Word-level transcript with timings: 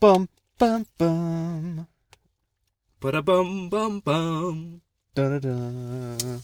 Bum 0.00 0.28
bum 0.58 0.86
bum. 0.96 1.88
But 3.00 3.16
a 3.16 3.22
bum 3.22 3.68
bum 3.68 3.98
bum. 3.98 4.80
Da 5.12 5.28
da 5.28 5.38
da. 5.40 6.38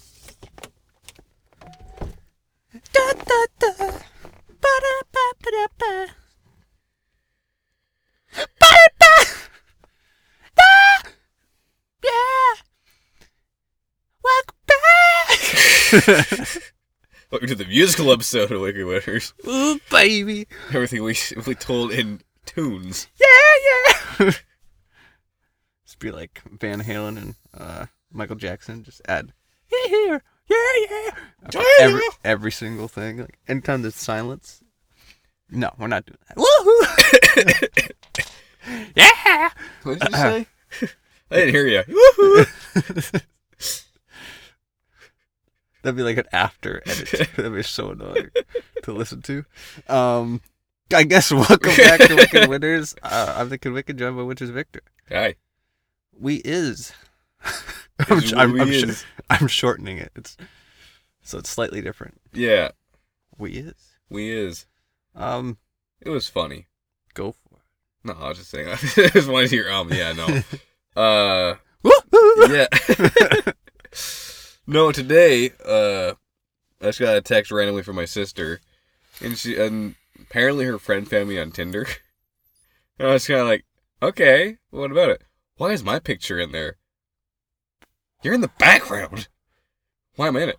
Da 2.93 3.13
da 3.13 3.41
da. 3.61 3.71
Ba 4.61 4.73
da 4.85 4.95
ba 5.13 5.25
ba 5.41 5.51
da 5.53 5.67
ba. 5.79 6.07
Ba 8.59 8.71
da 8.75 8.87
ba. 8.99 9.13
Da. 10.57 10.71
Yeah. 12.03 12.55
Welcome 14.25 14.59
back. 14.67 15.39
Welcome 17.31 17.49
to 17.49 17.55
the 17.55 17.67
musical 17.69 18.11
episode 18.11 18.51
of 18.51 18.61
Wicked 18.61 18.85
Winners. 18.85 19.33
Ooh, 19.47 19.79
baby. 19.93 20.49
Everything 20.71 21.05
we 21.05 21.17
we 21.47 21.55
told 21.55 21.93
in 21.93 22.21
tunes. 22.47 23.07
Yeah, 23.21 23.27
yeah. 23.27 23.44
Just 25.85 25.99
be 25.99 26.11
like 26.11 26.43
Van 26.61 26.83
Halen 26.83 27.17
and 27.19 27.35
uh, 27.57 27.87
Michael 28.13 28.37
Jackson. 28.37 28.83
Just 28.83 29.03
add 29.07 29.33
yeah, 29.73 30.19
yeah, 30.49 30.57
yeah, 30.91 31.61
Every 31.81 32.03
every 32.25 32.53
single 32.53 32.89
thing. 32.89 33.19
Like 33.19 33.39
anytime 33.49 33.83
there's 33.83 33.95
silence. 33.95 34.63
No, 35.51 35.71
we're 35.79 35.87
not 35.89 36.07
doing 36.07 36.19
that. 36.29 36.37
Woohoo! 36.37 37.91
yeah. 38.97 39.51
What 39.83 40.01
did 40.01 40.09
you 40.11 40.17
say? 40.17 40.47
I 41.31 41.37
didn't 41.37 41.55
hear 41.55 41.67
you. 41.67 41.83
Woohoo! 41.83 43.23
That'd 45.83 45.97
be 45.97 46.03
like 46.03 46.17
an 46.17 46.27
after 46.33 46.83
edit. 46.87 47.31
That'd 47.37 47.55
be 47.55 47.63
so 47.63 47.91
annoying 47.91 48.31
to 48.83 48.93
listen 48.93 49.21
to. 49.23 49.45
Um, 49.87 50.41
I 50.93 51.05
guess 51.05 51.33
welcome 51.33 51.75
back 51.77 52.01
to 52.01 52.15
Wicked 52.15 52.49
Winners. 52.49 52.95
Uh, 53.03 53.35
I'm 53.37 53.49
the 53.49 53.59
Wicked 53.71 53.99
John 53.99 54.17
by 54.17 54.23
Winters 54.23 54.51
Victor. 54.51 54.83
Hi. 55.09 55.35
We 56.19 56.37
is. 56.45 56.93
I'm, 58.09 58.19
Is 58.19 58.33
I'm, 58.33 58.53
we 58.53 58.61
I'm, 58.61 58.69
sh- 58.71 58.83
is. 58.85 59.05
I'm 59.31 59.47
shortening 59.49 59.99
it. 59.99 60.13
It's 60.17 60.37
so 61.23 61.39
it's 61.39 61.51
slightly 61.51 61.81
different. 61.81 62.21
Yeah, 62.33 62.71
We 63.39 63.53
is. 63.53 63.75
we 64.09 64.31
is. 64.31 64.67
Um, 65.15 65.59
It 66.01 66.11
was 66.11 66.29
funny. 66.29 66.67
go 67.15 67.33
for 67.33 67.57
it. 67.57 67.63
No, 68.05 68.13
I 68.15 68.29
was 68.29 68.39
just 68.39 68.51
saying. 68.51 68.69
I 68.69 68.75
just 69.09 69.29
wanted 69.29 69.49
to 69.51 69.57
hear. 69.57 69.71
Um, 69.71 69.93
yeah, 69.93 70.13
no. 70.13 70.43
Uh, 70.97 71.55
yeah. 72.49 72.67
no, 74.67 74.93
today, 74.93 75.51
uh, 75.67 76.13
I 76.81 76.87
just 76.87 77.01
got 77.01 77.17
a 77.17 77.21
text 77.23 77.51
randomly 77.51 77.83
from 77.83 77.97
my 77.97 78.05
sister, 78.05 78.61
and 79.23 79.37
she 79.39 79.57
and 79.59 79.95
apparently 80.35 80.65
her 80.65 80.81
friend 80.81 81.09
found 81.09 81.29
me 81.29 81.39
on 81.39 81.53
Tinder. 81.53 81.87
And 82.97 83.09
I 83.09 83.15
was 83.15 83.27
kind 83.27 83.41
of 83.41 83.49
like, 83.49 83.65
okay, 84.01 84.59
what 84.71 84.93
about 84.93 85.11
it? 85.11 85.23
Why 85.57 85.73
is 85.73 85.83
my 85.83 85.99
picture 85.99 86.39
in 86.39 86.53
there? 86.53 86.77
You're 88.23 88.35
in 88.35 88.41
the 88.41 88.53
background. 88.61 89.27
Why 90.15 90.29
am 90.29 90.37
I 90.37 90.43
in 90.43 90.49
it? 90.51 90.59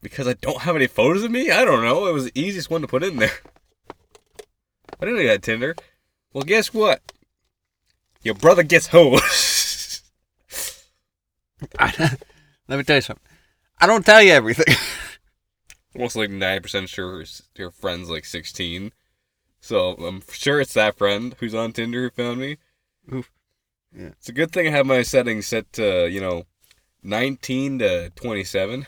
Because 0.00 0.26
I 0.26 0.32
don't 0.32 0.62
have 0.62 0.74
any 0.74 0.88
photos 0.88 1.22
of 1.22 1.30
me? 1.30 1.52
I 1.52 1.64
don't 1.64 1.84
know. 1.84 2.08
It 2.08 2.12
was 2.12 2.24
the 2.24 2.40
easiest 2.40 2.68
one 2.68 2.80
to 2.80 2.88
put 2.88 3.04
in 3.04 3.18
there. 3.18 3.38
I 5.00 5.06
didn't 5.06 5.24
had 5.24 5.44
Tinder. 5.44 5.76
Well, 6.32 6.42
guess 6.42 6.74
what? 6.74 7.00
Your 8.24 8.34
brother 8.34 8.64
gets 8.64 8.88
hoes. 8.88 10.02
Let 11.78 12.18
me 12.68 12.82
tell 12.82 12.96
you 12.96 13.02
something. 13.02 13.24
I 13.80 13.86
don't 13.86 14.04
tell 14.04 14.20
you 14.20 14.32
everything. 14.32 14.74
Almost 15.94 16.16
like 16.16 16.30
90% 16.30 16.88
sure 16.88 17.18
her, 17.20 17.24
her 17.64 17.70
friend's 17.70 18.08
like 18.10 18.24
16. 18.24 18.92
So 19.60 19.90
I'm 19.94 20.22
sure 20.30 20.60
it's 20.60 20.74
that 20.74 20.96
friend 20.98 21.34
who's 21.38 21.54
on 21.54 21.72
Tinder 21.72 22.02
who 22.02 22.10
found 22.10 22.40
me. 22.40 22.56
Oof. 23.12 23.30
Yeah. 23.96 24.08
It's 24.18 24.28
a 24.28 24.32
good 24.32 24.50
thing 24.52 24.66
I 24.66 24.70
have 24.70 24.86
my 24.86 25.02
settings 25.02 25.46
set 25.46 25.72
to, 25.74 26.08
you 26.08 26.20
know, 26.20 26.44
19 27.02 27.78
to 27.80 28.10
27. 28.10 28.86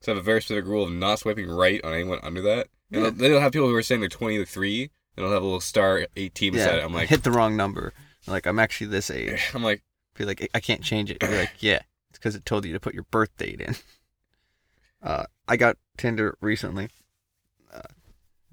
So 0.00 0.12
I 0.12 0.14
have 0.14 0.22
a 0.22 0.24
very 0.24 0.40
specific 0.40 0.64
rule 0.64 0.84
of 0.84 0.92
not 0.92 1.18
swiping 1.18 1.50
right 1.50 1.82
on 1.84 1.92
anyone 1.92 2.20
under 2.22 2.40
that. 2.42 2.68
And 2.90 3.02
Yeah. 3.04 3.10
they'll- 3.10 3.12
they'll 3.30 3.40
have 3.40 3.52
people 3.52 3.68
who 3.68 3.74
are 3.74 3.82
saying 3.82 4.00
they're 4.00 4.08
23, 4.08 4.90
and 5.16 5.24
they'll 5.24 5.32
have 5.32 5.42
a 5.42 5.44
little 5.44 5.60
star 5.60 6.06
18 6.16 6.54
beside 6.54 6.78
it. 6.78 6.84
I'm 6.84 6.94
like, 6.94 7.08
hit 7.10 7.22
the 7.22 7.30
wrong 7.30 7.56
number. 7.56 7.92
Like 8.26 8.46
I'm 8.46 8.58
actually 8.58 8.86
this 8.88 9.10
age. 9.10 9.50
I'm 9.54 9.62
like, 9.62 9.82
Be 10.14 10.24
like, 10.24 10.48
I 10.54 10.60
can't 10.60 10.82
change 10.82 11.10
it. 11.10 11.18
You're 11.22 11.30
like, 11.36 11.52
yeah, 11.60 11.80
it's 12.10 12.18
because 12.18 12.34
it 12.34 12.44
told 12.46 12.64
you 12.64 12.72
to 12.72 12.80
put 12.80 12.94
your 12.94 13.04
birth 13.04 13.36
date 13.36 13.60
in. 13.60 13.76
Uh, 15.02 15.24
I 15.48 15.56
got 15.56 15.76
Tinder 15.96 16.36
recently, 16.40 16.88
uh, 17.72 17.80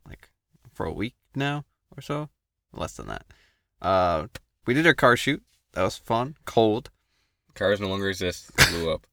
like 0.07 0.29
for 0.73 0.85
a 0.85 0.93
week 0.93 1.15
now 1.35 1.65
or 1.95 2.01
so, 2.01 2.29
less 2.73 2.95
than 2.95 3.07
that. 3.07 3.25
Uh, 3.81 4.27
we 4.65 4.73
did 4.73 4.87
our 4.87 4.93
car 4.93 5.17
shoot. 5.17 5.43
That 5.73 5.83
was 5.83 5.97
fun. 5.97 6.35
Cold. 6.45 6.89
cars 7.53 7.79
no 7.79 7.87
longer 7.87 8.09
exist. 8.09 8.51
Blew 8.69 8.91
up. 8.91 9.05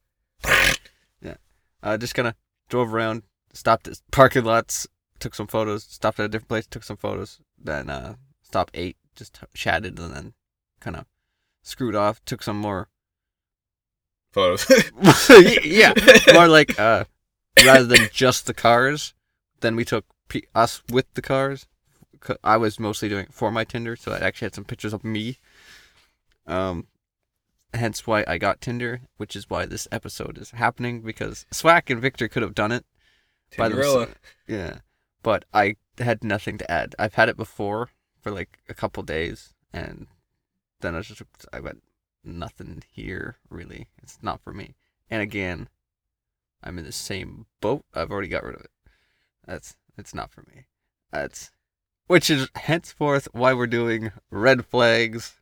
Yeah. 1.20 1.36
Uh, 1.82 1.96
just 1.96 2.14
kind 2.14 2.28
of 2.28 2.34
drove 2.68 2.94
around, 2.94 3.22
stopped 3.52 3.88
at 3.88 4.00
parking 4.10 4.44
lots, 4.44 4.86
took 5.18 5.34
some 5.34 5.46
photos, 5.46 5.84
stopped 5.84 6.20
at 6.20 6.26
a 6.26 6.28
different 6.28 6.48
place, 6.48 6.66
took 6.66 6.84
some 6.84 6.96
photos, 6.96 7.40
then 7.62 7.90
uh, 7.90 8.14
stopped, 8.42 8.70
ate, 8.74 8.96
just 9.14 9.38
chatted, 9.54 9.98
and 9.98 10.14
then 10.14 10.34
kind 10.80 10.96
of 10.96 11.06
screwed 11.62 11.94
off, 11.94 12.24
took 12.24 12.42
some 12.42 12.58
more. 12.58 12.88
Photos. 14.32 14.66
yeah, 15.64 15.94
more 16.32 16.48
like 16.48 16.78
uh, 16.80 17.04
rather 17.62 17.84
than 17.84 18.08
just 18.12 18.46
the 18.46 18.54
cars, 18.54 19.14
then 19.60 19.76
we 19.76 19.84
took 19.84 20.04
pe- 20.28 20.42
us 20.54 20.82
with 20.90 21.12
the 21.14 21.22
cars. 21.22 21.66
I 22.42 22.56
was 22.56 22.80
mostly 22.80 23.08
doing 23.08 23.26
it 23.26 23.34
for 23.34 23.50
my 23.50 23.64
Tinder, 23.64 23.96
so 23.96 24.12
I 24.12 24.18
actually 24.18 24.46
had 24.46 24.54
some 24.54 24.64
pictures 24.64 24.94
of 24.94 25.04
me. 25.04 25.38
Um, 26.46 26.86
hence 27.74 28.06
why 28.06 28.24
I 28.26 28.38
got 28.38 28.60
Tinder, 28.60 29.02
which 29.18 29.36
is 29.36 29.50
why 29.50 29.66
this 29.66 29.86
episode 29.92 30.38
is 30.38 30.52
happening 30.52 31.02
because 31.02 31.46
Swack 31.50 31.90
and 31.90 32.00
Victor 32.00 32.28
could 32.28 32.42
have 32.42 32.54
done 32.54 32.72
it 32.72 32.86
by 33.58 33.68
Tinderella. 33.68 33.98
themselves. 33.98 34.20
Yeah, 34.46 34.78
but 35.22 35.44
I 35.52 35.76
had 35.98 36.24
nothing 36.24 36.58
to 36.58 36.70
add. 36.70 36.94
I've 36.98 37.14
had 37.14 37.28
it 37.28 37.36
before 37.36 37.90
for 38.20 38.30
like 38.30 38.58
a 38.68 38.74
couple 38.74 39.02
days, 39.02 39.52
and 39.72 40.06
then 40.80 40.94
I 40.94 41.00
just 41.00 41.22
I 41.52 41.60
went 41.60 41.82
nothing 42.24 42.82
here 42.90 43.36
really. 43.50 43.88
It's 44.02 44.18
not 44.22 44.40
for 44.40 44.52
me. 44.52 44.74
And 45.10 45.20
again, 45.20 45.68
I'm 46.64 46.78
in 46.78 46.84
the 46.84 46.92
same 46.92 47.46
boat. 47.60 47.84
I've 47.94 48.10
already 48.10 48.28
got 48.28 48.42
rid 48.42 48.54
of 48.54 48.62
it. 48.62 48.70
That's 49.46 49.76
it's 49.98 50.14
not 50.14 50.30
for 50.30 50.42
me. 50.48 50.64
That's 51.12 51.50
which 52.06 52.30
is 52.30 52.48
henceforth 52.56 53.28
why 53.32 53.52
we're 53.52 53.66
doing 53.66 54.10
red 54.30 54.64
flags. 54.64 55.40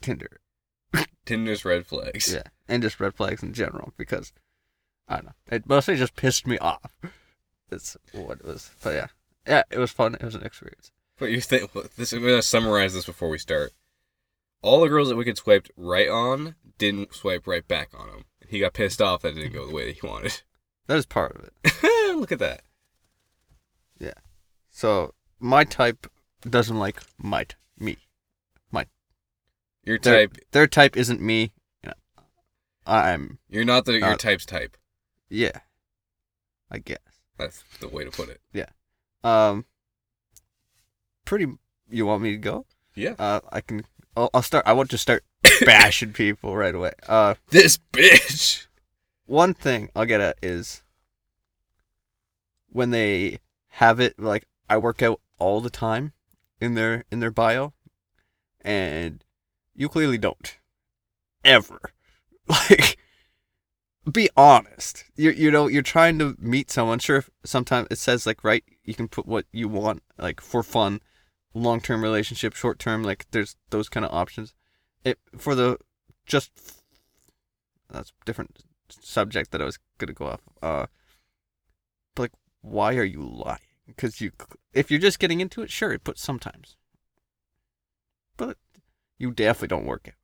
Tinder. 0.00 0.40
Tinder's 1.24 1.64
red 1.64 1.86
flags. 1.86 2.32
Yeah, 2.32 2.42
and 2.68 2.82
just 2.82 2.98
red 2.98 3.14
flags 3.14 3.42
in 3.42 3.52
general 3.52 3.92
because 3.96 4.32
I 5.08 5.16
don't 5.16 5.26
know. 5.26 5.32
It 5.50 5.68
mostly 5.68 5.96
just 5.96 6.16
pissed 6.16 6.46
me 6.46 6.58
off. 6.58 6.92
That's 7.70 7.96
what 8.12 8.40
it 8.40 8.44
was. 8.44 8.70
But 8.82 8.94
yeah, 8.94 9.06
yeah, 9.46 9.62
it 9.70 9.78
was 9.78 9.92
fun. 9.92 10.14
It 10.14 10.22
was 10.22 10.34
an 10.34 10.42
experience. 10.42 10.90
But 11.18 11.30
you 11.30 11.40
think 11.40 11.70
this? 11.96 12.12
I'm 12.12 12.20
gonna 12.20 12.42
summarize 12.42 12.94
this 12.94 13.06
before 13.06 13.28
we 13.28 13.38
start. 13.38 13.72
All 14.62 14.80
the 14.80 14.88
girls 14.88 15.08
that 15.08 15.16
Wicked 15.16 15.36
swiped 15.36 15.70
right 15.76 16.08
on 16.08 16.54
didn't 16.78 17.14
swipe 17.14 17.46
right 17.46 17.66
back 17.66 17.90
on 17.98 18.08
him. 18.08 18.24
He 18.48 18.60
got 18.60 18.72
pissed 18.74 19.02
off 19.02 19.22
that 19.22 19.30
it 19.36 19.40
didn't 19.40 19.52
go 19.52 19.66
the 19.66 19.74
way 19.74 19.86
that 19.86 19.98
he 20.00 20.06
wanted. 20.06 20.42
That 20.88 20.96
is 20.98 21.06
part 21.06 21.36
of 21.36 21.44
it. 21.44 22.16
Look 22.18 22.32
at 22.32 22.40
that. 22.40 22.62
Yeah. 24.00 24.14
So 24.68 25.14
my 25.38 25.62
type 25.62 26.08
doesn't 26.42 26.76
like 26.76 27.00
my 27.18 27.44
t- 27.44 27.54
me. 27.78 27.98
Your 29.84 29.98
Their, 29.98 30.26
type. 30.28 30.38
their 30.52 30.66
type 30.68 30.96
isn't 30.96 31.20
me. 31.20 31.52
I'm 32.86 33.38
You're 33.48 33.64
not 33.64 33.84
the 33.84 33.94
your 33.98 34.04
Uh, 34.12 34.16
type's 34.16 34.44
type. 34.46 34.76
yeah. 35.30 35.60
I 36.70 36.78
guess. 36.78 36.98
That's 37.38 37.62
the 37.80 37.88
way 37.88 38.04
to 38.04 38.10
put 38.10 38.28
it. 38.28 38.40
Yeah. 38.52 38.66
Um. 39.24 39.66
Pretty. 41.24 41.46
You 41.90 42.06
want 42.06 42.22
me 42.22 42.30
to 42.32 42.36
go? 42.38 42.66
Yeah. 42.96 43.14
Uh, 43.18 43.40
I 43.52 43.60
can. 43.60 43.84
I'll, 44.16 44.30
I'll 44.34 44.42
start. 44.42 44.66
I 44.66 44.72
want 44.72 44.90
to 44.90 44.98
start 44.98 45.24
bashing 45.64 46.12
people 46.12 46.56
right 46.56 46.74
away. 46.74 46.92
Uh. 47.08 47.34
This 47.50 47.78
bitch. 47.92 48.66
one 49.26 49.54
thing 49.54 49.90
I'll 49.94 50.04
get 50.04 50.20
at 50.20 50.38
is 50.42 50.82
when 52.68 52.90
they 52.90 53.38
have 53.68 54.00
it 54.00 54.18
like 54.18 54.46
I 54.68 54.76
work 54.78 55.02
out 55.02 55.20
all 55.38 55.60
the 55.60 55.70
time 55.70 56.12
in 56.60 56.74
their 56.74 57.04
in 57.10 57.20
their 57.20 57.30
bio 57.30 57.72
and 58.62 59.24
you 59.74 59.88
clearly 59.88 60.18
don't 60.18 60.58
ever 61.44 61.80
like 62.48 62.96
be 64.10 64.28
honest 64.36 65.04
you 65.16 65.30
you 65.30 65.50
know 65.50 65.66
you're 65.66 65.82
trying 65.82 66.18
to 66.18 66.36
meet 66.38 66.70
someone 66.70 66.98
sure 66.98 67.24
sometimes 67.44 67.88
it 67.90 67.98
says 67.98 68.26
like 68.26 68.44
right 68.44 68.64
you 68.84 68.94
can 68.94 69.08
put 69.08 69.26
what 69.26 69.46
you 69.52 69.68
want 69.68 70.02
like 70.18 70.40
for 70.40 70.62
fun 70.62 71.00
long-term 71.54 72.02
relationship 72.02 72.54
short-term 72.54 73.02
like 73.02 73.26
there's 73.30 73.56
those 73.70 73.88
kind 73.88 74.06
of 74.06 74.12
options 74.12 74.54
it 75.04 75.18
for 75.36 75.54
the 75.54 75.76
just 76.24 76.50
that's 77.90 78.12
different 78.24 78.62
subject 78.88 79.50
that 79.50 79.60
I 79.60 79.64
was 79.64 79.78
gonna 79.98 80.12
go 80.12 80.26
off. 80.26 80.40
Uh, 80.62 80.86
but 82.14 82.22
like, 82.22 82.32
why 82.62 82.96
are 82.96 83.04
you 83.04 83.20
lying? 83.20 83.58
because 83.86 84.20
you 84.20 84.32
if 84.72 84.90
you're 84.90 85.00
just 85.00 85.18
getting 85.18 85.40
into 85.40 85.62
it, 85.62 85.70
sure, 85.70 85.92
it 85.92 86.04
puts 86.04 86.22
sometimes, 86.22 86.76
but 88.36 88.56
you 89.18 89.30
definitely 89.30 89.68
don't 89.68 89.86
work 89.86 90.08
it. 90.08 90.14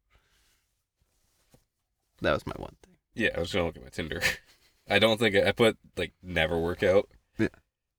That 2.21 2.33
was 2.33 2.47
my 2.47 2.55
one 2.57 2.77
thing. 2.83 2.95
Yeah, 3.15 3.31
I 3.37 3.41
was 3.41 3.53
gonna 3.53 3.67
look 3.67 3.77
at 3.77 3.83
my 3.83 3.91
Tinder. 3.91 4.21
I 4.89 4.99
don't 4.99 5.19
think 5.19 5.37
I 5.37 5.53
put 5.53 5.77
like 5.97 6.13
never 6.23 6.59
work 6.59 6.83
out. 6.83 7.09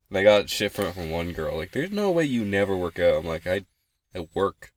And 0.09 0.17
I 0.17 0.23
got 0.23 0.50
shit 0.50 0.71
from 0.71 0.91
from 0.94 1.11
one 1.11 1.31
girl. 1.33 1.57
Like, 1.57 1.71
there's 1.71 1.91
no 1.91 2.11
way 2.11 2.25
you 2.25 2.44
never 2.44 2.75
work 2.75 3.00
out. 3.00 3.19
I'm 3.19 3.25
like, 3.25 3.45
I, 3.45 3.65
I 4.15 4.27
work, 4.33 4.73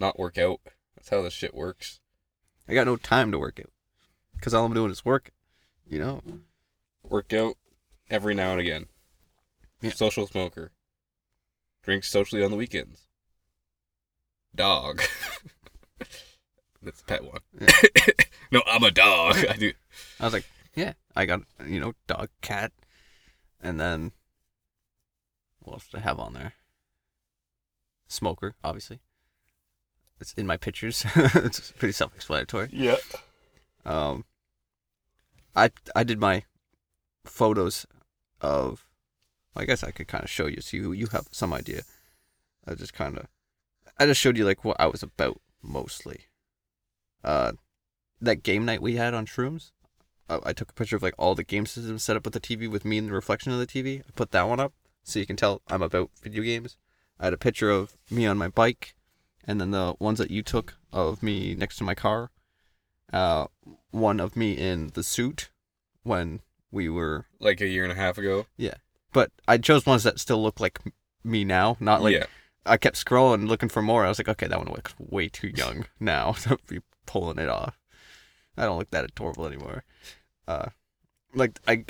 not 0.00 0.18
work 0.18 0.38
out. 0.38 0.60
That's 0.96 1.10
how 1.10 1.22
this 1.22 1.34
shit 1.34 1.54
works. 1.54 2.00
I 2.68 2.74
got 2.74 2.86
no 2.86 2.96
time 2.96 3.30
to 3.32 3.38
work 3.38 3.60
out 3.60 3.70
because 4.34 4.54
all 4.54 4.64
I'm 4.64 4.74
doing 4.74 4.90
is 4.90 5.04
work. 5.04 5.32
You 5.86 5.98
know, 5.98 6.22
Work 7.08 7.32
out 7.34 7.56
every 8.08 8.34
now 8.34 8.52
and 8.52 8.60
again. 8.60 8.86
Yeah. 9.82 9.90
Social 9.90 10.26
smoker. 10.26 10.72
Drinks 11.82 12.08
socially 12.10 12.42
on 12.42 12.50
the 12.50 12.56
weekends. 12.56 13.06
Dog. 14.54 15.02
That's 16.82 17.00
a 17.00 17.04
pet 17.04 17.24
one. 17.24 17.40
Yeah. 17.60 17.68
no, 18.50 18.62
I'm 18.66 18.82
a 18.82 18.90
dog. 18.90 19.36
I 19.50 19.56
do. 19.56 19.72
I 20.18 20.24
was 20.24 20.32
like, 20.32 20.46
yeah, 20.74 20.94
I 21.14 21.26
got 21.26 21.42
you 21.66 21.80
know 21.80 21.92
dog, 22.06 22.28
cat, 22.40 22.72
and 23.62 23.78
then 23.78 24.12
what 25.64 25.74
else 25.74 25.88
did 25.88 25.98
I 25.98 26.02
have 26.02 26.18
on 26.20 26.34
there? 26.34 26.54
Smoker, 28.06 28.54
obviously. 28.62 29.00
It's 30.20 30.32
in 30.34 30.46
my 30.46 30.56
pictures. 30.56 31.04
it's 31.16 31.72
pretty 31.72 31.92
self-explanatory. 31.92 32.68
Yeah. 32.72 32.96
Um, 33.84 34.24
I 35.56 35.70
I 35.94 36.04
did 36.04 36.20
my 36.20 36.44
photos 37.24 37.86
of. 38.40 38.86
I 39.56 39.64
guess 39.64 39.84
I 39.84 39.92
could 39.92 40.08
kind 40.08 40.24
of 40.24 40.30
show 40.30 40.46
you 40.46 40.60
so 40.60 40.76
you 40.76 40.92
you 40.92 41.06
have 41.12 41.28
some 41.30 41.52
idea. 41.52 41.82
I 42.66 42.74
just 42.74 42.94
kind 42.94 43.16
of, 43.18 43.26
I 43.98 44.06
just 44.06 44.20
showed 44.20 44.36
you 44.36 44.44
like 44.44 44.64
what 44.64 44.80
I 44.80 44.86
was 44.86 45.02
about 45.02 45.40
mostly. 45.62 46.26
Uh, 47.22 47.52
that 48.20 48.42
game 48.42 48.64
night 48.64 48.82
we 48.82 48.96
had 48.96 49.14
on 49.14 49.26
Shrooms. 49.26 49.70
I, 50.28 50.38
I 50.46 50.52
took 50.52 50.70
a 50.70 50.74
picture 50.74 50.96
of 50.96 51.02
like 51.02 51.14
all 51.18 51.34
the 51.34 51.44
game 51.44 51.66
systems 51.66 52.02
set 52.02 52.16
up 52.16 52.24
with 52.24 52.34
the 52.34 52.40
TV 52.40 52.68
with 52.68 52.84
me 52.84 52.98
in 52.98 53.06
the 53.06 53.12
reflection 53.12 53.52
of 53.52 53.58
the 53.58 53.66
TV. 53.66 54.00
I 54.00 54.10
put 54.14 54.32
that 54.32 54.48
one 54.48 54.60
up 54.60 54.72
so 55.04 55.18
you 55.18 55.26
can 55.26 55.36
tell 55.36 55.62
I'm 55.68 55.82
about 55.82 56.10
video 56.22 56.42
games. 56.42 56.76
I 57.20 57.26
had 57.26 57.32
a 57.32 57.38
picture 57.38 57.70
of 57.70 57.94
me 58.10 58.26
on 58.26 58.38
my 58.38 58.48
bike, 58.48 58.94
and 59.46 59.60
then 59.60 59.70
the 59.70 59.94
ones 60.00 60.18
that 60.18 60.30
you 60.30 60.42
took 60.42 60.76
of 60.92 61.22
me 61.22 61.54
next 61.54 61.76
to 61.76 61.84
my 61.84 61.94
car. 61.94 62.30
Uh, 63.12 63.46
one 63.90 64.18
of 64.18 64.36
me 64.36 64.52
in 64.52 64.90
the 64.94 65.04
suit 65.04 65.50
when 66.02 66.40
we 66.72 66.88
were, 66.88 67.26
Like 67.38 67.60
a 67.60 67.68
year 67.68 67.84
and 67.84 67.92
a 67.92 67.96
half 67.96 68.18
ago. 68.18 68.46
Yeah, 68.56 68.74
but 69.12 69.30
I 69.46 69.58
chose 69.58 69.86
ones 69.86 70.02
that 70.02 70.18
still 70.18 70.42
look 70.42 70.58
like 70.58 70.80
me 71.22 71.44
now, 71.44 71.76
not 71.78 72.02
like 72.02 72.14
yeah. 72.14 72.26
I 72.66 72.76
kept 72.76 73.02
scrolling 73.02 73.46
looking 73.46 73.68
for 73.68 73.82
more. 73.82 74.04
I 74.04 74.08
was 74.08 74.18
like, 74.18 74.28
okay, 74.28 74.46
that 74.46 74.58
one 74.58 74.68
looks 74.68 74.94
way 74.98 75.28
too 75.28 75.48
young 75.48 75.86
now 76.00 76.32
to 76.42 76.58
be 76.66 76.80
pulling 77.06 77.38
it 77.38 77.48
off. 77.48 77.78
I 78.56 78.64
don't 78.64 78.78
look 78.78 78.90
that 78.90 79.04
adorable 79.04 79.46
anymore. 79.46 79.84
Uh, 80.46 80.66
like 81.34 81.58
I, 81.66 81.84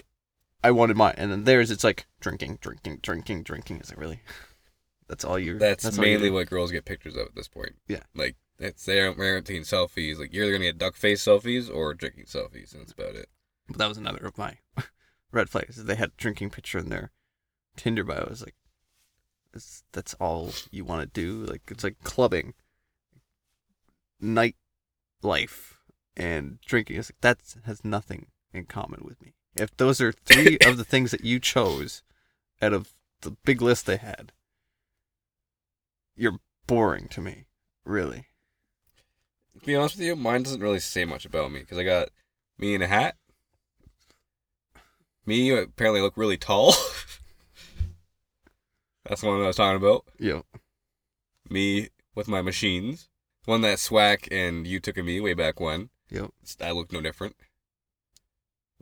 I 0.65 0.71
wanted 0.71 0.97
mine, 0.97 1.15
and 1.19 1.31
then 1.31 1.45
theirs, 1.45 1.71
it's 1.71 1.85
like 1.85 2.07
drinking, 2.21 2.59
drinking, 2.63 3.01
drinking, 3.03 3.43
drinking. 3.43 3.81
Is 3.81 3.91
it 3.91 3.99
really? 3.99 4.21
That's 5.09 5.23
all 5.23 5.39
you. 5.39 5.59
That's, 5.59 5.85
you 5.85 6.01
mainly 6.01 6.31
what 6.31 6.49
girls 6.49 6.73
get 6.73 6.87
pictures 6.87 7.17
of 7.17 7.27
at 7.27 7.35
this 7.35 7.49
point. 7.49 7.75
Yeah. 7.87 8.01
Like 8.15 8.37
it's 8.59 8.87
they're 8.87 9.13
they're 9.13 9.43
taking 9.43 9.65
selfies. 9.65 10.19
Like 10.19 10.33
you're 10.33 10.45
either 10.45 10.55
gonna 10.55 10.65
get 10.65 10.79
duck 10.79 10.97
face 10.97 11.23
selfies 11.23 11.73
or 11.73 11.93
drinking 11.93 12.25
selfies, 12.25 12.73
and 12.73 12.81
that's 12.81 12.93
about 12.93 13.15
it. 13.15 13.29
But 13.69 13.77
that 13.77 13.89
was 13.89 13.99
another 13.99 14.25
of 14.25 14.39
my 14.39 14.57
red 15.33 15.51
flags. 15.51 15.85
They 15.85 15.97
had 15.97 16.09
a 16.09 16.17
drinking 16.17 16.49
picture 16.49 16.79
in 16.79 16.89
their 16.89 17.11
Tinder 17.77 18.03
bio. 18.03 18.25
I 18.27 18.31
was 18.31 18.43
like, 18.43 18.55
that's 19.93 20.15
all 20.15 20.51
you 20.71 20.87
want 20.87 21.03
to 21.03 21.21
do. 21.21 21.45
Like 21.45 21.63
it's 21.69 21.85
like 21.85 22.03
clubbing, 22.05 22.55
night 24.19 24.57
life, 25.23 25.79
and 26.17 26.59
drinking. 26.65 26.97
It's 26.97 27.11
like 27.11 27.21
that 27.21 27.41
has 27.67 27.85
nothing 27.85 28.29
in 28.55 28.65
common 28.65 29.03
with 29.05 29.21
me. 29.21 29.35
If 29.57 29.77
those 29.77 30.01
are 30.01 30.13
three 30.13 30.59
of 30.67 30.77
the 30.77 30.85
things 30.85 31.11
that 31.11 31.25
you 31.25 31.39
chose 31.39 32.03
out 32.61 32.73
of 32.73 32.93
the 33.21 33.33
big 33.45 33.63
list 33.63 33.87
they 33.87 33.97
had, 33.97 34.33
you're 36.17 36.39
boring 36.67 37.09
to 37.09 37.21
me. 37.21 37.45
Really. 37.85 38.27
To 39.61 39.67
be 39.67 39.77
honest 39.77 39.97
with 39.97 40.07
you, 40.07 40.17
mine 40.17 40.43
doesn't 40.43 40.61
really 40.61 40.81
say 40.81 41.05
much 41.05 41.25
about 41.25 41.53
me 41.53 41.61
because 41.61 41.79
I 41.79 41.85
got 41.85 42.09
me 42.59 42.75
in 42.75 42.83
a 42.83 42.87
hat. 42.87 43.17
Me 45.27 45.51
apparently 45.51 46.01
look 46.01 46.17
really 46.17 46.37
tall. 46.37 46.75
That's 49.07 49.21
the 49.21 49.29
one 49.29 49.43
I 49.43 49.47
was 49.47 49.57
talking 49.57 49.77
about. 49.77 50.05
Yeah. 50.19 50.41
Me 51.49 51.89
with 52.15 52.29
my 52.29 52.43
machines. 52.43 53.09
One 53.45 53.61
that 53.61 53.79
Swack 53.79 54.27
and 54.31 54.67
you 54.67 54.81
took 54.81 54.97
of 54.97 55.05
me 55.05 55.21
way 55.21 55.35
back 55.35 55.61
when. 55.61 55.91
Yep. 56.11 56.31
I 56.61 56.71
look 56.71 56.93
no 56.93 57.01
different. 57.01 57.37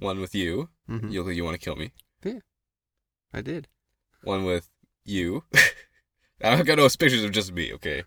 One 0.02 0.20
with 0.20 0.34
you. 0.34 0.68
hmm 0.86 1.08
You 1.10 1.28
you 1.30 1.44
want 1.44 1.54
to 1.58 1.64
kill 1.64 1.76
me. 1.76 1.92
Yeah, 2.24 2.40
I 3.32 3.40
did. 3.40 3.68
One 4.22 4.44
with 4.44 4.68
you. 5.04 5.44
I've 6.44 6.66
got 6.66 6.78
no 6.78 6.88
pictures 6.88 7.22
of 7.24 7.32
just 7.32 7.52
me, 7.52 7.72
okay? 7.74 8.04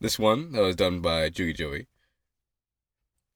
This 0.00 0.18
one 0.18 0.52
that 0.52 0.62
was 0.62 0.76
done 0.76 1.00
by 1.00 1.28
Joogie 1.30 1.56
Joey. 1.56 1.86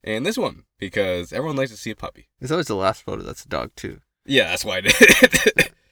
And 0.04 0.24
this 0.24 0.38
one, 0.38 0.64
because 0.78 1.32
everyone 1.32 1.56
likes 1.56 1.70
to 1.72 1.76
see 1.76 1.90
a 1.90 1.96
puppy. 1.96 2.28
It's 2.40 2.50
always 2.52 2.66
the 2.68 2.76
last 2.76 3.02
photo. 3.02 3.22
That's 3.22 3.44
a 3.44 3.48
dog 3.48 3.72
too. 3.76 4.00
Yeah, 4.24 4.48
that's 4.50 4.64
why 4.64 4.76
I 4.76 4.80
did 4.82 4.94
it. 4.98 5.72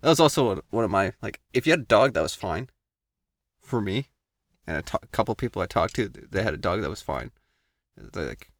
That 0.00 0.10
was 0.10 0.20
also 0.20 0.60
one- 0.68 0.84
of 0.84 0.90
my 0.90 1.12
like. 1.22 1.40
If 1.54 1.66
you 1.66 1.70
had 1.72 1.80
a 1.80 1.84
dog, 1.84 2.12
that 2.12 2.22
was 2.22 2.34
fine. 2.34 2.68
For 3.62 3.80
me, 3.80 4.08
and 4.66 4.76
a 4.76 5.06
couple 5.12 5.34
people 5.34 5.62
I 5.62 5.66
talked 5.66 5.94
to, 5.96 6.08
they 6.08 6.42
had 6.42 6.52
a 6.52 6.58
dog 6.58 6.82
that 6.82 6.90
was 6.90 7.00
fine. 7.00 7.30
They 7.96 8.26
like, 8.26 8.50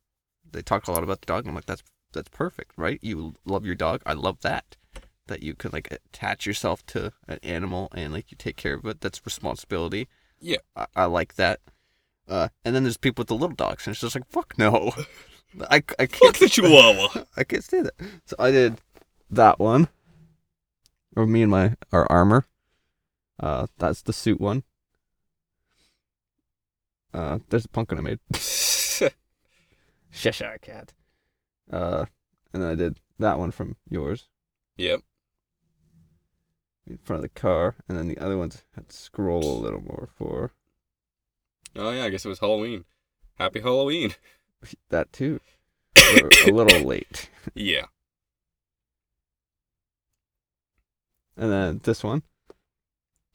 they 0.51 0.62
talked 0.62 0.89
a 0.89 0.93
lot 0.93 1.03
about 1.05 1.21
the 1.21 1.27
dog. 1.27 1.41
And 1.45 1.49
I'm 1.51 1.55
like, 1.55 1.67
that's 1.67 1.83
that's 2.15 2.31
perfect, 2.31 2.73
right? 2.77 2.99
You 3.03 3.35
love 3.45 3.67
your 3.67 3.75
dog. 3.75 4.03
I 4.07 4.15
love 4.15 4.41
that. 4.43 4.77
That 5.27 5.43
you 5.43 5.55
could 5.55 5.73
like 5.73 5.91
attach 5.91 6.47
yourself 6.47 6.85
to 6.87 7.13
an 7.29 7.39
animal 7.43 7.89
and 7.95 8.13
like 8.13 8.31
you 8.31 8.37
take 8.39 8.57
care 8.57 8.75
of 8.75 8.85
it. 8.87 9.01
That's 9.01 9.25
responsibility. 9.25 10.09
Yeah. 10.41 10.59
I, 10.77 10.87
I 10.97 11.05
like 11.07 11.37
that. 11.37 11.61
Uh, 12.29 12.49
and 12.65 12.75
then 12.75 12.85
there's 12.85 12.97
people 12.97 13.23
with 13.23 13.29
the 13.29 13.35
little 13.35 13.55
dogs, 13.55 13.87
and 13.87 13.93
it's 13.93 14.01
just 14.01 14.15
like, 14.15 14.27
fuck 14.29 14.55
no. 14.59 14.93
I, 15.71 15.83
I 15.99 16.07
can't 16.07 16.39
the 16.39 16.49
chihuahua. 16.49 17.25
I 17.37 17.45
can't 17.45 17.63
say 17.65 17.83
that. 17.83 17.95
So 18.27 18.37
I 18.39 18.51
did 18.51 18.81
that 19.31 19.59
one. 19.59 19.89
Or 21.17 21.27
me 21.27 21.43
and 21.43 21.51
my 21.51 21.77
our 21.93 22.11
armor. 22.11 22.47
Uh 23.41 23.67
that's 23.79 24.03
the 24.03 24.13
suit 24.13 24.41
one. 24.41 24.65
Uh 27.13 27.39
there's 27.49 27.65
a 27.65 27.69
pumpkin 27.69 27.99
I 27.99 28.01
made. 28.01 28.19
Cheshire 30.13 30.59
cat. 30.61 30.93
Uh 31.71 32.06
and 32.53 32.63
then 32.63 32.71
I 32.71 32.75
did 32.75 33.01
that 33.19 33.39
one 33.39 33.51
from 33.51 33.77
yours 33.89 34.29
yep. 34.77 35.01
in 36.87 36.99
front 36.99 37.19
of 37.19 37.23
the 37.23 37.41
car. 37.41 37.75
And 37.89 37.99
then 37.99 38.09
the 38.09 38.19
other 38.19 38.39
ones 38.39 38.65
had 38.75 38.89
to 38.89 38.97
scroll 38.97 39.59
a 39.59 39.63
little 39.63 39.83
more 39.83 40.09
for 40.17 40.53
Oh 41.77 41.91
yeah, 41.91 42.05
I 42.05 42.11
guess 42.11 42.25
it 42.25 42.29
was 42.29 42.39
Halloween. 42.39 42.85
Happy 43.39 43.61
Halloween. 43.61 44.15
that 44.91 45.13
too. 45.13 45.41
We're 45.97 46.31
a 46.47 46.53
little 46.53 46.81
late. 46.87 47.31
Yeah. 47.55 47.87
And 51.37 51.51
then 51.51 51.81
this 51.83 52.05
one. 52.05 52.23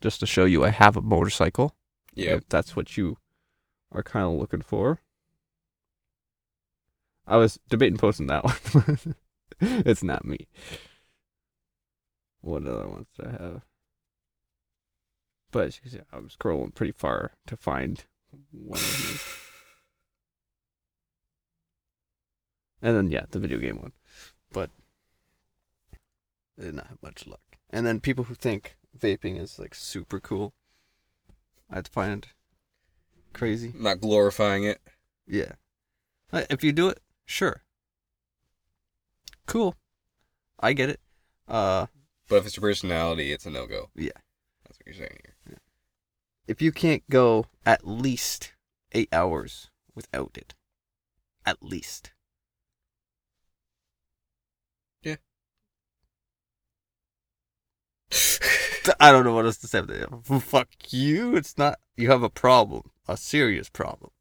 Just 0.01 0.21
to 0.21 0.25
show 0.25 0.45
you 0.45 0.63
I 0.63 0.69
have 0.69 0.95
a 0.95 1.01
motorcycle. 1.01 1.75
Yeah. 2.13 2.35
if 2.35 2.49
that's 2.49 2.75
what 2.75 2.97
you 2.97 3.17
are 3.91 4.03
kind 4.03 4.25
of 4.25 4.33
looking 4.33 4.61
for. 4.61 4.99
I 7.29 7.37
was 7.37 7.59
debating 7.69 7.97
posting 7.97 8.25
that 8.27 8.43
one. 8.43 9.15
it's 9.61 10.03
not 10.03 10.25
me. 10.25 10.47
What 12.41 12.65
other 12.65 12.87
ones 12.87 13.05
do 13.15 13.27
I 13.27 13.31
have? 13.31 13.61
But 15.51 15.67
as 15.67 15.75
you 15.75 15.81
can 15.83 15.91
see, 15.91 16.05
I'm 16.11 16.29
scrolling 16.29 16.73
pretty 16.73 16.91
far 16.91 17.33
to 17.45 17.55
find 17.55 18.03
one 18.51 18.79
of 18.79 18.97
these. 18.97 19.23
And 22.81 22.95
then 22.95 23.11
yeah, 23.11 23.25
the 23.29 23.39
video 23.39 23.59
game 23.59 23.79
one. 23.79 23.91
But 24.51 24.71
I 26.59 26.63
did 26.63 26.75
not 26.75 26.87
have 26.87 27.03
much 27.03 27.27
luck. 27.27 27.57
And 27.69 27.85
then 27.85 27.99
people 27.99 28.23
who 28.23 28.33
think 28.33 28.75
vaping 28.97 29.39
is 29.39 29.59
like 29.59 29.75
super 29.75 30.19
cool. 30.19 30.53
I'd 31.69 31.87
find 31.87 32.27
crazy. 33.33 33.71
Not 33.75 34.01
glorifying 34.01 34.63
it. 34.63 34.81
Yeah. 35.27 35.53
If 36.33 36.63
you 36.63 36.71
do 36.71 36.89
it, 36.89 36.99
sure. 37.29 37.63
Cool. 39.45 39.75
I 40.59 40.73
get 40.73 40.89
it. 40.89 40.99
Uh 41.47 41.85
But 42.27 42.37
if 42.37 42.45
it's 42.47 42.57
your 42.57 42.61
personality, 42.61 43.31
it's 43.31 43.45
a 43.45 43.49
no 43.49 43.67
go. 43.67 43.89
Yeah. 43.95 44.09
That's 44.63 44.77
what 44.77 44.85
you're 44.87 44.95
saying 44.95 45.19
here. 45.45 45.57
if 46.47 46.61
you 46.61 46.71
can't 46.71 47.03
go 47.09 47.45
at 47.65 47.87
least 47.87 48.53
8 48.91 49.09
hours 49.13 49.69
without 49.95 50.31
it. 50.35 50.55
At 51.45 51.61
least. 51.61 52.11
Yeah. 55.03 55.17
I 58.99 59.11
don't 59.11 59.23
know 59.23 59.33
what 59.33 59.45
else 59.45 59.57
to 59.57 59.67
say. 59.67 59.81
Fuck 60.39 60.69
you. 60.89 61.35
It's 61.35 61.57
not. 61.57 61.79
You 61.95 62.09
have 62.09 62.23
a 62.23 62.29
problem, 62.29 62.91
a 63.07 63.17
serious 63.17 63.69
problem. 63.69 64.11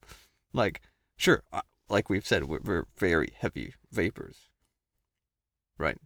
Like, 0.53 0.81
sure, 1.17 1.43
like 1.89 2.09
we've 2.11 2.27
said, 2.27 2.45
we're, 2.45 2.61
we're 2.63 2.85
very 2.99 3.33
heavy 3.39 3.75
vapors, 3.91 4.49
right? 5.79 5.99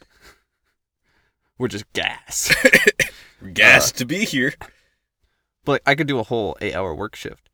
We're 1.58 1.68
just 1.68 1.92
gas. 1.92 2.54
Gas 3.52 3.90
uh, 3.90 3.96
to 3.96 4.04
be 4.04 4.24
here. 4.24 4.52
but 5.64 5.82
I 5.86 5.94
could 5.96 6.06
do 6.06 6.18
a 6.20 6.22
whole 6.24 6.56
eight-hour 6.60 6.94
work 6.94 7.16
shift 7.16 7.50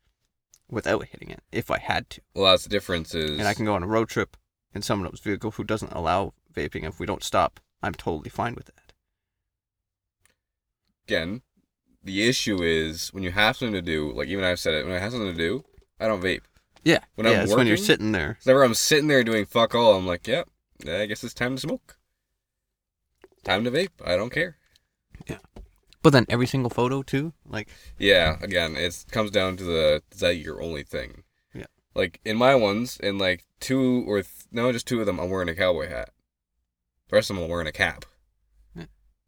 without 0.69 1.05
hitting 1.05 1.29
it 1.31 1.41
if 1.51 1.71
I 1.71 1.79
had 1.79 2.09
to, 2.11 2.21
Well, 2.35 2.51
that's 2.51 2.63
the 2.63 2.69
difference 2.69 3.15
is. 3.15 3.37
and 3.39 3.47
I 3.47 3.53
can 3.55 3.65
go 3.65 3.73
on 3.75 3.81
a 3.83 3.87
road 3.87 4.09
trip 4.09 4.37
in 4.75 4.81
someone 4.83 5.07
else's 5.07 5.21
vehicle 5.21 5.51
who 5.51 5.63
doesn't 5.63 5.91
allow 5.93 6.33
vaping. 6.53 6.83
If 6.87 6.99
we 6.99 7.05
don't 7.07 7.23
stop, 7.23 7.59
I'm 7.81 7.93
totally 7.95 8.29
fine 8.29 8.53
with 8.55 8.65
that. 8.65 8.93
again, 11.07 11.41
the 12.03 12.27
issue 12.27 12.61
is 12.61 13.09
when 13.13 13.23
you 13.23 13.31
have 13.31 13.57
something 13.57 13.73
to 13.73 13.81
do. 13.81 14.11
Like 14.11 14.27
even 14.27 14.43
I've 14.43 14.59
said 14.59 14.73
it. 14.75 14.85
When 14.85 14.95
I 14.95 14.99
have 14.99 15.11
something 15.11 15.31
to 15.31 15.37
do, 15.37 15.63
I 15.99 16.07
don't 16.07 16.21
vape. 16.21 16.41
Yeah, 16.85 16.99
When 17.15 17.25
yeah. 17.25 17.33
I'm 17.33 17.43
it's 17.45 17.55
when 17.55 17.65
you're 17.67 17.77
sitting 17.77 18.11
there. 18.11 18.37
Whenever 18.43 18.63
I'm 18.63 18.75
sitting 18.75 19.07
there 19.07 19.23
doing 19.23 19.45
fuck 19.45 19.73
all, 19.73 19.95
I'm 19.95 20.05
like, 20.05 20.27
yep, 20.27 20.47
yeah, 20.85 20.99
I 20.99 21.07
guess 21.07 21.23
it's 21.23 21.33
time 21.33 21.55
to 21.55 21.61
smoke. 21.61 21.97
Time 23.43 23.63
to 23.63 23.71
vape. 23.71 23.89
I 24.05 24.15
don't 24.15 24.31
care. 24.31 24.57
Yeah. 25.27 25.39
But 26.03 26.11
then 26.11 26.27
every 26.29 26.45
single 26.45 26.69
photo 26.69 27.01
too, 27.01 27.33
like 27.47 27.67
Yeah, 27.97 28.37
again, 28.41 28.75
it 28.75 29.05
comes 29.11 29.31
down 29.31 29.57
to 29.57 29.63
the 29.63 30.03
is 30.11 30.19
that 30.19 30.35
your 30.35 30.61
only 30.61 30.83
thing? 30.83 31.23
Yeah. 31.55 31.65
Like 31.95 32.21
in 32.23 32.37
my 32.37 32.53
ones, 32.53 32.97
in 32.97 33.17
like 33.17 33.45
two 33.59 34.03
or 34.07 34.21
th- 34.21 34.45
no, 34.51 34.71
just 34.71 34.85
two 34.87 34.99
of 34.99 35.07
them, 35.07 35.19
I'm 35.19 35.31
wearing 35.31 35.49
a 35.49 35.55
cowboy 35.55 35.89
hat. 35.89 36.09
The 37.09 37.15
rest 37.15 37.31
of 37.31 37.35
them, 37.35 37.45
I'm 37.45 37.49
wearing 37.49 37.67
a 37.67 37.71
cap. 37.71 38.05
Yeah. 38.75 38.85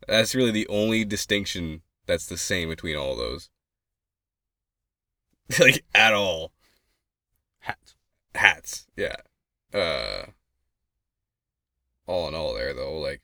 That's 0.08 0.36
really 0.36 0.52
the 0.52 0.68
only 0.68 1.04
distinction 1.06 1.82
that's 2.06 2.28
the 2.28 2.38
same 2.38 2.70
between 2.70 2.96
all 2.96 3.16
those. 3.16 3.50
like 5.60 5.84
at 5.96 6.14
all. 6.14 6.52
Hats. 8.38 8.88
Yeah. 8.96 9.17
Uh. 9.74 10.27
All 12.06 12.27
in 12.27 12.36
all, 12.36 12.53
there 12.53 12.74
though, 12.74 12.98
like. 12.98 13.22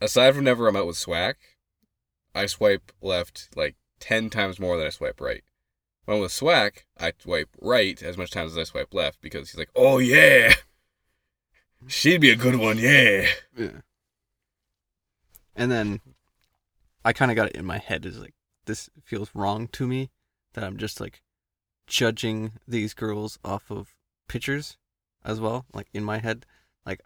Aside 0.00 0.34
from 0.34 0.44
never 0.44 0.68
I'm 0.68 0.76
out 0.76 0.86
with 0.86 0.98
Swack, 0.98 1.38
I 2.34 2.46
swipe 2.46 2.92
left 3.00 3.48
like 3.56 3.76
10 4.00 4.28
times 4.28 4.58
more 4.58 4.76
than 4.76 4.86
I 4.86 4.90
swipe 4.90 5.20
right. 5.20 5.42
When 6.04 6.16
I'm 6.16 6.22
with 6.22 6.32
Swack, 6.32 6.84
I 6.98 7.12
swipe 7.18 7.48
right 7.60 8.02
as 8.02 8.18
much 8.18 8.30
times 8.30 8.52
as 8.52 8.58
I 8.58 8.64
swipe 8.64 8.92
left 8.92 9.20
because 9.22 9.50
he's 9.50 9.58
like, 9.58 9.70
oh 9.74 9.98
yeah, 9.98 10.54
she'd 11.86 12.20
be 12.20 12.30
a 12.30 12.36
good 12.36 12.56
one, 12.56 12.76
yeah. 12.78 13.28
Yeah. 13.56 13.80
And 15.56 15.70
then 15.70 16.00
I 17.04 17.12
kind 17.12 17.30
of 17.30 17.36
got 17.36 17.48
it 17.48 17.56
in 17.56 17.64
my 17.64 17.78
head 17.78 18.04
is 18.04 18.18
like 18.18 18.34
this 18.66 18.90
feels 19.02 19.30
wrong 19.34 19.68
to 19.68 19.86
me 19.86 20.10
that 20.54 20.64
I'm 20.64 20.76
just 20.76 21.00
like 21.00 21.22
judging 21.86 22.52
these 22.66 22.94
girls 22.94 23.38
off 23.44 23.70
of 23.70 23.94
pictures 24.28 24.76
as 25.24 25.40
well. 25.40 25.66
Like 25.72 25.88
in 25.92 26.04
my 26.04 26.18
head, 26.18 26.46
like 26.84 27.00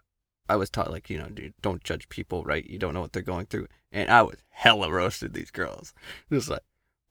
I 0.47 0.55
was 0.55 0.69
taught 0.69 0.91
like 0.91 1.09
you 1.09 1.17
know 1.17 1.27
dude, 1.27 1.53
don't 1.61 1.83
judge 1.83 2.09
people, 2.09 2.43
right? 2.43 2.65
You 2.65 2.79
don't 2.79 2.93
know 2.93 3.01
what 3.01 3.13
they're 3.13 3.21
going 3.21 3.45
through, 3.47 3.67
and 3.91 4.09
I 4.09 4.21
was 4.21 4.37
hella 4.49 4.91
roasted 4.91 5.33
these 5.33 5.51
girls. 5.51 5.93
Just 6.31 6.49
like. 6.49 6.61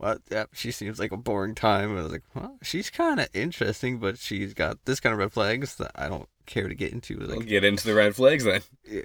What? 0.00 0.20
Yeah, 0.30 0.44
she 0.52 0.70
seems 0.70 1.00
like 1.00 1.10
a 1.10 1.16
boring 1.16 1.56
time. 1.56 1.98
I 1.98 2.02
was 2.02 2.12
like, 2.12 2.22
well, 2.32 2.56
she's 2.62 2.88
kind 2.88 3.18
of 3.18 3.28
interesting, 3.34 3.98
but 3.98 4.16
she's 4.16 4.54
got 4.54 4.84
this 4.84 5.00
kind 5.00 5.12
of 5.12 5.18
red 5.18 5.32
flags 5.32 5.74
that 5.74 5.90
I 5.96 6.08
don't 6.08 6.28
care 6.46 6.68
to 6.68 6.74
get 6.76 6.92
into. 6.92 7.16
Like, 7.16 7.38
We'll 7.38 7.40
get 7.40 7.64
into 7.64 7.84
the 7.84 7.94
red 7.94 8.14
flags 8.14 8.44
then. 8.44 8.60
Yeah. 8.88 9.02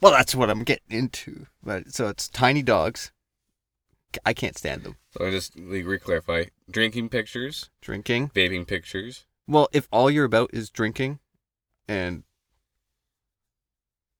Well, 0.00 0.12
that's 0.12 0.36
what 0.36 0.50
I'm 0.50 0.62
getting 0.62 0.96
into. 0.96 1.46
But 1.64 1.92
so 1.92 2.06
it's 2.06 2.28
tiny 2.28 2.62
dogs. 2.62 3.10
I 4.24 4.32
can't 4.32 4.56
stand 4.58 4.82
them. 4.82 4.96
So 5.16 5.26
I 5.26 5.30
just 5.30 5.54
re 5.56 5.98
clarify 5.98 6.44
drinking 6.70 7.08
pictures, 7.10 7.70
Drinking. 7.80 8.30
vaping 8.34 8.66
pictures. 8.66 9.26
Well, 9.46 9.68
if 9.72 9.88
all 9.90 10.10
you're 10.10 10.24
about 10.24 10.50
is 10.52 10.70
drinking 10.70 11.18
and 11.88 12.22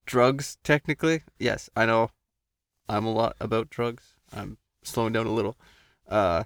drugs, 0.07 0.59
technically, 0.65 1.23
yes, 1.39 1.71
I 1.77 1.87
know 1.87 2.11
I'm 2.89 3.07
a 3.07 3.13
lot 3.13 3.37
about 3.41 3.71
drugs. 3.71 4.15
I'm 4.33 4.59
slowing 4.83 5.13
down 5.13 5.27
a 5.27 5.33
little. 5.33 5.57
Uh, 6.09 6.45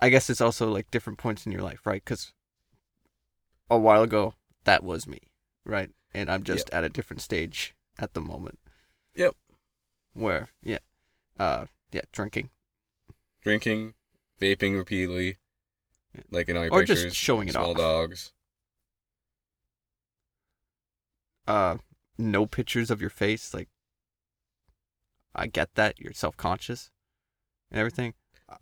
I 0.00 0.08
guess 0.08 0.30
it's 0.30 0.40
also 0.40 0.70
like 0.70 0.90
different 0.90 1.18
points 1.18 1.44
in 1.44 1.52
your 1.52 1.62
life, 1.62 1.84
right? 1.84 2.02
Because 2.04 2.32
a 3.70 3.78
while 3.78 4.02
ago, 4.02 4.34
that 4.64 4.82
was 4.82 5.06
me, 5.06 5.20
right? 5.64 5.90
And 6.14 6.30
I'm 6.30 6.42
just 6.42 6.70
at 6.70 6.84
a 6.84 6.88
different 6.88 7.20
stage 7.20 7.74
at 7.98 8.14
the 8.14 8.20
moment. 8.20 8.58
Yep. 9.14 9.34
Where, 10.14 10.48
yeah, 10.62 10.78
uh, 11.38 11.66
yeah, 11.92 12.02
drinking. 12.12 12.50
Drinking, 13.42 13.94
vaping 14.40 14.76
repeatedly, 14.76 15.36
like 16.30 16.48
in 16.48 16.56
all 16.56 16.64
your 16.64 16.72
Or 16.72 16.80
pictures. 16.80 17.04
just 17.04 17.16
showing 17.16 17.48
it 17.48 17.52
small 17.52 17.70
off. 17.72 17.76
dogs. 17.76 18.32
uh 21.46 21.76
no 22.18 22.46
pictures 22.46 22.90
of 22.90 23.00
your 23.00 23.10
face 23.10 23.54
like 23.54 23.68
i 25.34 25.46
get 25.46 25.74
that 25.76 25.98
you're 25.98 26.12
self-conscious 26.12 26.90
and 27.70 27.78
everything 27.80 28.12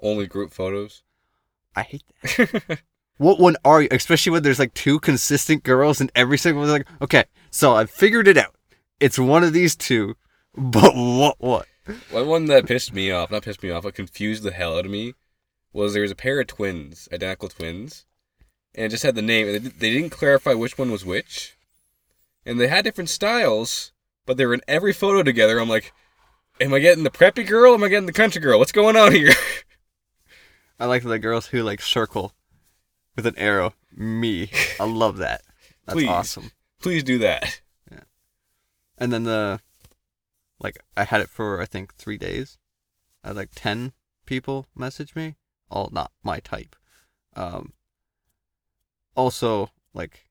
Only 0.01 0.27
group 0.27 0.53
photos. 0.53 1.03
i 1.75 1.83
hate 1.83 2.05
that 2.23 2.81
what 3.17 3.41
one 3.41 3.57
are 3.65 3.83
you 3.83 3.89
especially 3.91 4.31
when 4.33 4.43
there's 4.43 4.59
like 4.59 4.75
two 4.75 5.01
consistent 5.01 5.63
girls 5.65 6.01
and 6.01 6.13
every 6.15 6.39
single 6.39 6.61
one's 6.61 6.73
like 6.73 6.87
okay 7.01 7.25
so 7.51 7.75
i 7.75 7.87
figured 7.87 8.29
it 8.29 8.37
out 8.37 8.55
it's 9.01 9.19
one 9.19 9.43
of 9.43 9.53
these 9.53 9.75
two 9.75 10.15
but 10.57 10.95
what 10.95 11.37
what 11.41 11.67
One 12.11 12.27
one 12.27 12.45
that 12.47 12.67
pissed 12.67 12.93
me 12.93 13.11
off, 13.11 13.31
not 13.31 13.43
pissed 13.43 13.63
me 13.63 13.71
off, 13.71 13.85
but 13.85 13.95
confused 13.95 14.43
the 14.43 14.51
hell 14.51 14.77
out 14.79 14.85
of 14.85 14.91
me, 14.91 15.15
was 15.73 15.93
there 15.93 16.03
was 16.03 16.11
a 16.11 16.17
pair 16.17 16.41
of 16.41 16.47
twins, 16.47 17.09
identical 17.13 17.49
twins, 17.49 18.07
and 18.75 18.87
it 18.87 18.89
just 18.89 19.03
had 19.03 19.15
the 19.15 19.23
name. 19.23 19.47
They 19.47 19.59
they 19.59 19.93
didn't 19.93 20.11
clarify 20.11 20.55
which 20.55 20.79
one 20.79 20.91
was 20.91 21.05
which, 21.05 21.57
and 22.45 22.61
they 22.61 22.69
had 22.69 22.85
different 22.85 23.11
styles, 23.11 23.93
but 24.25 24.37
they 24.37 24.47
were 24.47 24.55
in 24.55 24.63
every 24.67 24.93
photo 24.93 25.23
together. 25.23 25.59
I'm 25.59 25.69
like, 25.69 25.93
am 26.61 26.75
I 26.75 26.79
getting 26.81 27.05
the 27.05 27.11
preppy 27.11 27.47
girl? 27.47 27.73
Or 27.73 27.75
am 27.77 27.85
I 27.85 27.89
getting 27.89 28.07
the 28.07 28.13
country 28.13 28.41
girl? 28.41 28.59
What's 28.59 28.73
going 28.73 28.97
on 28.97 29.13
here? 29.13 29.33
i 30.79 30.85
like 30.85 31.03
the 31.03 31.19
girls 31.19 31.47
who 31.47 31.63
like 31.63 31.81
circle 31.81 32.35
with 33.15 33.25
an 33.25 33.35
arrow 33.39 33.73
me 33.97 34.51
i 34.79 34.85
love 34.85 35.17
that 35.17 35.41
that's 35.87 35.95
Please. 35.95 36.07
awesome 36.07 36.51
Please 36.81 37.03
do 37.03 37.19
that. 37.19 37.61
Yeah. 37.91 38.01
and 38.99 39.13
then 39.13 39.25
the 39.25 39.61
like 40.59 40.79
I 40.97 41.05
had 41.05 41.21
it 41.21 41.29
for 41.29 41.61
I 41.61 41.67
think 41.67 41.95
three 41.95 42.19
days. 42.19 42.59
I 43.23 43.29
had 43.29 43.37
like 43.37 43.51
ten 43.55 43.93
people 44.25 44.67
message 44.75 45.15
me, 45.15 45.37
all 45.71 45.89
not 45.93 46.13
my 46.23 46.41
type. 46.41 46.77
Um. 47.35 47.73
Also, 49.15 49.71
like 49.95 50.27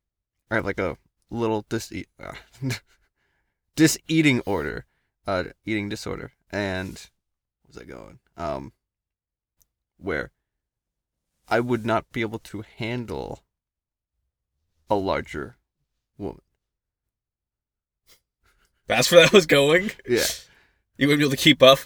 I 0.50 0.56
have 0.56 0.66
like 0.66 0.80
a 0.80 0.98
little 1.30 1.66
dis 1.70 1.92
uh, 2.20 2.34
dis 3.76 3.98
eating 4.08 4.42
order, 4.42 4.86
uh, 5.26 5.46
eating 5.66 5.90
disorder, 5.90 6.32
and 6.52 7.10
where's 7.64 7.76
that 7.76 7.88
going? 7.88 8.20
Um, 8.38 8.74
where 9.98 10.32
I 11.48 11.60
would 11.60 11.86
not 11.86 12.12
be 12.12 12.22
able 12.22 12.40
to 12.40 12.64
handle 12.78 13.44
a 14.90 14.96
larger 14.96 15.58
woman. 16.18 16.42
That's 18.88 19.12
where 19.12 19.22
that 19.22 19.34
was 19.34 19.46
going. 19.46 19.92
Yeah. 20.08 20.26
You 20.98 21.08
wouldn't 21.08 21.20
be 21.20 21.26
able 21.26 21.32
to 21.32 21.38
keep 21.38 21.64
up. 21.64 21.80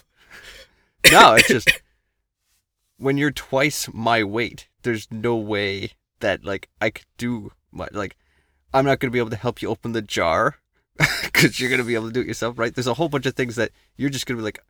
No, 1.10 1.34
it's 1.34 1.48
just 1.48 1.70
when 2.98 3.16
you're 3.16 3.30
twice 3.30 3.88
my 3.92 4.22
weight, 4.22 4.68
there's 4.82 5.08
no 5.10 5.36
way 5.36 5.92
that 6.20 6.44
like 6.44 6.68
I 6.80 6.90
could 6.90 7.06
do 7.16 7.52
my 7.72 7.88
like 7.92 8.16
I'm 8.72 8.84
not 8.84 9.00
gonna 9.00 9.10
be 9.10 9.18
able 9.18 9.30
to 9.30 9.36
help 9.36 9.62
you 9.62 9.68
open 9.68 9.92
the 9.92 10.02
jar 10.02 10.56
because 11.24 11.58
you're 11.58 11.70
gonna 11.70 11.84
be 11.84 11.94
able 11.94 12.08
to 12.08 12.12
do 12.12 12.20
it 12.20 12.26
yourself, 12.26 12.58
right? 12.58 12.74
There's 12.74 12.86
a 12.86 12.94
whole 12.94 13.08
bunch 13.08 13.26
of 13.26 13.34
things 13.34 13.56
that 13.56 13.70
you're 13.96 14.10
just 14.10 14.26
gonna 14.26 14.38
be 14.38 14.44
like, 14.44 14.62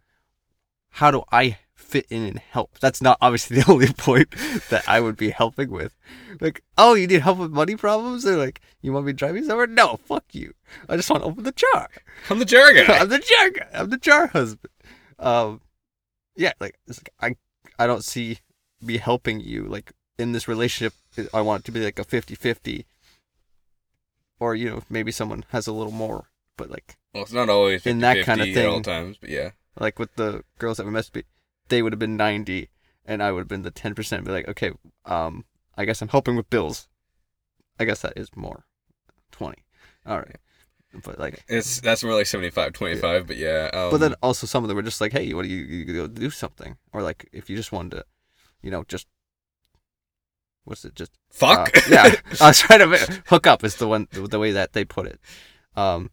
how 0.90 1.10
do 1.10 1.24
I 1.32 1.58
fit 1.80 2.06
in 2.10 2.22
and 2.24 2.38
help? 2.38 2.78
That's 2.78 3.00
not 3.02 3.18
obviously 3.20 3.56
the 3.60 3.70
only 3.70 3.92
point 3.92 4.30
that 4.70 4.84
I 4.88 5.00
would 5.00 5.16
be 5.16 5.30
helping 5.30 5.70
with. 5.70 5.96
Like, 6.40 6.62
oh, 6.78 6.94
you 6.94 7.06
need 7.06 7.20
help 7.22 7.38
with 7.38 7.50
money 7.50 7.76
problems, 7.76 8.22
They're 8.22 8.36
like 8.36 8.60
you 8.82 8.92
want 8.92 9.06
me 9.06 9.12
to 9.12 9.16
drive 9.16 9.36
you 9.36 9.44
somewhere? 9.44 9.66
No, 9.66 9.98
fuck 10.04 10.24
you. 10.32 10.54
I 10.88 10.96
just 10.96 11.10
want 11.10 11.22
to 11.22 11.28
open 11.28 11.44
the 11.44 11.52
jar. 11.52 11.88
I'm 12.30 12.38
the 12.38 12.44
jar 12.44 12.72
guy. 12.72 12.98
I'm 12.98 13.08
the 13.08 13.18
jar 13.18 13.50
guy. 13.50 13.68
I'm 13.74 13.90
the 13.90 13.96
jar 13.98 14.28
husband. 14.28 14.72
Um, 15.18 15.60
yeah, 16.36 16.52
like, 16.60 16.78
it's 16.86 16.98
like 17.00 17.36
I 17.78 17.82
I 17.82 17.86
don't 17.86 18.04
see 18.04 18.38
me 18.80 18.96
helping 18.98 19.40
you 19.40 19.64
like 19.64 19.92
in 20.18 20.32
this 20.32 20.46
relationship. 20.48 20.94
I 21.34 21.40
want 21.42 21.62
it 21.62 21.66
to 21.66 21.72
be 21.72 21.80
like 21.84 21.98
a 21.98 22.04
50-50. 22.04 22.84
or 24.38 24.54
you 24.54 24.68
know 24.70 24.82
maybe 24.88 25.12
someone 25.12 25.44
has 25.50 25.66
a 25.66 25.72
little 25.72 25.92
more, 25.92 26.26
but 26.56 26.70
like 26.70 26.96
Well, 27.12 27.22
it's 27.24 27.32
not 27.32 27.48
always 27.48 27.86
In 27.86 27.98
that 28.00 28.24
kinda 28.24 28.44
at 28.48 28.66
all 28.66 28.74
thing. 28.74 28.82
times, 28.82 29.16
but 29.20 29.28
yeah. 29.30 29.50
like 29.78 29.98
with 29.98 30.14
the 30.16 30.44
girls 30.58 30.76
that 30.78 30.86
were 30.86 30.92
messaging 30.92 31.16
me, 31.16 31.22
they 31.70 31.82
would 31.82 31.92
have 31.92 31.98
been 31.98 32.16
ninety, 32.16 32.68
and 33.06 33.22
I 33.22 33.32
would 33.32 33.40
have 33.40 33.48
been 33.48 33.62
the 33.62 33.70
ten 33.70 33.94
percent. 33.94 34.24
Be 34.24 34.32
like, 34.32 34.48
okay, 34.48 34.72
um, 35.06 35.44
I 35.76 35.84
guess 35.86 36.02
I'm 36.02 36.08
helping 36.08 36.36
with 36.36 36.50
bills. 36.50 36.88
I 37.78 37.86
guess 37.86 38.02
that 38.02 38.12
is 38.16 38.28
more, 38.36 38.66
twenty. 39.32 39.64
All 40.06 40.18
right. 40.18 40.36
but 41.04 41.18
like, 41.18 41.44
It's 41.48 41.80
that's 41.80 42.02
more 42.02 42.14
like 42.14 42.26
75, 42.26 42.72
25, 42.72 43.26
but 43.26 43.36
yeah. 43.36 43.70
Um, 43.72 43.90
but 43.90 43.98
then 43.98 44.14
also 44.22 44.46
some 44.46 44.64
of 44.64 44.68
them 44.68 44.76
were 44.76 44.82
just 44.82 45.00
like, 45.00 45.12
hey, 45.12 45.32
what 45.34 45.42
do 45.44 45.48
you 45.48 45.64
you 45.64 45.84
go 45.84 46.06
do 46.06 46.30
something, 46.30 46.76
or 46.92 47.00
like 47.02 47.28
if 47.32 47.48
you 47.48 47.56
just 47.56 47.72
wanted 47.72 47.96
to, 47.98 48.04
you 48.62 48.70
know, 48.70 48.84
just 48.84 49.06
what's 50.64 50.84
it 50.84 50.94
just 50.94 51.12
fuck. 51.30 51.76
uh, 51.76 51.80
yeah, 51.88 52.14
I 52.40 52.48
was 52.48 52.58
trying 52.58 52.80
to 52.80 53.22
hook 53.26 53.46
up 53.46 53.64
is 53.64 53.76
the 53.76 53.88
one 53.88 54.08
the 54.12 54.38
way 54.38 54.52
that 54.52 54.72
they 54.72 54.84
put 54.84 55.06
it. 55.06 55.20
Um, 55.76 56.10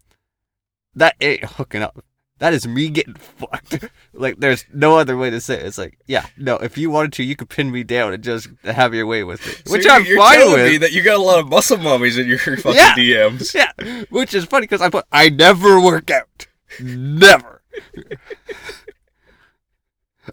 that 0.96 1.16
ain't 1.22 1.44
hooking 1.44 1.82
up. 1.82 2.04
That 2.40 2.54
is 2.54 2.68
me 2.68 2.90
getting 2.90 3.16
fucked. 3.16 3.86
like 4.14 4.38
there's 4.38 4.66
no 4.72 4.98
other 4.98 5.18
way 5.18 5.30
to 5.32 5.42
say 5.42 5.56
it. 5.56 5.66
It's 5.66 5.78
like, 5.80 5.98
yeah, 6.06 6.28
no. 6.38 6.58
If 6.58 6.78
you 6.78 6.92
wanted 6.92 7.14
to, 7.14 7.24
you 7.24 7.36
could 7.36 7.50
pin 7.50 7.72
me 7.72 7.84
down 7.84 8.14
and 8.14 8.24
just 8.24 8.48
have 8.64 8.94
your 8.94 9.08
way 9.08 9.24
with 9.24 9.46
it, 9.48 9.68
So 9.68 9.74
which 9.74 9.86
you're, 9.86 9.94
I'm 9.94 10.06
you're 10.06 10.18
fine 10.18 10.38
telling 10.38 10.54
with. 10.62 10.72
me 10.72 10.78
that 10.78 10.92
you 10.92 11.02
got 11.02 11.18
a 11.18 11.22
lot 11.24 11.40
of 11.40 11.48
muscle 11.50 11.78
mummies 11.78 12.18
in 12.18 12.28
your 12.28 12.38
fucking 12.40 12.74
Yeah. 12.76 12.94
DMs. 12.96 13.54
Yeah, 13.56 13.72
which 14.12 14.34
is 14.36 14.46
funny 14.46 14.66
because 14.66 14.82
I 14.82 14.90
put 14.90 15.06
I 15.12 15.30
never 15.30 15.82
work 15.82 16.12
out, 16.12 16.46
never. 16.80 17.64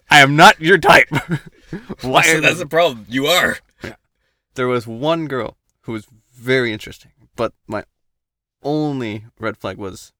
I 0.09 0.19
am 0.19 0.35
not 0.35 0.59
your 0.61 0.77
type. 0.77 1.07
Why? 2.01 2.21
So 2.23 2.41
that's 2.41 2.59
the 2.59 2.67
problem. 2.67 3.05
You 3.09 3.27
are. 3.27 3.57
there 4.55 4.67
was 4.67 4.85
one 4.85 5.27
girl 5.27 5.57
who 5.81 5.91
was 5.93 6.07
very 6.35 6.71
interesting, 6.71 7.11
but 7.35 7.53
my 7.67 7.83
only 8.61 9.25
red 9.39 9.57
flag 9.57 9.77
was 9.77 10.11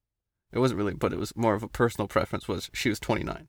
it 0.52 0.60
wasn't 0.60 0.78
really, 0.78 0.94
but 0.94 1.14
it 1.14 1.20
was 1.20 1.36
more 1.36 1.54
of 1.56 1.64
a 1.64 1.68
personal 1.68 2.08
preference. 2.08 2.48
Was 2.48 2.70
she 2.74 2.90
was 2.90 3.00
29, 3.00 3.48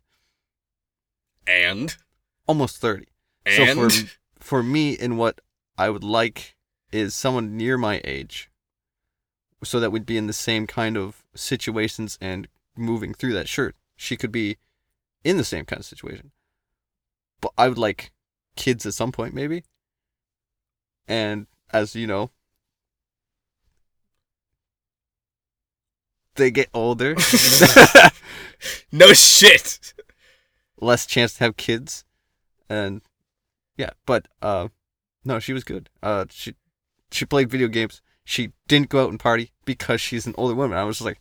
And 1.46 1.96
almost 2.46 2.78
30. 2.78 3.06
and 3.44 3.54
So 3.54 3.88
for 3.90 4.08
for 4.38 4.62
me, 4.62 4.92
in 4.92 5.16
what 5.16 5.40
I 5.78 5.90
would 5.90 6.04
like 6.04 6.56
is 6.92 7.14
someone 7.14 7.56
near 7.56 7.76
my 7.76 8.00
age, 8.04 8.50
so 9.64 9.80
that 9.80 9.90
we'd 9.90 10.06
be 10.06 10.16
in 10.16 10.26
the 10.26 10.32
same 10.32 10.66
kind 10.66 10.96
of 10.96 11.24
situations 11.34 12.18
and 12.20 12.48
moving 12.76 13.14
through 13.14 13.32
that. 13.34 13.48
Sure, 13.48 13.74
she 13.96 14.16
could 14.16 14.32
be 14.32 14.56
in 15.24 15.36
the 15.36 15.44
same 15.44 15.64
kind 15.64 15.80
of 15.80 15.86
situation, 15.86 16.32
but 17.40 17.52
I 17.58 17.68
would 17.68 17.78
like 17.78 18.12
kids 18.54 18.86
at 18.86 18.94
some 18.94 19.12
point, 19.12 19.34
maybe. 19.34 19.64
And 21.08 21.46
as 21.72 21.94
you 21.94 22.06
know, 22.06 22.30
they 26.36 26.50
get 26.50 26.68
older, 26.74 27.16
no 28.92 29.12
shit. 29.12 29.94
less 30.80 31.06
chance 31.06 31.34
to 31.34 31.44
have 31.44 31.56
kids, 31.56 32.04
and 32.68 33.02
yeah. 33.76 33.90
But 34.04 34.28
uh, 34.42 34.68
no, 35.24 35.38
she 35.38 35.52
was 35.52 35.64
good. 35.64 35.88
Uh, 36.02 36.26
she 36.30 36.54
she 37.10 37.24
played 37.24 37.50
video 37.50 37.68
games. 37.68 38.02
She 38.24 38.52
didn't 38.68 38.88
go 38.88 39.04
out 39.04 39.10
and 39.10 39.20
party 39.20 39.52
because 39.64 40.00
she's 40.00 40.26
an 40.26 40.34
older 40.36 40.54
woman. 40.54 40.76
I 40.76 40.84
was 40.84 40.96
just 40.98 41.06
like, 41.06 41.20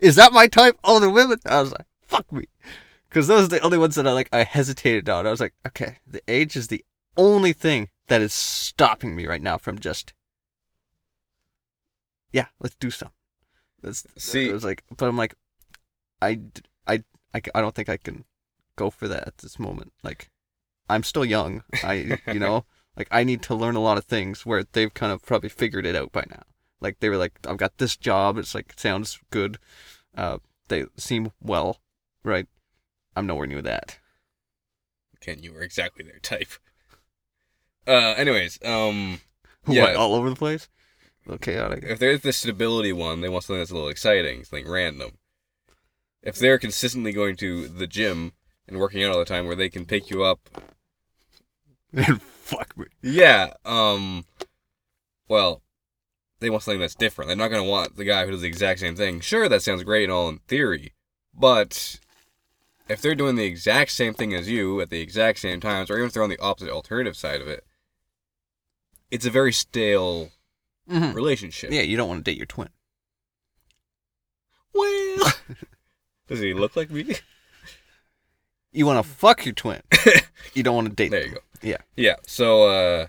is 0.00 0.16
that 0.16 0.32
my 0.32 0.48
type, 0.48 0.76
older 0.82 1.08
women? 1.08 1.38
I 1.46 1.60
was 1.60 1.70
like, 1.70 1.86
fuck 2.02 2.30
me, 2.32 2.46
because 3.08 3.28
those 3.28 3.44
are 3.44 3.48
the 3.48 3.60
only 3.60 3.78
ones 3.78 3.94
that 3.94 4.06
I 4.06 4.12
like. 4.12 4.28
I 4.32 4.44
hesitated 4.44 5.08
on. 5.08 5.26
I 5.26 5.30
was 5.30 5.40
like, 5.40 5.54
okay, 5.66 5.98
the 6.06 6.22
age 6.26 6.56
is 6.56 6.68
the 6.68 6.84
only 7.16 7.52
thing 7.52 7.88
that 8.08 8.20
is 8.20 8.32
stopping 8.32 9.14
me 9.14 9.26
right 9.26 9.42
now 9.42 9.58
from 9.58 9.78
just, 9.78 10.12
yeah, 12.32 12.46
let's 12.60 12.74
do 12.76 12.90
something. 12.90 13.14
That's 13.82 14.06
See- 14.16 14.48
it 14.48 14.52
was 14.52 14.64
like, 14.64 14.84
but 14.96 15.08
I'm 15.08 15.16
like, 15.16 15.34
I, 16.22 16.40
I, 16.86 17.02
I 17.34 17.60
don't 17.60 17.74
think 17.74 17.88
I 17.88 17.96
can 17.96 18.24
go 18.76 18.90
for 18.90 19.08
that 19.08 19.26
at 19.26 19.38
this 19.38 19.58
moment. 19.58 19.92
Like, 20.02 20.30
I'm 20.88 21.02
still 21.02 21.24
young. 21.24 21.62
I, 21.84 22.18
you 22.26 22.38
know, 22.40 22.64
like 22.96 23.08
I 23.10 23.24
need 23.24 23.42
to 23.42 23.54
learn 23.54 23.76
a 23.76 23.80
lot 23.80 23.98
of 23.98 24.04
things 24.04 24.44
where 24.44 24.64
they've 24.72 24.92
kind 24.92 25.12
of 25.12 25.22
probably 25.22 25.48
figured 25.48 25.86
it 25.86 25.94
out 25.96 26.12
by 26.12 26.24
now. 26.28 26.42
Like 26.80 27.00
they 27.00 27.08
were 27.08 27.16
like, 27.16 27.38
I've 27.46 27.56
got 27.56 27.78
this 27.78 27.96
job. 27.96 28.36
It's 28.38 28.54
like 28.54 28.74
sounds 28.76 29.18
good. 29.30 29.58
Uh, 30.16 30.38
they 30.68 30.84
seem 30.96 31.32
well, 31.40 31.78
right? 32.24 32.46
I'm 33.16 33.26
nowhere 33.26 33.46
near 33.46 33.62
that. 33.62 33.98
Ken, 35.20 35.42
you 35.42 35.52
were 35.52 35.60
exactly 35.62 36.04
their 36.04 36.18
type. 36.18 36.48
Uh, 37.86 38.14
anyways, 38.16 38.58
um, 38.64 39.20
What 39.64 39.74
Yeah. 39.76 39.94
all 39.94 40.14
over 40.14 40.30
the 40.30 40.36
place? 40.36 40.68
A 41.26 41.30
little 41.32 41.38
chaotic. 41.38 41.84
if 41.84 41.98
there's 41.98 42.20
the 42.22 42.32
stability 42.32 42.92
one, 42.92 43.20
they 43.20 43.28
want 43.28 43.44
something 43.44 43.60
that's 43.60 43.70
a 43.70 43.74
little 43.74 43.88
exciting, 43.88 44.44
something 44.44 44.68
random. 44.68 45.12
If 46.22 46.36
they're 46.36 46.58
consistently 46.58 47.12
going 47.12 47.36
to 47.36 47.68
the 47.68 47.86
gym 47.86 48.32
and 48.66 48.78
working 48.78 49.02
out 49.02 49.12
all 49.12 49.18
the 49.18 49.24
time, 49.24 49.46
where 49.46 49.56
they 49.56 49.68
can 49.68 49.84
pick 49.86 50.10
you 50.10 50.22
up, 50.24 50.40
And 51.92 52.22
fuck 52.22 52.76
me. 52.78 52.86
yeah, 53.02 53.54
um, 53.64 54.24
well, 55.28 55.62
they 56.38 56.48
want 56.50 56.62
something 56.62 56.80
that's 56.80 56.94
different. 56.94 57.28
They're 57.28 57.36
not 57.36 57.48
gonna 57.48 57.64
want 57.64 57.96
the 57.96 58.04
guy 58.04 58.24
who 58.24 58.30
does 58.32 58.42
the 58.42 58.48
exact 58.48 58.80
same 58.80 58.94
thing. 58.96 59.20
Sure, 59.20 59.48
that 59.48 59.62
sounds 59.62 59.82
great 59.82 60.04
and 60.04 60.12
all 60.12 60.28
in 60.28 60.38
theory, 60.46 60.92
but 61.34 61.98
if 62.88 63.00
they're 63.02 63.14
doing 63.14 63.36
the 63.36 63.44
exact 63.44 63.90
same 63.90 64.14
thing 64.14 64.34
as 64.34 64.48
you 64.48 64.80
at 64.80 64.90
the 64.90 65.00
exact 65.00 65.38
same 65.40 65.60
times, 65.60 65.90
or 65.90 65.96
even 65.96 66.06
if 66.06 66.12
they're 66.12 66.22
on 66.22 66.30
the 66.30 66.38
opposite 66.40 66.70
alternative 66.70 67.16
side 67.16 67.40
of 67.40 67.48
it, 67.48 67.64
it's 69.10 69.26
a 69.26 69.30
very 69.30 69.52
stale 69.52 70.30
Mhm. 70.90 71.14
relationship. 71.14 71.70
Yeah, 71.72 71.82
you 71.82 71.96
don't 71.96 72.08
want 72.08 72.24
to 72.24 72.30
date 72.30 72.36
your 72.36 72.46
twin. 72.46 72.68
Well, 74.74 75.32
does 76.28 76.40
he 76.40 76.52
look 76.54 76.76
like 76.76 76.90
me? 76.90 77.14
You 78.72 78.86
want 78.86 79.04
to 79.04 79.10
fuck 79.12 79.44
your 79.44 79.54
twin. 79.54 79.82
You 80.54 80.62
don't 80.64 80.74
want 80.74 80.88
to 80.88 80.94
date. 80.94 81.10
There 81.10 81.20
them. 81.20 81.28
you 81.28 81.34
go. 81.36 81.40
Yeah. 81.62 81.76
Yeah. 81.96 82.16
So, 82.26 82.64
uh, 82.64 83.06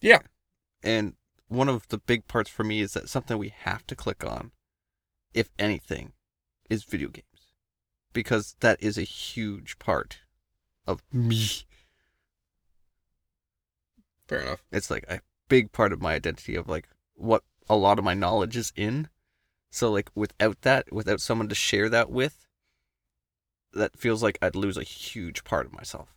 yeah. 0.00 0.20
And 0.82 1.14
one 1.48 1.68
of 1.68 1.86
the 1.88 1.98
big 1.98 2.26
parts 2.26 2.48
for 2.48 2.64
me 2.64 2.80
is 2.80 2.94
that 2.94 3.08
something 3.10 3.36
we 3.38 3.50
have 3.64 3.86
to 3.88 3.96
click 3.96 4.24
on, 4.24 4.52
if 5.34 5.50
anything, 5.58 6.12
is 6.70 6.84
video 6.84 7.08
games. 7.08 7.26
Because 8.14 8.56
that 8.60 8.82
is 8.82 8.96
a 8.96 9.02
huge 9.02 9.78
part 9.78 10.20
of 10.86 11.02
me. 11.12 11.64
Fair 14.28 14.40
enough. 14.40 14.62
It's 14.70 14.90
like 14.90 15.04
a 15.08 15.20
big 15.48 15.72
part 15.72 15.92
of 15.92 16.00
my 16.00 16.14
identity 16.14 16.54
of 16.54 16.68
like 16.68 16.88
what 17.14 17.42
a 17.68 17.76
lot 17.76 17.98
of 17.98 18.04
my 18.04 18.14
knowledge 18.14 18.56
is 18.56 18.72
in. 18.76 19.08
So 19.70 19.90
like 19.90 20.10
without 20.14 20.62
that, 20.62 20.92
without 20.92 21.20
someone 21.20 21.48
to 21.48 21.54
share 21.54 21.88
that 21.88 22.10
with, 22.10 22.46
that 23.72 23.98
feels 23.98 24.22
like 24.22 24.38
I'd 24.42 24.56
lose 24.56 24.76
a 24.76 24.82
huge 24.82 25.44
part 25.44 25.66
of 25.66 25.72
myself. 25.72 26.14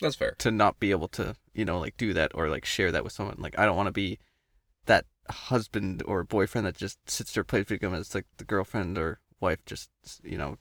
That's 0.00 0.16
fair. 0.16 0.36
to 0.38 0.50
not 0.50 0.78
be 0.78 0.92
able 0.92 1.08
to, 1.08 1.34
you 1.54 1.64
know, 1.64 1.80
like 1.80 1.96
do 1.96 2.12
that 2.14 2.30
or 2.34 2.48
like 2.48 2.64
share 2.64 2.92
that 2.92 3.02
with 3.02 3.12
someone. 3.12 3.36
Like 3.38 3.58
I 3.58 3.64
don't 3.66 3.76
want 3.76 3.88
to 3.88 3.92
be 3.92 4.18
that 4.86 5.06
husband 5.28 6.02
or 6.06 6.24
boyfriend 6.24 6.66
that 6.66 6.76
just 6.76 6.98
sits 7.10 7.32
there 7.32 7.44
plays 7.44 7.66
video 7.66 7.90
games. 7.90 8.06
It's 8.06 8.14
like 8.14 8.26
the 8.36 8.44
girlfriend 8.44 8.96
or 8.96 9.20
wife 9.40 9.64
just, 9.66 9.90
you 10.22 10.38
know, 10.38 10.58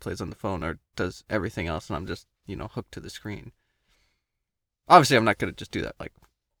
plays 0.00 0.20
on 0.20 0.30
the 0.30 0.36
phone 0.36 0.62
or 0.62 0.78
does 0.96 1.24
everything 1.28 1.66
else, 1.66 1.88
and 1.88 1.96
I'm 1.96 2.06
just, 2.06 2.26
you 2.46 2.56
know, 2.56 2.68
hooked 2.68 2.92
to 2.92 3.00
the 3.00 3.10
screen. 3.10 3.52
Obviously, 4.88 5.16
I'm 5.16 5.24
not 5.24 5.38
gonna 5.38 5.52
just 5.52 5.70
do 5.70 5.82
that 5.82 5.96
like 6.00 6.12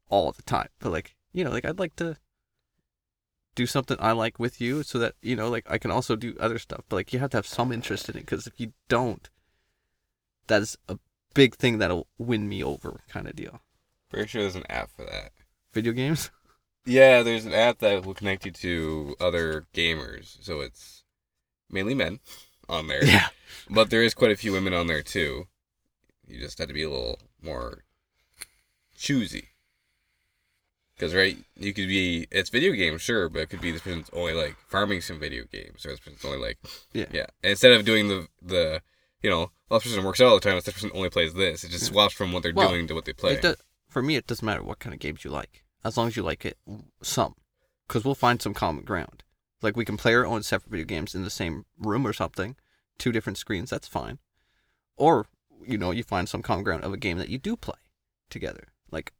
all 0.08 0.32
the 0.32 0.42
time, 0.42 0.68
but 0.80 0.92
like, 0.92 1.16
you 1.32 1.44
know, 1.44 1.50
like 1.50 1.64
I'd 1.64 1.78
like 1.78 1.96
to 1.96 2.16
do 3.54 3.66
something 3.66 3.96
I 4.00 4.12
like 4.12 4.38
with 4.38 4.60
you, 4.60 4.82
so 4.82 4.98
that 4.98 5.14
you 5.22 5.36
know, 5.36 5.48
like 5.48 5.66
I 5.68 5.78
can 5.78 5.90
also 5.90 6.16
do 6.16 6.36
other 6.38 6.58
stuff. 6.58 6.82
But 6.88 6.96
like, 6.96 7.12
you 7.12 7.18
have 7.18 7.30
to 7.30 7.38
have 7.38 7.46
some 7.46 7.72
interest 7.72 8.08
in 8.08 8.16
it 8.16 8.20
because 8.20 8.46
if 8.46 8.58
you 8.58 8.72
don't, 8.88 9.28
that 10.46 10.62
is 10.62 10.78
a 10.88 10.98
big 11.34 11.54
thing 11.56 11.78
that'll 11.78 12.06
win 12.18 12.48
me 12.48 12.62
over 12.62 13.00
kind 13.08 13.26
of 13.26 13.36
deal. 13.36 13.60
Pretty 14.10 14.28
sure 14.28 14.42
there's 14.42 14.56
an 14.56 14.70
app 14.70 14.90
for 14.90 15.04
that. 15.04 15.32
Video 15.72 15.92
games? 15.92 16.30
Yeah, 16.88 17.22
there's 17.22 17.44
an 17.44 17.52
app 17.52 17.80
that 17.80 18.06
will 18.06 18.14
connect 18.14 18.46
you 18.46 18.50
to 18.50 19.14
other 19.20 19.66
gamers. 19.74 20.38
So 20.40 20.62
it's 20.62 21.04
mainly 21.68 21.94
men 21.94 22.20
on 22.66 22.86
there. 22.86 23.04
Yeah. 23.04 23.28
But 23.68 23.90
there 23.90 24.02
is 24.02 24.14
quite 24.14 24.30
a 24.30 24.36
few 24.36 24.52
women 24.52 24.72
on 24.72 24.86
there 24.86 25.02
too. 25.02 25.48
You 26.26 26.40
just 26.40 26.58
have 26.58 26.68
to 26.68 26.72
be 26.72 26.84
a 26.84 26.88
little 26.88 27.18
more 27.42 27.84
choosy. 28.98 29.48
Because, 30.94 31.14
right, 31.14 31.36
you 31.56 31.72
could 31.72 31.86
be, 31.86 32.26
it's 32.32 32.50
video 32.50 32.72
games, 32.72 33.00
sure, 33.02 33.28
but 33.28 33.42
it 33.42 33.50
could 33.50 33.60
be 33.60 33.70
this 33.70 33.82
person's 33.82 34.10
only 34.12 34.32
like 34.32 34.56
farming 34.66 35.00
some 35.00 35.20
video 35.20 35.44
games, 35.44 35.86
or 35.86 35.90
this 35.90 36.00
person's 36.00 36.24
only 36.24 36.38
like, 36.38 36.58
Yeah. 36.92 37.06
yeah. 37.12 37.26
And 37.42 37.50
instead 37.50 37.70
of 37.72 37.84
doing 37.84 38.08
the, 38.08 38.26
the, 38.42 38.82
you 39.22 39.30
know, 39.30 39.52
well, 39.68 39.78
this 39.78 39.84
person 39.92 40.04
works 40.04 40.20
out 40.20 40.26
all 40.26 40.34
the 40.34 40.40
time, 40.40 40.56
this 40.56 40.64
person 40.64 40.90
only 40.94 41.08
plays 41.08 41.34
this. 41.34 41.62
It 41.62 41.70
just 41.70 41.86
swaps 41.86 42.14
from 42.14 42.32
what 42.32 42.42
they're 42.42 42.52
Well, 42.52 42.70
doing 42.70 42.88
to 42.88 42.94
what 42.94 43.04
they 43.04 43.12
play. 43.12 43.34
It 43.34 43.42
do- 43.42 43.54
for 43.88 44.02
me, 44.02 44.16
it 44.16 44.26
doesn't 44.26 44.44
matter 44.44 44.62
what 44.62 44.80
kind 44.80 44.92
of 44.92 44.98
games 44.98 45.24
you 45.24 45.30
like, 45.30 45.64
as 45.84 45.96
long 45.96 46.08
as 46.08 46.16
you 46.16 46.22
like 46.24 46.44
it 46.44 46.58
some, 47.00 47.36
because 47.86 48.04
we'll 48.04 48.14
find 48.16 48.42
some 48.42 48.52
common 48.52 48.84
ground. 48.84 49.22
Like 49.62 49.76
we 49.76 49.84
can 49.84 49.96
play 49.96 50.14
our 50.14 50.26
own 50.26 50.42
separate 50.42 50.70
video 50.70 50.84
games 50.86 51.14
in 51.14 51.22
the 51.24 51.30
same 51.30 51.64
room 51.78 52.06
or 52.06 52.12
something, 52.12 52.56
two 52.98 53.12
different 53.12 53.38
screens. 53.38 53.70
That's 53.70 53.88
fine. 53.88 54.18
Or 54.96 55.26
you 55.66 55.78
know, 55.78 55.90
you 55.90 56.02
find 56.02 56.28
some 56.28 56.42
common 56.42 56.64
ground 56.64 56.84
of 56.84 56.92
a 56.92 56.96
game 56.96 57.18
that 57.18 57.28
you 57.28 57.38
do 57.38 57.56
play 57.56 57.78
together. 58.30 58.68
Like 58.90 59.12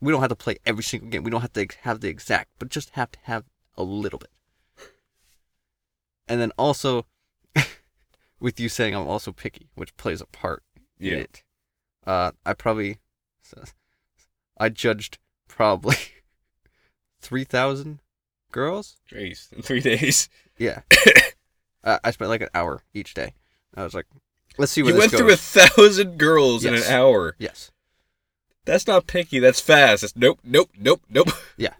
we 0.00 0.12
don't 0.12 0.20
have 0.20 0.30
to 0.30 0.36
play 0.36 0.56
every 0.66 0.82
single 0.82 1.08
game. 1.08 1.22
We 1.24 1.30
don't 1.30 1.40
have 1.40 1.52
to 1.54 1.66
have 1.82 2.00
the 2.00 2.08
exact, 2.08 2.50
but 2.58 2.68
just 2.68 2.90
have 2.90 3.10
to 3.12 3.18
have 3.24 3.44
a 3.76 3.82
little 3.82 4.18
bit. 4.18 4.30
And 6.26 6.40
then 6.40 6.52
also, 6.58 7.06
with 8.40 8.58
you 8.58 8.68
saying 8.68 8.94
I'm 8.94 9.06
also 9.06 9.32
picky, 9.32 9.68
which 9.74 9.96
plays 9.96 10.20
a 10.20 10.26
part 10.26 10.62
in 10.98 11.06
Yeah. 11.06 11.18
it. 11.18 11.42
Uh, 12.06 12.32
I 12.44 12.52
probably, 12.54 12.98
I 14.58 14.68
judged 14.68 15.18
probably 15.48 15.96
three 17.20 17.44
thousand 17.44 18.00
girls. 18.52 18.96
Jeez, 19.10 19.52
in 19.52 19.62
three 19.62 19.80
days. 19.80 20.28
Yeah. 20.58 20.80
uh, 21.84 21.98
I 22.04 22.10
spent 22.10 22.28
like 22.30 22.42
an 22.42 22.48
hour 22.54 22.82
each 22.92 23.14
day. 23.14 23.34
I 23.74 23.84
was 23.84 23.94
like, 23.94 24.06
let's 24.58 24.72
see 24.72 24.82
where 24.82 24.92
You 24.92 24.98
went 24.98 25.12
through 25.12 25.32
a 25.32 25.36
thousand 25.36 26.18
girls 26.18 26.64
in 26.64 26.74
an 26.74 26.82
hour. 26.84 27.34
yes. 27.38 27.70
That's 28.64 28.86
not 28.86 29.06
picky. 29.06 29.38
That's 29.38 29.60
fast. 29.60 30.00
That's 30.02 30.16
nope, 30.16 30.40
nope, 30.44 30.70
nope, 30.78 31.02
nope. 31.08 31.28
Yeah, 31.56 31.74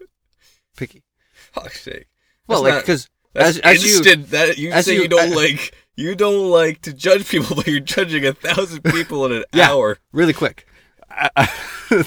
picky. 0.77 1.03
Fuck's 1.51 1.81
sake. 1.81 2.07
Well, 2.47 2.61
That's 2.61 2.63
like 2.63 2.73
not- 2.75 2.81
because 2.83 3.09
That's 3.33 3.57
As- 3.57 3.77
as 3.77 3.83
you- 3.85 3.97
instant. 3.97 4.29
that 4.31 4.57
you 4.57 4.71
as 4.71 4.85
say 4.85 4.95
you- 4.95 5.03
you, 5.03 5.07
don't 5.07 5.31
I- 5.31 5.35
like 5.35 5.73
you 5.95 6.15
don't 6.15 6.49
like 6.51 6.81
to 6.81 6.93
judge 6.93 7.27
people, 7.27 7.55
but 7.57 7.67
you're 7.67 7.79
judging 7.79 8.25
a 8.25 8.33
thousand 8.33 8.83
people 8.93 9.25
in 9.25 9.31
an 9.31 9.43
Yeah. 9.53 9.71
hour. 9.71 9.97
really 10.11 10.33
quick. 10.33 10.67
I, 11.09 11.29
I, 11.37 12.03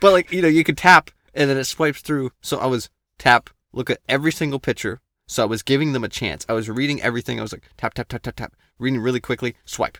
but 0.00 0.12
like 0.12 0.32
you 0.32 0.42
know, 0.42 0.48
you 0.48 0.64
could 0.64 0.78
tap 0.78 1.10
and 1.34 1.48
then 1.50 1.56
it 1.56 1.64
swipes 1.64 2.00
through. 2.00 2.30
So 2.40 2.58
I 2.58 2.66
was 2.66 2.88
tap, 3.18 3.50
look 3.72 3.90
at 3.90 3.98
every 4.08 4.32
single 4.32 4.58
picture. 4.58 5.00
So 5.26 5.42
I 5.42 5.46
was 5.46 5.62
giving 5.62 5.92
them 5.92 6.04
a 6.04 6.08
chance. 6.08 6.46
I 6.48 6.54
was 6.54 6.70
reading 6.70 7.02
everything. 7.02 7.38
I 7.38 7.42
was 7.42 7.52
like 7.52 7.68
tap 7.76 7.94
tap 7.94 8.08
tap 8.08 8.22
tap 8.22 8.36
tap, 8.36 8.54
reading 8.78 9.00
really 9.00 9.20
quickly, 9.20 9.56
swipe, 9.64 9.98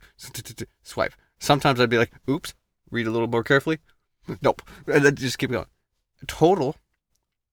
swipe. 0.82 1.14
Sometimes 1.38 1.80
I'd 1.80 1.90
be 1.90 1.98
like, 1.98 2.12
oops, 2.28 2.54
read 2.90 3.06
a 3.06 3.10
little 3.10 3.28
more 3.28 3.44
carefully. 3.44 3.78
Nope, 4.42 4.62
and 4.86 5.04
then 5.04 5.14
just 5.14 5.38
keep 5.38 5.50
going. 5.50 5.66
Total, 6.26 6.76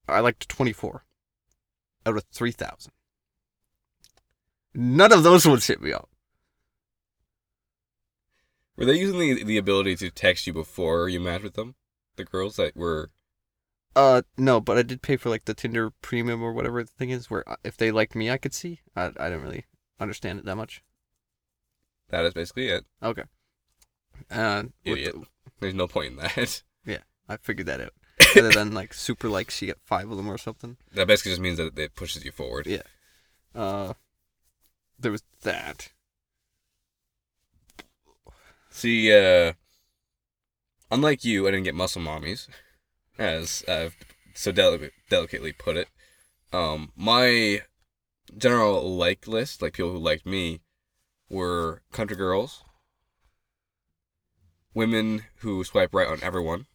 I 0.07 0.19
liked 0.19 0.49
twenty 0.49 0.73
four 0.73 1.05
out 2.05 2.17
of 2.17 2.23
three 2.31 2.51
thousand. 2.51 2.91
None 4.73 5.13
of 5.13 5.23
those 5.23 5.47
ones 5.47 5.67
hit 5.67 5.81
me 5.81 5.93
up. 5.93 6.09
Were 8.75 8.83
they 8.85 8.99
using 8.99 9.19
the, 9.19 9.43
the 9.43 9.57
ability 9.57 9.95
to 9.97 10.09
text 10.09 10.47
you 10.47 10.53
before 10.53 11.07
you 11.07 11.21
matched 11.21 11.45
with 11.45 11.53
them? 11.53 11.75
The 12.17 12.25
girls 12.25 12.57
that 12.57 12.75
were 12.75 13.11
Uh, 13.95 14.23
no, 14.37 14.59
but 14.59 14.77
I 14.77 14.81
did 14.81 15.01
pay 15.01 15.15
for 15.15 15.29
like 15.29 15.45
the 15.45 15.53
Tinder 15.53 15.91
Premium 16.01 16.43
or 16.43 16.51
whatever 16.51 16.83
the 16.83 16.89
thing 16.89 17.09
is, 17.09 17.29
where 17.29 17.47
uh, 17.49 17.55
if 17.63 17.77
they 17.77 17.91
liked 17.91 18.15
me, 18.15 18.29
I 18.29 18.37
could 18.37 18.53
see. 18.53 18.81
I 18.95 19.05
I 19.17 19.29
didn't 19.29 19.43
really 19.43 19.65
understand 19.99 20.39
it 20.39 20.45
that 20.45 20.57
much. 20.57 20.83
That 22.09 22.25
is 22.25 22.33
basically 22.33 22.67
it. 22.69 22.85
Okay. 23.01 23.23
Uh, 24.31 24.63
Idiot. 24.83 25.13
the- 25.15 25.25
There's 25.59 25.73
no 25.73 25.87
point 25.87 26.11
in 26.11 26.15
that. 26.17 26.61
Yeah, 26.85 26.99
I 27.27 27.37
figured 27.37 27.65
that 27.67 27.81
out. 27.81 27.93
Other 28.37 28.51
than 28.51 28.73
like 28.73 28.93
super 29.07 29.27
likes, 29.27 29.59
you 29.61 29.67
get 29.69 29.79
five 29.83 30.09
of 30.11 30.17
them 30.17 30.27
or 30.29 30.37
something. 30.37 30.77
That 30.93 31.07
basically 31.07 31.31
just 31.31 31.41
means 31.41 31.57
that 31.57 31.77
it 31.79 31.95
pushes 31.95 32.23
you 32.23 32.31
forward. 32.31 32.67
Yeah. 32.67 32.83
Uh, 33.55 33.93
there 34.99 35.11
was 35.11 35.23
that. 35.41 35.89
See, 38.69 39.11
uh, 39.11 39.53
unlike 40.91 41.23
you, 41.23 41.47
I 41.47 41.51
didn't 41.51 41.63
get 41.63 41.75
muscle 41.75 42.01
mommies, 42.01 42.47
as 43.17 43.63
I've 43.67 43.95
so 44.33 44.51
deli- 44.51 44.91
delicately 45.09 45.53
put 45.53 45.77
it. 45.77 45.87
Um, 46.51 46.91
my 46.95 47.61
general 48.37 48.95
like 48.95 49.27
list, 49.27 49.61
like 49.61 49.73
people 49.73 49.91
who 49.91 49.97
liked 49.97 50.25
me, 50.25 50.59
were 51.29 51.81
country 51.91 52.15
girls, 52.15 52.63
women 54.73 55.23
who 55.37 55.63
swipe 55.63 55.93
right 55.93 56.07
on 56.07 56.19
everyone. 56.21 56.67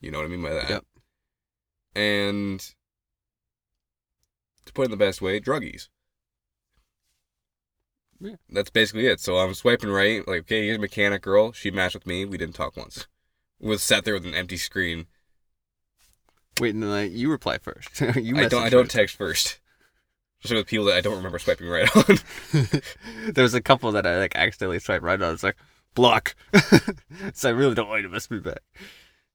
You 0.00 0.10
know 0.10 0.18
what 0.18 0.24
I 0.24 0.28
mean 0.28 0.42
by 0.42 0.54
that. 0.54 0.70
Yep. 0.70 0.84
And 1.94 2.60
to 4.66 4.72
put 4.72 4.82
it 4.82 4.84
in 4.86 4.90
the 4.90 4.96
best 4.96 5.22
way, 5.22 5.40
druggies. 5.40 5.88
Yeah. 8.20 8.36
That's 8.48 8.70
basically 8.70 9.06
it. 9.06 9.20
So 9.20 9.38
I'm 9.38 9.54
swiping 9.54 9.90
right, 9.90 10.26
like, 10.26 10.40
okay, 10.40 10.64
here's 10.64 10.78
a 10.78 10.80
mechanic 10.80 11.22
girl. 11.22 11.52
She 11.52 11.70
matched 11.70 11.94
with 11.94 12.06
me. 12.06 12.24
We 12.24 12.38
didn't 12.38 12.54
talk 12.54 12.76
once. 12.76 13.06
We 13.60 13.70
was 13.70 13.82
sat 13.82 14.04
there 14.04 14.14
with 14.14 14.26
an 14.26 14.34
empty 14.34 14.56
screen. 14.56 15.06
Wait, 16.60 16.74
I, 16.82 17.02
you 17.02 17.30
reply 17.30 17.58
first. 17.58 18.00
you 18.16 18.36
I 18.36 18.48
don't. 18.48 18.62
I 18.62 18.70
don't 18.70 18.84
first. 18.84 18.94
text 18.94 19.16
first. 19.16 19.60
Especially 20.40 20.60
with 20.60 20.68
people 20.68 20.86
that 20.86 20.96
I 20.96 21.00
don't 21.00 21.16
remember 21.16 21.38
swiping 21.38 21.68
right 21.68 21.88
on. 21.96 22.18
there 23.32 23.42
was 23.42 23.54
a 23.54 23.60
couple 23.60 23.90
that 23.92 24.06
I 24.06 24.18
like 24.18 24.36
accidentally 24.36 24.78
swiped 24.78 25.02
right 25.02 25.20
on. 25.20 25.34
It's 25.34 25.42
like 25.42 25.56
block. 25.94 26.36
so 27.34 27.48
I 27.48 27.52
really 27.52 27.74
don't 27.74 27.88
want 27.88 28.02
you 28.02 28.08
to 28.08 28.12
mess 28.12 28.30
me 28.30 28.38
back. 28.38 28.60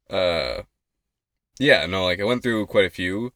uh, 0.09 0.63
yeah, 1.59 1.85
no, 1.85 2.05
like 2.05 2.19
I 2.19 2.23
went 2.23 2.43
through 2.43 2.65
quite 2.67 2.85
a 2.85 2.89
few. 2.89 3.33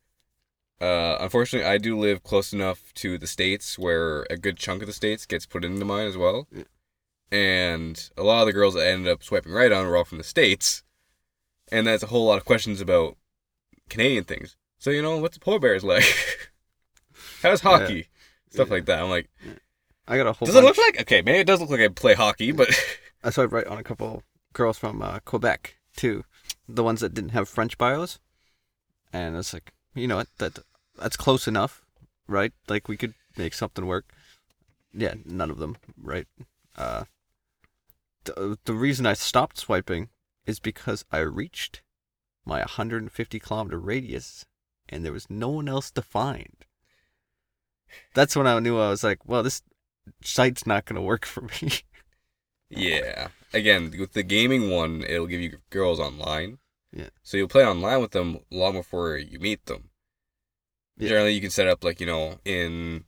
Uh, 0.81 1.17
unfortunately, 1.19 1.67
I 1.67 1.77
do 1.77 1.97
live 1.97 2.23
close 2.23 2.51
enough 2.51 2.93
to 2.95 3.17
the 3.17 3.27
states 3.27 3.79
where 3.79 4.25
a 4.29 4.37
good 4.37 4.57
chunk 4.57 4.81
of 4.81 4.87
the 4.87 4.93
states 4.93 5.25
gets 5.25 5.45
put 5.45 5.63
into 5.63 5.85
mine 5.85 6.07
as 6.07 6.17
well. 6.17 6.47
Yeah. 6.51 6.63
And 7.31 8.09
a 8.17 8.23
lot 8.23 8.41
of 8.41 8.47
the 8.47 8.53
girls 8.53 8.73
that 8.73 8.85
I 8.85 8.91
ended 8.91 9.11
up 9.11 9.23
swiping 9.23 9.51
right 9.51 9.71
on 9.71 9.87
were 9.87 9.97
all 9.97 10.03
from 10.03 10.17
the 10.17 10.23
states, 10.23 10.83
and 11.71 11.87
that's 11.87 12.03
a 12.03 12.07
whole 12.07 12.25
lot 12.25 12.37
of 12.37 12.45
questions 12.45 12.81
about 12.81 13.17
Canadian 13.89 14.23
things. 14.23 14.57
So 14.77 14.89
you 14.89 15.01
know, 15.01 15.17
what's 15.17 15.37
the 15.37 15.43
polar 15.43 15.59
bears 15.59 15.83
like? 15.83 16.03
How's 17.45 17.63
Yeah. 17.63 17.69
hockey? 17.79 18.07
Stuff 18.51 18.69
like 18.69 18.85
that. 18.85 19.01
I'm 19.01 19.09
like, 19.09 19.29
I 20.07 20.17
got 20.17 20.27
a 20.27 20.33
whole. 20.33 20.45
does 20.45 20.55
it 20.55 20.63
look 20.63 20.77
like? 20.77 21.01
Okay, 21.01 21.21
maybe 21.21 21.39
it 21.39 21.47
does 21.47 21.59
look 21.61 21.69
like 21.69 21.79
I 21.81 21.87
play 21.89 22.13
hockey, 22.13 22.51
but 22.51 22.69
I 23.23 23.29
swiped 23.29 23.53
right 23.53 23.67
on 23.67 23.77
a 23.77 23.83
couple 23.83 24.23
girls 24.53 24.77
from 24.77 25.01
uh, 25.01 25.19
Quebec 25.25 25.75
too, 25.95 26.23
the 26.67 26.83
ones 26.83 27.01
that 27.01 27.13
didn't 27.13 27.31
have 27.31 27.49
French 27.49 27.77
bios, 27.77 28.19
and 29.11 29.35
it's 29.35 29.53
like 29.53 29.73
you 29.93 30.07
know 30.07 30.17
what 30.17 30.27
that 30.37 30.59
that's 30.97 31.17
close 31.17 31.47
enough, 31.47 31.83
right? 32.27 32.53
Like 32.67 32.87
we 32.87 32.97
could 32.97 33.13
make 33.37 33.53
something 33.53 33.85
work. 33.85 34.05
Yeah, 34.93 35.15
none 35.25 35.49
of 35.51 35.57
them, 35.57 35.75
right? 36.01 36.27
Uh, 36.77 37.05
the 38.25 38.57
the 38.65 38.73
reason 38.73 39.05
I 39.05 39.13
stopped 39.13 39.57
swiping 39.57 40.09
is 40.45 40.59
because 40.59 41.03
I 41.11 41.19
reached 41.19 41.81
my 42.45 42.59
150 42.59 43.39
kilometer 43.39 43.79
radius, 43.79 44.45
and 44.87 45.03
there 45.03 45.11
was 45.13 45.29
no 45.29 45.49
one 45.49 45.67
else 45.67 45.89
to 45.91 46.01
find. 46.01 46.64
That's 48.13 48.35
when 48.35 48.47
I 48.47 48.59
knew 48.59 48.77
I 48.79 48.89
was 48.89 49.03
like, 49.03 49.19
well, 49.25 49.43
this 49.43 49.61
site's 50.23 50.65
not 50.67 50.85
gonna 50.85 51.01
work 51.01 51.25
for 51.25 51.41
me. 51.41 51.71
Yeah. 52.67 53.27
Again, 53.53 53.93
with 53.97 54.13
the 54.13 54.23
gaming 54.23 54.71
one, 54.71 55.03
it'll 55.03 55.27
give 55.27 55.39
you 55.39 55.59
girls 55.69 55.99
online. 55.99 56.57
Yeah. 56.91 57.09
So 57.21 57.37
you'll 57.37 57.47
play 57.47 57.63
online 57.63 58.01
with 58.01 58.09
them 58.11 58.39
long 58.51 58.73
before 58.73 59.17
you 59.17 59.39
meet 59.39 59.67
them. 59.67 59.89
Yeah. 60.97 61.09
Generally, 61.09 61.33
you 61.33 61.41
can 61.41 61.51
set 61.51 61.67
up 61.67 61.83
like 61.83 61.99
you 61.99 62.07
know 62.07 62.39
in, 62.43 63.05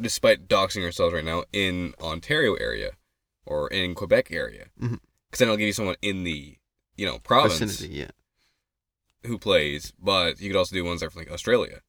despite 0.00 0.46
doxing 0.48 0.84
ourselves 0.84 1.12
right 1.12 1.24
now, 1.24 1.44
in 1.52 1.94
Ontario 2.00 2.54
area, 2.54 2.92
or 3.44 3.68
in 3.68 3.94
Quebec 3.94 4.30
area, 4.30 4.66
because 4.78 4.98
Mhm. 4.98 5.00
then 5.38 5.48
it'll 5.48 5.56
give 5.56 5.66
you 5.66 5.72
someone 5.72 5.96
in 6.00 6.22
the, 6.22 6.56
you 6.96 7.04
know, 7.06 7.18
province 7.18 7.58
Vicinity, 7.58 7.98
yeah. 7.98 8.10
who 9.26 9.36
plays. 9.36 9.92
But 9.98 10.40
you 10.40 10.48
could 10.50 10.56
also 10.58 10.76
do 10.76 10.84
ones 10.84 11.00
that 11.00 11.06
are 11.06 11.10
from 11.10 11.22
like 11.22 11.30
Australia. 11.32 11.82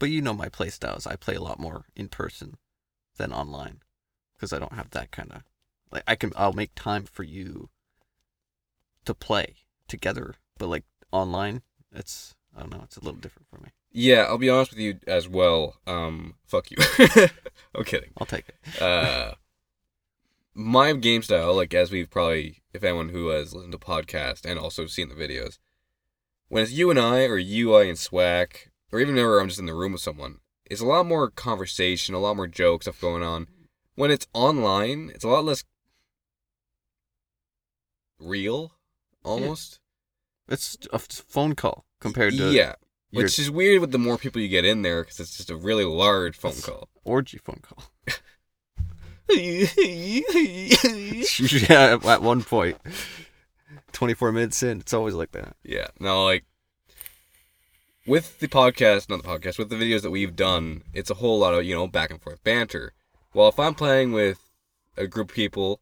But 0.00 0.10
you 0.10 0.20
know 0.20 0.34
my 0.34 0.48
play 0.48 0.70
styles. 0.70 1.06
I 1.06 1.14
play 1.14 1.36
a 1.36 1.42
lot 1.42 1.60
more 1.60 1.84
in 1.94 2.08
person 2.08 2.56
than 3.16 3.32
online 3.32 3.82
because 4.34 4.52
I 4.52 4.58
don't 4.58 4.72
have 4.72 4.90
that 4.90 5.12
kind 5.12 5.30
of 5.30 5.42
like 5.92 6.02
I 6.08 6.16
can 6.16 6.32
I'll 6.36 6.52
make 6.52 6.74
time 6.74 7.04
for 7.04 7.22
you 7.22 7.68
to 9.04 9.14
play 9.14 9.56
together, 9.88 10.34
but 10.58 10.68
like 10.68 10.84
online, 11.12 11.62
it's 11.92 12.34
I 12.56 12.60
don't 12.60 12.72
know, 12.72 12.80
it's 12.82 12.96
a 12.96 13.04
little 13.04 13.20
different 13.20 13.48
for 13.48 13.60
me. 13.62 13.70
Yeah, 13.92 14.22
I'll 14.22 14.38
be 14.38 14.50
honest 14.50 14.70
with 14.70 14.80
you 14.80 15.00
as 15.06 15.28
well. 15.28 15.76
Um, 15.86 16.34
fuck 16.46 16.70
you. 16.70 16.76
I'm 17.74 17.84
kidding. 17.84 18.10
I'll 18.18 18.26
take 18.26 18.46
it. 18.48 18.82
uh 18.82 19.34
my 20.54 20.92
game 20.94 21.22
style, 21.22 21.54
like 21.54 21.74
as 21.74 21.90
we've 21.90 22.10
probably 22.10 22.62
if 22.72 22.82
anyone 22.82 23.10
who 23.10 23.28
has 23.28 23.54
listened 23.54 23.72
to 23.72 23.78
podcast 23.78 24.44
and 24.44 24.58
also 24.58 24.86
seen 24.86 25.08
the 25.08 25.14
videos, 25.14 25.58
when 26.48 26.62
it's 26.62 26.72
you 26.72 26.90
and 26.90 26.98
I 26.98 27.24
or 27.24 27.38
you, 27.38 27.74
I 27.74 27.84
and 27.84 27.98
Swack, 27.98 28.69
or 28.92 29.00
even 29.00 29.14
whenever 29.14 29.40
I'm 29.40 29.48
just 29.48 29.60
in 29.60 29.66
the 29.66 29.74
room 29.74 29.92
with 29.92 30.00
someone, 30.02 30.38
it's 30.66 30.80
a 30.80 30.86
lot 30.86 31.06
more 31.06 31.30
conversation, 31.30 32.14
a 32.14 32.18
lot 32.18 32.36
more 32.36 32.46
joke 32.46 32.82
stuff 32.82 33.00
going 33.00 33.22
on. 33.22 33.48
When 33.94 34.10
it's 34.10 34.26
online, 34.32 35.10
it's 35.14 35.24
a 35.24 35.28
lot 35.28 35.44
less 35.44 35.64
real, 38.18 38.72
almost. 39.24 39.80
It's 40.48 40.76
a 40.92 40.98
phone 40.98 41.54
call 41.54 41.84
compared 42.00 42.34
to 42.34 42.50
yeah, 42.50 42.74
your 43.10 43.22
which 43.24 43.38
is 43.38 43.50
weird 43.50 43.80
with 43.80 43.92
the 43.92 43.98
more 43.98 44.18
people 44.18 44.40
you 44.40 44.48
get 44.48 44.64
in 44.64 44.82
there 44.82 45.02
because 45.02 45.20
it's 45.20 45.36
just 45.36 45.50
a 45.50 45.56
really 45.56 45.84
large 45.84 46.36
phone 46.36 46.52
It's- 46.52 46.64
call. 46.66 46.88
orgy 47.04 47.38
phone 47.38 47.60
call. 47.62 47.84
yeah, 49.28 49.66
yeah, 51.68 51.98
at 52.04 52.22
one 52.22 52.42
point, 52.42 52.78
24 53.92 54.32
minutes 54.32 54.62
in, 54.62 54.80
it's 54.80 54.92
always 54.92 55.14
like 55.14 55.30
that. 55.32 55.54
Yeah, 55.62 55.86
no, 56.00 56.24
like 56.24 56.44
with 58.06 58.38
the 58.40 58.48
podcast, 58.48 59.08
not 59.08 59.22
the 59.22 59.28
podcast, 59.28 59.58
with 59.58 59.68
the 59.70 59.76
videos 59.76 60.02
that 60.02 60.10
we've 60.10 60.36
done, 60.36 60.82
it's 60.92 61.10
a 61.10 61.14
whole 61.14 61.38
lot 61.38 61.54
of 61.54 61.64
you 61.64 61.74
know 61.74 61.86
back 61.86 62.10
and 62.10 62.20
forth 62.20 62.42
banter. 62.44 62.92
Well, 63.34 63.48
if 63.48 63.58
I'm 63.60 63.74
playing 63.74 64.12
with 64.12 64.50
a 64.96 65.06
group 65.06 65.30
of 65.30 65.34
people, 65.36 65.80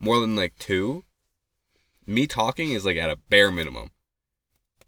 more 0.00 0.20
than 0.20 0.34
like 0.36 0.58
two, 0.58 1.04
me 2.06 2.26
talking 2.26 2.70
is 2.72 2.84
like 2.84 2.96
at 2.96 3.10
a 3.10 3.16
bare 3.16 3.50
minimum. 3.50 3.90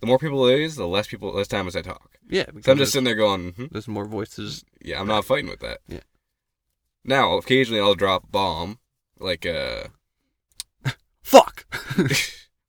The 0.01 0.07
more 0.07 0.19
people 0.19 0.47
it 0.47 0.59
is, 0.61 0.77
the 0.77 0.87
less 0.89 1.07
people, 1.09 1.33
less 1.33 1.47
time 1.49 1.67
as 1.67 1.77
I 1.77 1.83
talk. 1.83 2.13
Yeah, 2.29 2.47
So 2.63 2.73
I'm 2.73 2.79
just 2.79 2.93
sitting 2.93 3.05
there 3.05 3.15
going, 3.15 3.53
hmm 3.53 3.67
there's 3.71 3.89
more 3.89 4.07
voices. 4.07 4.65
yeah, 4.81 5.01
I'm 5.01 5.07
not 5.09 5.25
fighting 5.25 5.51
with 5.51 5.61
that. 5.61 5.79
Yeah. 5.89 6.01
Now, 7.05 7.37
occasionally 7.37 7.81
I'll 7.81 7.95
drop 7.95 8.25
a 8.25 8.27
bomb, 8.29 8.79
like 9.19 9.45
uh, 9.47 9.85
fuck. 11.23 11.67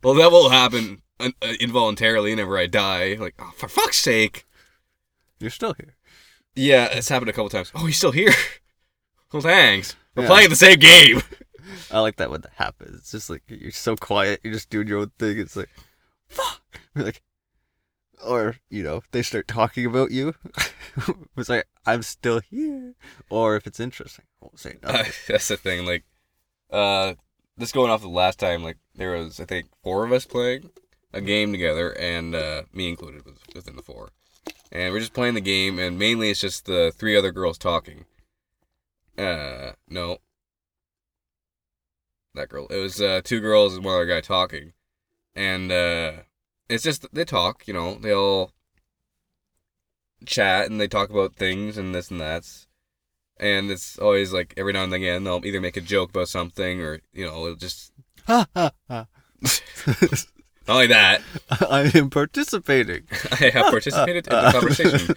Well, 0.04 0.16
that 0.16 0.32
will 0.32 0.50
happen 0.50 1.04
uh, 1.22 1.30
uh, 1.42 1.54
involuntarily 1.60 2.32
whenever 2.32 2.58
I 2.58 2.68
die. 2.68 3.16
Like, 3.20 3.36
oh, 3.40 3.52
for 3.56 3.68
fuck's 3.68 4.00
sake. 4.00 4.46
You're 5.40 5.50
still 5.50 5.74
here. 5.74 5.96
Yeah, 6.56 6.88
it's 6.92 7.10
happened 7.10 7.30
a 7.30 7.34
couple 7.34 7.50
times. 7.50 7.72
Oh, 7.76 7.86
he's 7.86 7.98
still 7.98 8.12
here. 8.12 8.34
Well, 9.34 9.42
thanks. 9.42 9.96
We're 10.14 10.24
Yeah. 10.24 10.28
playing 10.30 10.50
the 10.50 10.58
same 10.58 10.78
game. 10.78 11.22
I 11.92 12.02
like 12.02 12.18
that 12.18 12.30
when 12.30 12.42
that 12.42 12.52
happens. 12.56 12.98
It's 12.98 13.12
just 13.12 13.30
like 13.30 13.44
you're 13.48 13.72
so 13.72 13.96
quiet, 13.96 14.42
you're 14.44 14.52
just 14.52 14.70
doing 14.70 14.90
your 14.90 15.00
own 15.00 15.12
thing. 15.18 15.40
It's 15.40 15.56
like, 15.56 15.70
fuck. 16.28 16.62
You're 16.94 17.06
like, 17.12 17.22
or 18.22 18.58
you 18.70 18.84
know, 18.84 19.04
they 19.12 19.22
start 19.22 19.48
talking 19.48 19.86
about 19.86 20.12
you. 20.12 20.34
it's 21.38 21.48
like 21.48 21.66
I'm 21.86 22.02
still 22.02 22.42
here. 22.42 22.96
Or 23.30 23.56
if 23.56 23.66
it's 23.66 23.80
interesting, 23.80 24.26
I 24.42 24.46
won't 24.48 24.60
say 24.60 24.76
Uh, 24.84 24.92
nothing. 24.98 25.14
that's 25.30 25.48
the 25.48 25.56
thing. 25.56 25.86
Like, 25.86 26.04
uh, 26.70 27.14
this 27.56 27.72
going 27.72 27.90
off 27.90 28.02
the 28.02 28.10
last 28.10 28.38
time. 28.38 28.64
Like, 28.66 28.80
there 28.96 29.12
was 29.14 29.40
I 29.40 29.46
think 29.46 29.68
four 29.82 30.04
of 30.06 30.12
us 30.12 30.26
playing 30.26 30.72
a 31.14 31.22
game 31.22 31.52
together, 31.52 31.92
and 31.92 32.36
uh, 32.36 32.64
me 32.74 32.90
included 32.90 33.26
was 33.26 33.38
within 33.54 33.76
the 33.76 33.82
four. 33.82 34.10
And 34.72 34.94
we're 34.94 35.00
just 35.00 35.14
playing 35.14 35.34
the 35.36 35.42
game, 35.42 35.80
and 35.80 36.00
mainly 36.00 36.30
it's 36.32 36.40
just 36.40 36.66
the 36.66 36.92
three 36.96 37.16
other 37.18 37.32
girls 37.32 37.58
talking. 37.58 38.06
Uh, 39.18 39.72
no, 39.90 40.18
that 42.34 42.50
girl. 42.50 42.68
It 42.68 42.78
was 42.78 43.02
uh, 43.02 43.22
two 43.24 43.40
girls 43.42 43.76
and 43.76 43.84
one 43.84 43.96
other 43.96 44.06
guy 44.06 44.22
talking, 44.22 44.74
and 45.36 45.72
uh, 45.72 46.12
it's 46.70 46.84
just 46.84 47.06
they 47.14 47.26
talk. 47.26 47.68
You 47.68 47.74
know, 47.74 47.96
they 47.96 48.14
all 48.14 48.52
chat 50.26 50.70
and 50.70 50.80
they 50.80 50.88
talk 50.88 51.10
about 51.10 51.36
things 51.36 51.78
and 51.78 51.94
this 51.96 52.12
and 52.12 52.22
that. 52.22 52.46
and 53.38 53.72
it's 53.72 53.98
always 53.98 54.32
like 54.32 54.54
every 54.56 54.72
now 54.72 54.84
and 54.84 54.94
again 54.94 55.24
they'll 55.24 55.44
either 55.46 55.60
make 55.60 55.76
a 55.78 55.82
joke 55.82 56.12
about 56.12 56.30
something 56.30 56.80
or 56.82 57.02
you 57.12 57.26
know 57.26 57.46
it'll 57.46 57.56
just 57.56 57.92
Ha 58.28 58.46
ha 58.56 58.72
ha. 58.88 59.08
not 60.68 60.76
like 60.76 60.90
that. 60.90 61.22
I 61.70 61.92
am 61.96 62.10
participating. 62.10 63.04
I 63.32 63.50
have 63.50 63.72
participated 63.72 64.28
in 64.28 64.34
the 64.34 64.52
conversation. 64.54 65.16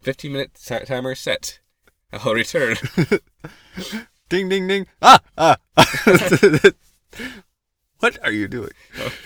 Fifteen 0.00 0.32
minute 0.32 0.52
ti- 0.54 0.84
timer 0.84 1.14
set. 1.14 1.60
I'll 2.12 2.34
return. 2.34 2.76
ding 4.28 4.48
ding 4.48 4.68
ding. 4.68 4.86
Ah 5.02 5.20
ah. 5.36 5.56
what 7.98 8.18
are 8.22 8.32
you 8.32 8.48
doing? 8.48 8.70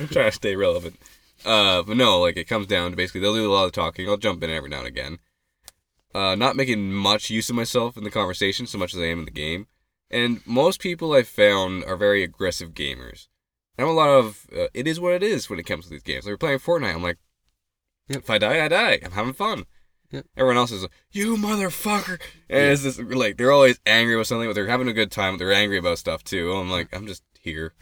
I'm 0.00 0.08
trying 0.08 0.30
to 0.30 0.32
stay 0.32 0.56
relevant. 0.56 0.98
Uh, 1.44 1.82
but 1.82 1.96
no, 1.96 2.20
like 2.20 2.36
it 2.36 2.48
comes 2.48 2.66
down 2.66 2.90
to 2.90 2.96
basically 2.96 3.20
they'll 3.20 3.34
do 3.34 3.50
a 3.50 3.52
lot 3.52 3.66
of 3.66 3.72
talking. 3.72 4.08
I'll 4.08 4.16
jump 4.16 4.42
in 4.42 4.50
every 4.50 4.70
now 4.70 4.78
and 4.78 4.86
again. 4.86 5.18
Uh, 6.14 6.34
not 6.34 6.56
making 6.56 6.92
much 6.92 7.30
use 7.30 7.50
of 7.50 7.56
myself 7.56 7.96
in 7.96 8.04
the 8.04 8.10
conversation 8.10 8.66
so 8.66 8.78
much 8.78 8.94
as 8.94 9.00
I 9.00 9.06
am 9.06 9.20
in 9.20 9.24
the 9.26 9.30
game. 9.30 9.66
And 10.10 10.40
most 10.46 10.80
people 10.80 11.12
I've 11.12 11.28
found 11.28 11.84
are 11.84 11.96
very 11.96 12.22
aggressive 12.22 12.72
gamers. 12.72 13.28
I'm 13.78 13.86
a 13.88 13.92
lot 13.92 14.08
of 14.08 14.46
uh, 14.56 14.66
it 14.74 14.86
is 14.86 14.98
what 15.00 15.12
it 15.14 15.22
is 15.22 15.48
when 15.48 15.58
it 15.58 15.64
comes 15.66 15.84
to 15.84 15.90
these 15.90 16.02
games. 16.02 16.24
Like 16.24 16.32
we're 16.32 16.36
playing 16.38 16.58
Fortnite. 16.58 16.94
I'm 16.94 17.02
like, 17.02 17.18
Yep. 18.08 18.20
if 18.20 18.30
I 18.30 18.38
die, 18.38 18.64
I 18.64 18.68
die. 18.68 18.98
I'm 19.04 19.12
having 19.12 19.34
fun. 19.34 19.64
Yep. 20.10 20.26
Everyone 20.36 20.56
else 20.56 20.72
is 20.72 20.82
like, 20.82 20.92
you 21.12 21.36
motherfucker. 21.36 22.18
And 22.48 22.72
it's 22.72 22.82
just 22.82 22.98
like 23.00 23.36
they're 23.36 23.52
always 23.52 23.78
angry 23.84 24.16
with 24.16 24.26
something, 24.26 24.48
but 24.48 24.54
they're 24.54 24.66
having 24.68 24.88
a 24.88 24.94
good 24.94 25.10
time. 25.10 25.34
But 25.34 25.38
they're 25.38 25.52
angry 25.52 25.78
about 25.78 25.98
stuff 25.98 26.24
too. 26.24 26.52
I'm 26.52 26.70
like, 26.70 26.88
I'm 26.94 27.06
just 27.06 27.22
here. 27.38 27.74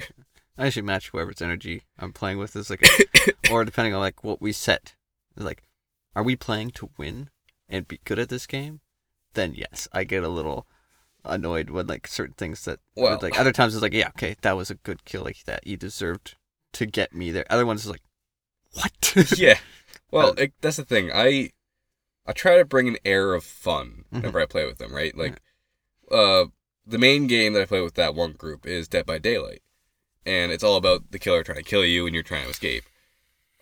I 0.58 0.64
usually 0.66 0.86
match 0.86 1.10
whoever's 1.10 1.42
energy 1.42 1.82
I'm 1.98 2.12
playing 2.12 2.38
with 2.38 2.56
is 2.56 2.70
like, 2.70 2.82
a, 2.82 3.32
or 3.52 3.64
depending 3.64 3.94
on 3.94 4.00
like 4.00 4.24
what 4.24 4.40
we 4.40 4.52
set, 4.52 4.94
like, 5.36 5.62
are 6.14 6.22
we 6.22 6.34
playing 6.34 6.70
to 6.72 6.90
win 6.96 7.28
and 7.68 7.86
be 7.86 8.00
good 8.04 8.18
at 8.18 8.28
this 8.30 8.46
game? 8.46 8.80
Then 9.34 9.54
yes, 9.54 9.86
I 9.92 10.04
get 10.04 10.24
a 10.24 10.28
little 10.28 10.66
annoyed 11.28 11.70
when 11.70 11.86
like 11.86 12.06
certain 12.06 12.34
things 12.34 12.64
that, 12.64 12.80
Well- 12.94 13.18
like 13.22 13.38
other 13.38 13.52
times 13.52 13.74
it's 13.74 13.82
like, 13.82 13.92
yeah, 13.94 14.08
okay, 14.08 14.36
that 14.42 14.56
was 14.56 14.70
a 14.70 14.74
good 14.76 15.04
kill, 15.04 15.22
like 15.24 15.44
that 15.44 15.66
you 15.66 15.76
deserved 15.76 16.36
to 16.72 16.86
get 16.86 17.14
me 17.14 17.30
there. 17.30 17.46
Other 17.50 17.66
ones 17.66 17.84
is 17.84 17.90
like, 17.90 18.02
what? 18.72 19.14
yeah. 19.38 19.58
Well, 20.10 20.34
it, 20.38 20.52
that's 20.60 20.76
the 20.76 20.84
thing. 20.84 21.10
I 21.12 21.50
I 22.26 22.32
try 22.32 22.56
to 22.58 22.64
bring 22.64 22.88
an 22.88 22.98
air 23.04 23.34
of 23.34 23.44
fun 23.44 24.04
Mhm. 24.12 24.16
whenever 24.18 24.40
I 24.40 24.46
play 24.46 24.66
with 24.66 24.78
them, 24.78 24.94
right? 24.94 25.16
Like, 25.16 25.40
uh, 26.10 26.46
the 26.86 26.98
main 26.98 27.26
game 27.26 27.52
that 27.54 27.62
I 27.62 27.66
play 27.66 27.80
with 27.80 27.94
that 27.94 28.14
one 28.14 28.32
group 28.32 28.66
is 28.66 28.88
Dead 28.88 29.06
by 29.06 29.18
Daylight, 29.18 29.62
and 30.24 30.52
it's 30.52 30.62
all 30.64 30.76
about 30.76 31.10
the 31.10 31.18
killer 31.18 31.42
trying 31.42 31.58
to 31.58 31.62
kill 31.64 31.84
you 31.84 32.04
and 32.06 32.14
you're 32.14 32.22
trying 32.22 32.44
to 32.44 32.50
escape. 32.50 32.84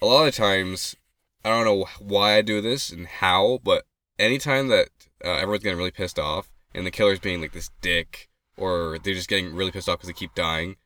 A 0.02 0.06
lot 0.06 0.26
of 0.28 0.34
times, 0.34 0.96
I 1.44 1.50
don't 1.50 1.64
know 1.64 1.86
why 1.98 2.36
I 2.36 2.42
do 2.42 2.60
this 2.60 2.90
and 2.90 3.06
how, 3.06 3.60
but 3.62 3.84
anytime 4.18 4.68
that 4.68 4.88
uh, 5.24 5.28
everyone's 5.36 5.62
getting 5.62 5.78
really 5.78 5.90
pissed 5.90 6.18
off 6.18 6.50
and 6.74 6.86
the 6.86 6.90
killer's 6.90 7.20
being 7.20 7.40
like 7.40 7.52
this 7.52 7.70
dick, 7.80 8.28
or 8.56 8.98
they're 9.02 9.14
just 9.14 9.28
getting 9.28 9.54
really 9.54 9.70
pissed 9.70 9.88
off 9.88 9.98
because 9.98 10.08
they 10.08 10.12
keep 10.12 10.34
dying, 10.34 10.76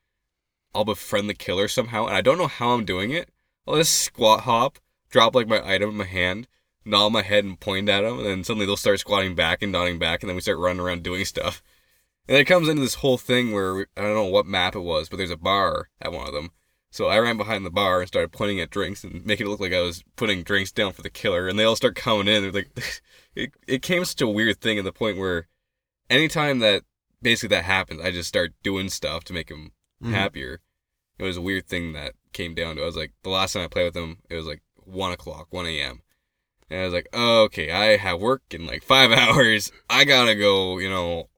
I'll 0.73 0.85
befriend 0.85 1.29
the 1.29 1.33
killer 1.33 1.67
somehow, 1.67 2.05
and 2.05 2.15
I 2.15 2.21
don't 2.21 2.37
know 2.37 2.47
how 2.47 2.69
I'm 2.69 2.85
doing 2.85 3.11
it. 3.11 3.29
I'll 3.67 3.75
just 3.75 3.95
squat 3.95 4.41
hop, 4.41 4.79
drop 5.09 5.35
like 5.35 5.47
my 5.47 5.67
item 5.67 5.89
in 5.89 5.97
my 5.97 6.05
hand, 6.05 6.47
nod 6.85 7.09
my 7.09 7.21
head 7.21 7.43
and 7.43 7.59
point 7.59 7.89
at 7.89 8.01
them, 8.01 8.17
and 8.17 8.25
then 8.25 8.43
suddenly 8.43 8.65
they'll 8.65 8.77
start 8.77 8.99
squatting 8.99 9.35
back 9.35 9.61
and 9.61 9.71
nodding 9.71 9.99
back, 9.99 10.21
and 10.21 10.29
then 10.29 10.35
we 10.35 10.41
start 10.41 10.59
running 10.59 10.79
around 10.79 11.03
doing 11.03 11.25
stuff. 11.25 11.61
And 12.27 12.37
it 12.37 12.45
comes 12.45 12.69
into 12.69 12.81
this 12.81 12.95
whole 12.95 13.17
thing 13.17 13.51
where 13.51 13.73
we, 13.73 13.85
I 13.97 14.01
don't 14.01 14.13
know 14.13 14.25
what 14.25 14.45
map 14.45 14.75
it 14.75 14.81
was, 14.81 15.09
but 15.09 15.17
there's 15.17 15.31
a 15.31 15.37
bar 15.37 15.89
at 15.99 16.11
one 16.11 16.27
of 16.27 16.33
them. 16.33 16.51
So 16.91 17.07
I 17.07 17.19
ran 17.19 17.37
behind 17.37 17.65
the 17.65 17.71
bar 17.71 17.99
and 17.99 18.07
started 18.07 18.31
pointing 18.31 18.59
at 18.59 18.71
drinks 18.71 19.03
and 19.03 19.25
making 19.25 19.47
it 19.47 19.49
look 19.49 19.59
like 19.59 19.73
I 19.73 19.81
was 19.81 20.03
putting 20.15 20.43
drinks 20.43 20.71
down 20.71 20.93
for 20.93 21.01
the 21.01 21.09
killer, 21.09 21.47
and 21.47 21.57
they 21.57 21.63
all 21.63 21.75
start 21.75 21.95
coming 21.95 22.27
in. 22.27 22.43
They're 22.43 22.51
like, 22.51 23.01
it, 23.35 23.51
it 23.67 23.81
came 23.81 24.05
such 24.05 24.21
a 24.21 24.27
weird 24.27 24.61
thing 24.61 24.77
at 24.77 24.83
the 24.83 24.91
point 24.91 25.17
where 25.17 25.47
anytime 26.09 26.59
that 26.59 26.83
basically 27.21 27.55
that 27.55 27.65
happens, 27.65 28.01
I 28.01 28.11
just 28.11 28.29
start 28.29 28.53
doing 28.63 28.89
stuff 28.89 29.23
to 29.25 29.33
make 29.33 29.47
them 29.49 29.71
Mhm. 30.03 30.11
happier. 30.13 30.61
It 31.17 31.23
was 31.23 31.37
a 31.37 31.41
weird 31.41 31.67
thing 31.67 31.93
that 31.93 32.13
came 32.33 32.53
down 32.55 32.75
to. 32.77 32.81
I 32.81 32.85
was 32.85 32.95
like, 32.95 33.11
the 33.23 33.29
last 33.29 33.53
time 33.53 33.63
I 33.63 33.67
played 33.67 33.85
with 33.85 33.93
them, 33.93 34.19
it 34.29 34.35
was 34.35 34.45
like 34.45 34.61
one 34.75 35.11
o'clock, 35.11 35.47
one 35.51 35.65
a.m. 35.65 36.01
And 36.69 36.81
I 36.81 36.83
was 36.85 36.93
like, 36.93 37.09
oh, 37.13 37.43
okay, 37.43 37.71
I 37.71 37.97
have 37.97 38.21
work 38.21 38.43
in 38.51 38.65
like 38.65 38.83
five 38.83 39.11
hours. 39.23 39.71
I 39.89 40.05
gotta 40.05 40.35
go. 40.35 40.77
You 40.77 40.89
know, 40.89 41.29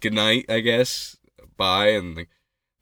good 0.00 0.12
night, 0.14 0.46
I 0.48 0.60
guess. 0.60 1.16
Bye. 1.56 1.88
And 1.88 2.16
like, 2.16 2.28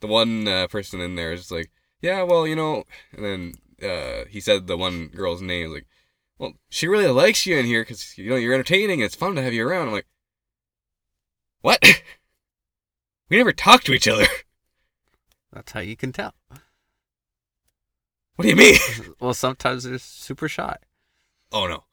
the 0.01 0.07
one 0.07 0.47
uh, 0.47 0.67
person 0.69 1.01
in 1.01 1.15
there 1.15 1.33
is 1.33 1.51
like, 1.51 1.71
yeah, 2.01 2.23
well, 2.23 2.47
you 2.47 2.55
know. 2.57 2.85
And 3.13 3.25
then 3.25 3.55
uh, 3.83 4.25
he 4.29 4.41
said 4.41 4.67
the 4.67 4.77
one 4.77 5.09
girl's 5.09 5.41
name. 5.43 5.73
Like, 5.73 5.87
well, 6.39 6.53
she 6.69 6.87
really 6.87 7.07
likes 7.09 7.47
you 7.47 7.57
in 7.57 7.67
here 7.67 7.83
because 7.83 8.17
you 8.19 8.29
know 8.31 8.37
you're 8.37 8.55
entertaining. 8.55 9.01
It's 9.01 9.15
fun 9.17 9.35
to 9.37 9.43
have 9.43 9.53
you 9.53 9.67
around. 9.67 9.89
I'm 9.89 9.93
like, 9.95 10.07
what? 11.61 11.83
we 13.29 13.37
never 13.37 13.53
talk 13.53 13.83
to 13.85 13.93
each 13.93 14.09
other. 14.09 14.27
That's 15.53 15.73
how 15.73 15.81
you 15.81 15.97
can 15.97 16.13
tell. 16.13 16.35
What 18.37 18.43
do 18.45 18.49
you 18.49 18.57
mean? 18.57 18.77
well, 19.21 19.35
sometimes 19.35 19.85
they're 19.85 19.99
super 19.99 20.49
shy. 20.49 20.77
Oh 21.51 21.67
no. 21.67 21.85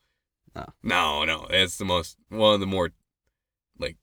No. 0.56 0.66
No, 0.84 1.26
no. 1.26 1.48
It's 1.50 1.78
the 1.78 1.86
most 1.86 2.18
one 2.30 2.54
of 2.54 2.60
the 2.60 2.68
more 2.68 2.92
like 3.80 3.98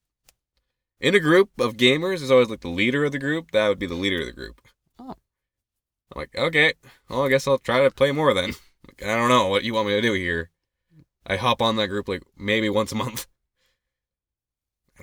in 1.00 1.14
a 1.14 1.20
group 1.20 1.50
of 1.60 1.76
gamers 1.76 2.22
is 2.22 2.30
always 2.30 2.48
like 2.48 2.60
the 2.60 2.68
leader 2.68 3.04
of 3.04 3.12
the 3.12 3.18
group. 3.18 3.52
That 3.52 3.68
would 3.68 3.78
be 3.78 3.86
the 3.86 3.94
leader 3.94 4.20
of 4.20 4.26
the 4.26 4.32
group. 4.32 4.60
Oh. 4.98 5.14
I'm 6.14 6.16
like, 6.16 6.34
okay. 6.36 6.74
Well, 7.08 7.24
I 7.24 7.28
guess 7.28 7.46
I'll 7.46 7.58
try 7.58 7.82
to 7.82 7.90
play 7.90 8.12
more 8.12 8.34
then. 8.34 8.54
Like, 8.88 9.04
I 9.04 9.16
don't 9.16 9.28
know 9.28 9.46
what 9.46 9.62
you 9.62 9.74
want 9.74 9.86
me 9.86 9.94
to 9.94 10.00
do 10.00 10.12
here. 10.12 10.50
I 11.24 11.36
hop 11.36 11.62
on 11.62 11.76
that 11.76 11.86
group 11.86 12.08
like 12.08 12.22
maybe 12.36 12.68
once 12.68 12.90
a 12.90 12.96
month. 12.96 13.26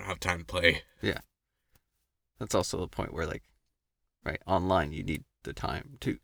I 0.00 0.02
don't 0.02 0.08
have 0.08 0.20
time 0.20 0.38
to 0.40 0.44
play. 0.46 0.82
Yeah. 1.02 1.18
That's 2.38 2.54
also 2.54 2.78
the 2.78 2.88
point 2.88 3.12
where 3.12 3.26
like, 3.26 3.42
right, 4.24 4.40
online 4.46 4.92
you 4.92 5.02
need 5.02 5.24
the 5.42 5.52
time 5.52 5.98
too. 6.00 6.18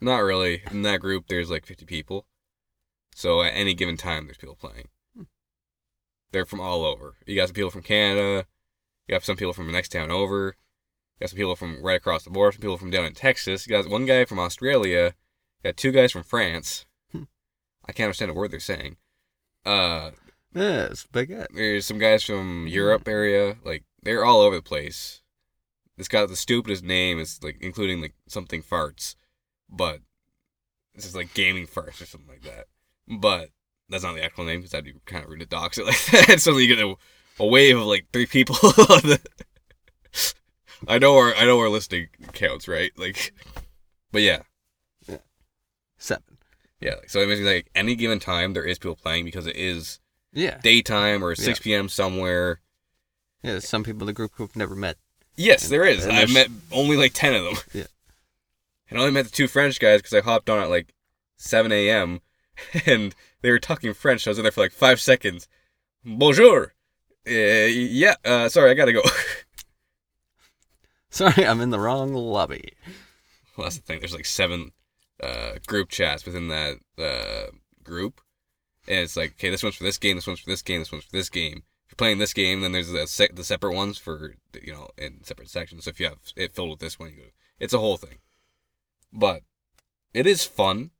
Not 0.00 0.18
really. 0.18 0.62
In 0.70 0.82
that 0.82 1.00
group, 1.00 1.26
there's 1.28 1.50
like 1.50 1.66
50 1.66 1.84
people. 1.84 2.26
So 3.14 3.42
at 3.42 3.50
any 3.50 3.74
given 3.74 3.98
time, 3.98 4.26
there's 4.26 4.38
people 4.38 4.56
playing. 4.56 4.88
Hmm. 5.14 5.24
They're 6.32 6.46
from 6.46 6.60
all 6.60 6.84
over. 6.84 7.16
You 7.26 7.36
got 7.36 7.48
some 7.48 7.54
people 7.54 7.70
from 7.70 7.82
Canada. 7.82 8.46
You 9.06 9.14
got 9.14 9.22
some 9.22 9.36
people 9.36 9.52
from 9.52 9.66
the 9.66 9.72
next 9.72 9.90
town 9.90 10.10
over. 10.10 10.56
You 11.18 11.24
got 11.24 11.30
some 11.30 11.36
people 11.36 11.56
from 11.56 11.82
right 11.82 11.96
across 11.96 12.24
the 12.24 12.30
border. 12.30 12.52
Some 12.52 12.62
people 12.62 12.78
from 12.78 12.90
down 12.90 13.04
in 13.04 13.12
Texas. 13.12 13.66
You 13.66 13.70
got 13.70 13.90
one 13.90 14.06
guy 14.06 14.24
from 14.24 14.38
Australia. 14.38 15.14
You 15.62 15.68
got 15.68 15.76
two 15.76 15.92
guys 15.92 16.10
from 16.10 16.22
France. 16.22 16.86
Hmm. 17.12 17.24
I 17.86 17.92
can't 17.92 18.06
understand 18.06 18.30
a 18.30 18.34
word 18.34 18.50
they're 18.50 18.60
saying. 18.60 18.96
Uh, 19.66 20.12
Yeah, 20.54 20.84
it's 20.84 21.04
baguette. 21.06 21.48
there's 21.54 21.84
some 21.86 21.98
guys 21.98 22.22
from 22.22 22.66
Europe 22.68 23.08
area. 23.08 23.56
Like 23.64 23.84
they're 24.02 24.24
all 24.24 24.40
over 24.40 24.56
the 24.56 24.62
place. 24.62 25.20
It's 25.98 26.08
got 26.08 26.28
the 26.28 26.36
stupidest 26.36 26.82
name. 26.84 27.18
It's 27.18 27.42
like 27.42 27.58
including 27.60 28.00
like 28.00 28.14
something 28.28 28.62
farts, 28.62 29.14
but 29.68 30.00
it's 30.94 31.04
just 31.04 31.16
like 31.16 31.34
gaming 31.34 31.66
farts 31.66 32.00
or 32.00 32.06
something 32.06 32.28
like 32.28 32.42
that. 32.42 32.66
But 33.08 33.50
that's 33.88 34.04
not 34.04 34.14
the 34.14 34.24
actual 34.24 34.44
name 34.44 34.60
because 34.60 34.70
that'd 34.72 34.84
be 34.84 34.94
kind 35.06 35.24
of 35.24 35.30
rude 35.30 35.40
to 35.40 35.46
dox 35.46 35.76
it 35.78 35.86
like 35.86 36.04
that. 36.26 36.40
Suddenly 36.40 36.64
you 36.66 36.76
get 36.76 36.84
a, 36.84 36.94
a 37.40 37.46
wave 37.46 37.76
of 37.78 37.84
like 37.86 38.06
three 38.12 38.26
people. 38.26 38.56
on 38.62 39.02
the- 39.02 39.20
I 40.88 40.98
know 40.98 41.16
our 41.16 41.34
I 41.34 41.46
know 41.46 41.58
our 41.60 41.68
listening 41.68 42.08
counts 42.32 42.68
right. 42.68 42.92
Like, 42.96 43.32
but 44.12 44.22
yeah, 44.22 44.42
yeah, 45.08 45.16
Seven. 45.98 46.38
yeah. 46.80 46.96
So 47.06 47.22
I 47.22 47.26
mean, 47.26 47.44
like 47.44 47.70
any 47.74 47.94
given 47.96 48.18
time 48.20 48.52
there 48.52 48.64
is 48.64 48.78
people 48.78 48.96
playing 48.96 49.24
because 49.24 49.46
it 49.46 49.56
is 49.56 49.98
Yeah. 50.34 50.58
daytime 50.62 51.22
or 51.24 51.34
6 51.34 51.46
Yeah. 51.60 51.62
p.m. 51.62 51.88
somewhere. 51.88 52.60
Yeah, 53.42 53.52
there's 53.52 53.68
some 53.68 53.84
people 53.84 54.02
in 54.02 54.06
the 54.06 54.12
group 54.12 54.32
who've 54.34 54.54
never 54.56 54.74
met 54.74 54.96
Yes, 55.36 55.64
And- 55.64 55.72
there 55.72 55.84
is. 55.84 56.06
I've 56.06 56.32
met 56.32 56.48
only 56.70 56.96
like 56.96 57.12
ten 57.14 57.34
of 57.34 57.44
them. 57.44 57.54
Yeah. 57.72 57.86
And 58.88 58.98
I 58.98 59.02
only 59.02 59.12
met 59.14 59.24
the 59.24 59.30
two 59.32 59.48
French 59.48 59.80
guys 59.80 60.00
because 60.00 60.12
I 60.12 60.20
hopped 60.20 60.48
on 60.48 60.60
at 60.62 60.70
like 60.70 60.94
7 61.38 61.72
a.m. 61.72 62.20
and 62.86 63.14
they 63.42 63.50
were 63.50 63.58
talking 63.58 63.92
French. 63.94 64.26
I 64.26 64.30
was 64.30 64.38
in 64.38 64.44
there 64.44 64.52
for 64.52 64.60
like 64.60 64.72
five 64.72 65.00
seconds. 65.00 65.48
Bonjour. 66.04 66.74
Uh, 67.26 67.30
yeah. 67.32 68.14
Uh, 68.24 68.48
sorry, 68.48 68.70
I 68.70 68.74
gotta 68.74 68.92
go. 68.92 69.02
Sorry, 71.10 71.46
I'm 71.46 71.60
in 71.60 71.70
the 71.70 71.78
wrong 71.78 72.12
lobby. 72.12 72.72
well, 73.56 73.64
that's 73.66 73.76
the 73.76 73.82
thing. 73.82 74.00
There's 74.00 74.14
like 74.14 74.26
seven 74.26 74.72
uh, 75.22 75.52
group 75.66 75.88
chats 75.88 76.24
within 76.26 76.48
that 76.48 76.78
uh, 76.98 77.52
group, 77.84 78.20
and 78.86 78.98
it's 78.98 79.16
like, 79.16 79.32
okay, 79.32 79.50
this 79.50 79.62
one's 79.62 79.76
for 79.76 79.84
this 79.84 79.98
game, 79.98 80.16
this 80.16 80.26
one's 80.26 80.40
for 80.40 80.50
this 80.50 80.62
game, 80.62 80.80
this 80.80 80.92
one's 80.92 81.04
for 81.04 81.12
this 81.12 81.30
game. 81.30 81.62
If 81.86 81.92
you're 81.92 81.96
playing 81.96 82.18
this 82.18 82.32
game, 82.32 82.60
then 82.60 82.72
there's 82.72 82.90
the 82.90 83.06
se- 83.06 83.30
the 83.34 83.44
separate 83.44 83.74
ones 83.74 83.98
for 83.98 84.34
you 84.62 84.72
know 84.72 84.88
in 84.96 85.22
separate 85.24 85.50
sections. 85.50 85.84
So 85.84 85.90
if 85.90 86.00
you 86.00 86.06
have 86.06 86.18
it 86.36 86.54
filled 86.54 86.70
with 86.70 86.80
this 86.80 86.98
one, 86.98 87.10
you 87.10 87.16
go. 87.16 87.22
It's 87.58 87.74
a 87.74 87.78
whole 87.78 87.96
thing, 87.96 88.18
but 89.12 89.42
it 90.12 90.26
is 90.26 90.44
fun. 90.44 90.90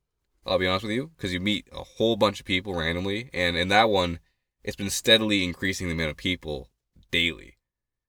I'll 0.47 0.59
be 0.59 0.67
honest 0.67 0.85
with 0.85 0.93
you, 0.93 1.11
because 1.17 1.33
you 1.33 1.41
meet 1.41 1.69
a 1.73 1.83
whole 1.83 2.17
bunch 2.17 2.39
of 2.39 2.47
people 2.47 2.75
randomly, 2.75 3.31
and 3.33 3.57
in 3.57 3.69
that 3.69 3.89
one, 3.89 4.19
it's 4.63 4.77
been 4.77 4.91
steadily 4.91 5.43
increasing 5.43 5.89
the 5.89 5.95
amount 5.95 6.11
of 6.11 6.17
people 6.19 6.69
daily, 7.11 7.57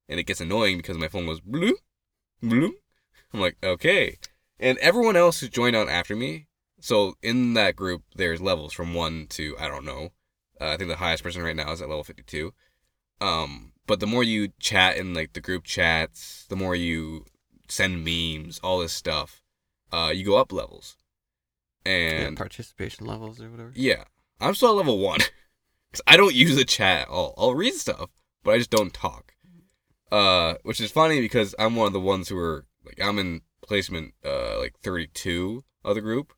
and 0.10 0.20
it 0.20 0.26
gets 0.26 0.42
annoying 0.42 0.78
because 0.78 0.98
my 0.98 1.08
phone 1.08 1.28
goes 1.28 1.40
blue, 1.40 1.78
blue. 2.42 2.76
I'm 3.34 3.40
like, 3.40 3.58
okay, 3.64 4.18
and 4.60 4.78
everyone 4.80 5.16
else 5.16 5.40
who 5.40 5.48
joined 5.48 5.76
on 5.76 5.90
after 5.90 6.16
me. 6.16 6.48
So 6.86 7.16
in 7.24 7.56
that 7.56 7.76
group, 7.76 8.04
there's 8.16 8.40
levels 8.42 8.72
from 8.72 8.94
one 8.94 9.26
to 9.30 9.56
I 9.60 9.68
don't 9.68 9.86
know. 9.86 10.10
Uh, 10.62 10.68
I 10.68 10.78
think 10.78 10.92
the 10.92 10.98
highest 10.98 11.24
person 11.24 11.42
right 11.42 11.56
now 11.56 11.72
is 11.72 11.82
at 11.82 11.90
level 11.90 12.04
52. 12.04 12.54
Um, 13.20 13.72
but 13.88 14.00
the 14.00 14.06
more 14.06 14.24
you 14.24 14.50
chat 14.60 14.96
in 14.96 15.16
like 15.16 15.34
the 15.34 15.42
group 15.42 15.64
chats, 15.64 16.46
the 16.48 16.56
more 16.56 16.76
you 16.76 17.26
send 17.68 18.06
memes, 18.06 18.60
all 18.60 18.78
this 18.78 18.94
stuff, 18.94 19.42
uh, 19.92 20.12
you 20.14 20.24
go 20.24 20.38
up 20.38 20.54
levels. 20.54 20.96
Yeah, 21.88 21.92
And 22.28 22.38
participation 22.38 23.08
levels 23.08 23.42
or 23.42 23.50
whatever. 23.50 23.72
yeah, 23.74 24.04
I'm 24.40 24.54
still 24.54 24.70
at 24.70 24.76
level 24.76 25.00
one 25.00 25.22
because 25.92 26.04
I 26.06 26.18
don't 26.18 26.36
use 26.36 26.56
the 26.56 26.66
chat 26.66 27.04
at 27.04 27.08
all. 27.08 27.34
I'll 27.36 27.56
read 27.56 27.74
stuff, 27.74 28.12
but 28.44 28.54
I 28.54 28.60
just 28.60 28.70
don't 28.70 28.94
talk. 28.94 29.34
Uh, 30.12 30.54
which 30.62 30.80
is 30.80 30.92
funny 30.92 31.20
because 31.20 31.56
I'm 31.58 31.76
one 31.76 31.88
of 31.88 31.94
the 31.94 32.00
ones 32.00 32.30
who 32.30 32.38
are 32.38 32.68
like 32.86 33.02
I'm 33.02 33.18
in 33.18 33.42
placement 33.64 34.14
uh 34.24 34.60
like 34.60 34.76
32 34.84 35.64
of 35.84 35.96
the 35.96 36.02
group, 36.02 36.32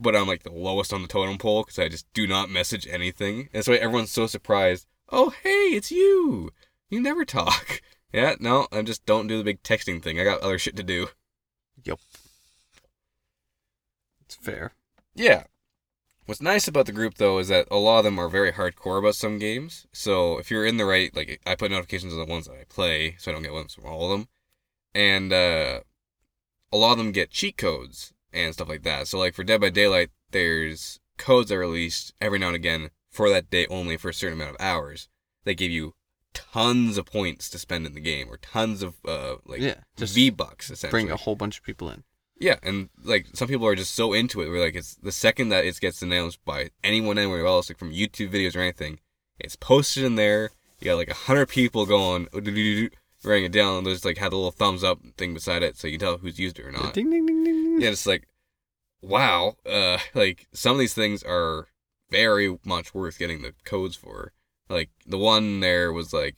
but 0.00 0.16
I'm 0.16 0.26
like 0.26 0.42
the 0.42 0.52
lowest 0.52 0.92
on 0.92 1.02
the 1.02 1.08
totem 1.08 1.38
pole 1.38 1.62
because 1.62 1.78
I 1.78 1.88
just 1.88 2.12
do 2.14 2.26
not 2.26 2.50
message 2.50 2.86
anything. 2.88 3.48
That's 3.52 3.68
why 3.68 3.76
everyone's 3.76 4.10
so 4.10 4.26
surprised. 4.26 4.86
Oh, 5.10 5.30
hey, 5.42 5.74
it's 5.74 5.90
you. 5.90 6.50
You 6.88 7.00
never 7.00 7.24
talk. 7.24 7.82
Yeah, 8.12 8.34
no, 8.40 8.66
I 8.72 8.82
just 8.82 9.06
don't 9.06 9.28
do 9.28 9.38
the 9.38 9.44
big 9.44 9.62
texting 9.62 10.02
thing. 10.02 10.18
I 10.18 10.24
got 10.24 10.40
other 10.40 10.58
shit 10.58 10.74
to 10.74 10.82
do. 10.82 11.10
Yep. 11.84 12.00
It's 14.24 14.34
fair. 14.34 14.72
Yeah. 15.14 15.44
What's 16.26 16.40
nice 16.40 16.66
about 16.66 16.86
the 16.86 16.92
group 16.92 17.18
though 17.18 17.38
is 17.38 17.46
that 17.48 17.68
a 17.70 17.76
lot 17.76 17.98
of 17.98 18.04
them 18.04 18.18
are 18.18 18.28
very 18.28 18.50
hardcore 18.50 18.98
about 18.98 19.14
some 19.14 19.38
games. 19.38 19.86
So 19.92 20.38
if 20.38 20.50
you're 20.50 20.66
in 20.66 20.76
the 20.76 20.84
right, 20.84 21.14
like 21.14 21.40
I 21.46 21.54
put 21.54 21.70
notifications 21.70 22.12
on 22.12 22.18
the 22.18 22.24
ones 22.24 22.46
that 22.46 22.54
I 22.54 22.64
play, 22.68 23.14
so 23.18 23.30
I 23.30 23.34
don't 23.34 23.44
get 23.44 23.52
ones 23.52 23.74
from 23.74 23.86
all 23.86 24.04
of 24.04 24.10
them, 24.10 24.28
and 24.92 25.32
uh, 25.32 25.80
a 26.72 26.76
lot 26.76 26.92
of 26.92 26.98
them 26.98 27.12
get 27.12 27.30
cheat 27.30 27.56
codes 27.56 28.12
and 28.32 28.54
stuff 28.54 28.68
like 28.68 28.82
that. 28.82 29.08
So 29.08 29.18
like 29.18 29.34
for 29.34 29.44
Dead 29.44 29.60
by 29.60 29.70
Daylight, 29.70 30.10
there's 30.30 31.00
codes 31.18 31.48
that 31.48 31.56
are 31.56 31.60
released 31.60 32.14
every 32.20 32.38
now 32.38 32.48
and 32.48 32.56
again 32.56 32.90
for 33.10 33.28
that 33.28 33.50
day 33.50 33.66
only 33.66 33.96
for 33.96 34.08
a 34.08 34.14
certain 34.14 34.40
amount 34.40 34.56
of 34.56 34.60
hours. 34.60 35.08
They 35.44 35.54
give 35.54 35.70
you 35.70 35.94
tons 36.32 36.96
of 36.96 37.06
points 37.06 37.50
to 37.50 37.58
spend 37.58 37.86
in 37.86 37.94
the 37.94 38.00
game, 38.00 38.28
or 38.30 38.36
tons 38.38 38.82
of 38.82 38.94
uh 39.06 39.36
like 39.44 39.60
yeah, 39.60 39.80
just 39.96 40.14
V 40.14 40.30
bucks 40.30 40.70
essentially. 40.70 41.02
bring 41.02 41.12
a 41.12 41.16
whole 41.16 41.36
bunch 41.36 41.58
of 41.58 41.64
people 41.64 41.90
in. 41.90 42.04
Yeah, 42.38 42.56
and 42.62 42.88
like 43.04 43.26
some 43.34 43.48
people 43.48 43.66
are 43.66 43.74
just 43.74 43.94
so 43.94 44.12
into 44.12 44.40
it. 44.40 44.48
Where 44.48 44.60
like 44.60 44.74
it's 44.74 44.94
the 44.94 45.12
second 45.12 45.50
that 45.50 45.64
it 45.64 45.78
gets 45.80 46.02
announced 46.02 46.44
by 46.44 46.70
anyone 46.82 47.18
anywhere 47.18 47.46
else, 47.46 47.68
like 47.68 47.78
from 47.78 47.92
YouTube 47.92 48.30
videos 48.32 48.56
or 48.56 48.60
anything, 48.60 48.98
it's 49.38 49.56
posted 49.56 50.04
in 50.04 50.14
there. 50.14 50.50
You 50.80 50.86
got 50.86 50.96
like 50.96 51.10
a 51.10 51.14
hundred 51.14 51.48
people 51.48 51.84
going 51.84 52.28
writing 53.24 53.44
it 53.44 53.52
down, 53.52 53.78
and 53.78 53.86
there's 53.86 54.04
like 54.04 54.18
had 54.18 54.32
the 54.32 54.36
little 54.36 54.50
thumbs 54.50 54.84
up 54.84 55.00
thing 55.16 55.34
beside 55.34 55.62
it, 55.62 55.76
so 55.76 55.86
you 55.86 55.98
can 55.98 56.06
tell 56.06 56.18
who's 56.18 56.38
used 56.38 56.58
it 56.58 56.66
or 56.66 56.72
not. 56.72 56.94
Ding 56.94 57.10
ding 57.10 57.26
ding 57.26 57.44
ding. 57.44 57.80
Yeah, 57.80 57.90
it's 57.90 58.06
like, 58.06 58.28
wow. 59.02 59.56
Uh, 59.66 59.98
like 60.14 60.46
some 60.52 60.72
of 60.72 60.78
these 60.78 60.94
things 60.94 61.22
are 61.22 61.68
very 62.10 62.58
much 62.64 62.94
worth 62.94 63.18
getting 63.18 63.42
the 63.42 63.54
codes 63.64 63.96
for. 63.96 64.32
Like 64.68 64.90
the 65.06 65.18
one 65.18 65.60
there 65.60 65.92
was 65.92 66.12
like, 66.12 66.36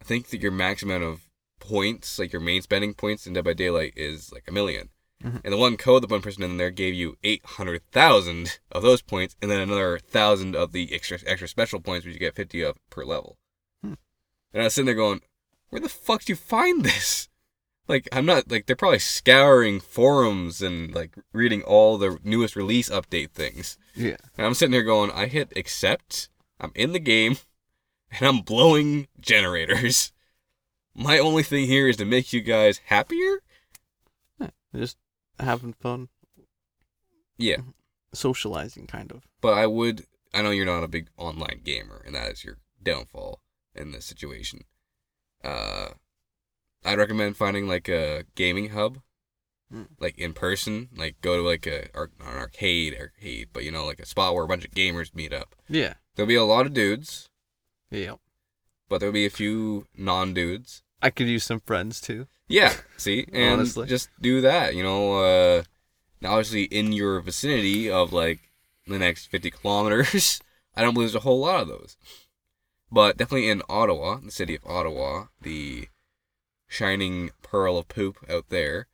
I 0.00 0.04
think 0.04 0.28
that 0.28 0.40
your 0.40 0.52
max 0.52 0.82
amount 0.82 1.04
of 1.04 1.28
points, 1.60 2.18
like 2.18 2.32
your 2.32 2.42
main 2.42 2.62
spending 2.62 2.94
points 2.94 3.26
in 3.26 3.32
Dead 3.32 3.44
by 3.44 3.52
Daylight, 3.52 3.92
is 3.96 4.32
like 4.32 4.44
a 4.48 4.50
1000000 4.50 4.88
Mhm. 5.24 5.40
And 5.44 5.52
the 5.52 5.58
one 5.58 5.76
code, 5.76 6.02
the 6.02 6.08
one 6.08 6.20
person 6.22 6.42
in 6.42 6.56
there 6.56 6.70
gave 6.70 6.94
you 6.94 7.16
eight 7.22 7.44
hundred 7.44 7.82
thousand 7.92 8.58
of 8.72 8.82
those 8.82 9.02
points, 9.02 9.36
and 9.40 9.50
then 9.50 9.60
another 9.60 9.98
thousand 9.98 10.56
of 10.56 10.72
the 10.72 10.92
extra 10.92 11.18
extra 11.26 11.48
special 11.48 11.80
points, 11.80 12.04
which 12.04 12.14
you 12.14 12.20
get 12.20 12.34
fifty 12.34 12.62
of 12.62 12.76
per 12.90 13.04
level. 13.04 13.38
Hmm. 13.82 13.94
And 14.52 14.62
I 14.62 14.64
was 14.64 14.74
sitting 14.74 14.86
there 14.86 14.94
going, 14.94 15.20
"Where 15.72 15.80
the 15.80 15.88
fuck 15.88 16.24
do 16.24 16.32
you 16.32 16.36
find 16.36 16.84
this?" 16.84 17.28
Like 17.88 18.08
I'm 18.12 18.24
not 18.26 18.50
like 18.50 18.66
they're 18.66 18.76
probably 18.76 19.00
scouring 19.00 19.80
forums 19.80 20.62
and 20.62 20.94
like 20.94 21.16
reading 21.32 21.62
all 21.62 21.98
the 21.98 22.18
newest 22.22 22.54
release 22.54 22.88
update 22.88 23.30
things. 23.32 23.76
Yeah. 23.96 24.16
And 24.36 24.46
I'm 24.46 24.54
sitting 24.54 24.72
here 24.72 24.84
going, 24.84 25.10
I 25.10 25.26
hit 25.26 25.52
accept, 25.56 26.28
I'm 26.60 26.70
in 26.74 26.92
the 26.92 27.00
game, 27.00 27.38
and 28.12 28.26
I'm 28.28 28.40
blowing 28.42 29.08
generators. 29.20 30.12
My 30.94 31.18
only 31.18 31.42
thing 31.42 31.66
here 31.66 31.88
is 31.88 31.96
to 31.96 32.04
make 32.04 32.32
you 32.32 32.40
guys 32.42 32.80
happier. 32.86 33.40
Just 34.74 34.96
having 35.40 35.72
fun, 35.74 36.08
Yeah, 37.36 37.58
socializing, 38.14 38.86
kind 38.86 39.10
of. 39.12 39.26
but 39.40 39.54
I 39.58 39.66
would. 39.66 40.06
I 40.32 40.40
know 40.40 40.50
you're 40.50 40.64
not 40.64 40.84
a 40.84 40.88
big 40.88 41.08
online 41.18 41.60
gamer, 41.64 42.02
and 42.06 42.14
that 42.14 42.30
is 42.32 42.44
your 42.44 42.58
downfall 42.82 43.42
in 43.74 43.90
this 43.92 44.06
situation. 44.06 44.60
Uh, 45.44 45.88
I'd 46.84 46.98
recommend 46.98 47.36
finding 47.36 47.66
like 47.68 47.88
a 47.88 48.24
gaming 48.34 48.70
hub, 48.70 48.98
Mm. 49.72 49.86
like 49.98 50.18
in 50.18 50.34
person. 50.34 50.88
Like 50.94 51.20
go 51.22 51.36
to 51.36 51.42
like 51.42 51.66
a 51.66 51.88
an 51.94 52.10
arcade, 52.20 52.94
arcade, 52.98 53.48
but 53.54 53.64
you 53.64 53.70
know, 53.70 53.86
like 53.86 54.00
a 54.00 54.06
spot 54.06 54.34
where 54.34 54.44
a 54.44 54.48
bunch 54.48 54.64
of 54.66 54.72
gamers 54.72 55.14
meet 55.14 55.32
up. 55.32 55.54
Yeah. 55.68 55.94
There'll 56.14 56.26
be 56.28 56.34
a 56.34 56.44
lot 56.44 56.66
of 56.66 56.74
dudes, 56.74 57.30
Yep. 57.90 58.18
but 58.90 58.98
there'll 58.98 59.12
be 59.14 59.24
a 59.24 59.30
few 59.30 59.86
non-dudes. 59.96 60.82
I 61.00 61.08
could 61.10 61.26
use 61.26 61.44
some 61.44 61.60
friends 61.60 62.00
too. 62.02 62.26
Yeah, 62.48 62.74
see, 62.98 63.26
and 63.32 63.54
Honestly. 63.60 63.86
just 63.86 64.10
do 64.20 64.40
that. 64.42 64.74
You 64.74 64.82
know, 64.82 65.14
uh, 65.24 65.62
obviously 66.22 66.64
in 66.64 66.92
your 66.92 67.20
vicinity 67.20 67.90
of 67.90 68.12
like 68.12 68.40
the 68.86 68.98
next 68.98 69.26
fifty 69.26 69.50
kilometers, 69.50 70.40
I 70.76 70.82
don't 70.82 70.92
believe 70.92 71.08
there's 71.12 71.16
a 71.16 71.20
whole 71.20 71.40
lot 71.40 71.62
of 71.62 71.68
those. 71.68 71.96
But 72.92 73.16
definitely 73.16 73.48
in 73.48 73.62
Ottawa, 73.70 74.20
the 74.22 74.30
city 74.30 74.54
of 74.54 74.66
Ottawa, 74.66 75.24
the 75.40 75.88
shining 76.68 77.30
pearl 77.42 77.78
of 77.78 77.88
poop 77.88 78.18
out 78.28 78.50
there. 78.50 78.86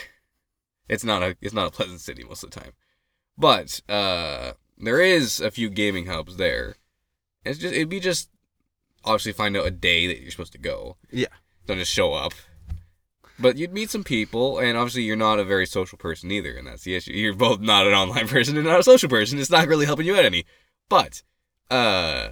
it's 0.88 1.04
not 1.04 1.22
a 1.22 1.36
it's 1.42 1.52
not 1.52 1.66
a 1.66 1.70
pleasant 1.70 2.00
city 2.00 2.24
most 2.24 2.42
of 2.42 2.50
the 2.50 2.60
time, 2.60 2.72
but 3.36 3.82
uh, 3.90 4.52
there 4.78 5.02
is 5.02 5.38
a 5.38 5.50
few 5.50 5.68
gaming 5.68 6.06
hubs 6.06 6.38
there. 6.38 6.76
It's 7.44 7.58
just 7.58 7.74
it'd 7.74 7.90
be 7.90 8.00
just 8.00 8.30
obviously 9.04 9.32
find 9.32 9.54
out 9.54 9.66
a 9.66 9.70
day 9.70 10.06
that 10.06 10.18
you're 10.20 10.30
supposed 10.30 10.52
to 10.52 10.58
go. 10.58 10.96
Yeah. 11.12 11.26
Don't 11.66 11.76
just 11.76 11.92
show 11.92 12.14
up. 12.14 12.32
But 13.38 13.58
you'd 13.58 13.74
meet 13.74 13.90
some 13.90 14.02
people, 14.02 14.58
and 14.58 14.78
obviously 14.78 15.02
you're 15.02 15.14
not 15.14 15.38
a 15.38 15.44
very 15.44 15.66
social 15.66 15.98
person 15.98 16.30
either, 16.30 16.56
and 16.56 16.66
that's 16.66 16.84
the 16.84 16.96
issue. 16.96 17.12
You're 17.14 17.34
both 17.34 17.60
not 17.60 17.86
an 17.86 17.92
online 17.92 18.28
person 18.28 18.56
and 18.56 18.64
not 18.64 18.80
a 18.80 18.82
social 18.82 19.10
person. 19.10 19.38
It's 19.38 19.50
not 19.50 19.68
really 19.68 19.84
helping 19.84 20.06
you 20.06 20.16
out 20.16 20.24
any. 20.24 20.46
But, 20.88 21.22
uh, 21.70 22.30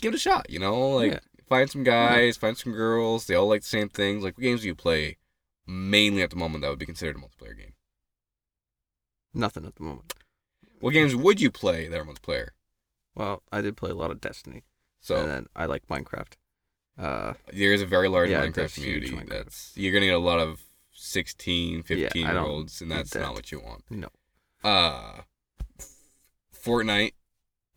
give 0.00 0.12
it 0.12 0.16
a 0.16 0.20
shot. 0.20 0.48
You 0.50 0.58
know, 0.58 0.90
like 0.90 1.12
Yeah. 1.12 1.18
find 1.48 1.70
some 1.70 1.84
guys, 1.84 2.36
find 2.36 2.56
some 2.56 2.72
girls. 2.72 3.26
They 3.26 3.34
all 3.34 3.48
like 3.48 3.62
the 3.62 3.68
same 3.68 3.88
things. 3.88 4.22
Like 4.24 4.36
what 4.36 4.42
games 4.44 4.60
do 4.62 4.66
you 4.66 4.74
play? 4.74 5.16
Mainly 5.66 6.22
at 6.22 6.30
the 6.30 6.36
moment, 6.36 6.62
that 6.62 6.70
would 6.70 6.78
be 6.78 6.86
considered 6.86 7.16
a 7.16 7.18
multiplayer 7.18 7.56
game. 7.56 7.74
Nothing 9.34 9.66
at 9.66 9.76
the 9.76 9.82
moment. 9.82 10.14
What 10.80 10.92
games 10.92 11.14
would 11.14 11.40
you 11.40 11.50
play 11.50 11.88
that 11.88 11.98
are 12.00 12.04
multiplayer? 12.04 12.48
Well, 13.14 13.42
I 13.52 13.60
did 13.60 13.76
play 13.76 13.90
a 13.90 13.94
lot 13.94 14.10
of 14.10 14.20
Destiny, 14.20 14.62
So 15.00 15.16
and 15.16 15.28
then 15.28 15.46
I 15.56 15.66
like 15.66 15.86
Minecraft. 15.88 16.34
Uh, 16.96 17.34
there 17.52 17.72
is 17.72 17.82
a 17.82 17.86
very 17.86 18.08
large 18.08 18.30
Yeah, 18.30 18.46
Minecraft 18.46 18.74
community. 18.74 19.10
Minecraft. 19.10 19.28
That's 19.28 19.72
you're 19.76 19.92
gonna 19.92 20.06
get 20.06 20.14
a 20.14 20.18
lot 20.18 20.38
of 20.40 20.62
16, 20.92 21.82
15 21.82 22.22
Yeah, 22.22 22.32
year 22.32 22.40
olds, 22.40 22.80
and 22.80 22.90
that's 22.90 23.10
that. 23.10 23.20
not 23.20 23.34
what 23.34 23.52
you 23.52 23.60
want. 23.60 23.84
no. 23.90 24.08
Uh, 24.64 25.22
Fortnite 26.64 27.12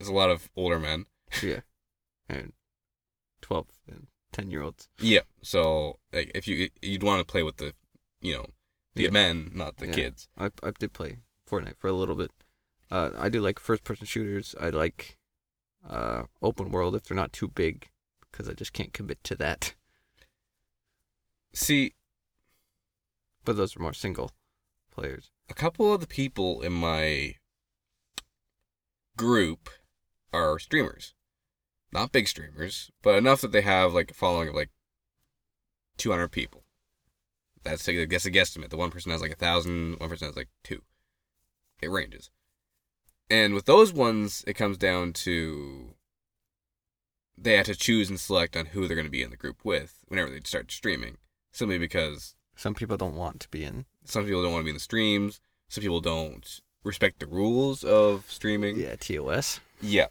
is 0.00 0.08
a 0.08 0.12
lot 0.12 0.30
of 0.30 0.50
older 0.56 0.78
men. 0.78 1.06
Yeah. 1.42 1.60
And 2.28 2.52
twelve 3.40 3.66
and 3.86 4.06
ten 4.32 4.50
year 4.50 4.62
olds. 4.62 4.88
Yeah. 4.98 5.22
So 5.42 5.98
like, 6.12 6.30
if 6.34 6.46
you 6.48 6.70
you'd 6.80 7.02
want 7.02 7.20
to 7.20 7.30
play 7.30 7.42
with 7.42 7.56
the, 7.58 7.74
you 8.20 8.34
know, 8.34 8.46
the 8.94 9.04
Yeah. 9.04 9.10
men, 9.10 9.50
not 9.54 9.76
the 9.76 9.86
Yeah. 9.86 9.92
kids. 9.92 10.28
I 10.36 10.50
I 10.62 10.70
did 10.78 10.92
play 10.92 11.18
Fortnite 11.48 11.76
for 11.78 11.88
a 11.88 11.92
little 11.92 12.14
bit. 12.14 12.30
Uh, 12.90 13.10
I 13.16 13.28
do 13.28 13.40
like 13.40 13.58
first 13.58 13.84
person 13.84 14.06
shooters. 14.06 14.54
I 14.60 14.70
like 14.70 15.18
uh 15.84 16.24
open 16.40 16.70
world 16.70 16.94
if 16.94 17.04
they're 17.04 17.16
not 17.16 17.32
too 17.32 17.48
big, 17.48 17.90
because 18.30 18.48
I 18.48 18.52
just 18.54 18.72
can't 18.72 18.92
commit 18.92 19.22
to 19.24 19.34
that. 19.36 19.74
See, 21.54 21.94
But 23.44 23.56
those 23.56 23.76
are 23.76 23.80
more 23.82 23.92
single 23.92 24.30
players. 24.90 25.30
a 25.48 25.54
couple 25.54 25.92
of 25.92 26.00
the 26.00 26.06
people 26.06 26.62
in 26.62 26.72
my 26.72 27.36
group 29.16 29.68
are 30.32 30.58
streamers. 30.58 31.14
Not 31.92 32.12
big 32.12 32.26
streamers, 32.28 32.90
but 33.02 33.16
enough 33.16 33.40
that 33.42 33.52
they 33.52 33.60
have 33.62 33.92
like 33.92 34.10
a 34.10 34.14
following 34.14 34.48
of 34.48 34.54
like 34.54 34.70
200 35.98 36.28
people. 36.28 36.64
That's 37.64 37.88
I 37.88 38.04
guess 38.06 38.24
a 38.26 38.30
guesstimate. 38.30 38.70
The 38.70 38.76
one 38.76 38.90
person 38.90 39.12
has 39.12 39.20
like 39.20 39.30
a 39.32 39.36
thousand, 39.36 39.98
one 40.00 40.08
person 40.08 40.26
has 40.26 40.36
like 40.36 40.48
two. 40.64 40.82
It 41.80 41.90
ranges. 41.90 42.30
And 43.30 43.54
with 43.54 43.66
those 43.66 43.92
ones, 43.92 44.42
it 44.46 44.54
comes 44.54 44.76
down 44.78 45.12
to 45.14 45.94
they 47.38 47.56
have 47.56 47.66
to 47.66 47.74
choose 47.74 48.08
and 48.10 48.18
select 48.20 48.56
on 48.56 48.66
who 48.66 48.86
they're 48.86 48.96
going 48.96 49.06
to 49.06 49.10
be 49.10 49.22
in 49.22 49.30
the 49.30 49.36
group 49.36 49.64
with 49.64 50.04
whenever 50.08 50.30
they 50.30 50.40
start 50.44 50.70
streaming. 50.70 51.18
Simply 51.50 51.78
because 51.78 52.34
Some 52.56 52.74
people 52.74 52.96
don't 52.96 53.16
want 53.16 53.40
to 53.40 53.48
be 53.48 53.64
in. 53.64 53.84
some 54.04 54.24
people 54.24 54.42
don't 54.42 54.52
want 54.52 54.62
to 54.62 54.64
be 54.64 54.70
in 54.70 54.76
the 54.76 54.80
streams. 54.80 55.40
Some 55.68 55.82
people 55.82 56.00
don't 56.00 56.60
respect 56.84 57.20
the 57.20 57.26
rules 57.26 57.84
of 57.84 58.24
streaming. 58.28 58.78
Yeah, 58.78 58.96
TOS. 58.96 59.60
Yeah. 59.80 60.06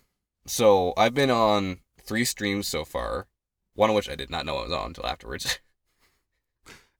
So 0.45 0.93
I've 0.97 1.13
been 1.13 1.29
on 1.31 1.79
three 2.01 2.25
streams 2.25 2.67
so 2.67 2.83
far. 2.83 3.27
One 3.73 3.89
of 3.89 3.95
which 3.95 4.09
I 4.09 4.15
did 4.15 4.29
not 4.29 4.45
know 4.45 4.57
I 4.57 4.63
was 4.63 4.71
on 4.71 4.87
until 4.87 5.05
afterwards. 5.05 5.59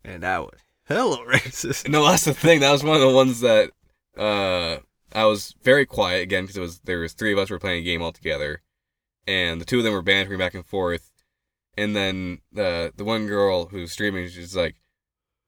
And 0.03 0.23
that 0.23 0.41
was 0.41 0.59
hella 0.85 1.17
racist. 1.27 1.87
no, 1.87 2.03
that's 2.05 2.25
the 2.25 2.33
thing. 2.33 2.59
That 2.59 2.71
was 2.71 2.83
one 2.83 2.95
of 2.95 3.01
the 3.01 3.13
ones 3.13 3.41
that 3.41 3.69
uh, 4.17 4.77
I 5.13 5.25
was 5.25 5.55
very 5.61 5.85
quiet 5.85 6.23
again 6.23 6.43
because 6.43 6.57
it 6.57 6.61
was 6.61 6.79
there 6.79 6.99
was 6.99 7.13
three 7.13 7.33
of 7.33 7.39
us 7.39 7.49
were 7.49 7.59
playing 7.59 7.81
a 7.81 7.85
game 7.85 8.01
all 8.01 8.11
together, 8.11 8.61
and 9.27 9.61
the 9.61 9.65
two 9.65 9.77
of 9.77 9.83
them 9.83 9.93
were 9.93 10.01
bantering 10.01 10.39
back 10.39 10.53
and 10.53 10.65
forth. 10.65 11.11
And 11.77 11.95
then 11.95 12.39
the 12.51 12.93
the 12.95 13.05
one 13.05 13.27
girl 13.27 13.67
who's 13.67 13.91
streaming, 13.91 14.27
she's 14.27 14.55
like, 14.55 14.75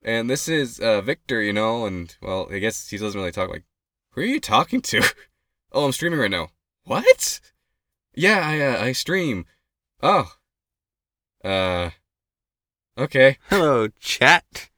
"And 0.03 0.29
this 0.29 0.47
is 0.47 0.79
uh, 0.79 1.01
Victor, 1.01 1.41
you 1.41 1.53
know." 1.53 1.85
And 1.85 2.15
well, 2.21 2.47
I 2.51 2.59
guess 2.59 2.89
he 2.89 2.97
doesn't 2.97 3.19
really 3.19 3.31
talk. 3.31 3.49
Like, 3.49 3.65
who 4.11 4.21
are 4.21 4.25
you 4.25 4.39
talking 4.39 4.81
to? 4.83 5.01
oh, 5.71 5.85
I'm 5.85 5.91
streaming 5.91 6.19
right 6.19 6.31
now. 6.31 6.49
What? 6.85 7.39
Yeah, 8.13 8.41
I 8.43 8.59
uh, 8.61 8.83
I 8.83 8.91
stream. 8.91 9.45
Oh. 10.01 10.33
Uh. 11.43 11.91
Okay. 12.97 13.37
Hello, 13.49 13.87
chat. 13.99 14.69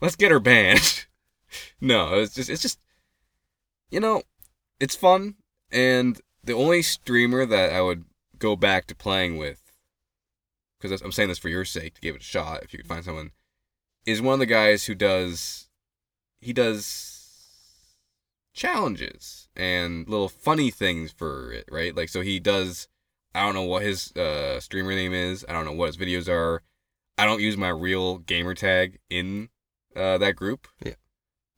let's 0.00 0.16
get 0.16 0.30
her 0.30 0.40
banned. 0.40 1.06
no, 1.80 2.14
it's 2.14 2.34
just 2.34 2.48
it's 2.48 2.62
just 2.62 2.78
you 3.90 4.00
know, 4.00 4.22
it's 4.80 4.96
fun 4.96 5.34
and 5.70 6.20
the 6.42 6.54
only 6.54 6.82
streamer 6.82 7.44
that 7.44 7.72
I 7.72 7.80
would 7.80 8.04
go 8.38 8.56
back 8.56 8.86
to 8.86 8.94
playing 8.94 9.36
with 9.36 9.72
because 10.78 11.00
I'm 11.00 11.12
saying 11.12 11.28
this 11.28 11.38
for 11.38 11.48
your 11.48 11.64
sake 11.64 11.94
to 11.94 12.00
give 12.00 12.14
it 12.14 12.20
a 12.20 12.24
shot 12.24 12.62
if 12.62 12.72
you 12.72 12.78
could 12.78 12.88
find 12.88 13.04
someone 13.04 13.32
is 14.04 14.22
one 14.22 14.34
of 14.34 14.38
the 14.40 14.46
guys 14.46 14.84
who 14.84 14.94
does 14.94 15.68
he 16.40 16.52
does 16.52 17.15
challenges 18.56 19.48
and 19.54 20.08
little 20.08 20.28
funny 20.28 20.70
things 20.70 21.12
for 21.12 21.52
it, 21.52 21.68
right? 21.70 21.94
Like 21.96 22.08
so 22.08 22.22
he 22.22 22.40
does 22.40 22.88
I 23.34 23.44
don't 23.44 23.54
know 23.54 23.62
what 23.62 23.82
his 23.82 24.16
uh 24.16 24.58
streamer 24.60 24.94
name 24.94 25.12
is. 25.12 25.44
I 25.48 25.52
don't 25.52 25.64
know 25.64 25.72
what 25.72 25.94
his 25.94 25.96
videos 25.96 26.28
are. 26.28 26.62
I 27.18 27.24
don't 27.24 27.40
use 27.40 27.56
my 27.56 27.68
real 27.68 28.18
gamer 28.18 28.54
tag 28.54 28.98
in 29.08 29.48
uh, 29.94 30.18
that 30.18 30.36
group. 30.36 30.68
Yeah. 30.84 30.94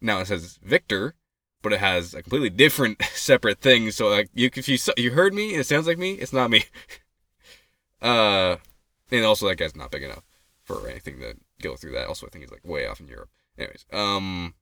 Now 0.00 0.20
it 0.20 0.26
says 0.26 0.58
Victor, 0.62 1.14
but 1.62 1.72
it 1.72 1.80
has 1.80 2.14
a 2.14 2.22
completely 2.22 2.50
different, 2.50 3.02
separate 3.12 3.60
thing. 3.60 3.90
So 3.90 4.08
like 4.08 4.28
you, 4.34 4.50
if 4.54 4.68
you 4.68 4.76
saw- 4.76 4.92
you 4.96 5.12
heard 5.12 5.34
me, 5.34 5.54
it 5.54 5.66
sounds 5.66 5.86
like 5.86 5.98
me. 5.98 6.12
It's 6.12 6.32
not 6.32 6.50
me. 6.50 6.64
uh, 8.02 8.56
and 9.10 9.24
also 9.24 9.48
that 9.48 9.56
guy's 9.56 9.74
not 9.74 9.90
big 9.90 10.04
enough 10.04 10.22
for 10.62 10.88
anything 10.88 11.18
to 11.20 11.34
go 11.60 11.74
through 11.74 11.92
that. 11.92 12.06
Also, 12.06 12.26
I 12.26 12.30
think 12.30 12.44
he's 12.44 12.52
like 12.52 12.64
way 12.64 12.86
off 12.86 13.00
in 13.00 13.08
Europe. 13.08 13.30
Anyways, 13.58 13.86
um, 13.92 14.54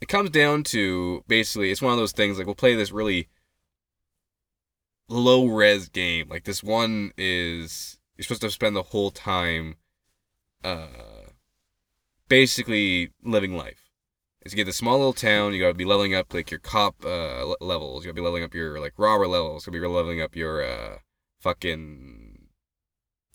it 0.00 0.08
comes 0.08 0.30
down 0.30 0.62
to 0.64 1.24
basically 1.26 1.70
it's 1.70 1.82
one 1.82 1.92
of 1.92 1.98
those 1.98 2.12
things 2.12 2.38
like 2.38 2.46
we'll 2.46 2.54
play 2.54 2.74
this 2.74 2.92
really 2.92 3.28
low 5.08 5.46
res 5.46 5.88
game. 5.88 6.28
Like 6.28 6.44
this 6.44 6.62
one 6.62 7.12
is 7.16 7.98
you're 8.16 8.24
supposed 8.24 8.42
to 8.42 8.50
spend 8.50 8.76
the 8.76 8.82
whole 8.82 9.10
time 9.10 9.76
uh 10.64 10.86
basically 12.28 13.10
living 13.22 13.56
life. 13.56 13.90
Is 14.44 14.52
you 14.52 14.56
get 14.56 14.66
this 14.66 14.76
small 14.76 14.98
little 14.98 15.12
town, 15.12 15.52
you 15.52 15.60
gotta 15.60 15.74
be 15.74 15.84
leveling 15.84 16.14
up 16.14 16.32
like 16.32 16.50
your 16.50 16.60
cop 16.60 17.04
uh 17.04 17.44
le- 17.44 17.56
levels, 17.60 18.04
you 18.04 18.08
gotta 18.08 18.20
be 18.20 18.24
leveling 18.24 18.44
up 18.44 18.54
your 18.54 18.80
like 18.80 18.94
robber 18.98 19.26
levels, 19.26 19.66
you 19.66 19.72
gotta 19.72 19.82
be 19.82 19.94
leveling 19.94 20.20
up 20.20 20.36
your 20.36 20.62
uh 20.62 20.98
fucking 21.40 22.48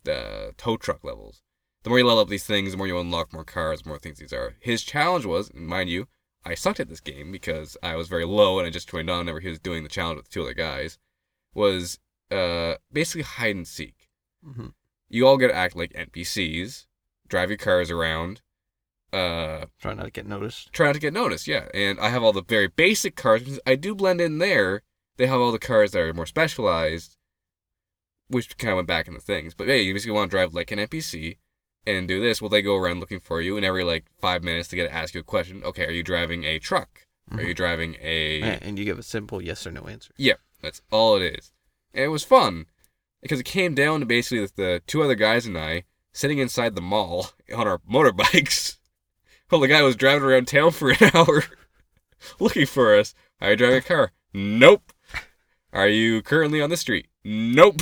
the 0.04 0.54
tow 0.58 0.78
truck 0.78 1.04
levels. 1.04 1.42
The 1.84 1.90
more 1.90 2.00
you 2.00 2.06
level 2.06 2.22
up 2.22 2.30
these 2.30 2.46
things, 2.46 2.72
the 2.72 2.78
more 2.78 2.88
you 2.88 2.98
unlock 2.98 3.34
more 3.34 3.44
cars, 3.44 3.86
more 3.86 4.00
things 4.00 4.20
these 4.20 4.32
are. 4.32 4.56
His 4.62 4.84
challenge 4.84 5.26
was, 5.26 5.54
mind 5.54 5.90
you, 5.90 6.08
I 6.46 6.56
sucked 6.56 6.80
at 6.80 6.90
this 6.90 7.00
game 7.00 7.32
because 7.32 7.78
I 7.82 7.96
was 7.96 8.08
very 8.08 8.26
low 8.26 8.60
and 8.60 8.68
I 8.68 8.70
just 8.72 8.90
joined 8.90 9.10
on 9.10 9.20
whenever 9.20 9.40
he 9.40 9.50
was 9.50 9.60
doing 9.60 9.84
the 9.84 9.90
challenge 9.90 10.18
with 10.18 10.30
two 10.30 10.42
other 10.44 10.54
guys, 10.54 10.98
was 11.54 12.00
uh 12.32 12.76
basically 12.92 13.22
hide 13.24 13.56
and 13.56 13.68
seek 13.68 14.10
hmm 14.44 14.68
you 15.10 15.28
all 15.28 15.38
get 15.38 15.50
to 15.50 15.56
act 15.56 15.76
like 15.76 15.94
NPCs, 15.94 16.88
drive 17.28 17.50
your 17.52 17.58
cars 17.58 17.92
around, 17.92 18.42
uh, 19.12 19.66
Try 19.80 19.94
not 19.94 20.06
to 20.06 20.10
get 20.12 20.26
noticed. 20.26 20.74
try 20.74 20.88
not 20.88 20.94
to 20.94 21.00
get 21.00 21.14
noticed. 21.14 21.48
Yeah, 21.48 21.68
and 21.72 22.00
I 22.00 22.10
have 22.10 22.24
all 22.24 22.34
the 22.34 22.42
very 22.42 22.68
basic 22.68 23.16
cars. 23.16 23.60
I 23.68 23.76
do 23.76 23.94
blend 23.94 24.20
in 24.22 24.40
there. 24.40 24.82
They 25.18 25.28
have 25.28 25.40
all 25.40 25.52
the 25.52 25.60
cars 25.60 25.92
that 25.92 26.00
are 26.02 26.14
more 26.16 26.26
specialized, 26.26 27.16
which 28.28 28.58
kind 28.58 28.72
of 28.72 28.78
went 28.78 28.88
back 28.88 29.08
into 29.08 29.20
things. 29.20 29.54
But 29.54 29.68
hey, 29.68 29.84
you 29.84 29.94
basically 29.94 30.14
want 30.16 30.32
to 30.32 30.36
drive 30.36 30.56
like 30.56 30.72
an 30.72 30.80
NPC 30.80 31.38
and 31.86 32.08
do 32.08 32.22
this. 32.22 32.42
Well, 32.42 32.50
they 32.50 32.62
go 32.62 32.76
around 32.76 33.00
looking 33.00 33.20
for 33.20 33.42
you, 33.42 33.58
and 33.58 33.66
every 33.66 33.84
like 33.84 34.06
five 34.20 34.44
minutes 34.44 34.68
they 34.70 34.78
get 34.78 34.88
to 34.88 34.94
ask 34.94 35.14
you 35.14 35.22
a 35.22 35.24
question. 35.24 35.64
Okay, 35.64 35.86
are 35.86 35.92
you 35.92 36.04
driving 36.04 36.44
a 36.44 36.60
truck? 36.60 37.02
Are 37.32 37.38
Mhm. 37.38 37.48
you 37.48 37.54
driving 37.54 37.96
a? 38.02 38.42
And 38.62 38.78
you 38.78 38.86
give 38.86 39.00
a 39.00 39.04
simple 39.04 39.42
yes 39.42 39.66
or 39.66 39.72
no 39.72 39.84
answer. 39.88 40.14
Yeah, 40.18 40.36
that's 40.62 40.82
all 40.92 41.16
it 41.16 41.36
is. 41.40 41.52
And 41.94 42.04
it 42.04 42.10
was 42.10 42.24
fun 42.24 42.66
because 43.22 43.40
it 43.40 43.44
came 43.46 43.74
down 43.76 44.00
to 44.02 44.06
basically 44.06 44.46
the 44.56 44.82
two 44.88 45.02
other 45.04 45.16
guys 45.16 45.46
and 45.46 45.58
I 45.58 45.84
sitting 46.12 46.38
inside 46.40 46.76
the 46.76 46.82
mall 46.82 47.30
on 47.56 47.68
our 47.68 47.80
motorbikes 47.80 48.78
Well, 49.52 49.62
the 49.62 49.68
guy 49.68 49.82
was 49.84 49.96
driving 49.96 50.24
around 50.24 50.48
town 50.48 50.72
for 50.72 50.90
an 50.92 50.98
hour 51.14 51.44
looking 52.40 52.66
for 52.66 52.98
us. 52.98 53.14
Are 53.40 53.52
you 53.52 53.56
driving 53.56 53.78
a 53.78 53.82
car? 53.82 54.12
Nope. 54.34 54.92
Are 55.72 55.88
you 55.88 56.22
currently 56.22 56.60
on 56.62 56.70
the 56.72 56.78
street? 56.78 57.08
Nope. 57.24 57.82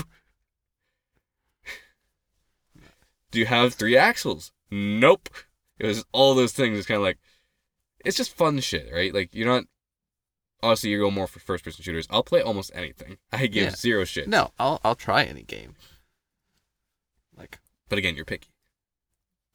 Do 3.31 3.39
you 3.39 3.45
have 3.45 3.73
three 3.73 3.97
axles? 3.97 4.51
Nope. 4.69 5.29
It 5.79 5.85
was 5.87 6.05
all 6.11 6.35
those 6.35 6.51
things. 6.53 6.77
It's 6.77 6.87
kind 6.87 6.97
of 6.97 7.03
like, 7.03 7.17
it's 8.05 8.17
just 8.17 8.35
fun 8.35 8.59
shit, 8.59 8.91
right? 8.93 9.13
Like, 9.13 9.33
you're 9.33 9.47
not 9.47 9.63
Honestly, 10.63 10.91
you 10.91 10.99
go 10.99 11.09
more 11.09 11.25
for 11.25 11.39
first 11.39 11.63
person 11.63 11.81
shooters. 11.83 12.07
I'll 12.11 12.21
play 12.21 12.39
almost 12.39 12.69
anything. 12.75 13.17
I 13.31 13.47
give 13.47 13.63
Yeah. 13.63 13.69
zero 13.71 14.03
shit. 14.05 14.27
No, 14.29 14.51
I'll 14.59 14.79
I'll 14.83 14.93
try 14.95 15.23
any 15.23 15.41
game. 15.41 15.73
Like, 17.35 17.59
But 17.89 17.97
again, 17.97 18.15
you're 18.15 18.25
picky. 18.25 18.49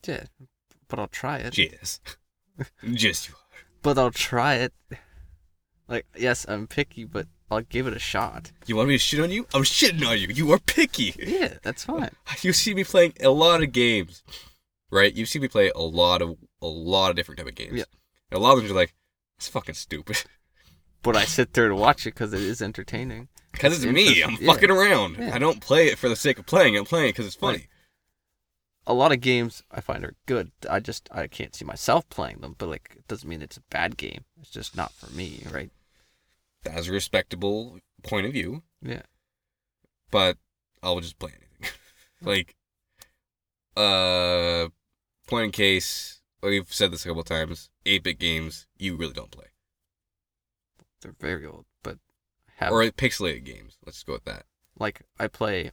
yeah, 0.05 0.25
but 0.89 0.99
I'll 0.99 1.07
try 1.07 1.39
it. 1.39 1.57
Yes. 1.57 2.01
Just 2.93 3.29
you 3.29 3.35
are. 3.35 3.59
But 3.83 3.99
I'll 3.99 4.11
try 4.11 4.55
it. 4.55 4.73
Like, 5.87 6.07
yes, 6.17 6.45
I'm 6.49 6.67
picky, 6.67 7.05
but 7.05 7.29
I'll 7.51 7.61
give 7.63 7.87
it 7.87 7.95
a 7.97 8.01
shot. 8.01 8.51
You 8.67 8.77
want 8.77 8.89
me 8.89 8.95
to 8.95 8.99
shit 8.99 9.21
on 9.21 9.31
you? 9.31 9.47
I'm 9.55 9.63
shitting 9.63 10.07
on 10.07 10.19
you. 10.19 10.29
You 10.29 10.51
are 10.53 10.59
picky. 10.59 11.15
Yeah, 11.19 11.55
that's 11.63 11.85
fine. 11.85 12.11
You 12.43 12.53
see 12.53 12.75
me 12.75 12.85
playing 12.85 13.15
a 13.21 13.31
lot 13.31 13.63
of 13.63 13.73
games, 13.73 14.23
right? 14.91 15.15
You 15.15 15.27
see 15.27 15.39
me 15.39 15.49
play 15.49 15.71
a 15.75 15.81
lot 15.81 16.23
of 16.23 16.37
a 16.61 16.67
lot 16.67 17.11
of 17.11 17.17
different 17.17 17.39
type 17.39 17.49
of 17.49 17.55
games. 17.55 17.75
Yeah. 17.79 17.85
And 18.31 18.39
a 18.39 18.43
lot 18.43 18.57
of 18.57 18.63
them 18.63 18.73
are 18.73 18.75
like, 18.75 18.95
it's 19.37 19.49
fucking 19.49 19.75
stupid. 19.75 20.25
But 21.03 21.15
I 21.15 21.25
sit 21.25 21.53
there 21.53 21.69
to 21.69 21.75
watch 21.77 22.05
it 22.05 22.15
because 22.15 22.33
it 22.33 22.41
is 22.41 22.61
entertaining. 22.61 23.29
Because 23.53 23.75
it's 23.77 23.85
It's 23.85 23.93
me. 23.95 24.25
I'm 24.25 24.39
yeah. 24.41 24.53
fucking 24.53 24.73
around. 24.73 25.19
Yeah. 25.19 25.37
I 25.37 25.39
don't 25.39 25.61
play 25.61 25.87
it 25.87 25.99
for 25.99 26.09
the 26.09 26.17
sake 26.17 26.37
of 26.37 26.47
playing. 26.47 26.77
I'm 26.77 26.85
playing 26.85 27.11
it 27.11 27.13
because 27.13 27.27
it's 27.27 27.37
funny. 27.37 27.59
Right. 27.59 27.69
A 28.89 28.93
lot 28.93 29.13
of 29.13 29.21
games 29.21 29.63
I 29.71 29.81
find 29.81 30.05
are 30.05 30.15
good. 30.27 30.51
I 30.69 30.81
just 30.81 31.09
I 31.13 31.29
can't 31.29 31.55
see 31.55 31.65
myself 31.65 32.09
playing 32.09 32.39
them, 32.39 32.57
but 32.59 32.69
like 32.69 32.97
it 32.97 33.07
doesn't 33.07 33.29
mean 33.29 33.41
it's 33.41 33.57
a 33.57 33.63
bad 33.71 33.97
game. 33.97 34.25
It's 34.41 34.51
just 34.51 34.77
not 34.77 34.93
for 34.95 35.09
me, 35.13 35.45
right? 35.53 35.71
That's 36.75 36.89
a 36.89 36.93
respectable 36.93 37.79
point 38.03 38.27
of 38.27 38.33
view. 38.33 38.63
Yeah. 38.83 39.03
but 40.11 40.37
I'll 40.83 41.01
just 41.01 41.19
play 41.19 41.33
anything. 41.35 41.75
like, 42.23 42.55
uh, 43.77 44.69
point 45.27 45.45
in 45.47 45.51
case, 45.53 46.21
we've 46.43 46.73
said 46.73 46.93
this 46.93 47.05
a 47.05 47.09
couple 47.09 47.23
times. 47.25 47.71
Eight 47.85 48.03
bit 48.05 48.19
games, 48.19 48.67
you 48.79 48.97
really 48.97 49.13
don't 49.13 49.31
play, 49.31 49.47
They're 51.03 51.15
very 51.21 51.47
old, 51.47 51.67
but 51.83 51.99
have 52.57 52.73
or 52.73 52.83
pixelated 52.85 53.45
games. 53.45 53.77
Let's 53.85 54.03
go 54.03 54.15
with 54.15 54.25
that. 54.25 54.45
like 54.79 55.03
I 55.19 55.29
play 55.29 55.71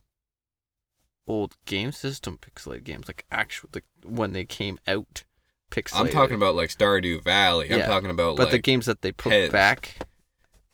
old 1.27 1.55
game 1.65 1.91
system 1.91 2.37
pixelated 2.37 2.83
games, 2.83 3.07
like 3.07 3.25
actual 3.31 3.69
like 3.73 3.85
when 4.05 4.33
they 4.33 4.45
came 4.45 4.77
out 4.87 5.23
pixelated. 5.71 5.99
I'm 5.99 6.09
talking 6.09 6.35
about 6.35 6.55
like 6.55 6.69
Stardew 6.69 7.23
Valley. 7.23 7.71
I'm 7.71 7.79
Yeah, 7.79 7.87
talking 7.87 8.09
about 8.09 8.37
but 8.37 8.43
like 8.45 8.51
the 8.51 8.59
games 8.59 8.85
that 8.85 9.01
they 9.01 9.11
put 9.11 9.51
back 9.51 10.05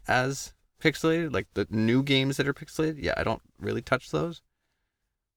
as 0.10 0.53
pixelated, 0.82 1.32
like 1.34 1.47
the 1.53 1.68
new 1.70 2.03
games 2.03 2.36
that 2.38 2.47
are 2.47 2.53
pixelated, 2.53 3.01
yeah, 3.01 3.14
I 3.16 3.24
don't 3.24 3.41
really 3.60 3.82
touch 3.82 4.12
those. 4.12 4.41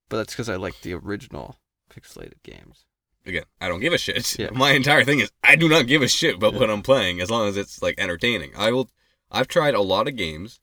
But 0.09 0.17
that's 0.19 0.33
because 0.33 0.49
I 0.49 0.57
like 0.57 0.81
the 0.83 0.95
original 0.95 1.59
pixelated 1.91 2.43
games. 2.43 2.85
Again, 3.25 3.45
I 3.61 3.69
don't 3.69 3.81
give 3.81 3.93
a 3.93 3.99
shit. 3.99 4.39
Yeah. 4.39 4.51
My 4.53 4.73
entire 4.73 5.05
thing 5.05 5.21
is 5.21 5.31
I 5.45 5.55
do 5.57 5.69
not 5.69 5.87
give 5.87 6.03
a 6.03 6.09
shit 6.09 6.37
about 6.37 6.55
Yeah. 6.55 6.61
what 6.61 6.71
I'm 6.71 6.83
playing 6.83 7.21
as 7.21 7.31
long 7.31 7.49
as 7.49 7.57
it's 7.57 7.81
like 7.83 7.95
entertaining. 7.99 8.51
I 8.57 8.73
will. 8.73 8.89
I've 9.31 9.49
tried 9.49 9.75
a 9.75 9.81
lot 9.81 10.09
of 10.09 10.17
games, 10.17 10.61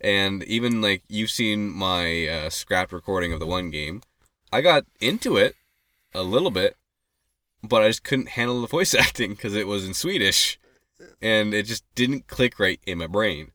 and 0.00 0.42
even 0.44 0.80
like 0.82 1.02
you've 1.08 1.30
seen 1.30 1.70
my 1.70 2.26
uh, 2.26 2.50
scrapped 2.50 2.92
recording 2.92 3.32
of 3.32 3.40
the 3.40 3.46
one 3.46 3.70
game. 3.70 4.02
I 4.52 4.60
got 4.60 4.84
into 5.00 5.36
it 5.36 5.54
a 6.14 6.22
little 6.22 6.50
bit, 6.50 6.76
but 7.62 7.82
I 7.82 7.88
just 7.88 8.04
couldn't 8.04 8.30
handle 8.30 8.60
the 8.60 8.66
voice 8.66 8.94
acting 9.06 9.30
because 9.30 9.54
it 9.54 9.66
was 9.66 9.86
in 9.86 9.94
Swedish, 9.94 10.58
and 11.20 11.54
it 11.54 11.64
just 11.64 11.84
didn't 11.94 12.26
click 12.26 12.58
right 12.58 12.80
in 12.86 12.98
my 12.98 13.06
brain. 13.06 13.52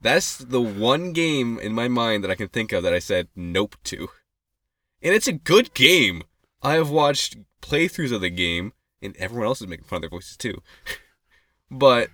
That's 0.00 0.38
the 0.38 0.60
one 0.60 1.12
game 1.12 1.58
in 1.58 1.72
my 1.72 1.88
mind 1.88 2.22
that 2.22 2.30
I 2.30 2.34
can 2.34 2.48
think 2.48 2.72
of 2.72 2.82
that 2.82 2.94
I 2.94 2.98
said 2.98 3.28
nope 3.34 3.76
to. 3.84 4.08
And 5.02 5.14
it's 5.14 5.26
a 5.26 5.32
good 5.32 5.74
game. 5.74 6.22
I 6.62 6.74
have 6.74 6.90
watched 6.90 7.36
playthroughs 7.62 8.12
of 8.12 8.20
the 8.20 8.30
game, 8.30 8.72
and 9.02 9.16
everyone 9.16 9.46
else 9.46 9.60
is 9.60 9.66
making 9.66 9.86
fun 9.86 9.98
of 9.98 10.02
their 10.02 10.10
voices 10.10 10.36
too. 10.36 10.62
but 11.70 12.10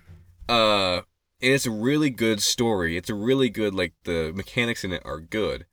uh 0.49 1.01
and 1.41 1.51
it's 1.51 1.65
a 1.65 1.71
really 1.71 2.09
good 2.09 2.41
story. 2.41 2.97
It's 2.97 3.09
a 3.09 3.15
really 3.15 3.49
good 3.49 3.73
like 3.73 3.93
the 4.03 4.31
mechanics 4.33 4.83
in 4.83 4.93
it 4.93 5.01
are 5.05 5.19
good. 5.19 5.65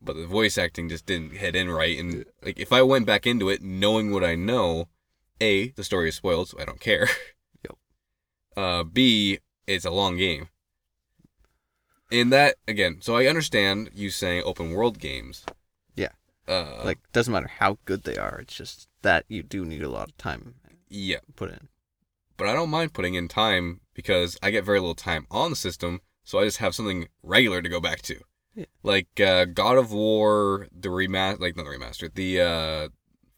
But 0.00 0.16
the 0.16 0.26
voice 0.26 0.56
acting 0.56 0.88
just 0.88 1.04
didn't 1.04 1.36
head 1.36 1.54
in 1.54 1.68
right 1.68 1.98
and 1.98 2.24
like 2.42 2.58
if 2.58 2.72
I 2.72 2.82
went 2.82 3.06
back 3.06 3.26
into 3.26 3.48
it 3.48 3.62
knowing 3.62 4.12
what 4.12 4.24
I 4.24 4.34
know, 4.34 4.88
A, 5.40 5.70
the 5.70 5.84
story 5.84 6.08
is 6.08 6.14
spoiled, 6.14 6.48
so 6.48 6.60
I 6.60 6.64
don't 6.64 6.80
care. 6.80 7.08
Uh 8.56 8.82
B, 8.84 9.38
it's 9.66 9.84
a 9.84 9.90
long 9.90 10.16
game. 10.16 10.48
And 12.12 12.32
that 12.32 12.56
again, 12.66 12.98
so 13.00 13.16
I 13.16 13.26
understand 13.26 13.90
you 13.94 14.10
saying 14.10 14.42
open 14.44 14.72
world 14.72 14.98
games. 14.98 15.44
Yeah. 15.94 16.08
Uh 16.48 16.82
Like 16.84 16.98
doesn't 17.12 17.32
matter 17.32 17.50
how 17.58 17.78
good 17.84 18.04
they 18.04 18.16
are. 18.16 18.38
It's 18.40 18.54
just 18.54 18.88
that 19.02 19.24
you 19.28 19.42
do 19.42 19.64
need 19.64 19.82
a 19.82 19.88
lot 19.88 20.08
of 20.08 20.16
time 20.16 20.54
yeah. 20.88 21.18
put 21.36 21.50
in. 21.50 21.68
but 22.36 22.48
I 22.48 22.52
don't 22.54 22.70
mind 22.70 22.92
putting 22.94 23.14
in 23.14 23.28
time 23.28 23.80
because 23.94 24.36
I 24.42 24.50
get 24.50 24.64
very 24.64 24.80
little 24.80 24.94
time 24.94 25.26
on 25.30 25.50
the 25.50 25.56
system, 25.56 26.00
so 26.24 26.38
I 26.38 26.44
just 26.44 26.58
have 26.58 26.74
something 26.74 27.06
regular 27.22 27.62
to 27.62 27.68
go 27.68 27.80
back 27.80 28.02
to. 28.02 28.16
Yeah. 28.54 28.64
Like 28.82 29.20
uh, 29.20 29.44
God 29.44 29.78
of 29.78 29.92
War, 29.92 30.66
the 30.72 30.88
remaster, 30.88 31.38
like 31.40 31.56
not 31.56 31.64
the 31.64 31.70
remaster, 31.70 32.12
the 32.12 32.40
uh, 32.40 32.88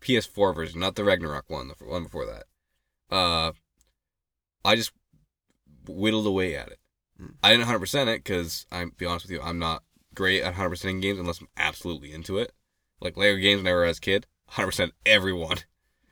PS4 0.01 0.55
version, 0.55 0.81
not 0.81 0.95
the 0.95 1.05
Ragnarok 1.05 1.51
one, 1.51 1.69
the 1.69 1.75
one 1.85 2.05
before 2.05 2.25
that. 2.27 2.45
Uh, 3.15 3.53
I 4.65 4.77
just 4.77 4.93
whittled 5.87 6.27
away 6.27 6.55
at 6.57 6.69
it. 6.69 6.79
Mm. 7.21 7.35
I 7.43 7.53
didn't 7.57 7.67
100% 7.69 8.07
it 8.09 8.25
because 8.25 8.67
I'm 8.73 8.93
be 8.97 9.07
honest 9.07 9.27
with 9.27 9.33
you, 9.33 9.41
I'm 9.43 9.59
not 9.59 9.83
great 10.15 10.43
at 10.43 10.55
100%ing 10.55 11.01
games 11.01 11.19
unless 11.19 11.41
I'm 11.41 11.49
absolutely 11.57 12.13
into 12.13 12.39
it. 12.39 12.53
Like 13.01 13.17
Lego 13.17 13.39
games 13.39 13.67
I 13.67 13.73
was 13.73 13.99
a 13.99 14.01
kid, 14.01 14.27
100% 14.53 14.93
everyone. 15.07 15.59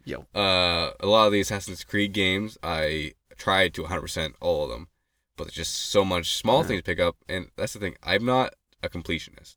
Yo. 0.04 0.26
Uh, 0.34 0.92
a 0.98 1.06
lot 1.06 1.26
of 1.26 1.32
the 1.32 1.40
Assassin's 1.40 1.84
Creed 1.84 2.12
games, 2.12 2.56
I 2.62 3.12
tried 3.36 3.74
to 3.74 3.82
100% 3.84 4.32
all 4.40 4.64
of 4.64 4.70
them, 4.70 4.88
but 5.36 5.44
there's 5.44 5.54
just 5.54 5.74
so 5.74 6.04
much 6.04 6.34
small 6.36 6.62
Yeah. 6.62 6.66
things 6.68 6.78
to 6.80 6.84
pick 6.84 7.00
up, 7.00 7.16
and 7.28 7.50
that's 7.56 7.74
the 7.74 7.78
thing. 7.78 7.96
I'm 8.02 8.24
not 8.24 8.54
a 8.82 8.88
completionist. 8.88 9.56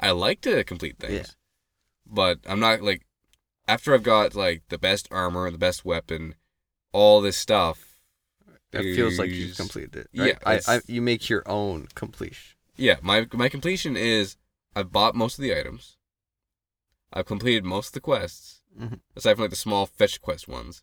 I 0.00 0.12
like 0.12 0.40
to 0.42 0.64
complete 0.64 0.98
things, 0.98 1.12
Yeah. 1.12 1.24
but 2.06 2.38
I'm 2.46 2.60
not 2.60 2.80
like 2.82 3.02
after 3.68 3.92
I've 3.94 4.02
got 4.02 4.34
like 4.34 4.62
the 4.68 4.78
best 4.78 5.08
armor, 5.10 5.50
the 5.50 5.58
best 5.58 5.84
weapon, 5.84 6.36
all 6.92 7.20
this 7.20 7.36
stuff. 7.36 7.91
It 8.72 8.94
feels 8.96 9.18
like 9.18 9.30
you've 9.30 9.56
completed 9.56 9.96
it. 9.96 10.08
Yeah, 10.12 10.38
I, 10.46 10.60
I, 10.66 10.80
you 10.86 11.02
make 11.02 11.28
your 11.28 11.42
own 11.48 11.88
completion. 11.94 12.56
Yeah, 12.76 12.96
my 13.02 13.26
my 13.32 13.48
completion 13.48 13.96
is 13.96 14.36
I've 14.74 14.90
bought 14.92 15.14
most 15.14 15.38
of 15.38 15.42
the 15.42 15.58
items. 15.58 15.96
I've 17.12 17.26
completed 17.26 17.64
most 17.64 17.88
of 17.88 17.92
the 17.94 18.00
quests, 18.00 18.62
Mhm. 18.78 19.00
aside 19.14 19.34
from 19.34 19.42
like 19.42 19.50
the 19.50 19.56
small 19.56 19.84
fetch 19.86 20.20
quest 20.22 20.48
ones, 20.48 20.82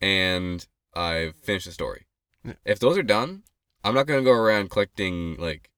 and 0.00 0.66
I've 0.92 1.36
finished 1.36 1.66
the 1.66 1.72
story. 1.72 2.06
Yeah. 2.44 2.54
If 2.64 2.78
those 2.78 2.98
are 2.98 3.02
done, 3.02 3.44
I'm 3.82 3.94
not 3.94 4.06
gonna 4.06 4.22
go 4.22 4.32
around 4.32 4.70
collecting 4.70 5.36
like 5.36 5.70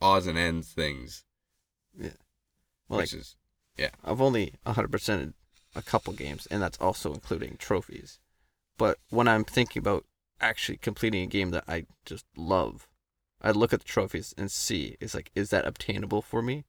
odds 0.00 0.26
and 0.26 0.38
ends 0.38 0.72
things, 0.72 1.24
Yeah, 1.98 2.10
Well, 2.88 2.98
like 3.00 3.04
which 3.04 3.14
is 3.14 3.36
I've 4.04 4.20
only 4.20 4.54
100%ed 4.66 5.34
a 5.74 5.82
couple 5.82 6.12
games, 6.12 6.46
and 6.46 6.62
that's 6.62 6.78
also 6.78 7.12
including 7.14 7.56
trophies. 7.56 8.18
But 8.76 8.98
when 9.08 9.26
I'm 9.26 9.44
thinking 9.44 9.80
about 9.80 10.04
actually 10.40 10.78
completing 10.78 11.22
a 11.22 11.26
game 11.26 11.50
that 11.50 11.64
I 11.68 11.86
just 12.04 12.24
love, 12.36 12.88
I 13.42 13.50
look 13.50 13.72
at 13.72 13.80
the 13.80 13.86
trophies 13.86 14.34
and 14.36 14.50
see, 14.50 14.96
is 15.00 15.14
like, 15.14 15.30
is 15.34 15.50
that 15.50 15.66
obtainable 15.66 16.22
for 16.22 16.42
me? 16.42 16.64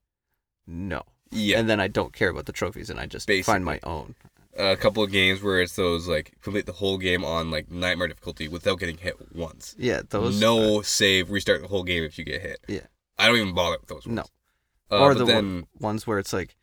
No. 0.68 1.04
yeah. 1.32 1.58
And 1.60 1.70
then 1.70 1.80
I 1.80 1.88
don't 1.88 2.14
care 2.14 2.30
about 2.30 2.46
the 2.46 2.52
trophies, 2.54 2.90
and 2.90 3.00
I 3.00 3.06
just 3.06 3.30
find 3.44 3.66
my 3.66 3.80
own. 3.84 4.16
a 4.58 4.76
couple 4.76 5.02
of 5.04 5.12
games 5.12 5.42
where 5.42 5.62
it's 5.62 5.76
those 5.76 6.08
like 6.08 6.34
complete 6.42 6.66
the 6.66 6.74
whole 6.74 6.98
game 6.98 7.24
on 7.26 7.50
like 7.52 7.70
nightmare 7.72 8.08
difficulty 8.08 8.48
without 8.48 8.80
getting 8.80 8.98
hit 8.98 9.16
once. 9.34 9.76
Yeah, 9.78 10.02
those. 10.10 10.40
no 10.40 10.82
save, 10.82 11.32
restart 11.32 11.62
the 11.62 11.68
whole 11.68 11.84
game 11.84 12.04
if 12.04 12.18
you 12.18 12.24
get 12.26 12.42
hit. 12.42 12.60
Yeah. 12.68 12.82
I 13.18 13.28
don't 13.28 13.38
even 13.38 13.54
bother 13.54 13.78
with 13.80 13.88
those. 13.90 14.06
No. 14.08 14.22
Ones. 14.22 14.30
Uh, 14.92 15.00
or 15.00 15.14
the 15.16 15.26
then 15.26 15.36
one- 15.36 15.68
ones 15.80 16.06
where 16.06 16.20
it's 16.20 16.34
like, 16.34 16.56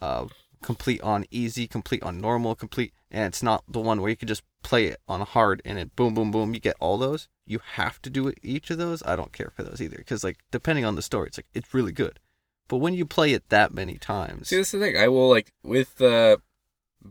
uh, 0.00 0.26
complete 0.64 1.02
on 1.02 1.26
easy, 1.30 1.68
complete 1.68 2.02
on 2.02 2.18
normal, 2.18 2.54
complete, 2.54 2.94
and 3.10 3.26
it's 3.26 3.42
not 3.42 3.62
the 3.68 3.80
one 3.80 4.00
where 4.00 4.08
you 4.08 4.16
can 4.16 4.26
just 4.26 4.42
play 4.62 4.86
it 4.86 4.98
on 5.06 5.20
hard 5.20 5.60
and 5.64 5.78
it 5.78 5.94
boom, 5.94 6.14
boom, 6.14 6.30
boom, 6.30 6.54
you 6.54 6.60
get 6.60 6.74
all 6.80 6.96
those. 6.96 7.28
You 7.46 7.60
have 7.74 8.00
to 8.02 8.10
do 8.10 8.26
it, 8.28 8.38
each 8.42 8.70
of 8.70 8.78
those. 8.78 9.02
I 9.02 9.14
don't 9.14 9.32
care 9.32 9.52
for 9.54 9.62
those 9.62 9.82
either, 9.82 9.98
because 9.98 10.24
like 10.24 10.38
depending 10.50 10.86
on 10.86 10.96
the 10.96 11.02
story, 11.02 11.28
it's 11.28 11.38
like 11.38 11.46
it's 11.52 11.74
really 11.74 11.92
good. 11.92 12.18
But 12.66 12.78
when 12.78 12.94
you 12.94 13.04
play 13.04 13.34
it 13.34 13.50
that 13.50 13.74
many 13.74 13.98
times, 13.98 14.48
See, 14.48 14.56
that's 14.56 14.72
the 14.72 14.80
thing. 14.80 14.96
I 14.96 15.08
will 15.08 15.28
like 15.28 15.52
with 15.62 16.00
uh, 16.00 16.38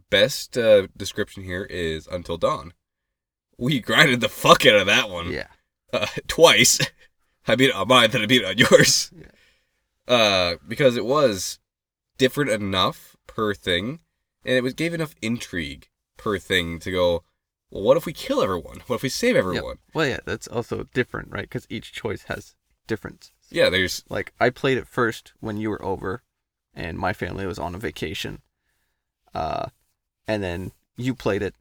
best 0.09 0.57
uh, 0.57 0.87
description 0.97 1.43
here 1.43 1.63
is 1.63 2.07
Until 2.07 2.37
Dawn. 2.37 2.73
We 3.59 3.79
grinded 3.79 4.21
the 4.21 4.29
fuck 4.29 4.65
out 4.65 4.79
of 4.79 4.87
that 4.87 5.11
one 5.11 5.31
yeah, 5.31 5.47
uh, 5.93 6.07
twice. 6.27 6.79
I 7.47 7.55
beat 7.55 7.69
it 7.69 7.75
on 7.75 7.87
mine, 7.87 8.09
then 8.09 8.23
I 8.23 8.25
beat 8.25 8.41
it 8.41 8.47
on 8.47 8.57
yours. 8.57 9.11
Yeah. 9.15 10.15
Uh, 10.15 10.55
because 10.67 10.97
it 10.97 11.05
was 11.05 11.59
different 12.17 12.49
enough 12.49 13.12
per 13.27 13.53
thing, 13.53 13.99
and 14.45 14.55
it 14.55 14.63
was 14.63 14.73
gave 14.73 14.93
enough 14.93 15.15
intrigue 15.21 15.87
per 16.17 16.37
thing 16.37 16.79
to 16.79 16.91
go. 16.91 17.23
Well, 17.69 17.83
what 17.83 17.97
if 17.97 18.05
we 18.05 18.13
kill 18.13 18.41
everyone? 18.41 18.81
What 18.87 18.97
if 18.97 19.03
we 19.03 19.09
save 19.09 19.35
everyone? 19.35 19.77
well, 19.93 20.07
yeah, 20.07 20.19
that's 20.25 20.47
also 20.47 20.87
different, 20.93 21.31
right? 21.31 21.43
Because 21.43 21.65
each 21.69 21.91
choice 21.91 22.23
has 22.23 22.55
difference. 22.87 23.31
Yeah, 23.49 23.69
there's 23.69 24.03
Like 24.09 24.33
I 24.39 24.49
played 24.49 24.77
it 24.77 24.87
first 24.87 25.33
when 25.39 25.57
you 25.57 25.69
were 25.69 25.83
over, 25.83 26.21
and 26.73 26.97
my 26.97 27.13
family 27.13 27.45
was 27.45 27.59
on 27.59 27.75
a 27.75 27.79
vacation. 27.79 28.41
Uh, 29.33 29.67
and 30.27 30.43
then 30.43 30.71
you 30.95 31.15
played 31.15 31.41
it, 31.41 31.55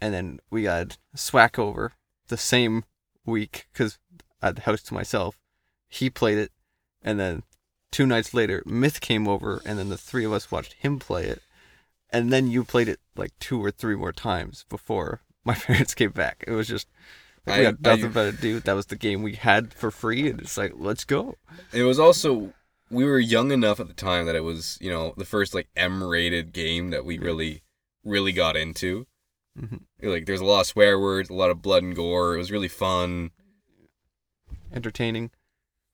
and 0.00 0.12
then 0.12 0.40
we 0.50 0.64
got 0.64 0.98
Swack 1.14 1.58
over 1.58 1.92
the 2.28 2.36
same 2.36 2.84
week 3.24 3.66
because 3.72 3.98
I 4.42 4.46
had 4.46 4.56
the 4.56 4.62
house 4.62 4.82
to 4.84 4.94
myself. 4.94 5.38
He 5.88 6.10
played 6.10 6.38
it, 6.38 6.52
and 7.02 7.18
then 7.18 7.42
two 7.90 8.06
nights 8.06 8.34
later, 8.34 8.62
Myth 8.66 9.00
came 9.00 9.26
over, 9.28 9.60
and 9.64 9.78
then 9.78 9.88
the 9.88 9.96
three 9.98 10.24
of 10.24 10.32
us 10.32 10.50
watched 10.50 10.74
him 10.74 10.98
play 10.98 11.24
it, 11.26 11.42
and 12.10 12.32
then 12.32 12.48
you 12.48 12.64
played 12.64 12.88
it 12.88 13.00
like 13.16 13.32
two 13.38 13.62
or 13.64 13.70
three 13.70 13.96
more 13.96 14.12
times 14.12 14.64
before 14.68 15.22
my 15.44 15.54
parents 15.54 15.94
came 15.94 16.10
back. 16.12 16.44
It 16.46 16.52
was 16.52 16.68
just. 16.68 16.88
Like, 17.46 17.56
we 17.58 17.62
I- 17.62 17.66
had 17.66 17.80
nothing 17.82 18.04
I- 18.06 18.08
better 18.08 18.32
to 18.32 18.38
do. 18.42 18.60
That 18.60 18.74
was 18.74 18.86
the 18.86 18.96
game 18.96 19.22
we 19.22 19.34
had 19.34 19.72
for 19.72 19.90
free, 19.90 20.28
and 20.28 20.38
it's 20.40 20.58
like, 20.58 20.72
let's 20.76 21.04
go. 21.04 21.36
It 21.72 21.84
was 21.84 21.98
also 21.98 22.52
we 22.90 23.04
were 23.04 23.18
young 23.18 23.52
enough 23.52 23.80
at 23.80 23.88
the 23.88 23.94
time 23.94 24.26
that 24.26 24.34
it 24.36 24.44
was 24.44 24.76
you 24.80 24.90
know 24.90 25.14
the 25.16 25.24
first 25.24 25.54
like 25.54 25.68
M-rated 25.76 26.52
game 26.52 26.90
that 26.90 27.04
we 27.06 27.18
really 27.18 27.62
really 28.04 28.32
got 28.32 28.56
into. 28.56 29.06
Mhm. 29.58 29.80
Like 30.02 30.26
there's 30.26 30.40
a 30.40 30.44
lot 30.44 30.60
of 30.60 30.66
swear 30.66 30.98
words, 31.00 31.30
a 31.30 31.34
lot 31.34 31.50
of 31.50 31.62
blood 31.62 31.82
and 31.82 31.96
gore. 31.96 32.34
It 32.34 32.38
was 32.38 32.50
really 32.52 32.68
fun. 32.68 33.30
entertaining. 34.72 35.30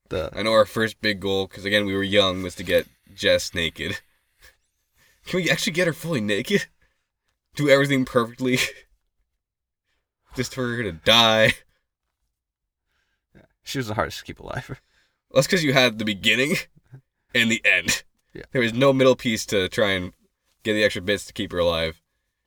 The 0.08 0.30
I 0.34 0.42
know 0.42 0.52
our 0.52 0.66
first 0.66 1.00
big 1.00 1.20
goal 1.20 1.46
because 1.46 1.64
again 1.64 1.86
we 1.86 1.94
were 1.94 2.02
young 2.02 2.42
was 2.42 2.54
to 2.56 2.62
get 2.62 2.86
Jess 3.14 3.54
naked. 3.54 4.00
Can 5.26 5.38
we 5.38 5.50
actually 5.50 5.72
get 5.72 5.86
her 5.86 5.92
fully 5.92 6.20
naked? 6.20 6.66
Do 7.54 7.68
everything 7.68 8.04
perfectly. 8.04 8.58
Just 10.36 10.54
for 10.54 10.76
her 10.76 10.82
to 10.82 10.92
die. 10.92 11.52
she 13.62 13.78
was 13.78 13.86
the 13.86 13.94
hardest 13.94 14.18
to 14.18 14.24
keep 14.24 14.40
alive. 14.40 14.80
That's 15.32 15.46
because 15.46 15.64
you 15.64 15.72
had 15.72 15.98
the 15.98 16.04
beginning 16.04 16.56
and 17.34 17.50
the 17.50 17.62
end. 17.64 18.02
Yeah. 18.32 18.42
There 18.52 18.62
was 18.62 18.74
no 18.74 18.92
middle 18.92 19.16
piece 19.16 19.46
to 19.46 19.68
try 19.68 19.92
and 19.92 20.12
get 20.64 20.74
the 20.74 20.84
extra 20.84 21.02
bits 21.02 21.24
to 21.26 21.32
keep 21.32 21.52
her 21.52 21.58
alive. 21.58 22.00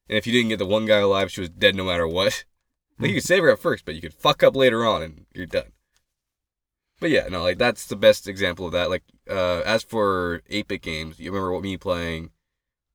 And 0.10 0.18
if 0.18 0.28
you 0.28 0.34
didn't 0.34 0.50
get 0.50 0.60
the 0.60 0.66
one 0.66 0.86
guy 0.86 1.00
alive, 1.00 1.32
she 1.32 1.42
was 1.42 1.50
dead 1.50 1.76
no 1.76 1.86
matter 1.86 2.08
what. 2.08 2.46
Like 3.00 3.10
you 3.10 3.16
could 3.16 3.24
hmm. 3.24 3.28
save 3.28 3.44
her 3.44 3.52
at 3.52 3.60
first, 3.60 3.86
but 3.86 3.96
you 3.96 4.02
could 4.02 4.14
fuck 4.14 4.44
up 4.44 4.56
later 4.56 4.86
on 4.86 5.02
and 5.02 5.26
you're 5.34 5.46
done. 5.46 5.72
But 7.00 7.10
yeah, 7.12 7.28
no, 7.30 7.44
like 7.44 7.58
that's 7.60 7.86
the 7.86 7.96
best 7.96 8.28
example 8.28 8.66
of 8.66 8.72
that. 8.72 8.90
Like, 8.90 9.04
uh, 9.30 9.62
as 9.66 9.84
for 9.84 10.42
8-bit 10.50 10.82
games, 10.82 11.20
you 11.20 11.32
remember 11.32 11.54
what 11.54 11.62
me 11.62 11.78
playing, 11.78 12.32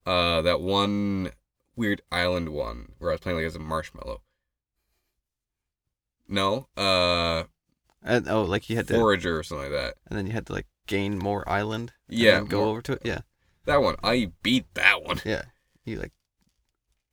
uh, 0.07 0.43
that 0.43 0.61
one 0.61 1.31
weird 1.77 2.03
island 2.11 2.49
one 2.49 2.93
where 2.99 3.11
I 3.11 3.15
was 3.15 3.21
playing 3.21 3.39
like 3.39 3.47
as 3.47 3.55
a 3.57 3.61
marshmallow. 3.61 4.23
No, 6.29 6.69
uh, 6.77 7.45
And 8.03 8.29
oh, 8.29 8.43
like 8.43 8.71
you 8.71 8.77
had 8.77 8.89
to, 8.89 8.95
Forager 8.95 9.39
or 9.39 9.43
something 9.43 9.71
like 9.73 9.81
that. 9.81 9.95
and 10.09 10.19
then 10.19 10.27
you 10.27 10.33
had 10.33 10.47
to 10.47 10.53
like 10.53 10.67
gain 10.87 11.19
more 11.19 11.49
island. 11.49 11.93
and 12.09 12.19
Yeah, 12.19 12.41
go 12.43 12.59
more- 12.59 12.69
over 12.69 12.83
to 12.83 12.93
it. 12.93 13.03
Yeah, 13.05 13.21
that 13.67 13.83
one. 13.83 13.97
I 14.03 14.33
beat 14.43 14.73
that 14.75 15.03
one. 15.05 15.21
Yeah, 15.25 15.43
you 15.85 15.99
like 15.99 16.13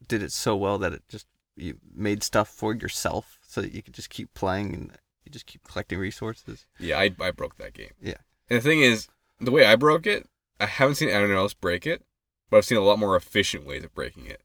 did 0.07 0.23
it 0.23 0.31
so 0.31 0.55
well 0.55 0.77
that 0.79 0.93
it 0.93 1.03
just 1.09 1.27
you 1.55 1.77
made 1.93 2.23
stuff 2.23 2.47
for 2.49 2.73
yourself 2.73 3.37
so 3.45 3.61
that 3.61 3.73
you 3.73 3.83
could 3.83 3.93
just 3.93 4.09
keep 4.09 4.33
playing 4.33 4.73
and 4.73 4.91
you 5.30 5.34
just 5.34 5.45
keep 5.45 5.63
collecting 5.63 5.99
resources. 5.99 6.65
Yeah, 6.80 6.97
I 6.99 7.13
I 7.19 7.32
broke 7.32 7.57
that 7.57 7.73
game. 7.73 7.91
Yeah. 8.01 8.15
And 8.49 8.57
the 8.57 8.61
thing 8.63 8.82
is, 8.82 9.07
the 9.39 9.51
way 9.51 9.65
I 9.65 9.75
broke 9.75 10.07
it, 10.07 10.27
I 10.59 10.65
haven't 10.65 10.95
seen 10.95 11.09
anyone 11.09 11.38
else 11.38 11.53
break 11.53 11.86
it, 11.86 12.03
but 12.49 12.57
I've 12.57 12.65
seen 12.65 12.77
a 12.77 12.82
lot 12.84 12.99
more 12.99 13.15
efficient 13.15 13.65
ways 13.65 13.84
of 13.84 13.93
breaking 13.93 14.25
it. 14.25 14.41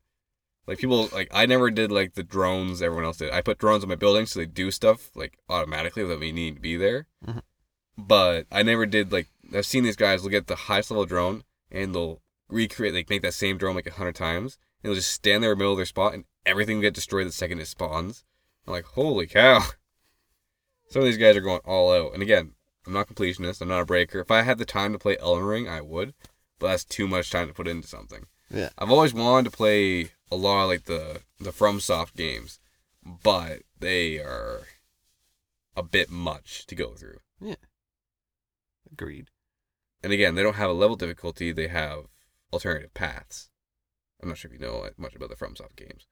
Like 0.67 0.79
people 0.79 1.09
like 1.13 1.29
I 1.33 1.47
never 1.47 1.71
did 1.71 1.91
like 1.91 2.15
the 2.15 2.23
drones 2.23 2.81
everyone 2.83 3.05
else 3.05 3.19
did. 3.19 3.33
I 3.33 3.41
put 3.43 3.59
drones 3.59 3.83
on 3.83 3.89
my 3.89 3.97
buildings 3.97 4.33
so 4.33 4.39
they 4.41 4.47
do 4.47 4.71
stuff 4.71 5.11
like 5.15 5.39
automatically 5.49 6.03
without 6.03 6.21
me 6.21 6.33
needing 6.33 6.55
to 6.57 6.61
be 6.61 6.77
there. 6.77 7.07
Mhm. 7.27 7.43
But 7.97 8.47
I 8.51 8.63
never 8.63 8.87
did 8.87 9.13
like 9.13 9.29
I've 9.55 9.67
seen 9.67 9.85
these 9.85 9.97
guys 9.97 10.25
look 10.25 10.33
at 10.33 10.47
the 10.47 10.57
highest 10.57 10.91
level 10.91 11.05
drone 11.07 11.45
and 11.71 11.95
they'll 11.95 12.21
recreate 12.49 12.95
like 12.95 13.11
make 13.11 13.23
that 13.23 13.35
same 13.35 13.59
drone 13.59 13.75
like 13.75 13.87
a 13.87 13.93
hundred 13.93 14.15
times 14.17 14.59
and 14.83 14.89
they'll 14.91 14.97
just 14.97 15.13
stand 15.13 15.43
there 15.43 15.53
in 15.53 15.59
the 15.59 15.63
middle 15.63 15.73
of 15.73 15.79
their 15.79 15.87
spot 15.87 16.15
and 16.15 16.25
everything 16.47 16.77
will 16.77 16.83
get 16.83 16.95
destroyed 16.95 17.27
the 17.27 17.33
second 17.33 17.59
it 17.61 17.67
spawns. 17.67 18.25
I'm 18.67 18.73
like, 18.73 18.85
holy 18.85 19.27
cow. 19.27 19.63
Some 20.95 21.03
of 21.03 21.07
these 21.07 21.19
guys 21.19 21.37
are 21.37 21.41
going 21.41 21.61
all 21.65 21.93
out. 21.93 22.15
And 22.15 22.23
again, 22.23 22.53
I'm 22.87 22.93
not 22.93 23.09
completionist, 23.09 23.61
I'm 23.61 23.67
not 23.67 23.81
a 23.81 23.85
breaker. 23.85 24.21
If 24.21 24.31
I 24.31 24.43
had 24.43 24.59
the 24.59 24.65
time 24.65 24.93
to 24.93 24.99
play 25.01 25.17
Elden 25.19 25.45
Ring, 25.45 25.69
I 25.69 25.81
would. 25.81 26.15
But 26.61 26.69
that's 26.69 26.85
too 26.85 27.09
much 27.09 27.31
time 27.31 27.49
to 27.49 27.53
put 27.53 27.67
into 27.67 27.89
something. 27.89 28.27
Yeah. 28.49 28.69
I've 28.79 28.93
always 28.93 29.13
wanted 29.13 29.51
to 29.51 29.57
play 29.57 30.13
a 30.31 30.37
lot 30.37 30.63
of 30.63 30.69
like 30.69 30.85
the 30.85 31.23
the 31.41 31.51
FromSoft 31.51 32.15
games, 32.15 32.61
but 33.03 33.63
they 33.77 34.21
are 34.21 34.69
a 35.77 35.83
bit 35.83 36.11
much 36.11 36.65
to 36.67 36.77
go 36.77 36.95
through. 36.95 37.19
Yeah. 37.41 37.57
Agreed. 38.93 39.31
And 40.01 40.13
again, 40.13 40.37
they 40.37 40.45
don't 40.45 40.55
have 40.55 40.71
a 40.71 40.75
level 40.75 40.95
difficulty; 40.95 41.51
they 41.51 41.67
have 41.67 42.05
alternative 42.53 42.95
paths. 42.95 43.51
I'm 44.23 44.29
not 44.29 44.39
sure 44.39 44.49
if 44.49 44.61
you 44.61 44.65
know 44.65 44.89
much 44.97 45.17
about 45.17 45.31
the 45.31 45.35
FromSoft 45.35 45.75
games, 45.75 46.07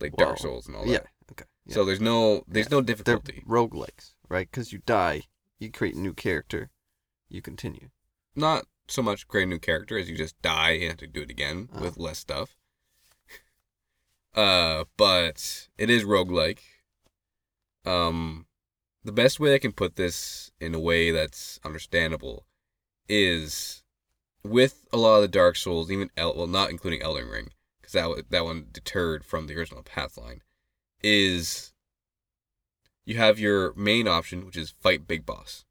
like 0.00 0.16
Dark 0.16 0.38
Souls 0.38 0.66
and 0.66 0.76
all 0.76 0.84
that. 0.84 0.90
Yeah. 0.92 0.98
Okay. 1.32 1.44
Yeah. 1.66 1.74
So 1.74 1.84
there's 1.84 2.00
no 2.00 2.44
there's 2.48 2.66
Yeah. 2.66 2.70
no 2.76 2.80
they're 2.80 2.94
difficulty. 2.96 3.42
roguelikes, 3.46 4.14
right? 4.28 4.48
Because 4.50 4.72
you 4.72 4.80
die, 4.86 5.22
you 5.58 5.70
create 5.70 5.94
a 5.94 6.00
new 6.00 6.14
character, 6.14 6.70
you 7.28 7.40
continue. 7.42 7.90
Not 8.34 8.66
so 8.88 9.02
much 9.02 9.28
create 9.28 9.44
a 9.44 9.46
new 9.46 9.58
character 9.58 9.96
as 9.98 10.10
you 10.10 10.16
just 10.16 10.40
die 10.42 10.70
and 10.72 10.84
have 10.90 10.96
to 10.98 11.06
do 11.06 11.22
it 11.22 11.30
again 11.30 11.68
Oh. 11.74 11.80
with 11.82 11.96
less 11.98 12.18
stuff. 12.18 12.56
Uh, 14.34 14.84
but 14.96 15.68
it 15.76 15.90
is 15.90 16.04
roguelike. 16.04 16.60
Um, 17.84 18.46
the 19.02 19.10
best 19.12 19.40
way 19.40 19.54
I 19.54 19.58
can 19.58 19.72
put 19.72 19.96
this 19.96 20.52
in 20.60 20.72
a 20.74 20.78
way 20.78 21.10
that's 21.10 21.58
understandable 21.64 22.46
is 23.08 23.82
with 24.44 24.86
a 24.92 24.96
lot 24.96 25.16
of 25.16 25.22
the 25.22 25.28
Dark 25.28 25.56
Souls, 25.56 25.90
even 25.90 26.10
El- 26.16 26.36
well, 26.36 26.46
not 26.46 26.70
including 26.70 27.02
Elden 27.02 27.28
Ring, 27.28 27.48
because 27.90 28.16
that 28.16 28.30
that 28.30 28.44
one 28.44 28.66
deterred 28.72 29.24
from 29.24 29.46
the 29.46 29.56
original 29.56 29.82
pathline, 29.82 30.40
is 31.02 31.72
you 33.04 33.16
have 33.16 33.38
your 33.38 33.72
main 33.74 34.06
option, 34.06 34.46
which 34.46 34.56
is 34.56 34.70
fight 34.70 35.06
big 35.06 35.26
boss. 35.26 35.64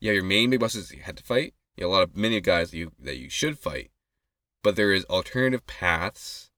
You 0.00 0.08
have 0.10 0.16
your 0.16 0.24
main 0.24 0.50
big 0.50 0.60
bosses 0.60 0.92
you 0.92 1.02
had 1.02 1.16
to 1.16 1.22
fight. 1.24 1.54
You 1.76 1.84
have 1.84 1.90
a 1.90 1.94
lot 1.94 2.02
of 2.02 2.16
many 2.16 2.40
guys 2.40 2.70
that 2.70 2.76
you 2.76 2.92
that 2.98 3.18
you 3.18 3.28
should 3.28 3.58
fight, 3.58 3.90
but 4.62 4.76
there 4.76 4.92
is 4.92 5.04
alternative 5.06 5.66
paths 5.66 6.50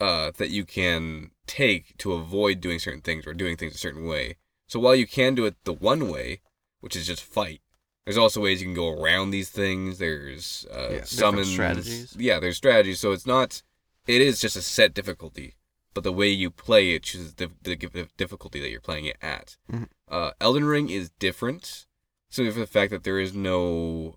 uh, 0.00 0.32
that 0.36 0.50
you 0.50 0.64
can 0.64 1.30
take 1.46 1.96
to 1.98 2.12
avoid 2.12 2.60
doing 2.60 2.78
certain 2.78 3.02
things 3.02 3.26
or 3.26 3.34
doing 3.34 3.56
things 3.56 3.74
a 3.74 3.78
certain 3.78 4.06
way. 4.06 4.36
So 4.66 4.80
while 4.80 4.94
you 4.94 5.06
can 5.06 5.34
do 5.34 5.44
it 5.44 5.56
the 5.64 5.72
one 5.72 6.08
way, 6.08 6.40
which 6.80 6.96
is 6.96 7.06
just 7.06 7.22
fight, 7.22 7.60
there's 8.04 8.16
also 8.18 8.40
ways 8.40 8.60
you 8.60 8.66
can 8.68 8.74
go 8.74 8.90
around 8.90 9.30
these 9.30 9.50
things. 9.50 9.98
There's 9.98 10.66
uh, 10.72 10.88
Yeah, 10.90 11.04
summons, 11.04 11.50
strategies. 11.52 12.16
Yeah, 12.18 12.40
there's 12.40 12.56
strategies. 12.56 13.00
So 13.00 13.12
it's 13.12 13.26
not. 13.26 13.62
It 14.06 14.20
is 14.20 14.40
just 14.40 14.56
a 14.56 14.62
set 14.62 14.94
difficulty, 14.94 15.54
but 15.94 16.02
the 16.02 16.12
way 16.12 16.28
you 16.28 16.50
play 16.50 16.90
it 16.94 17.04
chooses 17.04 17.34
the, 17.34 17.50
the, 17.62 17.76
the 17.76 18.08
difficulty 18.16 18.60
that 18.60 18.70
you're 18.70 18.80
playing 18.80 19.06
it 19.06 19.16
at. 19.22 19.56
Mhm. 19.70 19.88
Uh, 20.10 20.32
Elden 20.40 20.64
Ring 20.64 20.90
is 20.90 21.10
different, 21.20 21.86
simply 22.28 22.52
for 22.52 22.58
the 22.60 22.66
fact 22.66 22.90
that 22.90 23.04
there 23.04 23.20
is 23.20 23.32
no 23.34 24.16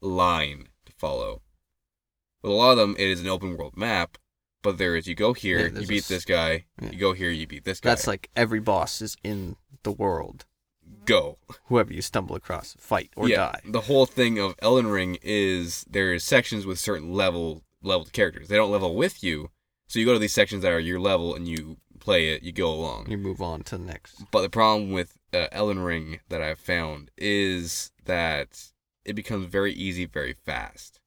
line 0.00 0.68
to 0.86 0.92
follow. 0.96 1.42
With 2.42 2.52
a 2.52 2.54
lot 2.54 2.70
of 2.72 2.76
them, 2.78 2.96
it 2.98 3.08
is 3.08 3.20
an 3.20 3.26
open 3.28 3.56
world 3.56 3.76
map, 3.76 4.16
but 4.62 4.78
there 4.78 4.96
is 4.96 5.06
you 5.06 5.14
go 5.14 5.32
here, 5.34 5.68
Yeah, 5.68 5.80
you 5.80 5.86
beat 5.86 6.04
this 6.04 6.24
guy, 6.24 6.64
yeah. 6.80 6.90
you 6.92 6.98
go 6.98 7.12
here, 7.12 7.30
you 7.30 7.46
beat 7.46 7.64
this 7.64 7.80
guy. 7.80 7.90
That's 7.90 8.06
like 8.06 8.30
every 8.34 8.60
boss 8.60 9.02
is 9.02 9.16
in 9.22 9.56
the 9.82 9.92
world. 9.92 10.46
Go. 11.06 11.38
Whoever 11.66 11.92
you 11.92 12.02
stumble 12.02 12.36
across, 12.36 12.74
fight 12.78 13.10
or 13.16 13.28
yeah, 13.28 13.36
die. 13.36 13.60
The 13.64 13.82
whole 13.82 14.06
thing 14.06 14.38
of 14.38 14.54
Elden 14.60 14.88
Ring 14.88 15.18
is 15.22 15.84
there's 15.88 16.24
sections 16.24 16.66
with 16.66 16.78
certain 16.78 17.12
level 17.12 17.62
leveled 17.82 18.12
characters. 18.12 18.48
They 18.48 18.56
don't 18.56 18.70
level 18.70 18.94
with 18.94 19.22
you, 19.22 19.50
so 19.86 19.98
you 19.98 20.04
go 20.04 20.12
to 20.12 20.18
these 20.18 20.32
sections 20.32 20.62
that 20.62 20.72
are 20.72 20.80
your 20.80 21.00
level 21.00 21.34
and 21.34 21.46
you 21.48 21.78
play 22.00 22.30
it. 22.30 22.42
You 22.42 22.52
go 22.52 22.70
along. 22.70 23.10
You 23.10 23.18
move 23.18 23.40
on 23.40 23.62
to 23.64 23.78
the 23.78 23.84
next. 23.84 24.22
But 24.30 24.42
the 24.42 24.50
problem 24.50 24.92
with 24.92 25.16
uh, 25.32 25.46
Elden 25.52 25.78
Ring 25.78 26.20
that 26.28 26.42
I've 26.42 26.58
found 26.58 27.10
is 27.16 27.90
that 28.04 28.72
it 29.04 29.14
becomes 29.14 29.46
very 29.46 29.72
easy 29.72 30.04
very 30.04 30.34
fast. 30.34 31.00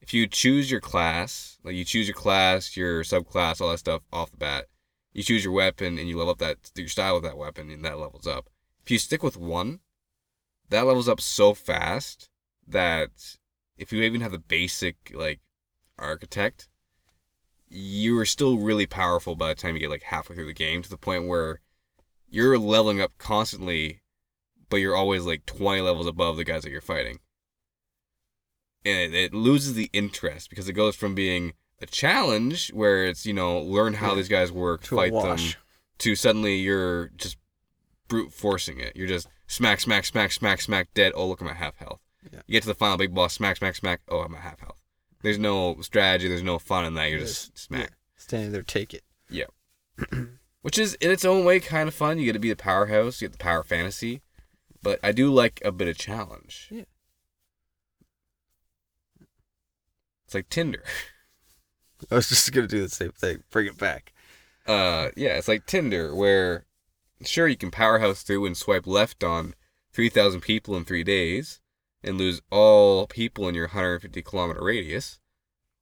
If 0.00 0.14
you 0.14 0.26
choose 0.26 0.70
your 0.70 0.80
class, 0.80 1.58
like 1.62 1.74
you 1.74 1.84
choose 1.84 2.08
your 2.08 2.14
class, 2.14 2.76
your 2.76 3.02
subclass, 3.02 3.60
all 3.60 3.70
that 3.70 3.78
stuff 3.78 4.02
off 4.10 4.30
the 4.30 4.38
bat, 4.38 4.66
you 5.12 5.22
choose 5.22 5.44
your 5.44 5.52
weapon 5.52 5.98
and 5.98 6.08
you 6.08 6.16
level 6.16 6.32
up 6.32 6.38
that 6.38 6.70
your 6.74 6.88
style 6.88 7.14
with 7.14 7.24
that 7.24 7.36
weapon 7.36 7.70
and 7.70 7.84
that 7.84 7.98
levels 7.98 8.26
up. 8.26 8.48
If 8.86 8.92
you 8.92 8.98
stick 9.00 9.24
with 9.24 9.36
one, 9.36 9.80
that 10.68 10.86
levels 10.86 11.08
up 11.08 11.20
so 11.20 11.54
fast 11.54 12.30
that 12.68 13.36
if 13.76 13.92
you 13.92 14.00
even 14.04 14.20
have 14.20 14.30
the 14.30 14.38
basic 14.38 15.10
like 15.12 15.40
architect, 15.98 16.68
you 17.68 18.16
are 18.16 18.24
still 18.24 18.58
really 18.58 18.86
powerful 18.86 19.34
by 19.34 19.48
the 19.48 19.56
time 19.56 19.74
you 19.74 19.80
get 19.80 19.90
like 19.90 20.04
halfway 20.04 20.36
through 20.36 20.46
the 20.46 20.52
game 20.52 20.82
to 20.82 20.88
the 20.88 20.96
point 20.96 21.26
where 21.26 21.58
you're 22.28 22.56
leveling 22.60 23.00
up 23.00 23.10
constantly, 23.18 24.02
but 24.70 24.76
you're 24.76 24.94
always 24.94 25.24
like 25.24 25.46
20 25.46 25.80
levels 25.80 26.06
above 26.06 26.36
the 26.36 26.44
guys 26.44 26.62
that 26.62 26.70
you're 26.70 26.80
fighting. 26.80 27.18
And 28.84 29.12
it, 29.12 29.14
it 29.16 29.34
loses 29.34 29.74
the 29.74 29.90
interest 29.92 30.48
because 30.48 30.68
it 30.68 30.74
goes 30.74 30.94
from 30.94 31.16
being 31.16 31.54
a 31.80 31.86
challenge 31.86 32.70
where 32.72 33.04
it's, 33.04 33.26
you 33.26 33.34
know, 33.34 33.58
learn 33.58 33.94
how 33.94 34.10
Yeah. 34.10 34.14
these 34.14 34.28
guys 34.28 34.52
work, 34.52 34.84
To 34.84 34.94
fight 34.94 35.12
them, 35.12 35.38
to 35.98 36.14
suddenly 36.14 36.54
you're 36.58 37.08
just 37.16 37.36
brute 38.08 38.32
forcing 38.32 38.78
it. 38.80 38.94
You're 38.96 39.08
just 39.08 39.28
smack, 39.46 39.80
smack, 39.80 40.04
smack, 40.04 40.32
smack, 40.32 40.60
smack, 40.60 40.88
dead. 40.94 41.12
Oh, 41.14 41.26
look, 41.26 41.40
I'm 41.40 41.48
at 41.48 41.56
half 41.56 41.76
health. 41.76 42.00
Yeah. 42.32 42.40
You 42.46 42.52
get 42.52 42.62
to 42.62 42.68
the 42.68 42.74
final 42.74 42.96
big 42.96 43.14
boss, 43.14 43.34
smack, 43.34 43.56
smack, 43.56 43.76
smack. 43.76 44.00
Oh, 44.08 44.20
I'm 44.20 44.34
at 44.34 44.40
half 44.42 44.60
health. 44.60 44.80
There's 45.22 45.38
no 45.38 45.76
strategy. 45.80 46.28
There's 46.28 46.42
no 46.42 46.58
fun 46.58 46.84
in 46.84 46.94
that. 46.94 47.10
You're 47.10 47.20
just 47.20 47.50
Yes. 47.54 47.62
smack. 47.62 47.92
Standing 48.16 48.52
there, 48.52 48.62
take 48.62 48.92
it. 48.94 49.02
Yeah. 49.30 49.46
Which 50.62 50.78
is 50.78 50.94
in 50.94 51.10
its 51.10 51.24
own 51.24 51.44
way 51.44 51.60
kind 51.60 51.88
of 51.88 51.94
fun. 51.94 52.18
You 52.18 52.24
get 52.26 52.32
to 52.32 52.38
be 52.38 52.48
the 52.50 52.56
powerhouse. 52.56 53.20
You 53.20 53.28
get 53.28 53.32
the 53.38 53.42
power 53.42 53.62
fantasy. 53.62 54.22
But 54.82 54.98
I 55.02 55.12
do 55.12 55.32
like 55.32 55.60
a 55.64 55.72
bit 55.72 55.88
of 55.88 55.96
challenge. 55.96 56.68
Yeah. 56.70 56.84
It's 60.24 60.34
like 60.34 60.48
Tinder. 60.48 60.82
I 62.10 62.16
was 62.16 62.28
just 62.28 62.52
gonna 62.52 62.66
do 62.66 62.82
the 62.82 62.88
same 62.88 63.12
thing. 63.12 63.42
Bring 63.50 63.66
it 63.66 63.78
back. 63.78 64.12
Uh, 64.66 65.10
yeah, 65.16 65.36
it's 65.36 65.48
like 65.48 65.66
Tinder, 65.66 66.14
where 66.14 66.64
sure 67.24 67.48
you 67.48 67.56
can 67.56 67.70
powerhouse 67.70 68.22
through 68.22 68.44
and 68.46 68.56
swipe 68.56 68.86
left 68.86 69.22
on 69.24 69.54
three 69.92 70.08
thousand 70.08 70.40
people 70.42 70.76
in 70.76 70.84
three 70.84 71.04
days 71.04 71.60
and 72.02 72.18
lose 72.18 72.40
all 72.50 73.06
people 73.06 73.48
in 73.48 73.54
your 73.54 73.66
150 73.68 74.22
kilometer 74.22 74.62
radius, 74.62 75.18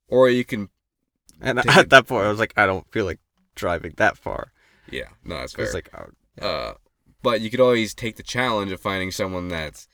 or 0.08 0.28
you 0.30 0.44
can, 0.44 0.70
And 1.40 1.58
at 1.58 1.66
it- 1.66 1.90
that 1.90 2.06
point, 2.06 2.24
I 2.24 2.28
was 2.30 2.38
like, 2.38 2.54
I 2.56 2.66
don't 2.66 2.90
feel 2.90 3.04
like 3.04 3.20
driving 3.54 3.94
that 3.96 4.16
far. 4.16 4.52
yeah, 4.90 5.08
no, 5.24 5.36
that's 5.38 5.52
fair. 5.54 5.64
was 5.66 5.74
like, 5.74 5.90
oh, 5.94 6.44
uh, 6.46 6.74
but 7.22 7.40
you 7.40 7.50
could 7.50 7.60
always 7.60 7.94
take 7.94 8.16
the 8.16 8.22
challenge 8.22 8.70
of 8.72 8.80
finding 8.80 9.10
someone 9.10 9.48
that's 9.48 9.88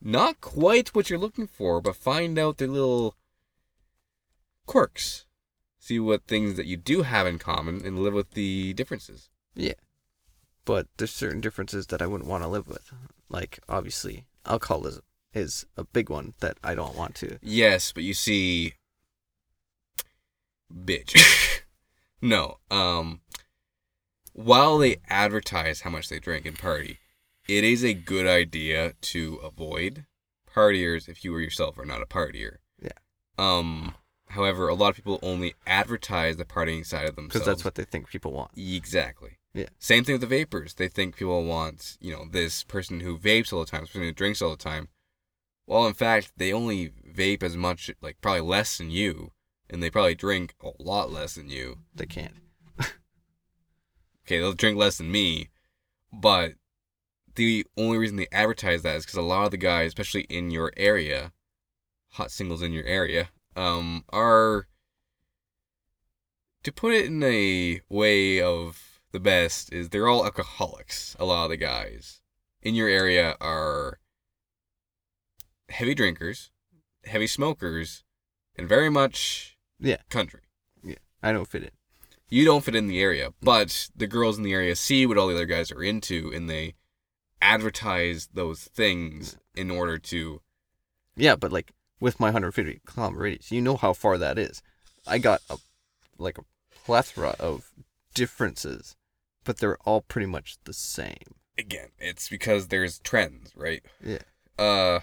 not 0.00 0.40
quite 0.40 0.94
what 0.94 1.08
you're 1.10 1.18
looking 1.18 1.46
for, 1.46 1.80
but 1.80 1.96
find 1.96 2.38
out 2.38 2.58
their 2.58 2.68
little 2.68 3.16
quirks. 4.66 5.24
See 5.78 5.98
what 5.98 6.24
things 6.26 6.56
that 6.56 6.66
you 6.66 6.76
do 6.76 7.02
have 7.02 7.26
in 7.26 7.38
common 7.38 7.84
and 7.84 7.98
live 7.98 8.14
with 8.14 8.32
the 8.32 8.72
differences. 8.74 9.30
But 10.64 10.86
there's 10.96 11.12
certain 11.12 11.40
differences 11.40 11.88
that 11.88 12.02
I 12.02 12.06
wouldn't 12.06 12.28
want 12.28 12.42
to 12.42 12.48
live 12.48 12.68
with. 12.68 12.92
Like 13.28 13.58
obviously, 13.68 14.26
alcoholism 14.46 15.02
is 15.34 15.66
a 15.76 15.84
big 15.84 16.10
one 16.10 16.34
that 16.40 16.58
I 16.62 16.74
don't 16.74 16.96
want 16.96 17.14
to. 17.16 17.38
Yes, 17.42 17.92
but 17.92 18.04
you 18.04 18.14
see, 18.14 18.74
bitch. 20.72 21.16
no, 22.22 22.58
um, 22.70 23.20
while 24.32 24.78
they 24.78 24.96
advertise 25.08 25.82
how 25.82 25.90
much 25.90 26.08
they 26.08 26.18
drink 26.18 26.46
and 26.46 26.58
party, 26.58 26.98
it 27.48 27.64
is 27.64 27.84
a 27.84 27.94
good 27.94 28.26
idea 28.26 28.94
to 29.00 29.36
avoid 29.36 30.06
partiers 30.54 31.08
if 31.08 31.24
you 31.24 31.34
or 31.34 31.40
yourself 31.40 31.78
are 31.78 31.86
not 31.86 32.02
a 32.02 32.06
partier. 32.06 32.56
Yeah. 32.80 32.90
Um. 33.38 33.94
However, 34.28 34.68
a 34.68 34.74
lot 34.74 34.88
of 34.88 34.96
people 34.96 35.18
only 35.22 35.54
advertise 35.66 36.38
the 36.38 36.46
partying 36.46 36.86
side 36.86 37.06
of 37.06 37.16
themselves. 37.16 37.34
Because 37.34 37.46
that's 37.46 37.64
what 37.66 37.74
they 37.74 37.84
think 37.84 38.08
people 38.08 38.32
want. 38.32 38.52
Exactly. 38.56 39.36
Yeah. 39.54 39.68
Same 39.78 40.04
thing 40.04 40.14
with 40.14 40.22
the 40.22 40.26
vapors. 40.26 40.74
They 40.74 40.88
think 40.88 41.16
people 41.16 41.44
want, 41.44 41.98
you 42.00 42.12
know, 42.12 42.24
this 42.30 42.64
person 42.64 43.00
who 43.00 43.18
vapes 43.18 43.52
all 43.52 43.60
the 43.60 43.70
time, 43.70 43.82
this 43.82 43.90
person 43.90 44.02
who 44.02 44.12
drinks 44.12 44.40
all 44.40 44.50
the 44.50 44.56
time. 44.56 44.88
Well, 45.66 45.86
in 45.86 45.94
fact, 45.94 46.32
they 46.36 46.52
only 46.52 46.90
vape 46.90 47.42
as 47.42 47.56
much, 47.56 47.90
like 48.00 48.20
probably 48.20 48.40
less 48.40 48.78
than 48.78 48.90
you, 48.90 49.32
and 49.68 49.82
they 49.82 49.90
probably 49.90 50.14
drink 50.14 50.54
a 50.62 50.70
lot 50.82 51.12
less 51.12 51.34
than 51.34 51.48
you. 51.48 51.78
They 51.94 52.06
can't. 52.06 52.34
Okay, 54.24 54.38
they'll 54.38 54.52
drink 54.52 54.78
less 54.78 54.98
than 54.98 55.10
me, 55.10 55.48
but 56.12 56.52
the 57.34 57.66
only 57.76 57.98
reason 57.98 58.16
they 58.16 58.28
advertise 58.30 58.82
that 58.82 58.94
is 58.94 59.04
because 59.04 59.18
a 59.18 59.22
lot 59.22 59.46
of 59.46 59.50
the 59.50 59.56
guys, 59.56 59.88
especially 59.88 60.22
in 60.22 60.52
your 60.52 60.72
area, 60.76 61.32
hot 62.10 62.30
singles 62.30 62.62
in 62.62 62.72
your 62.72 62.84
area, 62.84 63.30
um, 63.56 64.04
are 64.10 64.68
to 66.62 66.70
put 66.70 66.92
it 66.92 67.06
in 67.06 67.20
a 67.24 67.80
way 67.88 68.40
of 68.40 68.91
the 69.12 69.20
best 69.20 69.72
is 69.72 69.88
they're 69.90 70.08
all 70.08 70.24
alcoholics. 70.24 71.14
A 71.18 71.24
lot 71.24 71.44
of 71.44 71.50
the 71.50 71.56
guys 71.56 72.20
in 72.62 72.74
your 72.74 72.88
area 72.88 73.36
are 73.40 73.98
heavy 75.68 75.94
drinkers, 75.94 76.50
heavy 77.04 77.26
smokers, 77.26 78.04
and 78.56 78.68
very 78.68 78.90
much 78.90 79.56
Yeah. 79.78 80.02
country. 80.10 80.42
Yeah, 80.82 80.96
I 81.22 81.32
don't 81.32 81.48
fit 81.48 81.62
in. 81.64 81.70
You 82.28 82.44
don't 82.44 82.64
fit 82.64 82.74
in 82.74 82.86
the 82.86 83.00
area, 83.00 83.34
but 83.42 83.90
the 83.94 84.06
girls 84.06 84.38
in 84.38 84.44
the 84.44 84.52
area 84.52 84.74
see 84.76 85.04
what 85.06 85.18
all 85.18 85.28
the 85.28 85.34
other 85.34 85.44
guys 85.46 85.70
are 85.70 85.82
into, 85.82 86.32
and 86.32 86.48
they 86.48 86.74
advertise 87.42 88.28
those 88.32 88.64
things 88.64 89.36
in 89.54 89.70
order 89.70 89.98
to. 89.98 90.40
Yeah, 91.16 91.36
but 91.36 91.52
like 91.52 91.72
with 92.00 92.18
my 92.18 92.28
150 92.28 92.80
kilometer 92.86 93.20
radius, 93.20 93.52
you 93.52 93.60
know 93.60 93.76
how 93.76 93.92
far 93.92 94.16
that 94.18 94.38
is. 94.38 94.62
I 95.06 95.18
got 95.18 95.42
a 95.50 95.58
like 96.16 96.38
a 96.38 96.44
plethora 96.84 97.34
of 97.38 97.70
differences, 98.14 98.96
but 99.44 99.58
they're 99.58 99.78
all 99.84 100.00
pretty 100.02 100.26
much 100.26 100.56
the 100.64 100.72
same. 100.72 101.34
Again, 101.58 101.88
it's 101.98 102.28
because 102.28 102.68
there's 102.68 102.98
trends, 103.00 103.52
right? 103.56 103.82
Yeah. 104.04 104.18
Uh, 104.58 105.00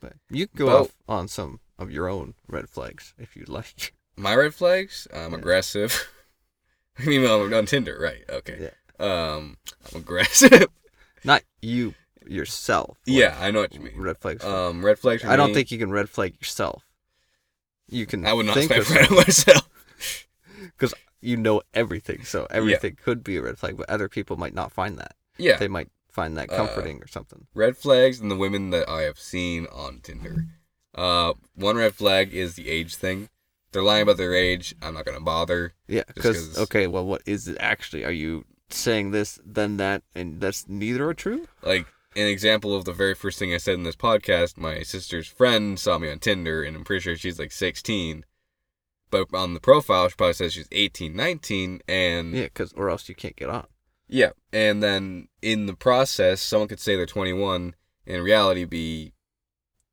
But 0.00 0.14
you 0.30 0.48
can 0.48 0.58
go 0.58 0.66
Well- 0.66 0.80
off 0.82 0.92
on 1.08 1.28
some 1.28 1.60
of 1.78 1.90
your 1.90 2.08
own 2.08 2.34
red 2.48 2.68
flags 2.68 3.14
if 3.18 3.36
you'd 3.36 3.48
like. 3.48 3.94
my 4.16 4.34
red 4.34 4.54
flags. 4.54 5.06
I'm 5.12 5.32
Yeah. 5.32 5.38
aggressive. 5.38 6.08
I 6.98 7.04
mean, 7.04 7.24
I'm 7.24 7.52
on 7.54 7.66
Tinder, 7.66 7.96
right? 8.00 8.24
Okay. 8.28 8.70
Yeah. 8.70 9.04
Um, 9.04 9.56
I'm 9.92 10.00
aggressive. 10.00 10.66
Not 11.24 11.42
you 11.60 11.94
yourself. 12.26 12.98
like, 13.06 13.16
yeah, 13.16 13.36
I 13.40 13.50
know 13.50 13.60
what 13.60 13.74
you 13.74 13.80
mean. 13.80 14.00
Red 14.00 14.18
flags. 14.18 14.44
Um, 14.44 14.84
red 14.84 14.98
flags. 14.98 15.24
I 15.24 15.36
don't 15.36 15.48
me, 15.48 15.54
think 15.54 15.70
you 15.70 15.78
can 15.78 15.90
red 15.90 16.10
flag 16.10 16.34
yourself. 16.40 16.84
You 17.88 18.06
can. 18.06 18.26
I 18.26 18.32
would 18.32 18.46
not 18.46 18.54
think 18.54 18.70
of 18.72 18.90
right 18.90 19.10
myself. 19.10 19.68
because 20.60 20.94
you 21.22 21.36
know 21.36 21.62
everything, 21.72 22.24
so 22.24 22.46
everything 22.50 22.96
could 23.02 23.22
be 23.24 23.36
a 23.36 23.42
red 23.42 23.58
flag, 23.58 23.76
but 23.76 23.88
other 23.88 24.08
people 24.08 24.36
might 24.36 24.54
not 24.54 24.72
find 24.72 24.98
that. 24.98 25.14
Yeah, 25.38 25.56
They 25.56 25.68
might 25.68 25.88
find 26.10 26.36
that 26.36 26.52
Uh, 26.52 26.56
comforting 26.56 27.02
or 27.02 27.06
something. 27.06 27.46
red 27.54 27.76
flags 27.78 28.20
and 28.20 28.30
the 28.30 28.36
women 28.36 28.70
that 28.70 28.88
I 28.88 29.02
have 29.02 29.18
seen 29.18 29.66
on 29.72 30.00
Tinder. 30.02 30.44
Uh, 30.94 31.32
one 31.54 31.76
red 31.76 31.94
flag 31.94 32.34
is 32.34 32.54
the 32.54 32.68
age 32.68 32.96
thing. 32.96 33.28
They're 33.72 33.82
lying 33.82 34.02
about 34.02 34.18
their 34.18 34.34
age. 34.34 34.74
I'm 34.82 34.92
not 34.94 35.06
gonna 35.06 35.20
bother. 35.20 35.72
Yeah, 35.88 36.02
because 36.14 36.48
'cause- 36.48 36.58
okay, 36.58 36.86
well, 36.86 37.06
what 37.06 37.22
is 37.24 37.48
it 37.48 37.56
actually? 37.58 38.04
Are 38.04 38.12
you 38.12 38.44
saying 38.68 39.10
this, 39.12 39.38
then 39.44 39.78
that, 39.78 40.02
and 40.14 40.40
that's 40.40 40.68
neither 40.68 41.08
are 41.08 41.14
true? 41.14 41.48
Like 41.62 41.86
an 42.14 42.26
example 42.26 42.74
of 42.76 42.84
the 42.84 42.92
very 42.92 43.14
first 43.14 43.38
thing 43.38 43.54
I 43.54 43.56
said 43.56 43.74
in 43.74 43.84
this 43.84 43.96
podcast. 43.96 44.58
My 44.58 44.82
sister's 44.82 45.28
friend 45.28 45.80
saw 45.80 45.96
me 45.96 46.10
on 46.10 46.18
Tinder, 46.18 46.62
and 46.62 46.76
I'm 46.76 46.84
pretty 46.84 47.00
sure 47.00 47.16
she's 47.16 47.38
like 47.38 47.52
16. 47.52 48.26
But 49.12 49.28
on 49.34 49.52
the 49.52 49.60
profile, 49.60 50.08
she 50.08 50.16
probably 50.16 50.32
says 50.32 50.54
she's 50.54 50.68
18, 50.72 51.14
19, 51.14 51.82
and 51.86 52.34
Yeah, 52.34 52.44
because 52.44 52.72
or 52.72 52.88
else 52.88 53.10
you 53.10 53.14
can't 53.14 53.36
get 53.36 53.50
on. 53.50 53.66
Yeah, 54.08 54.30
and 54.52 54.82
then 54.82 55.28
in 55.42 55.66
the 55.66 55.74
process, 55.74 56.40
someone 56.40 56.66
could 56.66 56.80
say 56.80 56.96
they're 56.96 57.06
21, 57.06 57.74
and 58.06 58.16
in 58.16 58.22
reality 58.22 58.64
be, 58.64 59.12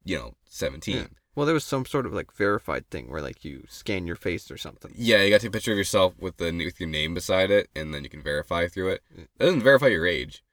you 0.05 0.17
know, 0.17 0.36
17. 0.45 0.95
Yeah. 0.95 1.03
Well, 1.36 1.45
there 1.45 1.53
was 1.53 1.65
some 1.65 1.86
sort 1.86 2.05
of 2.05 2.13
like 2.13 2.34
verified 2.34 2.89
thing 2.89 3.11
where 3.11 3.22
like 3.22 3.43
you 3.43 3.65
scan 3.67 4.07
your 4.07 4.15
face 4.15 4.49
or 4.49 4.57
something. 4.57 4.93
Yeah, 4.95 5.22
you 5.22 5.30
got 5.30 5.41
to 5.41 5.47
take 5.47 5.49
a 5.49 5.51
picture 5.51 5.74
of 5.74 5.78
yourself 5.78 6.13
with 6.17 6.38
the 6.38 6.51
with 6.51 6.80
your 6.80 6.89
name 6.89 7.13
beside 7.13 7.51
it, 7.51 7.70
and 7.76 7.93
then 7.93 8.03
you 8.05 8.09
can 8.09 8.24
verify 8.24 8.67
through 8.67 8.89
it. 8.89 9.01
It 9.15 9.30
doesn't 9.38 9.63
verify 9.63 9.88
your 9.88 10.07
age. 10.07 10.43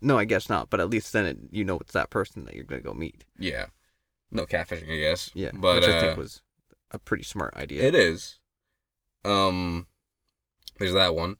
No, 0.00 0.18
I 0.18 0.24
guess 0.24 0.48
not, 0.48 0.70
but 0.70 0.80
at 0.80 0.90
least 0.90 1.12
then 1.12 1.26
it, 1.26 1.38
you 1.50 1.64
know 1.64 1.78
it's 1.78 1.92
that 1.92 2.10
person 2.10 2.46
that 2.46 2.54
you're 2.54 2.64
gonna 2.64 2.80
go 2.80 2.94
meet. 2.94 3.24
Yeah, 3.38 3.66
no 4.30 4.46
catfishing, 4.46 4.92
I 4.92 4.98
guess. 4.98 5.30
Yeah, 5.34 5.50
but 5.54 5.76
which 5.76 5.88
I 5.88 5.96
uh, 5.96 6.00
think 6.00 6.18
was 6.18 6.42
a 6.90 6.98
pretty 6.98 7.24
smart 7.24 7.54
idea. 7.54 7.82
it 7.82 7.94
is. 7.94 8.38
Um, 9.24 9.86
there's 10.78 10.92
that 10.92 11.14
one. 11.14 11.36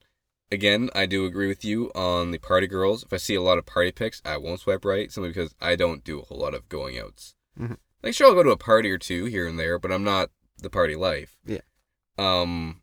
Again, 0.51 0.91
I 0.95 1.07
do 1.07 1.25
agree 1.25 1.49
with 1.49 1.65
you 1.65 1.91
on 1.95 2.31
the 2.31 2.39
party 2.39 2.67
girls. 2.67 3.03
If 3.03 3.13
I 3.13 3.17
see 3.17 3.35
a 3.35 3.43
lot 3.43 3.59
of 3.59 3.67
party 3.67 3.91
pics, 3.93 4.23
I 4.25 4.37
won't 4.37 4.61
swipe 4.61 4.85
right, 4.85 5.11
simply 5.11 5.31
because 5.31 5.55
I 5.61 5.75
don't 5.77 6.05
do 6.05 6.21
a 6.21 6.25
whole 6.25 6.39
lot 6.39 6.55
of 6.55 6.69
going 6.69 6.99
outs. 6.99 7.35
Mhm. 7.59 7.79
Like, 8.03 8.15
sure, 8.15 8.29
I'll 8.29 8.35
go 8.35 8.43
to 8.45 8.51
a 8.51 8.57
party 8.57 8.91
or 8.91 8.99
two 8.99 9.25
here 9.25 9.47
and 9.49 9.59
there, 9.59 9.79
but 9.79 9.91
I'm 9.93 10.05
not 10.05 10.31
the 10.59 10.71
party 10.71 10.95
life. 10.95 11.37
Yeah. 11.45 11.61
Um, 12.19 12.83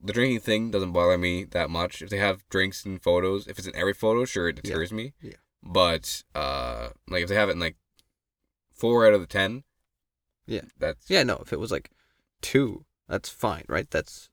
the 0.00 0.12
drinking 0.12 0.40
thing 0.40 0.70
doesn't 0.70 0.92
bother 0.92 1.18
me 1.18 1.44
that 1.44 1.68
much. 1.70 2.00
If 2.02 2.10
they 2.10 2.18
have 2.18 2.48
drinks 2.48 2.84
and 2.84 3.02
photos, 3.02 3.48
if 3.48 3.58
it's 3.58 3.66
in 3.66 3.74
every 3.76 3.94
photo, 3.94 4.24
sure, 4.24 4.48
it 4.48 4.56
Yeah. 4.58 4.62
deters 4.62 4.92
me. 4.92 5.14
Yeah. 5.20 5.36
But 5.62 6.22
uh, 6.34 6.90
like 7.08 7.22
if 7.24 7.28
they 7.28 7.34
have 7.34 7.48
it 7.48 7.52
in 7.52 7.58
like 7.60 7.76
four 8.72 9.06
out 9.06 9.14
of 9.14 9.20
the 9.20 9.26
ten, 9.26 9.64
Yeah. 10.46 10.62
that's 10.78 11.08
Yeah, 11.08 11.22
no, 11.22 11.36
if 11.42 11.52
it 11.52 11.60
was 11.60 11.70
like 11.70 11.90
two, 12.40 12.84
that's 13.08 13.28
fine, 13.28 13.64
right? 13.68 13.90
That's 13.90 14.28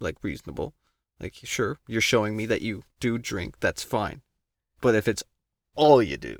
like 0.00 0.16
reasonable. 0.22 0.74
Like, 1.20 1.34
sure, 1.42 1.78
you're 1.88 2.00
showing 2.00 2.36
me 2.36 2.46
that 2.46 2.62
you 2.62 2.84
do 3.00 3.18
drink, 3.18 3.56
that's 3.60 3.82
fine. 3.82 4.22
But 4.80 4.94
if 4.94 5.08
it's 5.08 5.24
all 5.74 6.00
you 6.02 6.16
do, 6.16 6.38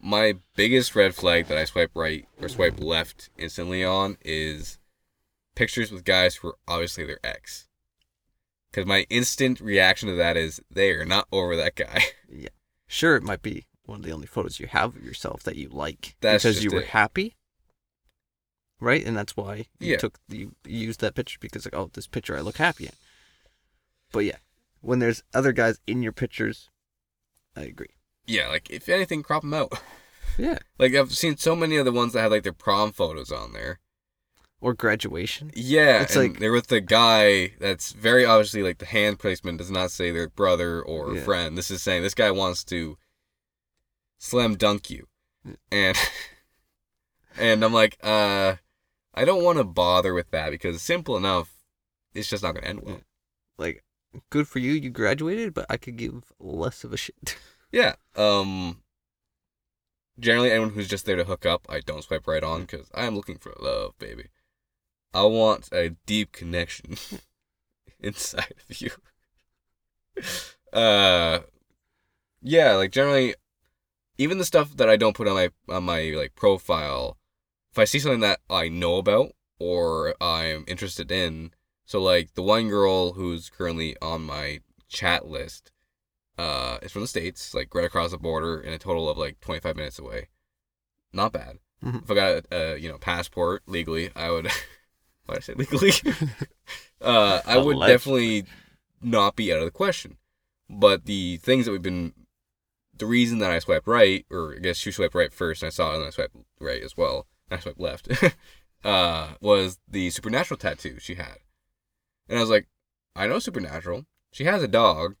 My 0.00 0.34
biggest 0.56 0.94
red 0.96 1.14
flag 1.14 1.46
that 1.46 1.56
I 1.56 1.64
swipe 1.64 1.92
right 1.94 2.26
or 2.40 2.48
swipe 2.48 2.78
left 2.80 3.30
instantly 3.38 3.82
on 3.84 4.16
is 4.22 4.78
pictures 5.54 5.90
with 5.92 6.04
guys 6.04 6.36
who 6.36 6.48
are 6.48 6.56
obviously 6.68 7.06
their 7.06 7.20
ex. 7.24 7.68
Because 8.70 8.86
my 8.86 9.06
instant 9.10 9.60
reaction 9.60 10.08
to 10.08 10.14
that 10.16 10.36
is 10.36 10.60
they 10.70 10.90
are 10.92 11.04
not 11.04 11.28
over 11.32 11.56
that 11.56 11.74
guy. 11.76 12.02
Yeah. 12.34 12.48
Sure, 12.86 13.16
it 13.16 13.22
might 13.22 13.42
be 13.42 13.66
one 13.84 14.00
of 14.00 14.04
the 14.06 14.12
only 14.12 14.26
photos 14.26 14.58
you 14.58 14.66
have 14.66 14.96
of 14.96 15.04
yourself 15.04 15.42
that 15.42 15.56
you 15.56 15.68
like 15.68 16.16
That's 16.20 16.42
because 16.44 16.64
you 16.64 16.70
were 16.70 16.80
it. 16.80 16.88
happy, 16.88 17.36
right? 18.82 19.04
And 19.06 19.16
that's 19.16 19.36
why 19.36 19.66
you 19.80 19.92
Yeah. 19.92 19.96
took 19.98 20.18
you 20.28 20.54
used 20.66 21.00
that 21.00 21.14
picture 21.14 21.38
because 21.40 21.64
like, 21.64 21.74
oh, 21.74 21.90
this 21.94 22.06
picture 22.06 22.36
I 22.36 22.40
look 22.40 22.56
happy 22.58 22.86
in. 22.86 22.92
But 24.12 24.24
yeah, 24.26 24.38
when 24.80 24.98
there's 24.98 25.22
other 25.32 25.52
guys 25.52 25.78
in 25.86 26.02
your 26.02 26.12
pictures, 26.12 26.68
I 27.56 27.62
agree. 27.62 27.94
yeah, 28.26 28.48
like 28.48 28.70
if 28.70 28.88
anything, 28.88 29.22
crop 29.22 29.42
them 29.42 29.54
out. 29.54 29.72
Yeah, 30.38 30.58
like 30.78 30.94
I've 30.94 31.12
seen 31.12 31.36
so 31.36 31.54
many 31.56 31.76
of 31.76 31.84
the 31.84 31.92
ones 31.92 32.12
that 32.12 32.20
have 32.22 32.30
like 32.32 32.42
their 32.42 32.52
prom 32.52 32.92
photos 32.92 33.30
on 33.32 33.52
there. 33.52 33.78
or 34.60 34.74
graduation. 34.74 35.50
Yeah, 35.56 36.02
It's 36.02 36.14
and 36.14 36.30
like- 36.30 36.38
they're 36.38 36.52
with 36.52 36.68
the 36.68 36.80
guy 36.80 37.54
that's 37.58 37.90
very 37.92 38.24
obviously 38.24 38.62
like 38.62 38.78
the 38.78 38.86
hand 38.86 39.18
placement 39.18 39.58
does 39.58 39.70
not 39.72 39.90
say 39.90 40.10
their 40.12 40.28
brother 40.28 40.80
or 40.80 41.14
Yeah. 41.16 41.24
friend. 41.24 41.58
This 41.58 41.68
is 41.70 41.82
saying 41.82 42.02
this 42.02 42.14
guy 42.14 42.30
wants 42.30 42.62
to 42.64 42.96
slam 44.18 44.54
dunk 44.56 44.88
you, 44.90 45.08
Yeah. 45.44 45.54
and 45.72 45.96
and 47.38 47.64
I'm 47.64 47.72
like, 47.72 47.96
uh, 48.04 48.56
I 49.14 49.24
don't 49.24 49.44
want 49.44 49.58
to 49.58 49.64
bother 49.64 50.14
with 50.14 50.30
that 50.30 50.50
because 50.50 50.80
simple 50.82 51.16
enough, 51.16 51.52
it's 52.14 52.28
just 52.28 52.42
not 52.42 52.54
gonna 52.54 52.66
end 52.66 52.82
well. 52.82 53.00
Like, 53.58 53.84
good 54.30 54.48
for 54.48 54.58
you, 54.58 54.72
you 54.72 54.90
graduated, 54.90 55.54
but 55.54 55.66
I 55.68 55.76
could 55.76 55.96
give 55.96 56.32
less 56.38 56.84
of 56.84 56.92
a 56.92 56.96
shit. 56.96 57.36
Yeah. 57.74 57.94
Um. 58.16 58.82
Generally, 60.20 60.50
anyone 60.50 60.70
who's 60.74 60.88
just 60.88 61.06
there 61.06 61.16
to 61.16 61.24
hook 61.24 61.46
up, 61.46 61.64
I 61.70 61.80
don't 61.80 62.04
swipe 62.04 62.26
right 62.26 62.44
on 62.44 62.60
because 62.60 62.90
I 62.94 63.06
am 63.06 63.16
looking 63.16 63.38
for 63.38 63.54
love, 63.58 63.98
baby. 63.98 64.24
I 65.14 65.22
want 65.22 65.70
a 65.72 65.96
deep 66.04 66.32
connection 66.32 66.96
inside 67.98 68.54
of 68.68 68.80
you. 68.80 68.90
Uh, 70.72 71.40
yeah, 72.40 72.72
like 72.76 72.90
generally, 72.90 73.34
even 74.16 74.38
the 74.38 74.44
stuff 74.46 74.74
that 74.78 74.88
I 74.88 74.96
don't 74.96 75.14
put 75.14 75.28
on 75.28 75.34
my 75.34 75.50
on 75.68 75.84
my 75.84 76.14
like 76.16 76.34
profile, 76.34 77.18
if 77.72 77.78
I 77.78 77.84
see 77.84 77.98
something 77.98 78.20
that 78.20 78.40
I 78.50 78.68
know 78.68 78.96
about 78.96 79.32
or 79.58 80.14
I'm 80.20 80.64
interested 80.66 81.10
in, 81.10 81.52
so 81.84 82.00
like 82.00 82.34
the 82.34 82.42
one 82.42 82.68
girl 82.68 83.12
who's 83.14 83.50
currently 83.50 83.96
on 84.02 84.22
my 84.22 84.60
chat 84.88 85.26
list, 85.26 85.72
uh, 86.38 86.78
is 86.82 86.92
from 86.92 87.02
the 87.02 87.08
states, 87.08 87.54
like 87.54 87.74
right 87.74 87.84
across 87.84 88.10
the 88.10 88.18
border, 88.18 88.60
in 88.60 88.72
a 88.72 88.78
total 88.78 89.08
of 89.08 89.18
like 89.18 89.40
25 89.40 89.76
minutes 89.76 89.98
away. 89.98 90.28
Not 91.12 91.32
bad. 91.32 91.58
Mhm. 91.84 92.02
If 92.04 92.10
I 92.10 92.14
got 92.14 92.30
a, 92.30 92.42
a 92.74 92.76
you 92.78 92.88
know 92.88 92.98
passport 92.98 93.62
legally, 93.66 94.10
I 94.14 94.30
would. 94.30 94.46
Why 95.26 95.34
did 95.34 95.38
I 95.38 95.40
say 95.40 95.54
legally? 95.54 95.92
uh, 97.00 97.40
I 97.46 97.58
would 97.58 97.76
Allegedly. 97.76 98.40
definitely 98.42 98.44
not 99.02 99.36
be 99.36 99.52
out 99.52 99.58
of 99.58 99.64
the 99.64 99.70
question. 99.70 100.16
But 100.68 101.04
the 101.04 101.36
things 101.38 101.66
that 101.66 101.72
we've 101.72 101.82
been, 101.82 102.12
the 102.96 103.06
reason 103.06 103.38
that 103.38 103.50
I 103.50 103.58
swiped 103.58 103.86
right, 103.86 104.24
or 104.30 104.54
I 104.56 104.58
guess 104.58 104.84
you 104.86 104.92
swiped 104.92 105.14
right 105.14 105.32
first, 105.32 105.62
and 105.62 105.68
I 105.68 105.70
saw 105.70 105.92
it, 105.92 105.96
and 105.98 106.06
I 106.06 106.10
swiped 106.10 106.34
right 106.60 106.82
as 106.82 106.96
well, 106.96 107.26
swiped 107.60 107.80
left, 107.80 108.08
uh, 108.84 109.34
was 109.40 109.78
the 109.88 110.10
supernatural 110.10 110.58
tattoo 110.58 110.98
she 110.98 111.14
had. 111.16 111.38
And 112.28 112.38
I 112.38 112.40
was 112.40 112.50
like, 112.50 112.68
I 113.14 113.26
know 113.26 113.38
supernatural. 113.38 114.06
She 114.32 114.44
has 114.44 114.62
a 114.62 114.68
dog, 114.68 115.16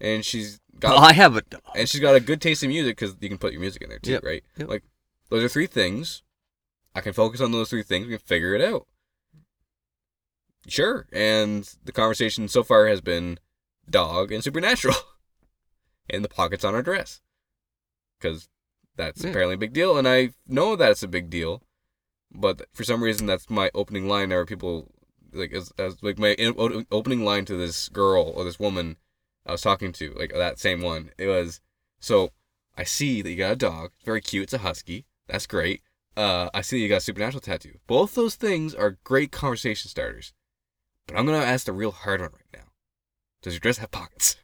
and 0.00 0.24
she's 0.24 0.60
got 0.80 0.96
I 0.98 1.12
have 1.12 1.36
a 1.36 1.42
dog. 1.42 1.62
and 1.76 1.88
she's 1.88 2.00
got 2.00 2.16
a 2.16 2.20
good 2.20 2.40
taste 2.40 2.62
in 2.62 2.68
music 2.70 2.96
because 2.96 3.16
you 3.20 3.28
can 3.28 3.38
put 3.38 3.52
your 3.52 3.60
music 3.60 3.82
in 3.82 3.88
there 3.88 3.98
too, 4.00 4.12
Yep, 4.12 4.24
right? 4.24 4.44
yep. 4.56 4.68
Like 4.68 4.82
those 5.30 5.44
are 5.44 5.48
three 5.48 5.66
things. 5.68 6.22
I 6.94 7.00
can 7.02 7.12
focus 7.12 7.40
on 7.40 7.52
those 7.52 7.70
three 7.70 7.82
things. 7.82 8.06
We 8.06 8.12
can 8.16 8.26
figure 8.26 8.54
it 8.54 8.62
out. 8.62 8.86
Sure, 10.68 11.06
and 11.12 11.68
the 11.84 11.92
conversation 11.92 12.48
so 12.48 12.64
far 12.64 12.88
has 12.88 13.00
been 13.00 13.38
dog 13.88 14.32
and 14.32 14.42
supernatural, 14.42 14.96
and 16.10 16.24
the 16.24 16.28
pockets 16.28 16.64
on 16.64 16.74
her 16.74 16.82
dress, 16.82 17.20
because 18.18 18.48
that's 18.96 19.22
Yeah. 19.22 19.30
apparently 19.30 19.54
a 19.54 19.58
big 19.58 19.72
deal, 19.72 19.96
and 19.96 20.08
I 20.08 20.30
know 20.48 20.74
that 20.74 20.90
it's 20.90 21.04
a 21.04 21.08
big 21.08 21.30
deal, 21.30 21.62
but 22.36 22.66
for 22.72 22.84
some 22.84 23.02
reason 23.02 23.26
that's 23.26 23.50
my 23.50 23.70
opening 23.74 24.08
line. 24.08 24.32
Or 24.32 24.44
people 24.44 24.92
like 25.32 25.52
as, 25.52 25.72
as 25.78 26.02
like 26.02 26.18
my 26.18 26.34
in- 26.34 26.86
opening 26.90 27.24
line 27.24 27.44
to 27.46 27.56
this 27.56 27.88
girl 27.88 28.32
or 28.34 28.44
this 28.44 28.58
woman 28.58 28.96
I 29.44 29.52
was 29.52 29.60
talking 29.62 29.92
to, 29.92 30.12
like 30.14 30.32
that 30.32 30.58
same 30.58 30.82
one. 30.82 31.10
It 31.18 31.26
was 31.26 31.60
so 32.00 32.32
I 32.76 32.84
see 32.84 33.22
that 33.22 33.30
you 33.30 33.36
got 33.36 33.52
a 33.52 33.56
dog. 33.56 33.92
It's 33.96 34.04
very 34.04 34.20
cute. 34.20 34.44
It's 34.44 34.52
a 34.52 34.58
husky. 34.58 35.06
That's 35.28 35.46
great. 35.46 35.82
Uh, 36.16 36.50
I 36.54 36.60
see 36.62 36.78
that 36.78 36.82
you 36.82 36.88
got 36.88 36.98
a 36.98 37.00
supernatural 37.00 37.40
tattoo. 37.40 37.78
Both 37.86 38.14
those 38.14 38.36
things 38.36 38.74
are 38.74 38.98
great 39.04 39.32
conversation 39.32 39.88
starters. 39.88 40.32
But 41.06 41.16
I'm 41.16 41.26
gonna 41.26 41.38
ask 41.38 41.66
the 41.66 41.72
real 41.72 41.92
hard 41.92 42.20
one 42.20 42.30
right 42.32 42.60
now. 42.60 42.68
Does 43.42 43.54
your 43.54 43.60
dress 43.60 43.78
have 43.78 43.90
pockets? 43.90 44.36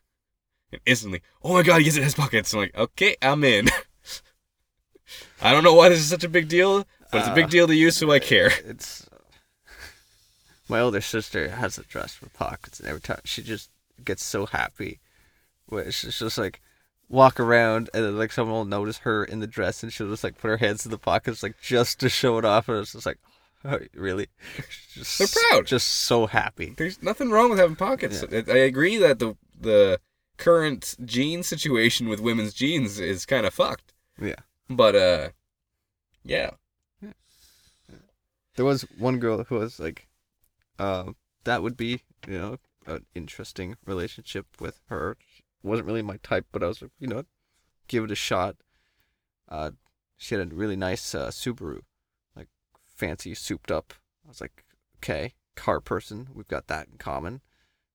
And 0.70 0.80
instantly, 0.86 1.22
oh 1.42 1.52
my 1.52 1.62
god, 1.62 1.82
yes, 1.82 1.96
it 1.96 2.02
has 2.02 2.14
pockets. 2.14 2.52
I'm 2.52 2.60
like, 2.60 2.76
okay, 2.76 3.16
I'm 3.20 3.44
in. 3.44 3.68
I 5.42 5.52
don't 5.52 5.64
know 5.64 5.74
why 5.74 5.88
this 5.88 5.98
is 5.98 6.08
such 6.08 6.24
a 6.24 6.28
big 6.28 6.48
deal, 6.48 6.86
but 7.12 7.18
it's 7.18 7.28
a 7.28 7.34
big 7.34 7.44
Uh, 7.44 7.48
deal 7.48 7.66
to 7.68 7.74
you, 7.74 7.90
so 7.90 8.10
I 8.10 8.18
care. 8.18 8.50
It's 8.64 9.06
my 10.68 10.80
older 10.80 11.00
sister 11.00 11.50
has 11.50 11.78
a 11.78 11.82
dress 11.84 12.20
with 12.20 12.32
pockets, 12.32 12.80
and 12.80 12.88
every 12.88 13.00
time 13.00 13.20
she 13.24 13.42
just 13.42 13.70
gets 14.04 14.24
so 14.24 14.46
happy, 14.46 15.00
where 15.66 15.90
she's 15.92 16.18
just 16.18 16.38
like 16.38 16.60
walk 17.08 17.38
around, 17.38 17.90
and 17.92 18.04
then 18.04 18.18
like 18.18 18.32
someone 18.32 18.54
will 18.56 18.64
notice 18.64 18.98
her 18.98 19.22
in 19.24 19.40
the 19.40 19.46
dress, 19.46 19.82
and 19.82 19.92
she'll 19.92 20.08
just 20.08 20.24
like 20.24 20.38
put 20.38 20.48
her 20.48 20.56
hands 20.56 20.84
in 20.84 20.90
the 20.90 20.98
pockets, 20.98 21.42
like 21.42 21.60
just 21.60 22.00
to 22.00 22.08
show 22.08 22.38
it 22.38 22.44
off, 22.44 22.68
and 22.68 22.78
it's 22.78 22.92
just 22.92 23.06
like, 23.06 23.18
oh, 23.64 23.78
really? 23.94 24.28
Just, 24.92 25.18
They're 25.18 25.42
proud. 25.50 25.66
just 25.66 25.86
so 25.88 26.26
happy. 26.26 26.74
There's 26.76 27.02
nothing 27.02 27.30
wrong 27.30 27.50
with 27.50 27.58
having 27.58 27.76
pockets. 27.76 28.24
Yeah. 28.30 28.42
I 28.48 28.52
I 28.52 28.56
agree 28.58 28.96
that 28.96 29.18
the 29.18 29.36
the 29.60 30.00
current 30.38 30.96
jean 31.04 31.42
situation 31.42 32.08
with 32.08 32.18
women's 32.20 32.54
jeans 32.54 32.98
is 32.98 33.26
kind 33.26 33.44
of 33.46 33.52
fucked. 33.54 33.92
Yeah. 34.20 34.36
But 34.70 34.96
uh, 34.96 35.28
yeah, 36.24 36.50
There 38.56 38.64
was 38.64 38.82
one 38.98 39.18
girl 39.18 39.44
who 39.44 39.56
was 39.56 39.80
like, 39.80 40.08
um, 40.78 41.16
that 41.44 41.62
would 41.62 41.76
be, 41.76 42.02
you 42.26 42.38
know, 42.38 42.56
an 42.86 43.06
interesting 43.14 43.76
relationship 43.86 44.46
with 44.60 44.80
her. 44.88 45.16
wasn't 45.62 45.86
really 45.86 46.02
my 46.02 46.18
type, 46.18 46.46
but 46.52 46.62
I 46.62 46.66
was 46.66 46.82
like, 46.82 46.90
you 46.98 47.06
know, 47.06 47.24
give 47.88 48.04
it 48.04 48.10
a 48.10 48.16
shot. 48.16 48.56
Uh, 49.48 49.72
she 50.16 50.34
had 50.34 50.52
a 50.52 50.54
really 50.54 50.76
nice 50.76 51.14
uh, 51.14 51.28
Subaru, 51.28 51.80
like 52.36 52.48
fancy, 52.86 53.34
souped 53.34 53.70
up. 53.70 53.94
I 54.24 54.28
was 54.28 54.40
like, 54.40 54.64
okay, 54.98 55.34
car 55.56 55.80
person, 55.80 56.28
we've 56.32 56.48
got 56.48 56.68
that 56.68 56.88
in 56.88 56.98
common. 56.98 57.40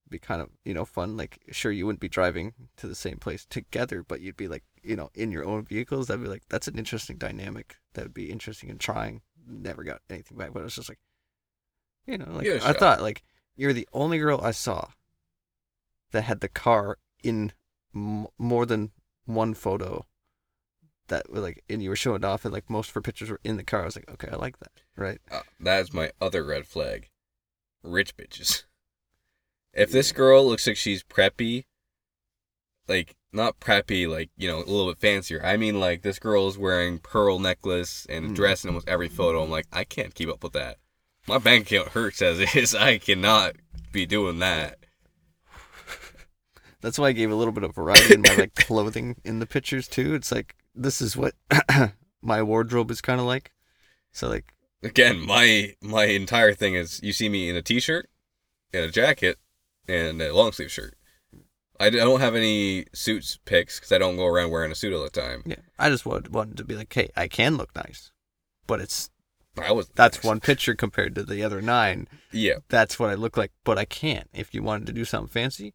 Be 0.08 0.18
kind 0.18 0.40
of, 0.40 0.48
you 0.64 0.72
know, 0.72 0.86
fun. 0.86 1.16
Like, 1.16 1.38
sure, 1.50 1.70
you 1.70 1.84
wouldn't 1.84 2.00
be 2.00 2.08
driving 2.08 2.54
to 2.78 2.86
the 2.86 2.94
same 2.94 3.18
place 3.18 3.44
together, 3.44 4.02
but 4.02 4.20
you'd 4.20 4.36
be 4.36 4.48
like, 4.48 4.64
you 4.82 4.96
know, 4.96 5.10
in 5.14 5.32
your 5.32 5.44
own 5.44 5.64
vehicles. 5.64 6.06
That'd 6.06 6.22
be 6.22 6.30
like, 6.30 6.44
that's 6.48 6.68
an 6.68 6.78
interesting 6.78 7.18
dynamic. 7.18 7.76
That 7.92 8.04
would 8.04 8.14
be 8.14 8.30
interesting 8.30 8.70
and 8.70 8.80
trying. 8.80 9.20
Never 9.48 9.82
got 9.84 10.00
anything 10.10 10.36
back, 10.36 10.52
but 10.52 10.60
it 10.60 10.64
was 10.64 10.74
just 10.74 10.88
like, 10.88 10.98
you 12.06 12.18
know, 12.18 12.26
like 12.28 12.44
Give 12.44 12.56
it 12.56 12.62
a 12.62 12.68
I 12.68 12.72
thought, 12.72 13.02
like 13.02 13.22
you're 13.56 13.72
the 13.72 13.88
only 13.92 14.18
girl 14.18 14.40
I 14.42 14.50
saw 14.50 14.88
that 16.12 16.22
had 16.22 16.40
the 16.40 16.48
car 16.48 16.98
in 17.22 17.52
m- 17.94 18.26
more 18.38 18.66
than 18.66 18.90
one 19.24 19.54
photo. 19.54 20.06
That 21.08 21.30
were 21.30 21.40
like, 21.40 21.64
and 21.70 21.82
you 21.82 21.88
were 21.88 21.96
showing 21.96 22.22
off, 22.22 22.44
and 22.44 22.52
like 22.52 22.68
most 22.68 22.88
of 22.90 22.94
her 22.94 23.00
pictures 23.00 23.30
were 23.30 23.40
in 23.42 23.56
the 23.56 23.64
car. 23.64 23.82
I 23.82 23.84
was 23.86 23.96
like, 23.96 24.10
okay, 24.10 24.28
I 24.30 24.36
like 24.36 24.58
that, 24.58 24.72
right? 24.94 25.18
uh, 25.30 25.40
that 25.60 25.80
is 25.80 25.94
my 25.94 26.10
other 26.20 26.44
red 26.44 26.66
flag. 26.66 27.08
Rich 27.82 28.16
bitches. 28.16 28.64
If 29.72 29.90
this 29.90 30.12
girl 30.12 30.46
looks 30.46 30.66
like 30.66 30.76
she's 30.76 31.02
preppy, 31.02 31.64
like 32.88 33.14
not 33.32 33.60
preppy, 33.60 34.08
like 34.08 34.30
you 34.36 34.48
know, 34.48 34.58
a 34.58 34.64
little 34.64 34.88
bit 34.88 34.98
fancier. 34.98 35.40
I 35.44 35.56
mean, 35.56 35.78
like 35.78 36.02
this 36.02 36.18
girl 36.18 36.48
is 36.48 36.56
wearing 36.58 36.98
pearl 36.98 37.38
necklace 37.38 38.06
and 38.08 38.24
a 38.26 38.28
Mm. 38.30 38.34
dress 38.34 38.64
in 38.64 38.68
almost 38.70 38.88
every 38.88 39.08
photo. 39.08 39.42
I'm 39.42 39.50
like, 39.50 39.66
I 39.72 39.84
can't 39.84 40.14
keep 40.14 40.28
up 40.28 40.42
with 40.42 40.52
that. 40.54 40.78
My 41.26 41.38
bank 41.38 41.70
account 41.70 41.88
hurts 41.90 42.22
as 42.22 42.38
is. 42.56 42.74
I 42.74 42.98
cannot 42.98 43.56
be 43.92 44.06
doing 44.06 44.38
that. 44.38 44.78
That's 46.80 46.98
why 46.98 47.08
I 47.08 47.12
gave 47.12 47.30
a 47.30 47.34
little 47.34 47.52
bit 47.52 47.64
of 47.64 47.74
variety 47.74 48.14
in 48.14 48.22
my 48.22 48.34
like 48.36 48.54
clothing 48.66 49.16
in 49.24 49.40
the 49.40 49.46
pictures 49.46 49.88
too. 49.88 50.14
It's 50.14 50.30
like 50.30 50.54
this 50.74 51.00
is 51.02 51.16
what 51.16 51.34
my 52.22 52.42
wardrobe 52.42 52.90
is 52.90 53.00
kind 53.00 53.20
of 53.20 53.26
like. 53.26 53.52
So 54.12 54.28
like, 54.28 54.54
Again, 54.82 55.18
my 55.26 55.74
my 55.82 56.04
entire 56.04 56.54
thing 56.54 56.74
is 56.74 57.00
you 57.02 57.12
see 57.12 57.28
me 57.28 57.48
in 57.50 57.56
a 57.56 57.62
t-shirt, 57.62 58.08
and 58.72 58.84
a 58.84 58.90
jacket, 58.90 59.38
and 59.88 60.22
a 60.22 60.32
long 60.32 60.52
sleeve 60.52 60.70
shirt. 60.70 60.94
I 61.80 61.90
d- 61.90 62.00
I 62.00 62.04
don't 62.04 62.20
have 62.20 62.34
any 62.34 62.86
suits 62.92 63.38
picks 63.44 63.78
because 63.78 63.92
I 63.92 63.98
don't 63.98 64.16
go 64.16 64.26
around 64.26 64.50
wearing 64.50 64.72
a 64.72 64.74
suit 64.74 64.92
all 64.92 65.02
the 65.02 65.10
time. 65.10 65.42
yeah, 65.46 65.56
I 65.78 65.90
just 65.90 66.04
wanted, 66.04 66.34
wanted 66.34 66.56
to 66.56 66.64
be 66.64 66.74
like, 66.74 66.92
hey, 66.92 67.10
I 67.16 67.28
can 67.28 67.56
look 67.56 67.74
nice, 67.76 68.10
but 68.66 68.80
it's 68.80 69.10
I 69.60 69.72
was 69.72 69.88
that's 69.94 70.22
one 70.22 70.40
picture 70.40 70.74
compared 70.74 71.14
to 71.16 71.22
the 71.22 71.42
other 71.42 71.60
nine. 71.60 72.08
Yeah, 72.32 72.58
That's 72.68 72.98
what 72.98 73.10
I 73.10 73.14
look 73.14 73.36
like, 73.36 73.52
but 73.64 73.78
I 73.78 73.84
can't. 73.84 74.28
If 74.32 74.54
you 74.54 74.62
wanted 74.62 74.86
to 74.88 74.92
do 74.92 75.04
something 75.04 75.28
fancy, 75.28 75.74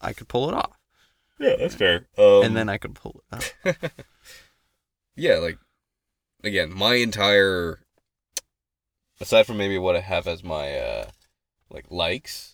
I 0.00 0.12
could 0.12 0.28
pull 0.28 0.48
it 0.48 0.54
off, 0.54 0.78
yeah, 1.38 1.56
that's 1.58 1.74
fair. 1.74 2.06
Um, 2.18 2.42
and 2.44 2.56
then 2.56 2.68
I 2.68 2.78
could 2.78 2.94
pull 2.94 3.22
it 3.32 3.54
out. 3.66 3.92
yeah, 5.16 5.38
like 5.38 5.58
again, 6.42 6.72
my 6.74 6.94
entire 6.94 7.80
aside 9.20 9.46
from 9.46 9.56
maybe 9.56 9.78
what 9.78 9.96
I 9.96 10.00
have 10.00 10.26
as 10.26 10.42
my 10.44 10.76
uh 10.76 11.06
like 11.70 11.86
likes, 11.90 12.53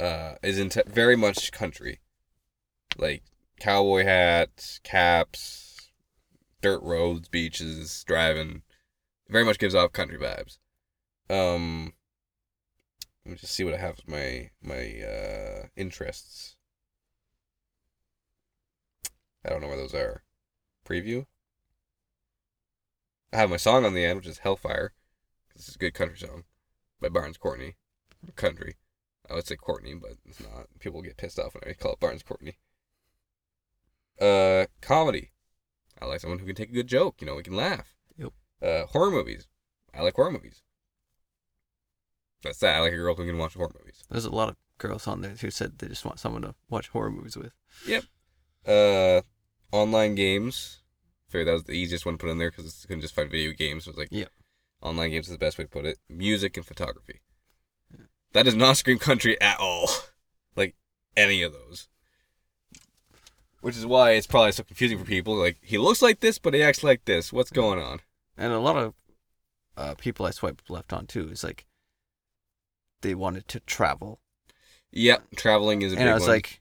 uh, 0.00 0.36
is 0.42 0.58
in 0.58 0.70
very 0.86 1.16
much 1.16 1.52
country, 1.52 2.00
like 2.96 3.22
cowboy 3.60 4.04
hats, 4.04 4.80
caps, 4.82 5.90
dirt 6.62 6.82
roads, 6.82 7.28
beaches, 7.28 8.02
driving. 8.04 8.62
Very 9.28 9.44
much 9.44 9.58
gives 9.58 9.74
off 9.74 9.92
country 9.92 10.18
vibes. 10.18 10.58
Um, 11.28 11.92
let 13.24 13.32
me 13.32 13.36
just 13.36 13.54
see 13.54 13.62
what 13.62 13.74
I 13.74 13.78
have 13.78 14.00
my 14.06 14.50
my 14.62 15.00
uh 15.02 15.66
interests. 15.76 16.56
I 19.44 19.50
don't 19.50 19.60
know 19.60 19.68
where 19.68 19.76
those 19.76 19.94
are. 19.94 20.24
Preview. 20.84 21.26
I 23.32 23.36
have 23.36 23.50
my 23.50 23.56
song 23.58 23.84
on 23.84 23.94
the 23.94 24.04
end, 24.04 24.16
which 24.16 24.26
is 24.26 24.38
Hellfire. 24.38 24.92
This 25.54 25.68
is 25.68 25.76
a 25.76 25.78
good 25.78 25.94
country 25.94 26.18
song 26.18 26.44
by 27.00 27.08
Barns 27.08 27.36
Courtney. 27.36 27.76
Country. 28.34 28.76
I 29.30 29.34
would 29.34 29.46
say 29.46 29.56
Courtney, 29.56 29.94
but 29.94 30.12
it's 30.26 30.40
not. 30.40 30.66
People 30.80 31.02
get 31.02 31.16
pissed 31.16 31.38
off 31.38 31.54
when 31.54 31.62
I 31.70 31.74
call 31.74 31.92
it 31.92 32.00
Barns 32.00 32.22
Courtney. 32.22 32.56
Uh, 34.20 34.66
comedy. 34.80 35.30
I 36.02 36.06
like 36.06 36.20
someone 36.20 36.38
who 36.40 36.46
can 36.46 36.54
take 36.56 36.70
a 36.70 36.74
good 36.74 36.88
joke. 36.88 37.16
You 37.20 37.26
know, 37.26 37.36
we 37.36 37.42
can 37.42 37.56
laugh. 37.56 37.94
Yep. 38.18 38.32
Uh, 38.62 38.86
horror 38.86 39.10
movies. 39.10 39.46
I 39.94 40.02
like 40.02 40.14
horror 40.16 40.32
movies. 40.32 40.62
That's 42.42 42.58
that. 42.58 42.76
I 42.76 42.80
like 42.80 42.92
a 42.92 42.96
girl 42.96 43.14
who 43.14 43.26
can 43.26 43.38
watch 43.38 43.54
horror 43.54 43.72
movies. 43.78 44.02
There's 44.10 44.24
a 44.24 44.30
lot 44.30 44.48
of 44.48 44.56
girls 44.78 45.06
on 45.06 45.20
there 45.20 45.34
who 45.40 45.50
said 45.50 45.78
they 45.78 45.88
just 45.88 46.04
want 46.04 46.18
someone 46.18 46.42
to 46.42 46.54
watch 46.68 46.88
horror 46.88 47.10
movies 47.10 47.36
with. 47.36 47.52
Yep. 47.86 48.04
Uh, 48.66 49.20
online 49.76 50.14
games. 50.14 50.78
I 51.28 51.32
Figured 51.32 51.48
that 51.48 51.52
was 51.52 51.64
the 51.64 51.72
easiest 51.72 52.04
one 52.06 52.14
to 52.14 52.18
put 52.18 52.30
in 52.30 52.38
there 52.38 52.50
because 52.50 52.84
I 52.84 52.88
couldn't 52.88 53.02
just 53.02 53.14
find 53.14 53.30
video 53.30 53.52
games. 53.52 53.84
So 53.84 53.90
it 53.90 53.96
was 53.96 53.98
like, 53.98 54.08
Yeah. 54.10 54.28
online 54.82 55.10
games 55.10 55.26
is 55.26 55.32
the 55.32 55.38
best 55.38 55.58
way 55.58 55.64
to 55.64 55.70
put 55.70 55.84
it. 55.84 55.98
Music 56.08 56.56
and 56.56 56.66
photography. 56.66 57.20
That 58.32 58.44
does 58.44 58.54
not 58.54 58.76
scream 58.76 58.98
country 58.98 59.40
at 59.40 59.58
all. 59.58 59.88
like 60.56 60.74
any 61.16 61.42
of 61.42 61.52
those. 61.52 61.88
Which 63.60 63.76
is 63.76 63.84
why 63.84 64.12
it's 64.12 64.26
probably 64.26 64.52
so 64.52 64.62
confusing 64.62 64.98
for 64.98 65.04
people. 65.04 65.34
Like 65.34 65.58
he 65.62 65.76
looks 65.78 66.00
like 66.00 66.20
this, 66.20 66.38
but 66.38 66.54
he 66.54 66.62
acts 66.62 66.82
like 66.82 67.04
this. 67.04 67.32
What's 67.32 67.50
going 67.50 67.78
on? 67.78 68.00
And 68.38 68.52
a 68.52 68.58
lot 68.58 68.76
of 68.76 68.94
uh, 69.76 69.94
people 69.96 70.24
I 70.24 70.30
swiped 70.30 70.70
left 70.70 70.92
on 70.92 71.06
too 71.06 71.28
is 71.30 71.44
like 71.44 71.66
they 73.02 73.14
wanted 73.14 73.48
to 73.48 73.60
travel, 73.60 74.20
Yeah, 74.92 75.18
traveling 75.36 75.82
is 75.82 75.92
a 75.92 75.98
and 75.98 76.08
I 76.08 76.14
was 76.14 76.22
one. 76.22 76.30
like, 76.30 76.60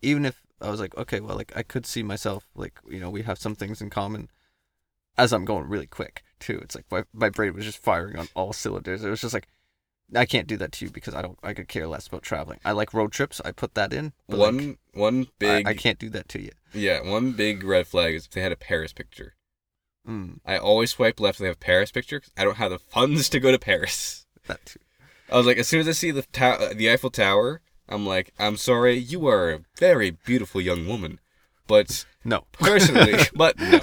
even 0.00 0.24
if 0.24 0.40
I 0.60 0.70
was 0.70 0.80
like, 0.80 0.96
okay, 0.96 1.20
well, 1.20 1.36
like 1.36 1.52
I 1.56 1.62
could 1.62 1.86
see 1.86 2.02
myself, 2.02 2.48
like 2.54 2.78
you 2.88 3.00
know, 3.00 3.10
we 3.10 3.22
have 3.22 3.38
some 3.38 3.54
things 3.56 3.80
in 3.80 3.90
common. 3.90 4.28
As 5.18 5.32
I'm 5.32 5.44
going 5.44 5.68
really 5.68 5.86
quick 5.86 6.22
too, 6.40 6.58
it's 6.62 6.74
like 6.76 6.84
my 6.90 7.02
my 7.12 7.30
brain 7.30 7.54
was 7.54 7.64
just 7.64 7.78
firing 7.78 8.16
on 8.16 8.28
all 8.34 8.52
cylinders. 8.52 9.02
It 9.04 9.10
was 9.10 9.20
just 9.20 9.34
like, 9.34 9.48
I 10.14 10.26
can't 10.26 10.46
do 10.46 10.56
that 10.58 10.72
to 10.72 10.84
you 10.84 10.90
because 10.90 11.14
I 11.14 11.22
don't. 11.22 11.38
I 11.42 11.54
could 11.54 11.68
care 11.68 11.86
less 11.88 12.06
about 12.06 12.22
traveling. 12.22 12.60
I 12.64 12.72
like 12.72 12.92
road 12.92 13.12
trips. 13.12 13.40
I 13.44 13.52
put 13.52 13.74
that 13.74 13.92
in. 13.92 14.12
but, 14.28 14.38
like, 14.38 14.46
one 14.54 14.78
one 14.92 15.20
I- 15.22 15.26
big 15.38 15.68
I, 15.68 15.74
can't 15.74 15.98
do 15.98 16.10
that 16.10 16.28
to 16.30 16.40
you. 16.42 16.50
yeah 16.74 17.00
one 17.02 17.32
big 17.32 17.64
red 17.64 17.86
flag 17.86 18.14
is 18.14 18.26
if 18.26 18.32
they 18.32 18.42
had 18.42 18.52
a 18.52 18.56
Paris 18.56 18.92
picture. 18.92 19.34
Mm, 20.06 20.40
I 20.44 20.58
always 20.58 20.90
swipe 20.90 21.20
left 21.20 21.36
if 21.36 21.42
they 21.42 21.46
have 21.46 21.60
Paris 21.60 21.92
picture 21.92 22.20
I 22.36 22.42
don't 22.44 22.56
have 22.56 22.72
the 22.72 22.78
funds 22.78 23.28
to 23.30 23.40
go 23.40 23.52
to 23.52 23.58
Paris. 23.58 24.26
that 24.48 24.64
too. 24.66 24.80
I 25.30 25.36
was 25.36 25.46
like, 25.46 25.56
as 25.56 25.68
soon 25.68 25.80
as 25.80 25.88
I 25.88 25.92
see 25.92 26.10
the 26.10 26.22
tower, 26.22 26.74
the 26.74 26.90
Eiffel 26.90 27.08
Tower, 27.08 27.62
I'm 27.88 28.04
like, 28.04 28.34
I'm 28.38 28.56
sorry, 28.58 28.96
you 28.98 29.26
are 29.28 29.50
a 29.52 29.60
very 29.78 30.10
beautiful 30.10 30.60
young 30.60 30.86
woman, 30.86 31.20
but 31.66 32.04
No. 32.24 32.44
personally, 32.52 33.14
but 33.34 33.58
no, 33.58 33.80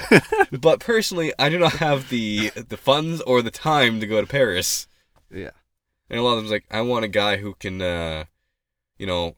but 0.60 0.80
personally, 0.80 1.34
I 1.40 1.50
do 1.50 1.58
not 1.58 1.74
have 1.78 2.10
the 2.10 2.50
the 2.50 2.78
funds 2.78 3.22
or 3.22 3.42
the 3.42 3.50
time 3.50 4.00
to 4.00 4.06
go 4.06 4.22
to 4.22 4.28
Paris. 4.28 4.88
Yeah. 5.34 5.52
And 6.10 6.20
a 6.20 6.24
lot 6.24 6.34
of 6.34 6.38
them's 6.38 6.52
like, 6.52 6.66
I 6.72 6.82
want 6.82 7.06
a 7.06 7.10
guy 7.10 7.38
who 7.38 7.54
can, 7.54 7.82
uh, 7.82 8.26
you 8.98 9.06
know, 9.06 9.36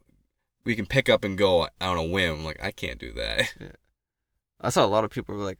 we 0.63 0.75
can 0.75 0.85
pick 0.85 1.09
up 1.09 1.23
and 1.23 1.37
go 1.37 1.67
on 1.81 1.97
a 1.97 2.03
whim. 2.03 2.39
I'm 2.39 2.45
like, 2.45 2.63
I 2.63 2.71
can't 2.71 2.99
do 2.99 3.11
that. 3.13 3.53
I 4.61 4.69
saw 4.69 4.85
a 4.85 4.87
lot 4.87 5.03
of 5.03 5.11
people 5.11 5.35
were 5.35 5.43
like, 5.43 5.59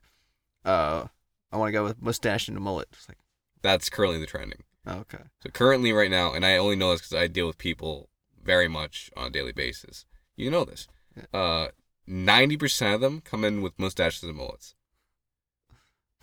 uh, 0.63 1.05
I 1.51 1.57
want 1.57 1.69
to 1.69 1.73
go 1.73 1.83
with 1.83 2.01
mustache 2.01 2.47
and 2.47 2.55
a 2.55 2.61
mullet. 2.61 2.87
It's 2.93 3.09
like, 3.09 3.17
That's 3.61 3.89
currently 3.89 4.19
the 4.19 4.27
trending. 4.27 4.63
oh, 4.85 4.99
okay. 4.99 5.23
So 5.41 5.49
currently, 5.49 5.91
right 5.91 6.11
now, 6.11 6.33
and 6.33 6.45
I 6.45 6.57
only 6.57 6.75
know 6.75 6.91
this 6.91 7.01
because 7.01 7.15
I 7.15 7.27
deal 7.27 7.47
with 7.47 7.57
people 7.57 8.09
very 8.43 8.67
much 8.67 9.09
on 9.17 9.27
a 9.27 9.31
daily 9.31 9.51
basis. 9.51 10.05
You 10.35 10.49
know 10.51 10.65
this. 10.65 10.87
Uh, 11.33 11.67
ninety 12.07 12.57
percent 12.57 12.95
of 12.95 13.01
them 13.01 13.21
come 13.21 13.43
in 13.43 13.61
with 13.61 13.77
mustaches 13.77 14.23
and 14.23 14.35
mullets. 14.35 14.75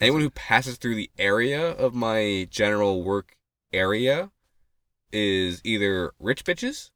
Anyone 0.00 0.22
who 0.22 0.30
passes 0.30 0.76
through 0.76 0.94
the 0.94 1.10
area 1.18 1.72
of 1.72 1.94
my 1.94 2.46
general 2.50 3.02
work 3.02 3.36
area 3.72 4.30
is 5.12 5.60
either 5.64 6.12
rich 6.18 6.44
bitches, 6.44 6.90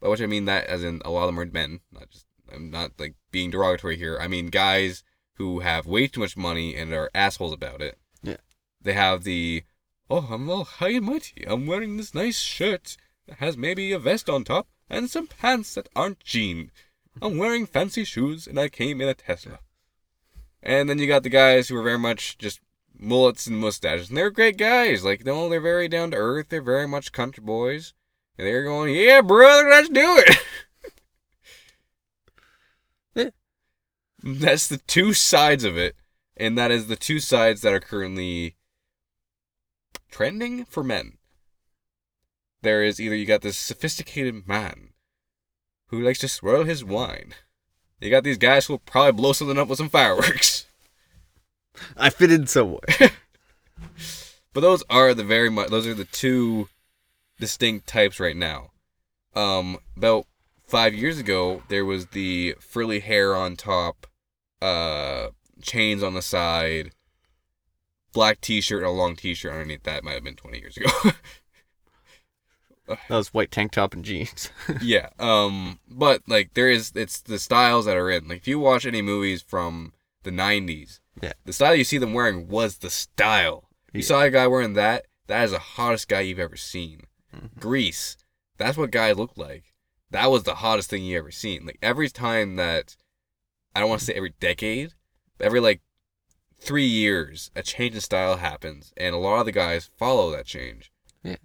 by 0.00 0.08
which 0.08 0.20
I 0.20 0.26
mean 0.26 0.44
that 0.46 0.66
as 0.66 0.82
in 0.82 1.00
a 1.04 1.10
lot 1.10 1.22
of 1.24 1.28
them 1.28 1.40
are 1.40 1.46
men. 1.46 1.80
Not 1.92 2.10
just 2.10 2.26
I'm 2.52 2.70
not 2.70 2.92
like 2.98 3.14
being 3.30 3.50
derogatory 3.50 3.96
here. 3.96 4.18
I 4.20 4.28
mean 4.28 4.48
guys 4.48 5.02
who 5.34 5.60
have 5.60 5.86
way 5.86 6.06
too 6.06 6.20
much 6.20 6.36
money 6.36 6.74
and 6.74 6.92
are 6.92 7.10
assholes 7.14 7.52
about 7.52 7.80
it. 7.80 7.98
Yeah. 8.22 8.36
They 8.80 8.94
have 8.94 9.24
the 9.24 9.64
oh 10.08 10.28
I'm 10.30 10.48
all 10.48 10.64
high 10.64 10.92
and 10.92 11.06
mighty. 11.06 11.44
I'm 11.46 11.66
wearing 11.66 11.96
this 11.96 12.14
nice 12.14 12.38
shirt 12.38 12.96
that 13.26 13.38
has 13.38 13.56
maybe 13.56 13.92
a 13.92 13.98
vest 13.98 14.28
on 14.28 14.44
top 14.44 14.68
and 14.88 15.10
some 15.10 15.26
pants 15.26 15.74
that 15.74 15.88
aren't 15.96 16.20
jean. 16.20 16.70
I'm 17.20 17.38
wearing 17.38 17.66
fancy 17.66 18.04
shoes 18.04 18.46
and 18.46 18.58
I 18.58 18.68
came 18.68 19.00
in 19.00 19.08
a 19.08 19.14
Tesla. 19.14 19.60
And 20.62 20.88
then 20.88 20.98
you 20.98 21.06
got 21.06 21.22
the 21.22 21.28
guys 21.28 21.68
who 21.68 21.76
are 21.76 21.82
very 21.82 21.98
much 21.98 22.38
just 22.38 22.60
mullets 22.98 23.46
and 23.46 23.58
mustaches. 23.58 24.08
And 24.08 24.16
they're 24.16 24.30
great 24.30 24.56
guys. 24.56 25.04
Like, 25.04 25.24
no, 25.24 25.48
they're 25.48 25.60
very 25.60 25.88
down 25.88 26.10
to 26.12 26.16
earth. 26.16 26.46
They're 26.48 26.62
very 26.62 26.88
much 26.88 27.12
country 27.12 27.42
boys. 27.42 27.94
And 28.38 28.46
they're 28.46 28.64
going, 28.64 28.94
yeah, 28.94 29.20
brother, 29.22 29.68
let's 29.68 29.88
do 29.88 30.22
it. 30.26 30.36
Yeah. 33.14 33.30
That's 34.22 34.68
the 34.68 34.76
two 34.76 35.14
sides 35.14 35.64
of 35.64 35.78
it. 35.78 35.96
And 36.36 36.58
that 36.58 36.70
is 36.70 36.86
the 36.86 36.96
two 36.96 37.18
sides 37.18 37.62
that 37.62 37.72
are 37.72 37.80
currently 37.80 38.56
trending 40.10 40.66
for 40.66 40.84
men. 40.84 41.16
There 42.60 42.82
is 42.82 43.00
either 43.00 43.14
you 43.14 43.24
got 43.24 43.40
this 43.40 43.56
sophisticated 43.56 44.46
man 44.46 44.90
who 45.88 46.00
likes 46.00 46.18
to 46.18 46.28
swirl 46.28 46.64
his 46.64 46.84
wine. 46.84 47.34
You 48.00 48.10
got 48.10 48.24
these 48.24 48.38
guys 48.38 48.66
who 48.66 48.74
will 48.74 48.80
probably 48.80 49.12
blow 49.12 49.32
something 49.32 49.58
up 49.58 49.68
with 49.68 49.78
some 49.78 49.88
fireworks. 49.88 50.66
I 51.96 52.10
fit 52.10 52.32
in 52.32 52.46
somewhere. 52.46 52.80
But 54.56 54.62
those 54.62 54.82
are 54.88 55.12
the 55.12 55.22
very 55.22 55.50
much 55.50 55.68
those 55.68 55.86
are 55.86 55.92
the 55.92 56.06
two 56.06 56.70
distinct 57.38 57.86
types 57.86 58.18
right 58.18 58.34
now. 58.34 58.70
Um, 59.34 59.76
about 59.98 60.24
five 60.66 60.94
years 60.94 61.18
ago, 61.18 61.62
there 61.68 61.84
was 61.84 62.06
the 62.06 62.54
frilly 62.58 63.00
hair 63.00 63.36
on 63.36 63.56
top, 63.56 64.06
uh, 64.62 65.26
chains 65.60 66.02
on 66.02 66.14
the 66.14 66.22
side, 66.22 66.92
black 68.14 68.40
T-shirt 68.40 68.78
and 68.78 68.86
a 68.86 68.90
long 68.92 69.14
T-shirt 69.14 69.52
underneath. 69.52 69.82
That 69.82 70.02
might 70.02 70.14
have 70.14 70.24
been 70.24 70.36
twenty 70.36 70.58
years 70.58 70.78
ago. 70.78 70.88
that 72.88 72.98
was 73.10 73.34
white 73.34 73.50
tank 73.50 73.72
top 73.72 73.92
and 73.92 74.06
jeans. 74.06 74.48
yeah. 74.80 75.10
Um, 75.18 75.80
but 75.86 76.22
like 76.26 76.54
there 76.54 76.70
is, 76.70 76.92
it's 76.94 77.20
the 77.20 77.38
styles 77.38 77.84
that 77.84 77.98
are 77.98 78.10
in. 78.10 78.26
Like 78.26 78.38
if 78.38 78.48
you 78.48 78.58
watch 78.58 78.86
any 78.86 79.02
movies 79.02 79.42
from 79.42 79.92
the 80.22 80.30
'90s, 80.30 81.00
Yeah. 81.22 81.32
the 81.44 81.52
style 81.52 81.74
you 81.74 81.84
see 81.84 81.98
them 81.98 82.12
wearing 82.12 82.48
was 82.48 82.78
the 82.78 82.90
style. 82.90 83.68
You 83.92 84.00
Yeah. 84.00 84.06
saw 84.06 84.22
a 84.22 84.30
guy 84.30 84.46
wearing 84.46 84.74
that. 84.74 85.06
That 85.28 85.44
is 85.44 85.50
the 85.52 85.58
hottest 85.58 86.08
guy 86.08 86.20
you've 86.20 86.38
ever 86.38 86.56
seen. 86.56 87.06
Mhm. 87.34 87.58
Grease. 87.58 88.16
That's 88.58 88.76
what 88.76 88.90
guys 88.90 89.16
looked 89.16 89.38
like. 89.38 89.72
That 90.10 90.30
was 90.30 90.44
the 90.44 90.56
hottest 90.56 90.90
thing 90.90 91.04
you 91.04 91.18
ever 91.18 91.30
seen. 91.30 91.66
Like 91.66 91.78
every 91.82 92.08
time 92.10 92.56
that, 92.56 92.96
I 93.74 93.80
don't 93.80 93.88
want 93.88 94.00
to 94.00 94.06
say 94.06 94.14
every 94.14 94.34
decade, 94.40 94.94
but 95.38 95.46
every 95.46 95.60
like 95.60 95.80
three 96.58 96.86
years, 96.86 97.50
a 97.56 97.62
change 97.62 97.94
in 97.94 98.00
style 98.00 98.36
happens, 98.36 98.92
and 98.96 99.14
a 99.14 99.18
lot 99.18 99.40
of 99.40 99.46
the 99.46 99.52
guys 99.52 99.90
follow 99.96 100.30
that 100.30 100.46
change. 100.46 100.92
Yeah. 101.22 101.36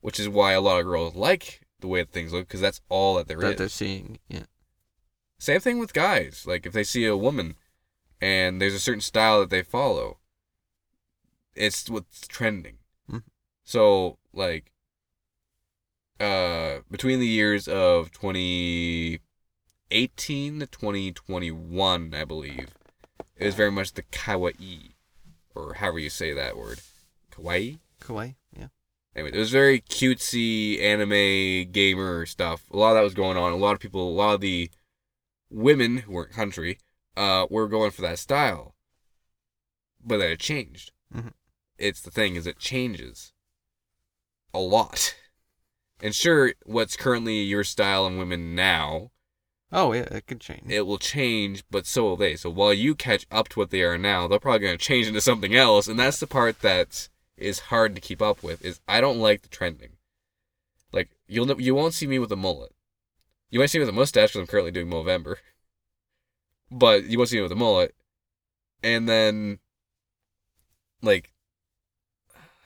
Which 0.00 0.20
is 0.20 0.28
why 0.28 0.52
a 0.52 0.60
lot 0.60 0.78
of 0.80 0.86
girls 0.86 1.14
like 1.14 1.62
the 1.80 1.88
way 1.88 2.00
that 2.02 2.12
things 2.12 2.32
look, 2.32 2.46
because 2.48 2.60
that's 2.60 2.80
all 2.88 3.16
that 3.16 3.28
there 3.28 3.38
is. 3.38 3.42
that 3.44 3.58
they're 3.58 3.68
seeing. 3.68 4.18
Yeah. 4.28 4.44
Same 5.38 5.60
thing 5.60 5.78
with 5.78 5.92
guys. 5.94 6.44
Like 6.46 6.66
if 6.66 6.72
they 6.72 6.84
see 6.84 7.06
a 7.06 7.16
woman 7.16 7.56
and 8.20 8.60
there's 8.60 8.74
a 8.74 8.80
certain 8.80 9.00
style 9.00 9.40
that 9.40 9.50
they 9.50 9.62
follow, 9.62 10.18
it's 11.54 11.88
what's 11.88 12.26
trending. 12.28 12.78
Mhm. 13.10 13.22
So 13.64 14.18
like 14.32 14.72
uh 16.18 16.80
between 16.90 17.20
the 17.20 17.26
years 17.26 17.68
of 17.68 18.10
2018 18.12 20.60
to 20.60 20.66
2021, 20.66 22.14
I 22.14 22.24
believe, 22.24 22.68
it 23.36 23.46
was 23.46 23.54
very 23.54 23.70
much 23.70 23.92
the 23.94 24.02
kawaii 24.02 24.92
or 25.54 25.74
however 25.74 25.98
you 25.98 26.10
say 26.10 26.32
that 26.32 26.56
word. 26.56 26.80
Kawaii? 27.30 27.78
Kawaii. 28.00 28.34
Yeah. 28.56 28.68
Anyway, 29.14 29.32
it 29.34 29.38
was 29.38 29.50
very 29.50 29.80
cutesy 29.80 30.80
anime 30.80 31.70
gamer 31.72 32.26
stuff. 32.26 32.64
A 32.70 32.76
lot 32.76 32.90
of 32.90 32.96
that 32.96 33.02
was 33.02 33.14
going 33.14 33.36
on. 33.36 33.52
A 33.52 33.56
lot 33.56 33.74
of 33.74 33.80
people, 33.80 34.08
a 34.08 34.10
lot 34.10 34.34
of 34.34 34.40
the 34.40 34.70
women 35.50 35.98
who 35.98 36.12
weren't 36.12 36.32
country, 36.32 36.78
uh, 37.16 37.46
we're 37.50 37.68
going 37.68 37.90
for 37.90 38.02
that 38.02 38.18
style. 38.18 38.74
But 40.04 40.18
then 40.18 40.30
it 40.30 40.40
changed. 40.40 40.92
Mhm. 41.14 41.32
It's 41.78 42.00
the 42.00 42.10
thing 42.10 42.36
is 42.36 42.46
it 42.46 42.58
changes 42.58 43.32
a 44.54 44.58
lot. 44.58 45.14
And 46.02 46.14
sure, 46.14 46.54
what's 46.64 46.96
currently 46.96 47.42
your 47.42 47.62
style 47.64 48.06
in 48.06 48.16
women 48.18 48.54
now, 48.54 49.10
Oh 49.72 49.92
yeah, 49.92 50.08
it 50.10 50.26
could 50.26 50.40
change. 50.40 50.62
it 50.72 50.82
will 50.86 50.98
change, 50.98 51.62
but 51.70 51.86
so 51.86 52.02
will 52.04 52.16
they. 52.16 52.36
So 52.36 52.50
while 52.50 52.72
you 52.72 52.94
catch 52.94 53.26
up 53.30 53.48
to 53.50 53.58
what 53.58 53.70
they 53.70 53.82
are 53.82 53.98
now, 53.98 54.26
they're 54.26 54.40
probably 54.40 54.60
going 54.66 54.78
to 54.78 54.84
change 54.84 55.06
into 55.06 55.20
something 55.20 55.54
else, 55.54 55.86
and 55.88 55.98
that's 55.98 56.18
the 56.18 56.26
part 56.26 56.60
that 56.60 57.08
is 57.36 57.60
hard 57.60 57.94
to 57.94 58.00
keep 58.00 58.20
up 58.22 58.42
with. 58.42 58.64
Is 58.64 58.80
I 58.88 59.00
don't 59.00 59.18
like 59.18 59.42
the 59.42 59.48
trending. 59.48 59.98
Like 60.92 61.10
you'll 61.28 61.60
you 61.60 61.74
won't 61.74 61.94
see 61.94 62.06
me 62.06 62.18
with 62.18 62.32
a 62.32 62.36
mullet. 62.36 62.72
You 63.50 63.60
might 63.60 63.66
see 63.66 63.78
me 63.78 63.82
with 63.84 63.90
a 63.94 63.98
mustache 63.98 64.30
because 64.30 64.40
I'm 64.40 64.46
currently 64.46 64.72
doing 64.72 64.88
Movember. 64.88 65.36
But 66.70 67.04
you 67.04 67.18
won't 67.18 67.30
see 67.30 67.36
me 67.36 67.42
with 67.42 67.52
a 67.52 67.56
mullet, 67.56 67.94
and 68.82 69.08
then, 69.08 69.58
like, 71.02 71.32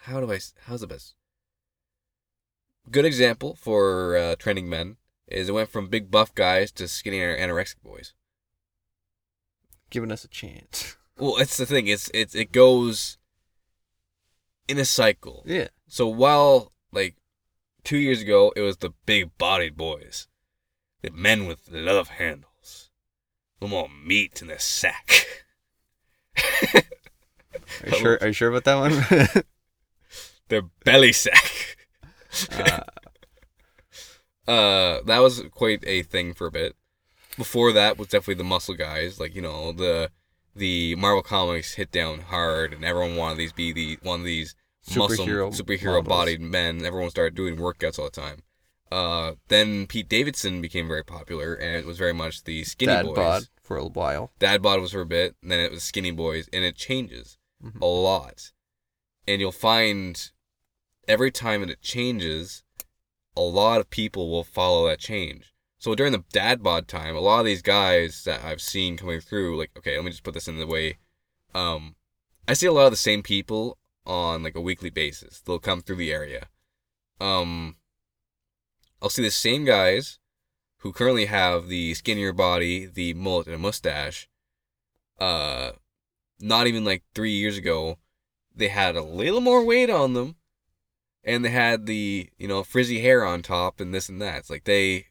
how 0.03 0.21
do 0.21 0.31
I? 0.31 0.41
How's 0.67 0.83
the 0.83 0.87
best? 0.87 1.15
Good 2.91 3.07
example 3.07 3.55
for 3.55 4.17
uh, 4.17 4.37
trending 4.37 4.69
men 4.69 4.97
is 5.29 5.49
it 5.49 5.53
went 5.53 5.71
from 5.71 5.89
big 5.89 6.11
buff 6.11 6.35
guys 6.35 6.71
to 6.73 6.87
skinny 6.89 7.19
anorexic 7.19 7.77
boys. 7.83 8.13
Giving 9.91 10.13
us 10.13 10.25
a 10.25 10.29
chance. 10.29 10.97
Well, 11.17 11.37
it's 11.37 11.57
the 11.57 11.65
thing. 11.65 11.87
It's 11.87 12.11
it's 12.13 12.35
it 12.35 12.51
goes 12.51 13.19
in 14.67 14.79
a 14.79 14.85
cycle. 14.85 15.45
Yeah. 15.47 15.69
So 15.87 16.09
while 16.09 16.73
like 16.91 17.15
two 17.85 17.99
years 17.99 18.21
ago 18.21 18.53
it 18.57 18.63
was 18.63 18.79
the 18.79 18.95
big 19.07 19.39
bodied 19.39 19.77
boys, 19.77 20.27
the 21.03 21.13
men 21.13 21.47
with 21.47 21.71
love 21.71 22.09
handles, 22.09 22.51
little 23.61 23.77
more 23.77 23.89
meat 24.05 24.41
in 24.43 24.49
the 24.49 24.59
sack. 24.59 25.27
Are 27.83 27.89
you 27.89 27.97
sure? 27.99 28.19
Are 28.21 28.27
you 28.29 28.33
sure 28.33 28.49
about 28.55 28.65
that 28.65 28.75
one? 28.77 29.45
their 30.49 30.63
belly 30.85 31.13
sack. 31.13 31.77
uh, 32.53 32.81
Uh, 34.47 35.01
that 35.07 35.21
was 35.21 35.43
quite 35.53 35.83
a 35.87 36.03
thing 36.03 36.35
for 36.35 36.47
a 36.47 36.51
bit. 36.51 36.77
Before 37.39 37.73
that 37.73 37.99
was 37.99 38.09
definitely 38.09 38.35
the 38.35 38.45
muscle 38.45 38.75
guys, 38.75 39.19
like 39.19 39.35
you 39.35 39.43
know 39.43 39.73
the 39.73 40.11
the 40.55 40.95
Marvel 40.97 41.23
comics 41.23 41.75
hit 41.75 41.91
down 41.91 42.21
hard, 42.21 42.73
and 42.73 42.85
everyone 42.85 43.17
wanted 43.17 43.39
these 43.39 43.53
be 43.53 43.73
the 43.73 43.99
one 44.03 44.21
of 44.21 44.27
these 44.27 44.55
muscle 44.95 45.25
Superhero 45.27 45.51
superhero 45.59 45.87
models. 45.95 46.07
bodied 46.09 46.41
men. 46.43 46.85
Everyone 46.85 47.11
started 47.11 47.35
doing 47.35 47.57
workouts 47.57 47.99
all 47.99 48.05
the 48.05 48.11
time. 48.11 48.43
Uh, 48.95 49.35
then 49.49 49.89
Pete 49.89 50.09
Davidson 50.09 50.61
became 50.61 50.87
very 50.87 51.03
popular, 51.03 51.55
and 51.55 51.75
it 51.75 51.85
was 51.85 51.99
very 51.99 52.13
much 52.15 52.45
the 52.45 52.63
skinny 52.63 52.93
dad 52.93 53.07
boys. 53.07 53.17
bod 53.17 53.43
for 53.61 53.77
a 53.77 53.87
while. 53.87 54.31
Dad 54.39 54.63
bod 54.63 54.81
was 54.81 54.93
for 54.93 55.01
a 55.01 55.07
bit, 55.07 55.35
and 55.43 55.51
then 55.51 55.59
it 55.59 55.73
was 55.73 55.83
skinny 55.83 56.13
boys, 56.13 56.49
and 56.53 56.65
it 56.65 56.77
changes 56.77 57.37
Mhm. 57.61 57.81
a 57.83 57.87
lot. 57.87 58.53
And 59.27 59.41
you'll 59.41 59.51
find 59.51 60.31
every 61.09 61.33
time 61.33 61.61
that 61.63 61.71
it 61.71 61.83
changes, 61.83 62.63
a 63.37 63.41
lot 63.41 63.81
of 63.81 63.91
people 63.91 64.31
will 64.31 64.45
follow 64.45 64.87
that 64.87 65.01
change. 65.01 65.53
So 65.77 65.97
during 65.97 66.13
the 66.13 66.25
dad 66.31 66.63
bod 66.63 66.87
time, 66.87 67.17
a 67.17 67.21
lot 67.21 67.41
of 67.41 67.47
these 67.47 67.63
guys 67.63 68.23
that 68.23 68.45
I've 68.45 68.63
seen 68.63 68.97
coming 68.97 69.21
through, 69.21 69.59
like, 69.59 69.73
okay, 69.77 69.97
let 69.97 70.05
me 70.05 70.13
just 70.13 70.23
put 70.23 70.35
this 70.35 70.47
in 70.47 70.59
the 70.61 70.69
way. 70.69 70.99
Um, 71.53 71.97
I 72.47 72.55
see 72.55 72.67
a 72.67 72.73
lot 72.73 72.87
of 72.87 72.93
the 72.93 72.97
same 72.97 73.25
people 73.25 73.77
on 74.07 74.45
like 74.45 74.55
a 74.55 74.61
weekly 74.61 74.91
basis. 74.91 75.41
They'll 75.41 75.59
come 75.59 75.83
through 75.83 75.97
the 75.97 76.13
area. 76.13 76.49
Um, 77.21 77.77
I'll 79.05 79.11
see 79.11 79.23
the 79.23 79.31
same 79.31 79.67
guys 79.67 80.19
who 80.79 80.91
currently 80.91 81.27
have 81.27 81.69
the 81.69 81.93
skinnier 81.93 82.33
body, 82.33 82.87
the 82.87 83.13
mullet, 83.13 83.47
and 83.47 83.55
a 83.55 83.59
mustache, 83.59 84.31
uh, 85.21 85.73
not 86.41 86.67
even 86.67 86.87
like 86.87 87.03
three 87.15 87.33
years 87.33 87.59
ago, 87.59 87.99
they 88.57 88.69
had 88.69 88.97
a 88.97 89.03
little 89.03 89.43
more 89.43 89.63
weight 89.63 89.91
on 89.91 90.15
them, 90.15 90.37
and 91.23 91.45
they 91.45 91.51
had 91.51 91.85
the 91.85 92.31
you 92.39 92.49
know 92.49 92.65
frizzy 92.65 93.03
hair 93.03 93.27
on 93.27 93.43
top 93.43 93.79
and 93.79 93.93
this 93.93 94.09
and 94.09 94.23
that. 94.23 94.39
It's 94.39 94.51
like 94.51 94.65
they, 94.65 95.09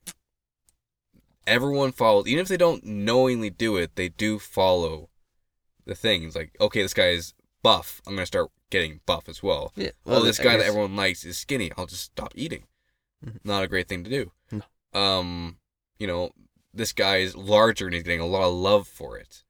everyone 1.46 1.92
follows, 1.92 2.26
even 2.26 2.42
if 2.42 2.48
they 2.48 2.58
don't 2.58 2.84
knowingly 2.84 3.52
do 3.52 3.78
it, 3.78 3.96
they 3.96 4.10
do 4.10 4.40
follow 4.40 5.10
the 5.86 5.94
things. 5.94 6.36
Like 6.36 6.58
okay, 6.60 6.82
this 6.82 6.96
guy 6.96 7.10
is 7.10 7.36
buff, 7.62 8.02
I'm 8.08 8.16
gonna 8.16 8.26
start 8.26 8.50
getting 8.72 9.02
buff 9.06 9.30
as 9.30 9.44
well. 9.44 9.72
Yeah. 9.76 9.92
Well, 10.04 10.24
this 10.24 10.40
I 10.40 10.44
guy 10.46 10.58
that 10.58 10.66
everyone 10.66 10.96
likes 10.96 11.24
is 11.24 11.38
skinny. 11.38 11.72
I'll 11.78 11.86
just 11.86 12.06
stop 12.06 12.32
eating. 12.34 12.64
Mhm. 13.24 13.40
Not 13.44 13.64
a 13.64 13.68
great 13.68 13.88
thing 13.88 14.04
to 14.04 14.10
do. 14.10 14.32
No. 14.52 15.00
Um, 15.00 15.58
you 15.98 16.08
know, 16.08 16.32
this 16.74 16.94
guy 16.94 17.18
is 17.18 17.36
larger 17.36 17.86
and 17.86 17.94
he's 17.94 18.04
getting 18.04 18.20
a 18.20 18.26
lot 18.26 18.48
of 18.48 18.54
love 18.54 18.88
for 18.88 19.18
it. 19.18 19.44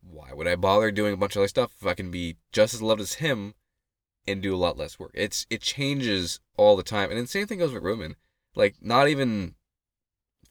Why 0.00 0.32
would 0.32 0.48
I 0.48 0.56
bother 0.56 0.90
doing 0.90 1.14
a 1.14 1.16
bunch 1.16 1.36
of 1.36 1.40
other 1.40 1.48
stuff 1.48 1.72
if 1.80 1.86
I 1.86 1.94
can 1.94 2.10
be 2.10 2.36
just 2.50 2.74
as 2.74 2.82
loved 2.82 3.00
as 3.00 3.14
him 3.14 3.54
and 4.26 4.42
do 4.42 4.54
a 4.54 4.58
lot 4.58 4.76
less 4.76 4.98
work? 4.98 5.12
It's 5.14 5.46
it 5.48 5.62
changes 5.62 6.40
all 6.56 6.76
the 6.76 6.82
time, 6.82 7.10
and 7.10 7.20
the 7.20 7.26
same 7.26 7.46
thing 7.46 7.60
goes 7.60 7.72
with 7.72 7.82
women. 7.82 8.16
Like 8.54 8.76
not 8.80 9.08
even 9.08 9.54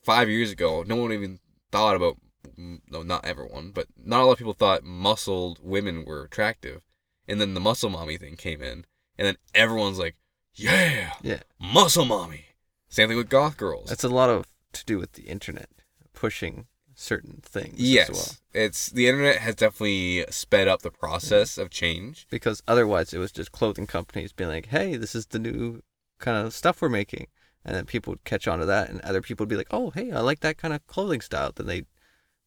five 0.04 0.30
years 0.30 0.52
ago, 0.52 0.84
no 0.88 0.96
one 0.96 1.12
even 1.12 1.40
thought 1.72 1.96
about. 1.96 2.18
No, 2.58 3.04
not 3.04 3.24
everyone, 3.24 3.72
but 3.72 3.88
not 3.96 4.22
a 4.22 4.26
lot 4.26 4.32
of 4.34 4.38
people 4.40 4.54
thought 4.54 4.84
muscled 4.84 5.60
women 5.62 6.06
were 6.06 6.24
attractive. 6.24 6.82
And 7.28 7.40
then 7.40 7.54
the 7.54 7.60
muscle 7.60 7.90
mommy 7.90 8.18
thing 8.18 8.36
came 8.36 8.62
in, 8.62 8.86
and 9.18 9.28
then 9.28 9.38
everyone's 9.54 10.00
like, 10.00 10.16
"Yeah, 10.56 11.14
Yeah. 11.22 11.42
muscle 11.60 12.06
mommy." 12.06 12.46
Same 12.90 13.08
thing 13.08 13.18
with 13.18 13.30
goth 13.30 13.58
girls. 13.58 13.90
That's 13.90 14.04
a 14.04 14.10
lot 14.10 14.30
of 14.30 14.48
to 14.74 14.86
do 14.86 14.98
with 14.98 15.14
the 15.14 15.24
internet 15.24 15.70
pushing 16.14 16.68
certain 16.94 17.42
things 17.42 17.80
yes, 17.80 18.10
as 18.10 18.16
well. 18.16 18.64
it's 18.64 18.90
the 18.90 19.08
internet 19.08 19.38
has 19.38 19.56
definitely 19.56 20.26
sped 20.30 20.68
up 20.68 20.82
the 20.82 20.92
process 20.92 21.58
of 21.58 21.70
change. 21.70 22.28
Because 22.30 22.62
otherwise, 22.68 23.14
it 23.14 23.18
was 23.18 23.32
just 23.32 23.52
clothing 23.52 23.88
companies 23.88 24.34
being 24.34 24.50
like, 24.50 24.68
"Hey, 24.68 24.98
this 24.98 25.16
is 25.16 25.26
the 25.28 25.40
new 25.40 25.82
kind 26.20 26.46
of 26.46 26.54
stuff 26.54 26.82
we're 26.82 26.90
making," 26.90 27.28
and 27.66 27.76
then 27.76 27.86
people 27.86 28.12
would 28.12 28.24
catch 28.24 28.48
on 28.48 28.60
to 28.60 28.66
that, 28.66 28.90
and 28.90 29.02
other 29.02 29.22
people 29.22 29.44
would 29.46 29.50
be 29.50 29.56
like, 29.58 29.72
"Oh, 29.72 29.90
hey, 29.92 30.12
I 30.12 30.20
like 30.20 30.42
that 30.42 30.58
kind 30.58 30.74
of 30.74 30.86
clothing 30.86 31.22
style." 31.22 31.52
Then 31.56 31.66
they, 31.68 31.86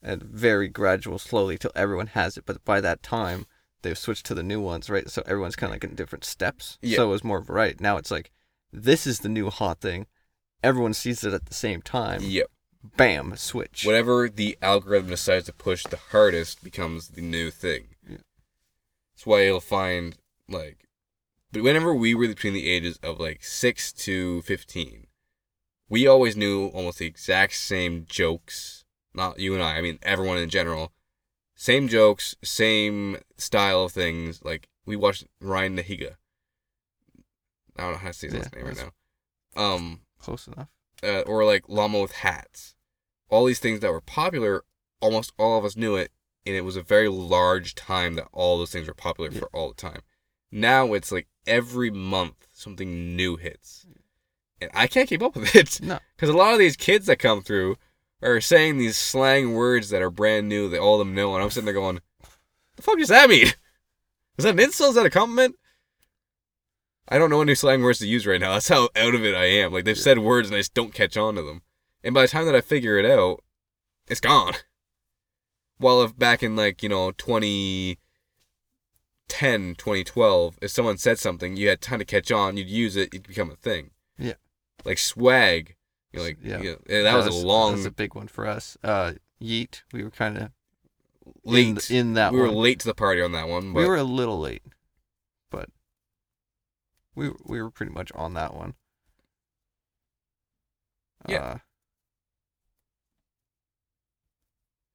and 0.02 0.22
very 0.22 0.68
gradual, 0.68 1.18
slowly, 1.18 1.58
till 1.58 1.72
everyone 1.74 2.08
has 2.08 2.36
it. 2.36 2.44
But 2.46 2.64
by 2.64 2.80
that 2.80 3.02
time, 3.02 3.46
they've 3.84 3.96
switched 3.96 4.26
to 4.26 4.34
the 4.34 4.42
new 4.42 4.60
ones, 4.60 4.90
right? 4.90 5.08
So 5.08 5.22
everyone's 5.26 5.54
kind 5.54 5.70
of 5.70 5.74
like 5.76 5.84
in 5.84 5.94
different 5.94 6.24
steps. 6.24 6.78
Yeah. 6.82 6.96
So 6.96 7.04
it 7.04 7.12
was 7.12 7.22
more 7.22 7.40
variety. 7.40 7.76
Now 7.78 7.96
it's 7.96 8.10
like, 8.10 8.32
this 8.72 9.06
is 9.06 9.20
the 9.20 9.28
new 9.28 9.48
hot 9.50 9.80
thing. 9.80 10.06
Everyone 10.62 10.94
sees 10.94 11.22
it 11.22 11.32
at 11.32 11.46
the 11.46 11.54
same 11.54 11.80
time. 11.80 12.20
Yep. 12.22 12.48
Bam, 12.96 13.36
switch. 13.36 13.84
Whatever 13.84 14.28
the 14.28 14.58
algorithm 14.60 15.10
decides 15.10 15.46
to 15.46 15.52
push 15.52 15.84
the 15.84 15.98
hardest 16.10 16.64
becomes 16.64 17.08
the 17.08 17.22
new 17.22 17.50
thing. 17.50 17.88
Yeah. 18.08 18.16
That's 19.14 19.26
why 19.26 19.44
you'll 19.44 19.60
find 19.60 20.16
like, 20.48 20.88
but 21.52 21.62
whenever 21.62 21.94
we 21.94 22.14
were 22.14 22.26
between 22.26 22.52
the 22.52 22.68
ages 22.68 22.98
of 23.02 23.20
like 23.20 23.44
six 23.44 23.92
to 23.92 24.42
fifteen, 24.42 25.06
we 25.88 26.06
always 26.06 26.36
knew 26.36 26.66
almost 26.68 26.98
the 26.98 27.06
exact 27.06 27.54
same 27.54 28.06
jokes. 28.08 28.84
Not 29.14 29.38
you 29.38 29.54
and 29.54 29.62
I. 29.62 29.76
I 29.76 29.80
mean 29.80 29.98
everyone 30.02 30.38
in 30.38 30.48
general. 30.48 30.92
Same 31.64 31.88
jokes, 31.88 32.36
same 32.44 33.16
style 33.38 33.84
of 33.84 33.92
things. 33.92 34.42
Like 34.44 34.68
we 34.84 34.96
watched 34.96 35.24
Ryan 35.40 35.78
Nahiga. 35.78 36.16
I 37.78 37.82
don't 37.84 37.92
know 37.92 37.98
how 37.98 38.08
to 38.08 38.12
say 38.12 38.26
his 38.26 38.34
Yeah, 38.34 38.40
last 38.40 38.54
name 38.54 38.66
right 38.66 38.76
now. 39.56 39.62
Um, 39.74 40.00
Close 40.20 40.46
enough. 40.46 40.68
uh, 41.02 41.20
or 41.22 41.42
like 41.46 41.66
llama 41.66 42.02
with 42.02 42.12
hats. 42.16 42.74
All 43.30 43.46
these 43.46 43.60
things 43.60 43.80
that 43.80 43.90
were 43.92 44.02
popular, 44.02 44.62
almost 45.00 45.32
all 45.38 45.56
of 45.58 45.64
us 45.64 45.74
knew 45.74 45.96
it, 45.96 46.12
and 46.44 46.54
it 46.54 46.66
was 46.66 46.76
a 46.76 46.82
very 46.82 47.08
large 47.08 47.74
time 47.74 48.12
that 48.16 48.28
all 48.30 48.58
those 48.58 48.70
things 48.70 48.86
were 48.86 48.92
popular 48.92 49.30
Yeah. 49.32 49.38
for 49.40 49.48
all 49.54 49.68
the 49.68 49.74
time. 49.74 50.02
Now 50.52 50.92
it's 50.92 51.10
like 51.10 51.28
every 51.46 51.90
month 51.90 52.46
something 52.52 53.16
new 53.16 53.36
hits, 53.38 53.86
and 54.60 54.70
I 54.74 54.86
can't 54.86 55.08
keep 55.08 55.22
up 55.22 55.34
with 55.34 55.56
it 55.56 55.80
No. 55.82 55.98
because 56.14 56.28
a 56.28 56.36
lot 56.36 56.52
of 56.52 56.58
these 56.58 56.76
kids 56.76 57.06
that 57.06 57.18
come 57.18 57.40
through 57.42 57.76
are 58.24 58.40
saying 58.40 58.78
these 58.78 58.96
slang 58.96 59.52
words 59.52 59.90
that 59.90 60.02
are 60.02 60.10
brand 60.10 60.48
new 60.48 60.68
that 60.70 60.80
all 60.80 61.00
of 61.00 61.06
them 61.06 61.14
know, 61.14 61.34
and 61.34 61.44
I'm 61.44 61.50
sitting 61.50 61.66
there 61.66 61.74
going, 61.74 62.00
"The 62.76 62.82
fuck 62.82 62.98
does 62.98 63.08
that 63.08 63.28
mean? 63.28 63.48
Is 64.38 64.44
that 64.44 64.54
an 64.54 64.60
insult? 64.60 64.90
Is 64.90 64.96
that 64.96 65.06
a 65.06 65.10
compliment?" 65.10 65.56
I 67.08 67.18
don't 67.18 67.30
know 67.30 67.42
any 67.42 67.54
slang 67.54 67.82
words 67.82 67.98
to 67.98 68.06
use 68.06 68.26
right 68.26 68.40
now. 68.40 68.54
That's 68.54 68.68
how 68.68 68.88
out 68.96 69.14
of 69.14 69.24
it 69.24 69.34
I 69.34 69.44
am. 69.44 69.72
Like 69.72 69.84
they've 69.84 69.98
said 69.98 70.20
words 70.20 70.48
and 70.48 70.56
I 70.56 70.60
just 70.60 70.74
don't 70.74 70.94
catch 70.94 71.16
on 71.16 71.34
to 71.34 71.42
them. 71.42 71.62
And 72.02 72.14
by 72.14 72.22
the 72.22 72.28
time 72.28 72.46
that 72.46 72.56
I 72.56 72.62
figure 72.62 72.98
it 72.98 73.04
out, 73.04 73.44
it's 74.08 74.20
gone. 74.20 74.54
While 75.78 76.02
if 76.02 76.16
back 76.16 76.42
in 76.42 76.56
like, 76.56 76.82
you 76.82 76.88
know, 76.88 77.10
2010, 77.12 79.74
2012, 79.74 80.58
if 80.62 80.70
someone 80.70 80.96
said 80.96 81.18
something, 81.18 81.56
you 81.56 81.68
had 81.68 81.82
time 81.82 81.98
to 81.98 82.04
catch 82.04 82.32
on, 82.32 82.56
you'd 82.56 82.70
use 82.70 82.96
it, 82.96 83.12
it'd 83.12 83.28
become 83.28 83.50
a 83.50 83.56
thing. 83.56 83.90
Yeah. 84.18 84.34
Like 84.84 84.98
swag. 84.98 85.76
You're 86.14 86.24
like, 86.24 86.38
Yeah. 86.42 86.60
yeah. 86.62 87.02
that, 87.02 87.14
was, 87.16 87.26
a 87.26 87.32
long 87.32 87.72
That 87.72 87.76
was 87.78 87.86
a 87.86 87.90
big 87.90 88.14
one 88.14 88.28
for 88.28 88.46
us. 88.46 88.76
Uh, 88.82 89.12
Yeet. 89.42 89.82
We 89.92 90.02
were 90.04 90.10
kind 90.10 90.38
of 90.38 90.50
late. 91.44 91.90
in, 91.90 91.96
in 91.96 92.14
that 92.14 92.32
we 92.32 92.38
were 92.40 92.46
one. 92.46 92.54
late 92.56 92.80
to 92.80 92.86
the 92.86 92.94
party 92.94 93.20
on 93.20 93.32
that 93.32 93.48
one, 93.48 93.72
but 93.72 93.80
We 93.80 93.86
were 93.88 93.96
a 93.96 94.04
little 94.04 94.38
late, 94.40 94.62
but 95.50 95.68
we 97.14 97.30
we 97.44 97.60
were 97.60 97.70
pretty 97.70 97.92
much 97.92 98.10
on 98.14 98.34
that 98.34 98.54
one. 98.54 98.74
Yeah. 101.28 101.38
Uh, 101.42 101.58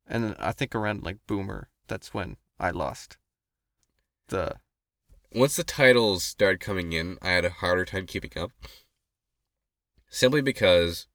and 0.07 0.23
then 0.23 0.35
I 0.39 0.51
think 0.51 0.73
around 0.75 1.03
like 1.03 1.17
Boomer, 1.27 1.69
that's 1.87 2.13
when 2.13 2.37
I 2.59 2.71
lost 2.71 3.17
the 4.29 4.55
once 5.31 5.55
the 5.55 5.63
titles 5.63 6.23
started 6.23 6.59
coming 6.59 6.93
in, 6.93 7.17
I 7.21 7.29
had 7.29 7.45
a 7.45 7.49
harder 7.51 7.85
time 7.85 8.07
keeping 8.07 8.31
up. 8.35 8.51
Simply 10.09 10.41
because 10.41 11.05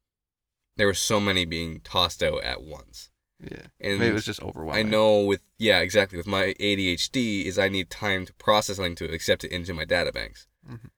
there 0.77 0.87
were 0.87 0.95
so 0.95 1.21
many 1.21 1.45
being 1.45 1.81
tossed 1.81 2.23
out 2.23 2.43
at 2.43 2.63
once. 2.63 3.11
yeah. 3.41 3.67
And 3.81 3.99
Maybe 3.99 4.11
it 4.11 4.13
was 4.15 4.25
just 4.25 4.43
overwhelming. 4.43 4.87
I 4.87 4.89
know 4.89 5.21
with 5.21 5.41
yeah, 5.59 5.81
exactly. 5.81 6.17
With 6.19 6.27
my 6.27 6.55
ADHD 6.61 7.45
is 7.45 7.59
I 7.59 7.69
need 7.69 7.91
time 7.91 8.27
to 8.27 8.33
process 8.35 8.77
something 8.77 8.95
to 8.97 9.13
accept 9.13 9.45
it 9.45 9.53
into 9.53 9.75
my 9.75 9.85
data 9.85 10.13
banks. 10.13 10.47
Mhm. 10.69 10.91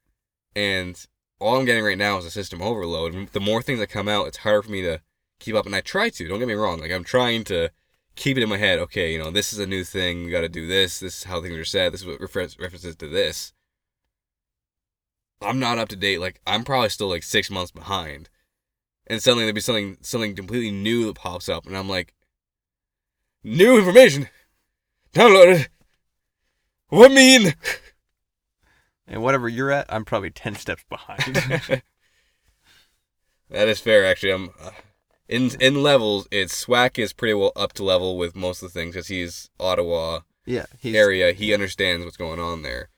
And 0.54 1.06
all 1.38 1.56
I'm 1.58 1.64
getting 1.66 1.84
right 1.84 1.98
now 1.98 2.16
is 2.18 2.24
a 2.24 2.30
system 2.30 2.62
overload. 2.62 3.14
And 3.14 3.28
the 3.28 3.40
more 3.40 3.62
things 3.62 3.78
that 3.80 3.88
come 3.88 4.08
out, 4.08 4.26
it's 4.28 4.38
harder 4.38 4.62
for 4.62 4.70
me 4.70 4.80
to 4.82 5.00
keep 5.38 5.54
up. 5.54 5.66
And 5.66 5.74
I 5.76 5.80
try 5.82 6.08
to. 6.08 6.28
Don't 6.28 6.38
get 6.38 6.48
me 6.48 6.54
wrong. 6.54 6.78
Like 6.80 6.92
I'm 6.92 7.04
trying 7.04 7.44
to 7.44 7.70
keep 8.14 8.36
it 8.38 8.42
in 8.42 8.48
my 8.48 8.56
head. 8.56 8.78
Okay, 8.78 9.12
you 9.12 9.18
know, 9.18 9.30
this 9.30 9.52
is 9.52 9.58
a 9.58 9.66
new 9.66 9.84
thing. 9.84 10.24
We 10.24 10.30
got 10.30 10.40
to 10.42 10.48
do 10.48 10.66
this. 10.66 11.00
This 11.00 11.18
is 11.18 11.24
how 11.24 11.42
things 11.42 11.56
are 11.56 11.64
said. 11.66 11.92
This 11.92 12.00
is 12.00 12.06
what 12.06 12.20
refer- 12.20 12.48
references 12.58 12.96
to 12.96 13.08
this. 13.08 13.52
I'm 15.42 15.58
not 15.58 15.78
up 15.78 15.88
to 15.90 15.96
date. 15.96 16.18
Like 16.20 16.40
I'm 16.46 16.64
probably 16.64 16.88
still 16.88 17.08
like 17.08 17.22
six 17.22 17.50
months 17.50 17.70
behind. 17.70 18.28
And 19.06 19.22
suddenly 19.22 19.44
there'd 19.44 19.54
be 19.54 19.60
something 19.60 19.98
something 20.00 20.34
completely 20.34 20.70
new 20.70 21.06
that 21.06 21.16
pops 21.16 21.48
up, 21.48 21.66
and 21.66 21.76
I'm 21.76 21.88
like, 21.88 22.14
new 23.44 23.78
information, 23.78 24.28
downloaded. 25.14 25.68
What 26.88 27.12
mean? 27.12 27.54
And 29.08 29.22
whatever 29.22 29.48
you're 29.48 29.70
at, 29.70 29.86
I'm 29.88 30.04
probably 30.04 30.30
ten 30.30 30.56
steps 30.56 30.84
behind. 30.88 31.20
that 33.50 33.68
is 33.68 33.78
fair, 33.78 34.04
actually. 34.04 34.32
I'm 34.32 34.50
uh, 34.60 34.70
in 35.28 35.50
in 35.60 35.82
levels. 35.82 36.26
It's 36.32 36.56
Swack 36.56 36.98
is 36.98 37.12
pretty 37.12 37.34
well 37.34 37.52
up 37.54 37.72
to 37.74 37.84
level 37.84 38.18
with 38.18 38.34
most 38.34 38.62
of 38.62 38.72
the 38.72 38.78
things 38.78 38.94
because 38.94 39.06
he's 39.08 39.48
Ottawa 39.60 40.22
yeah, 40.44 40.66
he's 40.78 40.96
area. 40.96 41.32
He 41.32 41.54
understands 41.54 42.04
what's 42.04 42.16
going 42.16 42.40
on 42.40 42.62
there. 42.62 42.88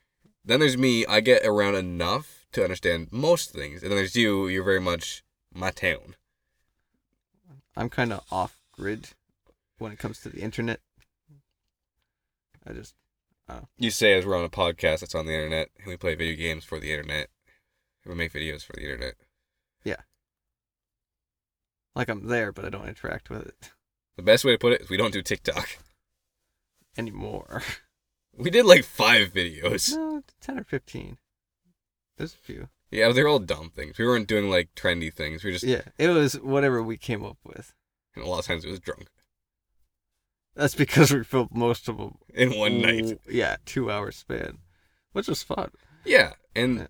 Then 0.44 0.60
there's 0.60 0.78
me. 0.78 1.04
I 1.04 1.20
get 1.20 1.44
around 1.44 1.74
enough 1.74 2.46
to 2.52 2.62
understand 2.62 3.08
most 3.10 3.50
things, 3.50 3.82
and 3.82 3.90
then 3.90 3.98
there's 3.98 4.16
you. 4.16 4.48
You're 4.48 4.64
very 4.64 4.80
much 4.80 5.22
my 5.58 5.70
town. 5.70 6.16
I'm 7.76 7.88
kind 7.90 8.12
of 8.12 8.24
off 8.30 8.58
grid 8.72 9.10
when 9.78 9.92
it 9.92 9.98
comes 9.98 10.20
to 10.20 10.28
the 10.28 10.40
internet. 10.40 10.80
I 12.66 12.72
just 12.72 12.94
uh, 13.48 13.60
You 13.76 13.90
say 13.90 14.14
as 14.14 14.26
we're 14.26 14.36
on 14.38 14.44
a 14.44 14.48
podcast 14.50 15.00
that's 15.00 15.14
on 15.14 15.26
the 15.26 15.32
internet, 15.34 15.70
and 15.78 15.86
we 15.86 15.96
play 15.96 16.14
video 16.14 16.36
games 16.36 16.64
for 16.64 16.78
the 16.80 16.90
internet. 16.92 17.28
We 18.06 18.14
make 18.14 18.32
videos 18.32 18.64
for 18.64 18.72
the 18.74 18.82
internet. 18.84 19.14
Yeah. 19.84 20.00
Like 21.94 22.08
I'm 22.08 22.26
there, 22.28 22.52
but 22.52 22.64
I 22.64 22.70
don't 22.70 22.88
interact 22.88 23.28
with 23.28 23.46
it 23.46 23.70
The 24.16 24.22
best 24.22 24.44
way 24.44 24.52
to 24.52 24.58
put 24.58 24.72
it 24.72 24.82
is 24.82 24.88
we 24.90 24.96
don't 24.96 25.12
do 25.12 25.22
TikTok. 25.22 25.78
anymore. 26.96 27.62
We 28.36 28.50
did 28.50 28.66
like 28.66 28.84
five 28.84 29.32
videos. 29.32 29.96
no, 29.96 30.22
ten 30.40 30.60
or 30.60 30.62
fifteen. 30.64 31.18
There's 32.16 32.34
a 32.34 32.36
few. 32.36 32.68
Yeah, 32.90 33.12
they're 33.12 33.28
all 33.28 33.38
dumb 33.38 33.70
things. 33.70 33.98
We 33.98 34.06
weren't 34.06 34.28
doing 34.28 34.48
like 34.50 34.74
trendy 34.74 35.12
things. 35.12 35.44
We 35.44 35.48
were 35.50 35.52
just, 35.54 35.64
Yeah, 35.64 35.82
it 35.98 36.08
was 36.08 36.34
whatever 36.40 36.82
we 36.82 36.96
came 36.96 37.24
up 37.24 37.38
with. 37.44 37.74
and 38.14 38.24
a 38.24 38.28
lot 38.28 38.38
of 38.40 38.46
times 38.46 38.64
it 38.64 38.70
was 38.70 38.80
drunk 38.80 39.08
That's 40.54 40.74
because 40.74 41.12
we 41.12 41.22
filmed 41.24 41.50
most 41.54 41.88
of 41.88 41.98
them 41.98 42.16
in 42.34 42.56
one 42.58 42.80
night. 42.80 43.18
Yeah, 43.28 43.56
two 43.64 43.90
hour 43.90 44.10
span, 44.10 44.58
which 45.12 45.28
was 45.28 45.42
fun. 45.42 45.70
Yeah, 46.04 46.32
and 46.56 46.78
Yeah. 46.78 46.86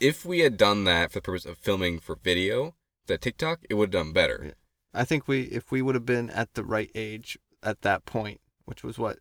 if 0.00 0.24
we 0.24 0.40
had 0.40 0.56
done 0.56 0.84
that 0.84 1.12
for 1.12 1.18
the 1.18 1.22
purpose 1.22 1.44
of 1.44 1.58
filming 1.58 1.98
for 2.00 2.16
video, 2.16 2.74
that 3.06 3.20
TikTok, 3.20 3.60
it 3.68 3.74
would 3.74 3.92
have 3.94 4.04
done 4.04 4.12
better. 4.12 4.40
Yeah. 4.46 4.52
I 4.94 5.04
think 5.04 5.28
we 5.28 5.42
if 5.42 5.70
we 5.70 5.82
would 5.82 5.94
have 5.94 6.06
been 6.06 6.30
at 6.30 6.54
the 6.54 6.64
right 6.64 6.90
age 6.94 7.38
at 7.62 7.82
that 7.82 8.04
point, 8.06 8.40
which 8.64 8.82
was 8.82 8.98
what, 8.98 9.18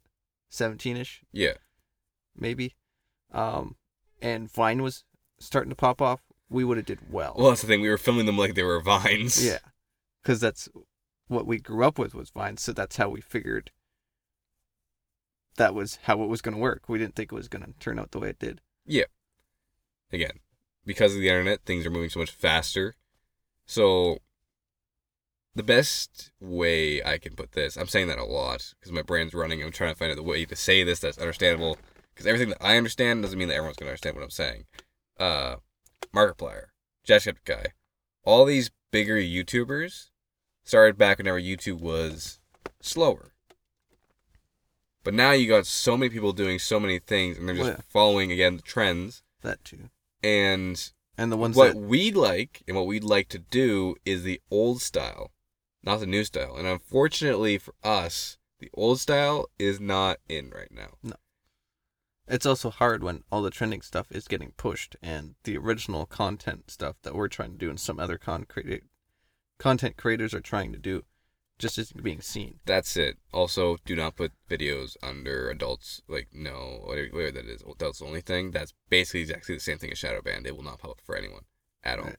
seventeen 0.49 0.97
ish, 0.97 1.23
Yeah. 1.31 1.55
maybe, 2.35 2.75
um, 3.31 3.75
and 4.21 4.49
Vine 4.51 4.81
was 4.81 5.03
starting 5.41 5.69
to 5.69 5.75
pop 5.75 6.01
off, 6.01 6.21
we 6.49 6.63
would 6.63 6.77
have 6.77 6.85
did 6.85 6.99
well. 7.09 7.33
Well, 7.37 7.49
that's 7.49 7.61
the 7.61 7.67
thing. 7.67 7.81
We 7.81 7.89
were 7.89 7.97
filming 7.97 8.25
them 8.25 8.37
like 8.37 8.55
they 8.55 8.63
were 8.63 8.81
vines. 8.81 9.43
yeah, 9.45 9.59
because 10.21 10.39
that's 10.39 10.69
what 11.27 11.45
we 11.45 11.59
grew 11.59 11.85
up 11.85 11.97
with 11.97 12.13
was 12.13 12.29
vines. 12.29 12.61
so 12.61 12.73
that's 12.73 12.97
how 12.97 13.09
we 13.09 13.21
figured 13.21 13.71
that 15.57 15.73
was 15.73 15.99
how 16.03 16.21
it 16.23 16.27
was 16.27 16.41
going 16.41 16.55
to 16.55 16.61
work. 16.61 16.83
We 16.87 16.97
didn't 16.97 17.15
think 17.15 17.31
it 17.31 17.35
was 17.35 17.47
going 17.47 17.63
to 17.63 17.73
turn 17.79 17.99
out 17.99 18.11
the 18.11 18.19
way 18.19 18.29
it 18.29 18.39
did. 18.39 18.61
Yeah. 18.85 19.05
Again, 20.11 20.39
because 20.85 21.13
of 21.13 21.21
the 21.21 21.29
internet, 21.29 21.61
things 21.65 21.85
are 21.85 21.91
moving 21.91 22.09
so 22.09 22.19
much 22.19 22.31
faster. 22.31 22.95
So, 23.65 24.17
the 25.55 25.63
best 25.63 26.31
way 26.39 27.03
I 27.03 27.17
can 27.17 27.35
put 27.35 27.51
this, 27.51 27.77
I'm 27.77 27.87
saying 27.87 28.07
that 28.07 28.17
a 28.17 28.25
lot 28.25 28.73
because 28.79 28.91
my 28.91 29.01
brain's 29.01 29.33
running. 29.33 29.61
I'm 29.63 29.71
trying 29.71 29.93
to 29.93 29.97
find 29.97 30.11
out 30.11 30.15
the 30.15 30.23
way 30.23 30.45
to 30.45 30.55
say 30.55 30.83
this 30.83 30.99
that's 30.99 31.17
understandable. 31.17 31.77
Because 32.13 32.27
everything 32.27 32.49
that 32.49 32.63
I 32.63 32.77
understand 32.77 33.21
doesn't 33.21 33.37
mean 33.37 33.47
that 33.47 33.55
everyone's 33.55 33.77
going 33.77 33.87
to 33.87 33.91
understand 33.91 34.15
what 34.15 34.23
I'm 34.23 34.29
saying. 34.29 34.65
Uh, 35.21 35.57
Markiplier, 36.15 36.65
Jacksepticeye, 37.07 37.67
all 38.23 38.43
these 38.45 38.71
bigger 38.91 39.17
YouTubers 39.17 40.09
started 40.63 40.97
back 40.97 41.19
whenever 41.19 41.39
YouTube 41.39 41.79
was 41.79 42.39
slower. 42.81 43.33
But 45.03 45.13
now 45.13 45.31
you 45.31 45.47
got 45.47 45.65
so 45.65 45.95
many 45.97 46.09
people 46.09 46.33
doing 46.33 46.57
so 46.59 46.79
many 46.79 46.99
things, 46.99 47.37
and 47.37 47.47
they're 47.47 47.55
just 47.55 47.67
Well, 47.67 47.75
yeah. 47.77 47.83
following 47.89 48.31
again 48.31 48.55
the 48.55 48.61
trends. 48.61 49.23
That 49.41 49.63
too, 49.63 49.89
And 50.23 50.91
and 51.17 51.31
the 51.31 51.37
ones 51.37 51.55
what 51.55 51.73
that 51.73 51.79
we'd 51.79 52.15
like 52.15 52.63
and 52.67 52.75
what 52.75 52.87
we'd 52.87 53.03
like 53.03 53.27
to 53.29 53.39
do 53.39 53.95
is 54.05 54.23
the 54.23 54.41
old 54.49 54.81
style, 54.81 55.31
not 55.83 55.99
the 55.99 56.05
new 56.05 56.23
style. 56.23 56.55
And 56.55 56.67
unfortunately 56.67 57.57
for 57.57 57.73
us, 57.83 58.37
the 58.59 58.69
old 58.75 58.99
style 58.99 59.47
is 59.59 59.79
not 59.79 60.17
in 60.29 60.49
right 60.51 60.71
now. 60.71 60.97
It's 62.31 62.45
also 62.45 62.69
hard 62.69 63.03
when 63.03 63.25
all 63.29 63.41
the 63.41 63.51
trending 63.51 63.81
stuff 63.81 64.09
is 64.09 64.29
getting 64.29 64.53
pushed 64.55 64.95
and 65.03 65.35
the 65.43 65.57
original 65.57 66.05
content 66.05 66.71
stuff 66.71 66.95
that 67.03 67.13
we're 67.13 67.27
trying 67.27 67.51
to 67.51 67.57
do 67.57 67.69
and 67.69 67.77
some 67.77 67.99
other 67.99 68.17
con 68.17 68.47
content 69.59 69.97
creators 69.97 70.33
are 70.33 70.39
trying 70.39 70.71
to 70.71 70.79
do 70.79 71.03
just 71.59 71.77
isn't 71.77 72.01
being 72.01 72.21
seen. 72.21 72.61
That's 72.65 72.95
it. 72.95 73.17
Also, 73.33 73.77
do 73.85 73.97
not 73.97 74.15
put 74.15 74.31
videos 74.49 74.95
under 75.03 75.49
adults. 75.49 76.01
Like, 76.07 76.29
no, 76.33 76.79
whatever, 76.85 77.09
whatever 77.11 77.31
that 77.33 77.45
is, 77.45 77.63
adults 77.69 78.01
only 78.01 78.21
thing. 78.21 78.51
That's 78.51 78.73
basically 78.89 79.21
exactly 79.21 79.55
the 79.55 79.61
same 79.61 79.77
thing 79.77 79.91
as 79.91 79.99
shadowbanned. 79.99 80.47
It 80.47 80.55
will 80.55 80.63
not 80.63 80.79
pop 80.79 80.91
up 80.91 81.01
for 81.03 81.17
anyone 81.17 81.43
at 81.83 81.99
all. 81.99 82.05
Right. 82.05 82.15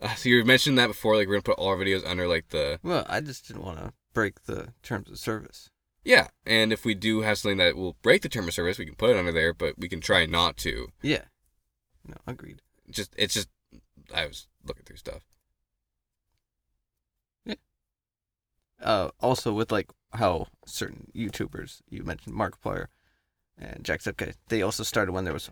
Uh, 0.00 0.14
so 0.14 0.30
you 0.30 0.42
mentioned 0.44 0.78
that 0.78 0.86
before. 0.88 1.16
Like, 1.16 1.28
we're 1.28 1.34
gonna 1.34 1.42
put 1.42 1.58
all 1.58 1.68
our 1.68 1.76
videos 1.76 2.04
under 2.06 2.26
like 2.26 2.48
the 2.48 2.80
Well, 2.82 3.04
I 3.10 3.20
just 3.20 3.46
didn't 3.46 3.62
want 3.62 3.78
to 3.78 3.92
break 4.14 4.44
the 4.44 4.72
terms 4.82 5.10
of 5.10 5.18
service. 5.18 5.68
Yeah. 6.04 6.28
And 6.46 6.72
if 6.72 6.84
we 6.84 6.94
do 6.94 7.22
have 7.22 7.38
something 7.38 7.58
that 7.58 7.76
will 7.76 7.96
break 8.02 8.22
the 8.22 8.28
term 8.28 8.46
of 8.48 8.54
service, 8.54 8.78
we 8.78 8.86
can 8.86 8.94
put 8.94 9.10
it 9.10 9.16
under 9.16 9.32
there. 9.32 9.54
But 9.54 9.78
we 9.78 9.88
can 9.88 10.00
try 10.00 10.26
not 10.26 10.56
to. 10.58 10.88
Yeah. 11.02 11.22
No, 12.06 12.16
agreed. 12.26 12.60
Just 12.90 13.14
it's 13.16 13.34
just 13.34 13.48
I 14.14 14.26
was 14.26 14.46
looking 14.64 14.84
through 14.84 14.96
stuff. 14.98 15.22
Yeah. 17.44 17.54
Uh, 18.82 19.10
also 19.20 19.52
with 19.52 19.72
like 19.72 19.90
how 20.12 20.48
certain 20.66 21.10
YouTubers 21.14 21.80
you 21.88 22.04
mentioned 22.04 22.36
Markiplier 22.36 22.86
and 23.58 23.84
Jacksepticeye, 23.84 24.34
they 24.48 24.62
also 24.62 24.82
started 24.82 25.12
when 25.12 25.24
there 25.24 25.32
was 25.32 25.50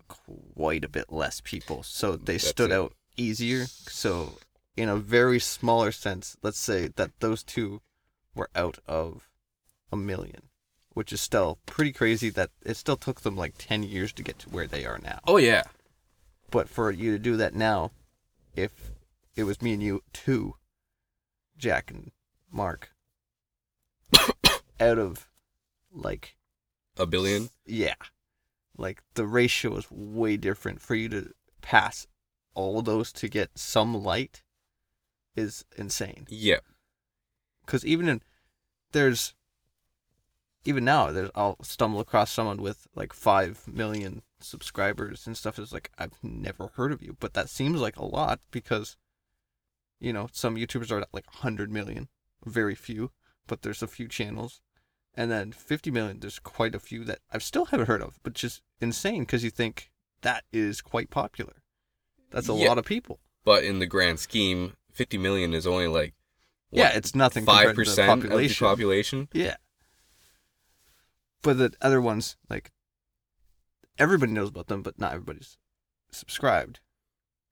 quite 0.55 0.85
a 0.85 0.89
bit 0.89 1.13
less 1.13 1.41
people, 1.41 1.83
so 1.83 2.17
they 2.17 2.35
That's 2.35 2.49
stood 2.49 2.71
it. 2.71 2.75
out 2.75 2.95
easier. 3.17 3.67
So 3.67 4.39
in 4.77 4.89
a 4.89 4.97
very 4.97 5.39
smaller 5.39 5.93
sense, 5.93 6.37
let's 6.43 6.59
say 6.59 6.89
that 6.97 7.11
those 7.21 7.43
two 7.43 7.81
were 8.35 8.51
out 8.55 8.79
of 8.87 9.29
a 9.93 9.97
million, 9.97 10.49
which 10.95 11.13
is 11.13 11.21
still 11.21 11.59
pretty 11.67 11.93
crazy. 11.93 12.31
That 12.31 12.51
it 12.65 12.77
still 12.77 12.97
took 12.97 13.21
them 13.21 13.37
like 13.37 13.55
ten 13.59 13.83
years 13.83 14.13
to 14.15 14.23
get 14.23 14.39
to 14.41 14.49
where 14.49 14.67
they 14.67 14.85
are 14.85 14.99
now. 14.99 15.21
Oh 15.27 15.37
yeah. 15.37 15.63
But 16.51 16.69
for 16.69 16.91
you 16.91 17.13
to 17.13 17.19
do 17.19 17.37
that 17.37 17.55
now, 17.55 17.93
if 18.57 18.91
it 19.37 19.45
was 19.45 19.63
me 19.63 19.73
and 19.75 19.83
you 19.83 20.03
two, 20.13 20.55
Jack 21.57 21.91
and 21.91 22.11
Mark, 22.51 22.91
out 24.81 24.99
of 24.99 25.29
like 25.93 26.37
A 26.99 27.07
billion. 27.07 27.51
yeah, 27.67 27.95
like 28.77 29.03
the 29.15 29.27
ratio 29.27 29.77
is 29.77 29.91
way 29.91 30.37
different 30.37 30.81
for 30.81 30.95
you 30.95 31.09
to 31.11 31.33
pass 31.63 32.07
all 32.55 32.83
those 32.83 33.13
to 33.13 33.29
get 33.29 33.57
some 33.59 33.95
light 34.03 34.43
is 35.35 35.65
insane. 35.77 36.27
Yeah. 36.29 36.59
Because 37.65 37.85
even 37.87 38.09
in 38.09 38.23
there's 38.93 39.33
even 40.65 40.85
now 40.85 41.11
there's 41.11 41.31
I'll 41.35 41.57
stumble 41.63 42.01
across 42.01 42.31
someone 42.31 42.63
with 42.63 42.87
like 42.95 43.13
five 43.13 43.67
million 43.67 44.23
subscribers 44.41 45.27
and 45.27 45.37
stuff. 45.37 45.59
Is 45.59 45.73
like 45.73 45.91
I've 45.99 46.13
never 46.23 46.69
heard 46.75 46.93
of 46.93 47.03
you, 47.03 47.17
but 47.21 47.35
that 47.35 47.49
seems 47.49 47.81
like 47.81 47.97
a 47.97 48.05
lot 48.05 48.41
because 48.51 48.97
you 50.01 50.13
know 50.13 50.29
some 50.33 50.57
YouTubers 50.57 50.91
are 50.91 51.01
at 51.01 51.09
like 51.13 51.27
hundred 51.27 51.71
million, 51.71 52.09
very 52.45 52.75
few, 52.75 53.11
but 53.47 53.63
there's 53.63 53.83
a 53.83 53.87
few 53.89 54.09
channels, 54.09 54.61
and 55.15 55.31
then 55.31 55.53
fifty 55.53 55.91
million. 55.91 56.21
There's 56.21 56.39
quite 56.39 56.75
a 56.75 56.81
few 56.81 57.05
that 57.05 57.19
I've 57.33 57.43
still 57.43 57.67
haven't 57.67 57.87
heard 57.87 58.03
of, 58.03 58.19
but 58.23 58.35
just 58.35 58.63
insane 58.81 59.23
because 59.23 59.45
you 59.45 59.51
think 59.51 59.91
that 60.23 60.45
is 60.53 60.81
quite 60.81 61.11
popular. 61.11 61.55
That's 62.31 62.49
a 62.49 62.55
Yeah. 62.55 62.69
lot 62.69 62.79
of 62.79 62.85
people. 62.85 63.21
But 63.45 63.65
in 63.65 63.81
the 63.81 63.87
grand 63.87 64.21
scheme, 64.21 64.75
50 64.93 65.19
million 65.19 65.53
is 65.53 65.67
only 65.67 65.89
like 65.89 66.15
yeah, 66.71 66.91
it's 66.95 67.15
nothing. 67.15 67.45
five 67.45 67.67
compared 67.75 67.75
to 67.77 67.81
the 67.81 67.85
percent 67.91 68.11
of 68.13 68.21
the 68.23 68.29
population. 68.29 68.67
population. 68.67 69.29
Yeah. 69.33 69.57
But 71.43 71.59
the 71.59 71.73
other 71.83 72.01
ones, 72.01 72.37
like, 72.49 72.71
everybody 73.99 74.33
knows 74.33 74.49
about 74.49 74.69
them, 74.69 74.83
but 74.83 74.99
not 74.99 75.13
everybody's 75.13 75.59
subscribed. 76.11 76.81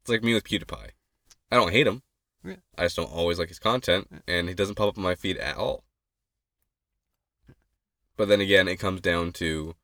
It's 0.00 0.10
like 0.10 0.22
me 0.22 0.32
with 0.34 0.44
PewDiePie. 0.44 0.90
I 1.50 1.56
don't 1.56 1.72
hate 1.72 1.86
him. 1.86 2.02
Yeah. 2.44 2.56
I 2.78 2.84
just 2.84 2.96
don't 2.96 3.12
always 3.12 3.38
like 3.38 3.48
his 3.48 3.58
content, 3.58 4.08
Yeah. 4.10 4.18
and 4.28 4.48
he 4.48 4.54
doesn't 4.54 4.76
pop 4.76 4.88
up 4.88 4.96
on 4.98 5.02
my 5.04 5.14
feed 5.14 5.36
at 5.38 5.56
all. 5.56 5.84
But 8.16 8.28
then 8.28 8.40
again, 8.40 8.68
it 8.68 8.76
comes 8.76 9.00
down 9.00 9.32
to 9.32 9.74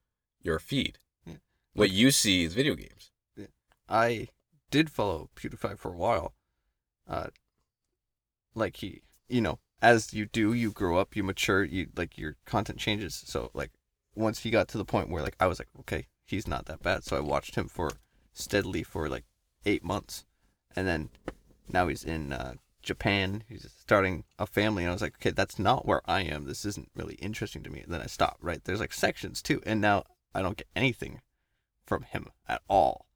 your 0.43 0.59
feed. 0.59 0.99
Yeah. 1.27 1.37
What 1.75 1.91
you 1.91 2.11
see 2.11 2.45
is 2.45 2.55
video 2.55 2.75
games. 2.75 3.11
Yeah. 3.37 3.47
I 3.89 4.29
did 4.71 4.91
follow 4.91 5.31
PewDiePie 5.37 5.79
for 5.79 5.89
a 5.93 5.97
while. 5.97 6.35
Uh, 7.09 7.29
like 8.55 8.77
he, 8.77 9.03
you 9.29 9.41
know, 9.41 9.59
as 9.83 10.15
you 10.15 10.27
do, 10.27 10.53
you 10.53 10.71
grow 10.71 10.97
up, 10.99 11.15
you 11.17 11.23
mature, 11.23 11.65
you 11.65 11.89
like 11.97 12.17
your 12.17 12.37
content 12.47 12.79
changes. 12.79 13.23
So 13.27 13.51
like, 13.55 13.73
once 14.17 14.41
he 14.41 14.51
got 14.51 14.69
to 14.69 14.79
the 14.79 14.85
point 14.85 15.11
where 15.11 15.23
like 15.23 15.37
I 15.39 15.47
was 15.47 15.59
like, 15.59 15.69
okay, 15.81 16.07
he's 16.25 16.49
not 16.49 16.67
that 16.67 16.83
bad. 16.83 17.05
So 17.05 17.17
I 17.17 17.21
watched 17.21 17.55
him 17.55 17.69
for 17.69 17.91
steadily 18.33 18.83
for 18.83 19.09
like 19.09 19.25
eight 19.65 19.85
months, 19.85 20.25
and 20.75 20.87
then 20.87 21.11
now 21.69 21.89
he's 21.89 22.05
in 22.05 22.33
uh, 22.33 22.55
Japan. 22.83 23.45
He's 23.49 23.69
starting 23.79 24.25
a 24.39 24.47
family, 24.47 24.85
and 24.85 24.91
I 24.91 24.95
was 24.95 25.03
like, 25.03 25.17
okay, 25.17 25.31
that's 25.31 25.59
not 25.59 25.87
where 25.87 26.03
I 26.07 26.23
am. 26.23 26.45
This 26.45 26.65
isn't 26.65 26.91
really 26.95 27.15
interesting 27.15 27.63
to 27.63 27.71
me. 27.71 27.81
And 27.81 27.93
then 27.93 28.01
I 28.01 28.07
stopped. 28.07 28.43
Right 28.43 28.63
there's 28.65 28.81
like 28.81 28.93
sections 28.93 29.43
too, 29.43 29.63
and 29.67 29.81
now 29.81 30.05
I 30.35 30.43
don't 30.43 30.57
get 30.57 30.69
anything 30.75 31.21
from 31.85 32.03
him 32.03 32.29
at 32.49 32.63
all 32.69 33.07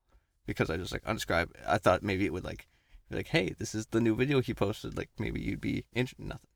because 0.46 0.70
I 0.70 0.76
just 0.76 0.92
like 0.92 1.04
unsubscribe. 1.04 1.48
I 1.66 1.78
thought 1.78 2.02
maybe 2.02 2.26
it 2.26 2.32
would 2.32 2.44
like 2.44 2.66
be 3.08 3.16
like, 3.16 3.28
hey, 3.28 3.54
this 3.58 3.74
is 3.74 3.86
the 3.86 4.00
new 4.00 4.14
video 4.14 4.40
he 4.40 4.54
posted. 4.54 4.96
Like 4.96 5.10
maybe 5.18 5.40
you'd 5.40 5.60
be 5.60 5.84
interested. 5.92 6.24
Nothing. 6.26 6.48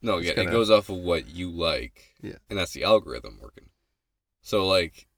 No, 0.00 0.18
yeah, 0.18 0.30
it 0.30 0.36
kinda- 0.36 0.52
goes 0.52 0.70
off 0.70 0.88
of 0.88 0.96
what 0.96 1.28
you 1.28 1.50
like. 1.50 2.14
Yeah. 2.20 2.36
And 2.48 2.58
that's 2.58 2.72
the 2.72 2.84
algorithm 2.84 3.38
working. 3.40 3.70
So 4.42 4.66
like 4.66 5.08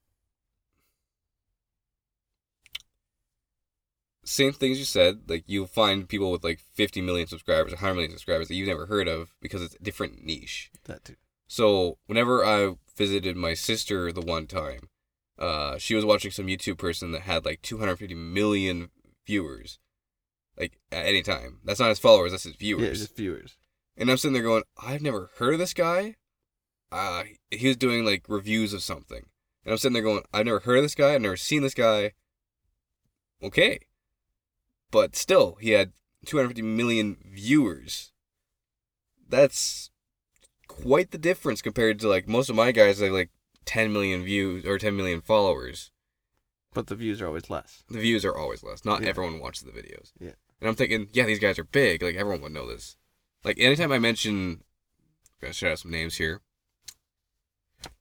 same 4.25 4.53
things 4.53 4.79
you 4.79 4.85
said, 4.85 5.29
like 5.29 5.45
you'll 5.47 5.67
find 5.67 6.09
people 6.09 6.31
with 6.31 6.45
like 6.45 6.61
50 6.61 7.01
million 7.01 7.27
subscribers, 7.27 7.73
100 7.73 7.95
million 7.95 8.13
subscribers 8.13 8.49
that 8.49 8.55
you've 8.55 8.69
never 8.69 8.87
heard 8.87 9.09
of 9.09 9.35
because 9.41 9.63
it's 9.63 9.75
a 9.75 9.83
different 9.83 10.25
niche. 10.25 10.71
That 10.85 11.05
too. 11.05 11.17
So 11.49 11.99
whenever 12.07 12.45
I 12.45 12.77
visited 12.97 13.37
my 13.37 13.55
sister 13.55 14.13
the 14.13 14.21
one 14.21 14.47
time, 14.47 14.89
uh, 15.39 15.79
she 15.79 15.95
was 15.95 16.05
watching 16.05 16.31
some 16.31 16.47
YouTube 16.47 16.79
person 16.79 17.13
that 17.13 17.23
had 17.23 17.45
like 17.45 17.63
250 17.63 18.15
million 18.15 18.91
viewers, 19.27 19.79
like 20.59 20.79
at 20.93 21.07
any 21.07 21.23
time. 21.23 21.59
That's 21.65 21.81
not 21.81 21.89
his 21.89 21.99
followers, 21.99 22.31
that's 22.31 22.45
his 22.45 22.55
viewers. 22.57 22.83
Yeah, 22.83 22.93
just 22.93 23.17
viewers. 23.17 23.57
And 23.97 24.11
I'm 24.11 24.17
sitting 24.17 24.33
there 24.33 24.43
going, 24.43 24.63
I've 24.83 25.03
never 25.03 25.31
heard 25.37 25.55
of 25.55 25.59
this 25.61 25.75
guy. 25.75 26.17
Uh, 26.91 27.25
he 27.51 27.69
was 27.69 27.77
doing 27.77 28.05
like 28.05 28.25
reviews 28.29 28.73
of 28.73 28.83
something. 28.83 29.27
And 29.65 29.73
I'm 29.73 29.79
sitting 29.79 29.93
there 29.93 30.03
going, 30.03 30.23
I've 30.33 30.47
never 30.47 30.61
heard 30.61 30.79
of 30.79 30.85
this 30.85 30.95
guy. 30.95 31.15
I've 31.15 31.21
never 31.21 31.37
seen 31.37 31.63
this 31.63 31.75
guy. 31.75 32.13
Okay. 33.43 33.81
But 34.91 35.15
still, 35.17 35.57
he 35.61 35.71
had 35.71 35.93
250 36.27 36.63
million 36.63 37.17
viewers. 37.25 38.13
That's 39.29 39.91
quite 40.67 41.11
the 41.11 41.19
difference 41.19 41.63
compared 41.63 41.99
to 42.01 42.09
like 42.09 42.27
most 42.27 42.49
of 42.51 42.57
my 42.57 42.73
guys 42.73 43.01
have 43.01 43.13
like 43.13 43.31
10 43.67 43.93
million 43.93 44.25
views 44.25 44.65
or 44.65 44.79
10 44.79 44.97
million 44.97 45.21
followers. 45.21 45.91
But 46.73 46.87
the 46.87 46.95
views 46.95 47.21
are 47.21 47.27
always 47.27 47.51
less. 47.51 47.83
The 47.89 47.99
views 47.99 48.25
are 48.25 48.37
always 48.37 48.63
less. 48.63 48.85
Not 48.85 49.03
Yeah. 49.03 49.09
everyone 49.09 49.41
watches 49.41 49.63
the 49.63 49.73
videos. 49.73 50.13
Yeah. 50.19 50.33
And 50.61 50.69
I'm 50.69 50.75
thinking, 50.77 51.09
yeah, 51.13 51.25
these 51.27 51.39
guys 51.41 51.59
are 51.59 51.65
big. 51.65 52.03
Like 52.03 52.15
everyone 52.17 52.43
would 52.43 52.53
know 52.53 52.67
this. 52.69 52.97
Like 53.45 53.59
anytime 53.59 53.93
I 53.93 53.99
mention, 53.99 54.63
gotta 55.41 55.53
shout 55.53 55.73
out 55.73 55.79
some 55.79 55.91
names 55.91 56.17
here. 56.17 56.41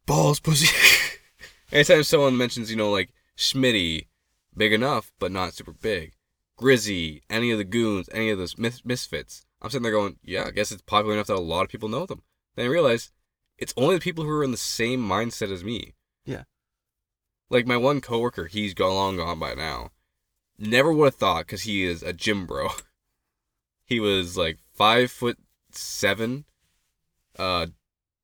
Balls, 0.05 0.39
pussy. 0.39 0.67
anytime 1.71 2.03
someone 2.03 2.37
mentions, 2.37 2.69
you 2.69 2.77
know, 2.77 2.91
like 2.91 3.09
Schmitty, 3.37 4.07
big 4.55 4.73
enough 4.73 5.11
but 5.19 5.31
not 5.31 5.53
super 5.53 5.71
big. 5.71 6.13
Grizzy, 6.57 7.23
any 7.29 7.51
of 7.51 7.57
the 7.57 7.63
goons, 7.63 8.09
any 8.11 8.29
of 8.29 8.37
those 8.37 8.57
mis- 8.57 8.83
misfits. 8.83 9.45
I'm 9.61 9.69
sitting 9.69 9.83
there 9.83 9.91
going, 9.91 10.17
yeah, 10.23 10.45
I 10.45 10.51
guess 10.51 10.71
it's 10.71 10.81
popular 10.81 11.13
enough 11.13 11.27
that 11.27 11.35
a 11.35 11.39
lot 11.39 11.63
of 11.63 11.69
people 11.69 11.87
know 11.87 12.05
them. 12.05 12.23
Then 12.55 12.65
I 12.65 12.69
realize 12.69 13.11
it's 13.57 13.73
only 13.77 13.95
the 13.95 14.01
people 14.01 14.23
who 14.25 14.31
are 14.31 14.43
in 14.43 14.51
the 14.51 14.57
same 14.57 15.01
mindset 15.01 15.51
as 15.51 15.63
me. 15.63 15.93
Yeah. 16.25 16.43
Like 17.49 17.65
my 17.65 17.77
one 17.77 18.01
coworker, 18.01 18.47
he's 18.47 18.73
gone 18.73 18.93
long 18.93 19.17
gone 19.17 19.39
by 19.39 19.53
now. 19.53 19.91
Never 20.57 20.91
would 20.91 21.05
have 21.05 21.15
thought 21.15 21.45
because 21.45 21.61
he 21.61 21.85
is 21.85 22.03
a 22.03 22.11
gym 22.11 22.45
bro. 22.45 22.69
he 23.89 23.99
was 23.99 24.37
like 24.37 24.59
five 24.73 25.11
foot 25.11 25.37
seven. 25.71 26.45
Uh, 27.37 27.67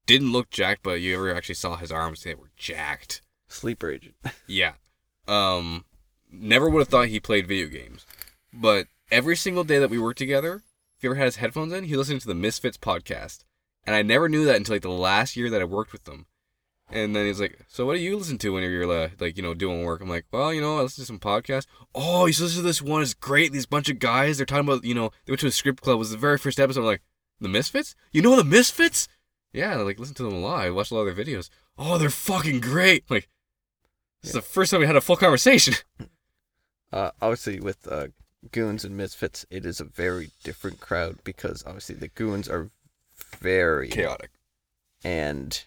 didn't 0.05 0.31
look 0.31 0.51
jacked, 0.51 0.83
but 0.83 1.01
you 1.01 1.15
ever 1.15 1.35
actually 1.35 1.55
saw 1.55 1.75
his 1.75 1.91
arms? 1.91 2.23
They 2.23 2.35
were 2.35 2.51
jacked. 2.55 3.21
Sleeper 3.47 3.91
agent. 3.91 4.15
Yeah. 4.47 4.73
Um, 5.27 5.85
never 6.31 6.69
would 6.69 6.81
have 6.81 6.87
thought 6.87 7.07
he 7.07 7.19
played 7.19 7.47
video 7.47 7.67
games, 7.67 8.05
but 8.53 8.85
every 9.09 9.35
single 9.35 9.63
day 9.63 9.79
that 9.79 9.89
we 9.89 9.97
worked 9.97 10.19
together, 10.19 10.61
if 10.97 11.01
he 11.01 11.07
ever 11.07 11.15
had 11.15 11.25
his 11.25 11.37
headphones 11.37 11.73
in, 11.73 11.85
he 11.85 11.97
listened 11.97 12.21
to 12.21 12.27
the 12.27 12.35
Misfits 12.35 12.77
podcast, 12.77 13.43
and 13.87 13.95
I 13.95 14.03
never 14.03 14.29
knew 14.29 14.45
that 14.45 14.57
until 14.57 14.75
like 14.75 14.83
the 14.83 14.89
last 14.89 15.35
year 15.35 15.49
that 15.49 15.61
I 15.61 15.65
worked 15.65 15.93
with 15.93 16.03
them. 16.03 16.27
And 16.91 17.15
then 17.15 17.25
he's 17.25 17.41
like, 17.41 17.57
"So 17.67 17.85
what 17.85 17.93
do 17.95 17.99
you 17.99 18.15
listen 18.15 18.37
to 18.37 18.53
when 18.53 18.63
you're 18.63 18.91
uh, 18.91 19.09
like, 19.19 19.37
you 19.37 19.43
know, 19.43 19.53
doing 19.55 19.83
work?" 19.83 20.01
I'm 20.01 20.09
like, 20.09 20.25
"Well, 20.31 20.53
you 20.53 20.61
know, 20.61 20.77
I 20.77 20.81
listen 20.81 21.01
to 21.01 21.07
some 21.07 21.19
podcasts." 21.19 21.65
Oh, 21.95 22.25
you 22.27 22.33
should 22.33 22.43
listen 22.43 22.61
to 22.61 22.67
this 22.67 22.81
one. 22.81 23.01
It's 23.01 23.13
great. 23.15 23.51
These 23.51 23.65
bunch 23.65 23.89
of 23.89 23.97
guys. 23.99 24.37
They're 24.37 24.45
talking 24.45 24.67
about, 24.67 24.83
you 24.85 24.93
know, 24.93 25.09
they 25.25 25.31
went 25.31 25.39
to 25.41 25.47
a 25.47 25.51
script 25.51 25.81
club. 25.81 25.95
It 25.95 25.99
was 25.99 26.11
the 26.11 26.17
very 26.17 26.37
first 26.37 26.59
episode. 26.59 26.81
I'm 26.81 26.85
like, 26.85 27.01
the 27.39 27.49
Misfits? 27.49 27.95
You 28.11 28.21
know 28.21 28.35
the 28.35 28.43
Misfits? 28.43 29.07
Yeah, 29.51 29.77
like 29.77 29.97
listen 29.99 30.15
to 30.15 30.23
them 30.23 30.33
a 30.33 30.39
lot. 30.39 30.65
I 30.65 30.69
watched 30.69 30.91
a 30.91 30.95
lot 30.95 31.07
of 31.07 31.15
their 31.15 31.25
videos. 31.25 31.49
Oh, 31.77 31.97
they're 31.97 32.09
fucking 32.09 32.59
great. 32.59 33.03
I'm 33.09 33.15
like, 33.15 33.29
this 34.21 34.29
is 34.29 34.35
the 34.35 34.41
first 34.41 34.71
time 34.71 34.79
we 34.81 34.85
had 34.87 34.95
a 34.95 35.01
full 35.01 35.15
conversation. 35.17 35.75
Uh, 36.93 37.11
obviously, 37.21 37.59
with 37.59 37.85
uh, 37.91 38.07
goons 38.51 38.85
and 38.85 38.95
misfits, 38.95 39.45
it 39.49 39.65
is 39.65 39.81
a 39.81 39.83
very 39.83 40.29
different 40.45 40.79
crowd 40.79 41.17
because 41.25 41.61
obviously 41.65 41.95
the 41.95 42.07
goons 42.07 42.47
are 42.47 42.69
very 43.37 43.89
Chaotic. 43.89 44.29
and 45.03 45.65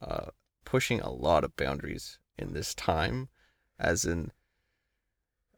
uh, 0.00 0.26
pushing 0.64 1.00
a 1.00 1.10
lot 1.10 1.44
of 1.44 1.56
boundaries 1.56 2.18
in 2.38 2.52
this 2.52 2.74
time, 2.74 3.28
as 3.78 4.04
in 4.04 4.30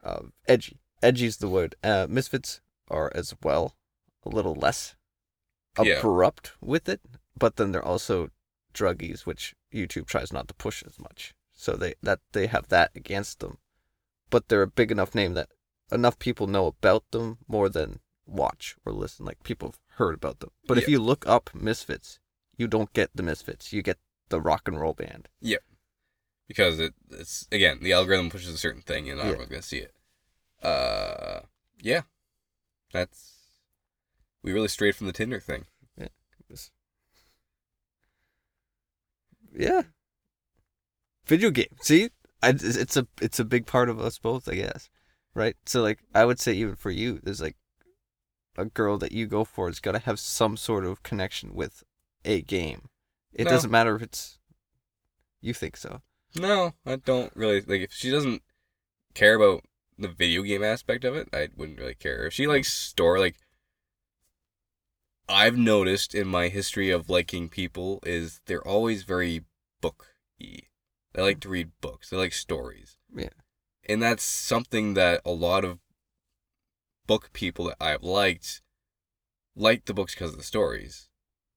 uh, 0.02 0.23
edgy. 0.47 0.81
Edgy's 1.02 1.39
the 1.39 1.48
word. 1.48 1.74
Uh, 1.82 2.06
misfits 2.09 2.60
are 2.89 3.10
as 3.15 3.35
well 3.43 3.77
a 4.24 4.28
little 4.28 4.55
less 4.55 4.97
Yeah. 5.81 5.98
abrupt 6.01 6.52
with 6.60 6.89
it, 6.89 7.01
but 7.36 7.56
then 7.56 7.73
they're 7.73 7.85
also 7.85 8.31
druggies, 8.74 9.27
which 9.27 9.55
YouTube 9.73 10.06
tries 10.06 10.32
not 10.32 10.48
to 10.48 10.55
push 10.55 10.82
as 10.82 10.98
much. 10.98 11.35
So 11.52 11.73
they 11.77 11.94
that 12.02 12.20
they 12.32 12.47
have 12.47 12.69
that 12.69 12.90
against 12.94 13.40
them, 13.40 13.59
but 14.31 14.48
they're 14.48 14.62
a 14.62 14.66
big 14.69 14.90
enough 14.93 15.15
name 15.15 15.35
that 15.35 15.51
enough 15.90 16.19
people 16.19 16.47
know 16.47 16.66
about 16.66 17.10
them 17.10 17.39
more 17.48 17.69
than 17.69 18.01
watch 18.27 18.77
or 18.85 18.93
listen. 18.93 19.27
Like 19.27 19.43
people 19.43 19.69
have 19.70 19.78
heard 19.97 20.15
about 20.15 20.39
them. 20.40 20.51
But 20.66 20.78
if 20.78 20.89
you 20.89 21.01
look 21.01 21.27
up 21.27 21.51
Misfits, 21.55 22.20
you 22.56 22.69
don't 22.69 22.93
get 22.93 23.10
the 23.15 23.23
Misfits. 23.24 23.73
You 23.73 23.82
get 23.82 23.98
the 24.28 24.40
rock 24.40 24.68
and 24.68 24.80
roll 24.80 24.94
band. 24.94 25.28
Yep. 25.40 25.62
Because 26.46 26.78
it, 26.80 26.94
it's 27.10 27.46
again 27.52 27.78
the 27.82 27.92
algorithm 27.92 28.30
pushes 28.30 28.55
a 28.55 28.59
certain 28.59 28.82
thing 28.82 29.09
and 29.09 29.18
not 29.18 29.24
Yeah. 29.24 29.30
everyone's 29.32 29.50
gonna 29.50 29.62
see 29.62 29.78
it. 29.78 29.94
Uh, 30.62 31.40
yeah, 31.80 32.02
that's 32.92 33.34
we 34.42 34.52
really 34.52 34.68
strayed 34.68 34.96
from 34.96 35.06
the 35.06 35.12
Tinder 35.12 35.40
thing. 35.40 35.66
It's- 36.50 36.70
Yeah. 39.55 39.82
Video 41.26 41.50
game. 41.50 41.76
See, 41.80 42.09
I, 42.42 42.50
it's 42.50 42.62
it's 42.64 42.96
a 42.96 43.06
it's 43.20 43.38
a 43.38 43.44
big 43.44 43.66
part 43.66 43.88
of 43.90 44.00
us 44.00 44.18
both, 44.18 44.48
I 44.48 44.55
guess. 44.55 44.88
Right. 45.34 45.56
So 45.66 45.82
like, 45.82 45.98
I 46.14 46.24
would 46.24 46.40
say 46.40 46.55
even 46.55 46.74
for 46.74 46.90
you, 46.90 47.20
there's 47.22 47.40
like 47.42 47.56
a 48.56 48.64
girl 48.64 48.96
that 48.98 49.12
you 49.12 49.26
go 49.26 49.44
for 49.44 49.66
has 49.68 49.78
got 49.80 49.92
to 49.92 49.98
have 50.00 50.18
some 50.18 50.56
sort 50.56 50.84
of 50.84 51.02
connection 51.02 51.55
with 51.55 51.84
a 52.24 52.40
game. 52.42 52.88
It 53.39 53.44
No. 53.44 53.51
doesn't 53.51 53.70
matter 53.70 53.97
if 53.97 54.02
it's. 54.02 54.39
You 55.40 55.55
think 55.55 55.77
so? 55.78 56.02
No, 56.39 56.74
I 56.85 56.97
don't 56.97 57.35
really 57.35 57.60
like 57.62 57.81
if 57.81 57.93
she 57.93 58.10
doesn't 58.10 58.43
care 59.15 59.35
about 59.36 59.65
the 59.97 60.09
video 60.09 60.43
game 60.43 60.62
aspect 60.62 61.05
of 61.05 61.15
it. 61.16 61.28
I 61.32 61.48
wouldn't 61.56 61.78
really 61.78 61.94
care 61.94 62.27
if 62.27 62.35
she 62.35 62.47
likes 62.47 62.70
store 62.73 63.19
Like 63.19 63.36
I've 65.28 65.56
noticed 65.56 66.15
in 66.15 66.27
my 66.27 66.48
history 66.48 66.90
of 66.90 67.09
liking 67.10 67.48
people 67.48 68.01
is 68.05 68.40
they're 68.47 68.66
always 68.66 69.02
very 69.05 69.44
book-y. 69.81 70.60
They 71.12 71.23
like 71.23 71.40
to 71.40 71.48
read 71.48 71.70
books. 71.81 72.10
They 72.10 72.16
like 72.16 72.32
stories. 72.32 72.97
Yeah. 73.15 73.28
and 73.89 74.02
that's 74.02 74.23
something 74.23 74.94
that 74.94 75.20
a 75.24 75.31
lot 75.31 75.65
of 75.65 75.78
book 77.06 77.32
people 77.32 77.66
that 77.66 77.77
I've 77.81 78.02
liked 78.02 78.60
like 79.56 79.86
the 79.86 79.94
books 79.94 80.15
because 80.15 80.32
of 80.32 80.39
the 80.39 80.44
stories, 80.44 81.07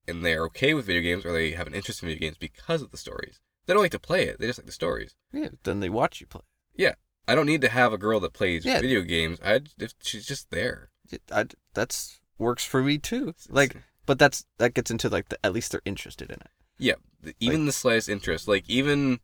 and 0.07 0.26
they're 0.26 0.44
okay 0.45 0.73
with 0.73 0.86
video 0.86 1.02
games 1.02 1.26
or 1.26 1.32
they 1.32 1.52
have 1.52 1.68
an 1.68 1.73
interest 1.73 2.02
in 2.03 2.10
video 2.10 2.28
games 2.28 2.38
because 2.38 2.82
of 2.82 2.91
the 2.91 2.98
stories. 2.98 3.40
They 3.65 3.73
don't 3.73 3.84
like 3.84 3.91
to 3.91 3.99
play 3.99 4.28
it; 4.28 4.40
they 4.40 4.48
just 4.48 4.60
like 4.60 4.65
the 4.65 4.72
stories. 4.72 5.15
Yeah. 5.32 5.49
Then 5.64 5.80
they 5.80 5.90
watch 5.90 6.19
you 6.22 6.28
play. 6.28 6.41
Yeah, 6.76 6.94
I 7.28 7.36
don't 7.36 7.45
need 7.45 7.61
to 7.61 7.69
have 7.69 7.94
a 7.94 7.98
girl 7.98 8.19
that 8.22 8.34
plays 8.34 8.65
Yeah. 8.65 8.82
video 8.82 9.02
games. 9.02 9.40
I 9.44 9.61
if 9.78 9.94
she's 10.02 10.26
just 10.26 10.49
there. 10.52 10.90
I, 11.32 11.45
that's 11.73 12.19
works 12.38 12.64
for 12.65 12.82
me 12.82 12.98
too. 12.98 13.36
Like, 13.49 13.76
but 14.06 14.18
that's 14.18 14.45
that 14.57 14.73
gets 14.73 14.90
into 14.91 15.10
like 15.10 15.30
the 15.30 15.38
at 15.45 15.53
least 15.53 15.72
they're 15.72 15.82
interested 15.86 16.30
in 16.32 16.38
it. 16.38 16.49
yeah, 16.80 16.95
the- 17.22 17.36
even 17.40 17.65
the 17.65 17.72
slightest 17.72 18.10
interest. 18.10 18.48
Like 18.48 18.68
even 18.69 19.19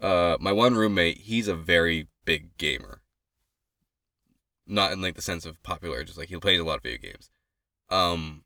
uh 0.00 0.36
my 0.40 0.52
one 0.52 0.74
roommate, 0.74 1.18
he's 1.18 1.48
a 1.48 1.54
very 1.54 2.08
big 2.24 2.56
gamer. 2.58 3.00
Not 4.66 4.92
in 4.92 5.00
like 5.00 5.14
the 5.16 5.22
sense 5.22 5.44
of 5.46 5.60
popular, 5.62 6.04
just 6.04 6.18
like 6.18 6.28
he 6.28 6.36
plays 6.36 6.60
a 6.60 6.64
lot 6.64 6.76
of 6.76 6.82
video 6.82 6.98
games. 6.98 7.30
Um 7.88 8.44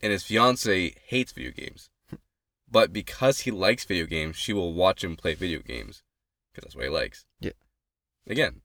and 0.00 0.12
his 0.12 0.24
fiance 0.24 0.94
hates 1.06 1.32
video 1.32 1.52
games. 1.52 1.90
But 2.68 2.92
because 2.92 3.40
he 3.40 3.52
likes 3.52 3.84
video 3.84 4.06
games, 4.06 4.36
she 4.36 4.52
will 4.52 4.74
watch 4.74 5.04
him 5.04 5.14
play 5.14 5.34
video 5.34 5.60
games 5.60 6.02
because 6.50 6.66
that's 6.66 6.74
what 6.74 6.84
he 6.84 6.90
likes. 6.90 7.24
Yeah. 7.40 7.52
Again, 8.26 8.62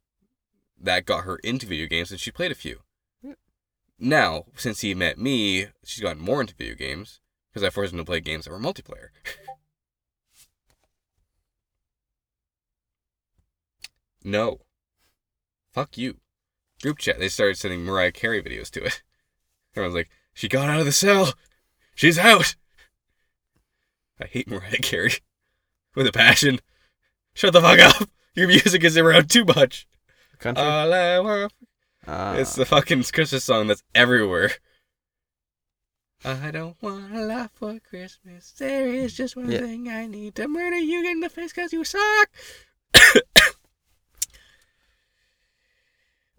that 0.80 1.06
got 1.06 1.24
her 1.24 1.36
into 1.38 1.68
video 1.68 1.86
games 1.86 2.10
and 2.10 2.20
she 2.20 2.32
played 2.32 2.52
a 2.52 2.56
few. 2.56 2.80
Yeah. 3.22 3.34
Now, 4.00 4.46
since 4.56 4.82
he 4.82 4.96
met 4.96 5.20
me, 5.20 5.68
she's 5.84 6.02
gotten 6.02 6.22
more 6.22 6.42
into 6.42 6.56
video 6.56 6.74
games 6.74 7.22
because 7.50 7.64
I 7.64 7.70
forced 7.70 7.94
him 7.94 8.00
to 8.00 8.06
play 8.06 8.22
games 8.22 8.46
that 8.46 8.52
were 8.52 8.60
multiplayer. 8.60 9.10
no. 14.24 14.62
Fuck 15.72 15.98
you. 15.98 16.18
Group 16.82 16.98
chat, 16.98 17.20
they 17.20 17.30
started 17.30 17.58
sending 17.58 17.84
Mariah 17.84 18.12
Carey 18.12 18.42
videos 18.42 18.72
to 18.72 18.84
it. 18.84 19.04
Everyone's 19.76 19.96
like, 19.96 20.10
she 20.34 20.48
got 20.48 20.70
out 20.70 20.80
of 20.80 20.86
the 20.86 20.92
cell. 20.92 21.34
She's 21.96 22.18
out. 22.18 22.56
I 24.20 24.26
hate 24.28 24.48
Mariah 24.50 24.78
Carey. 24.82 25.14
With 25.96 26.08
a 26.08 26.12
passion. 26.12 26.60
Shut 27.34 27.54
the 27.54 27.62
fuck 27.62 27.80
up. 27.80 28.10
Your 28.36 28.48
music 28.48 28.84
is 28.84 28.98
around 28.98 29.30
too 29.30 29.44
much. 29.46 29.88
Country. 30.40 30.64
All 30.64 30.94
I 30.94 31.20
want 31.20 31.54
Ah. 32.08 32.34
it's 32.36 32.56
the 32.56 32.66
fucking 32.66 33.04
Christmas 33.04 33.44
song 33.44 33.68
that's 33.68 33.84
everywhere. 33.94 34.52
I 36.24 36.50
don't 36.52 36.82
want 36.82 37.16
a 37.16 37.22
lot 37.22 37.52
for 37.54 37.80
Christmas. 37.80 38.52
There 38.58 38.88
is 38.88 39.14
just 39.16 39.36
one 39.36 39.52
Yeah. 39.52 39.60
thing 39.60 39.90
I 39.90 40.06
need 40.08 40.36
to 40.36 40.48
murder 40.48 40.78
you 40.78 41.08
in 41.10 41.20
the 41.20 41.30
face 41.30 41.52
because 41.52 41.74
you 41.74 41.84
suck. 41.84 42.30
I 42.96 43.12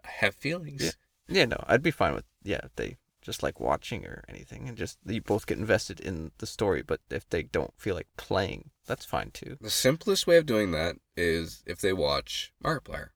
have 0.04 0.34
feelings. 0.34 0.82
Yeah. 0.82 0.90
Yeah, 1.28 1.44
no, 1.46 1.64
I'd 1.66 1.82
be 1.82 1.90
fine 1.90 2.14
with 2.14 2.24
yeah 2.42 2.60
if 2.64 2.74
they 2.76 2.96
just 3.22 3.42
like 3.42 3.60
watching 3.60 4.04
or 4.04 4.24
anything, 4.28 4.68
and 4.68 4.76
just 4.76 4.98
you 5.06 5.22
both 5.22 5.46
get 5.46 5.58
invested 5.58 6.00
in 6.00 6.32
the 6.38 6.46
story. 6.46 6.82
But 6.82 7.00
if 7.10 7.28
they 7.28 7.42
don't 7.44 7.72
feel 7.78 7.94
like 7.94 8.08
playing, 8.16 8.70
that's 8.86 9.04
fine 9.04 9.30
too. 9.30 9.56
The 9.60 9.70
simplest 9.70 10.26
way 10.26 10.36
of 10.36 10.46
doing 10.46 10.72
that 10.72 10.96
is 11.16 11.62
if 11.66 11.80
they 11.80 11.92
watch 11.92 12.52
Markiplier 12.62 13.10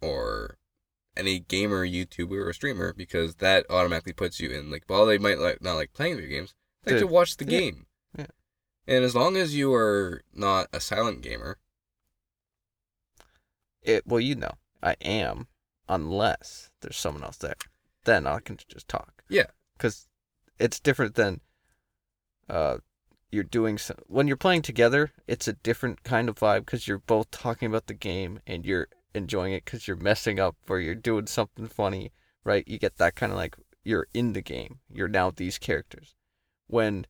or 0.00 0.58
any 1.16 1.38
gamer, 1.40 1.86
YouTuber, 1.86 2.46
or 2.46 2.52
streamer, 2.52 2.92
because 2.92 3.36
that 3.36 3.64
automatically 3.70 4.12
puts 4.12 4.40
you 4.40 4.50
in 4.50 4.70
like 4.70 4.84
while 4.86 5.06
they 5.06 5.18
might 5.18 5.38
like 5.38 5.62
not 5.62 5.74
like 5.74 5.92
playing 5.92 6.16
video 6.16 6.30
games, 6.30 6.54
they 6.84 6.92
like 6.92 7.00
to 7.00 7.06
watch 7.06 7.36
the 7.36 7.44
yeah. 7.44 7.58
game. 7.58 7.86
Yeah. 8.16 8.26
And 8.86 9.04
as 9.04 9.14
long 9.14 9.36
as 9.36 9.56
you 9.56 9.72
are 9.72 10.22
not 10.34 10.68
a 10.72 10.80
silent 10.80 11.22
gamer, 11.22 11.58
It 13.80 14.06
well, 14.06 14.20
you 14.20 14.34
know, 14.34 14.52
I 14.82 14.96
am, 15.02 15.46
unless 15.88 16.70
there's 16.80 16.96
someone 16.96 17.24
else 17.24 17.36
there. 17.36 17.54
Then 18.04 18.26
I 18.26 18.40
can 18.40 18.58
just 18.68 18.88
talk. 18.88 19.22
Yeah. 19.28 19.46
because 19.76 20.06
it's 20.58 20.78
different 20.78 21.14
than 21.14 21.40
uh 22.48 22.78
you're 23.32 23.42
doing 23.42 23.78
so 23.78 23.94
when 24.06 24.28
you're 24.28 24.36
playing 24.36 24.62
together 24.62 25.10
it's 25.26 25.48
a 25.48 25.54
different 25.54 26.04
kind 26.04 26.28
of 26.28 26.36
vibe 26.36 26.60
because 26.60 26.86
you're 26.86 26.98
both 26.98 27.30
talking 27.30 27.66
about 27.66 27.86
the 27.86 27.94
game 27.94 28.38
and 28.46 28.64
you're 28.66 28.86
enjoying 29.14 29.54
it 29.54 29.64
because 29.64 29.88
you're 29.88 29.96
messing 29.96 30.38
up 30.38 30.54
or 30.68 30.78
you're 30.78 30.94
doing 30.94 31.26
something 31.26 31.66
funny 31.66 32.12
right? 32.44 32.66
You 32.68 32.78
get 32.78 32.98
that 32.98 33.16
kind 33.16 33.32
of 33.32 33.38
like 33.38 33.56
you're 33.82 34.06
in 34.14 34.34
the 34.34 34.42
game. 34.42 34.80
You're 34.88 35.08
now 35.08 35.30
these 35.30 35.58
characters. 35.58 36.14
When 36.66 37.06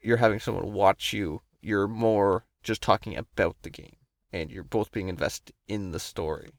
you're 0.00 0.18
having 0.18 0.40
someone 0.40 0.72
watch 0.72 1.12
you, 1.12 1.42
you're 1.60 1.88
more 1.88 2.44
just 2.62 2.82
talking 2.82 3.16
about 3.16 3.56
the 3.62 3.70
game 3.70 3.96
and 4.32 4.50
you're 4.50 4.62
both 4.62 4.92
being 4.92 5.08
invested 5.08 5.54
in 5.66 5.92
the 5.92 6.00
story. 6.00 6.52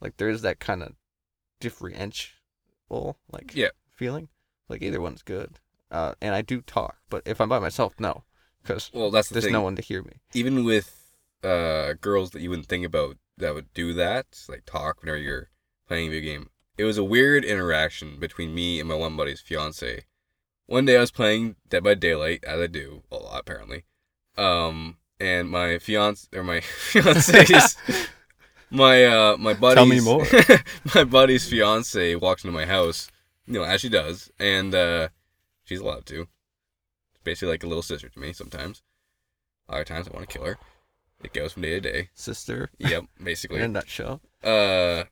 Like 0.00 0.16
there 0.16 0.30
is 0.30 0.42
that 0.42 0.58
kind 0.58 0.82
of 0.82 0.94
like 3.30 3.54
Yeah. 3.54 3.70
feeling. 3.96 4.28
Like 4.68 4.82
either 4.82 5.00
one's 5.00 5.22
good. 5.22 5.58
Uh, 5.90 6.14
and 6.22 6.34
I 6.34 6.40
do 6.42 6.60
talk, 6.62 6.96
but 7.10 7.22
if 7.26 7.40
I'm 7.40 7.48
by 7.48 7.58
myself, 7.58 7.92
no, 7.98 8.24
because 8.62 8.90
Well, 8.94 9.10
that's 9.10 9.28
the 9.28 9.34
there's 9.34 9.44
thing. 9.44 9.52
no 9.52 9.60
one 9.62 9.76
to 9.76 9.82
hear 9.82 10.02
me. 10.02 10.14
Even 10.32 10.64
with 10.64 11.10
uh, 11.44 11.94
girls 12.00 12.30
that 12.30 12.40
you 12.40 12.48
wouldn't 12.50 12.68
think 12.68 12.86
about 12.86 13.16
that 13.36 13.52
would 13.54 13.72
do 13.74 13.92
that, 13.94 14.26
like 14.48 14.64
talk 14.64 15.00
whenever 15.02 15.18
you're 15.18 15.50
playing 15.86 16.08
a 16.08 16.10
video 16.10 16.32
game. 16.32 16.50
It 16.78 16.84
was 16.84 16.96
a 16.96 17.04
weird 17.04 17.44
interaction 17.44 18.18
between 18.18 18.54
me 18.54 18.80
and 18.80 18.88
my 18.88 18.94
one 18.94 19.16
buddy's 19.16 19.40
fiance. 19.40 20.04
One 20.66 20.86
day 20.86 20.96
I 20.96 21.00
was 21.00 21.10
playing 21.10 21.56
Dead 21.68 21.84
by 21.84 21.94
Daylight, 21.94 22.44
as 22.44 22.60
I 22.60 22.66
do 22.68 23.02
a 23.10 23.16
lot 23.16 23.40
apparently. 23.40 23.84
Um, 24.38 24.96
and 25.20 25.50
my 25.50 25.78
fiance 25.78 26.26
or 26.34 26.42
my 26.42 26.60
fiance's 26.92 27.76
my 28.72 29.04
uh 29.04 29.36
my 29.36 29.54
buddy's 29.54 29.76
Tell 29.76 29.86
me 29.86 30.00
more. 30.00 30.26
my 30.94 31.04
buddy's 31.04 31.48
fiance 31.48 32.14
walks 32.16 32.44
into 32.44 32.54
my 32.56 32.66
house, 32.66 33.10
you 33.46 33.54
know, 33.54 33.62
as 33.64 33.80
she 33.80 33.88
does, 33.88 34.30
and 34.38 34.74
uh 34.74 35.08
she's 35.64 35.80
allowed 35.80 36.06
to. 36.06 36.22
It's 37.12 37.22
basically 37.22 37.48
like 37.48 37.62
a 37.64 37.66
little 37.68 37.82
sister 37.82 38.08
to 38.08 38.18
me 38.18 38.32
sometimes. 38.32 38.82
A 39.68 39.72
lot 39.72 39.80
of 39.82 39.86
times 39.86 40.08
I 40.08 40.12
want 40.12 40.28
to 40.28 40.38
kill 40.38 40.46
her. 40.46 40.58
It 41.22 41.32
goes 41.32 41.52
from 41.52 41.62
day 41.62 41.78
to 41.78 41.80
day. 41.80 42.08
Sister, 42.14 42.70
Yep, 42.78 43.04
basically. 43.22 43.58
in 43.58 43.64
a 43.64 43.68
nutshell. 43.68 44.20
Uh 44.42 45.04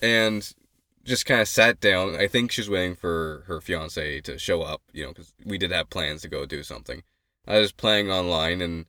and 0.00 0.52
just 1.04 1.26
kind 1.26 1.40
of 1.40 1.48
sat 1.48 1.80
down. 1.80 2.14
I 2.14 2.28
think 2.28 2.52
she's 2.52 2.70
waiting 2.70 2.94
for 2.94 3.42
her 3.48 3.60
fiance 3.60 4.20
to 4.20 4.38
show 4.38 4.62
up, 4.62 4.82
you 4.92 5.02
know, 5.04 5.08
because 5.10 5.34
we 5.44 5.58
did 5.58 5.72
have 5.72 5.90
plans 5.90 6.22
to 6.22 6.28
go 6.28 6.46
do 6.46 6.62
something. 6.62 7.02
I 7.46 7.58
was 7.58 7.72
playing 7.72 8.08
online 8.10 8.60
and 8.60 8.86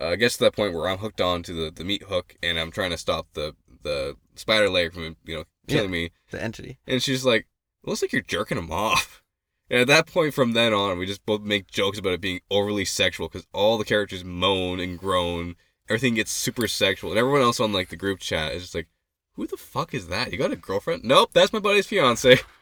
uh, 0.00 0.08
I 0.08 0.16
guess 0.16 0.36
to 0.36 0.44
that 0.44 0.56
point 0.56 0.74
where 0.74 0.88
I'm 0.88 0.98
hooked 0.98 1.20
on 1.20 1.42
to 1.44 1.52
the, 1.52 1.70
the 1.70 1.84
meat 1.84 2.04
hook 2.04 2.36
and 2.42 2.58
I'm 2.58 2.70
trying 2.70 2.90
to 2.90 2.98
stop 2.98 3.28
the 3.34 3.54
the 3.82 4.16
spider 4.34 4.68
leg 4.68 4.92
from 4.92 5.16
you 5.24 5.36
know 5.36 5.44
killing 5.68 5.90
me. 5.90 6.10
The 6.30 6.42
entity. 6.42 6.78
And 6.86 7.02
she's 7.02 7.24
like, 7.24 7.46
"It 7.82 7.88
looks 7.88 8.02
like 8.02 8.12
you're 8.12 8.22
jerking 8.22 8.58
him 8.58 8.72
off." 8.72 9.22
And 9.68 9.80
at 9.80 9.88
that 9.88 10.06
point, 10.06 10.32
from 10.32 10.52
then 10.52 10.72
on, 10.72 10.96
we 10.96 11.06
just 11.06 11.26
both 11.26 11.40
make 11.40 11.66
jokes 11.66 11.98
about 11.98 12.12
it 12.12 12.20
being 12.20 12.38
overly 12.52 12.84
sexual 12.84 13.26
because 13.26 13.48
all 13.52 13.78
the 13.78 13.84
characters 13.84 14.22
moan 14.22 14.78
and 14.78 14.96
groan. 14.96 15.56
Everything 15.88 16.14
gets 16.14 16.30
super 16.30 16.68
sexual, 16.68 17.10
and 17.10 17.18
everyone 17.18 17.42
else 17.42 17.58
on 17.58 17.72
like 17.72 17.88
the 17.88 17.96
group 17.96 18.20
chat 18.20 18.52
is 18.52 18.62
just 18.62 18.76
like, 18.76 18.86
"Who 19.32 19.44
the 19.44 19.56
fuck 19.56 19.92
is 19.92 20.06
that? 20.06 20.30
You 20.30 20.38
got 20.38 20.52
a 20.52 20.56
girlfriend?" 20.56 21.02
Nope, 21.02 21.30
that's 21.32 21.52
my 21.52 21.58
buddy's 21.58 21.88
fiance. 21.88 22.38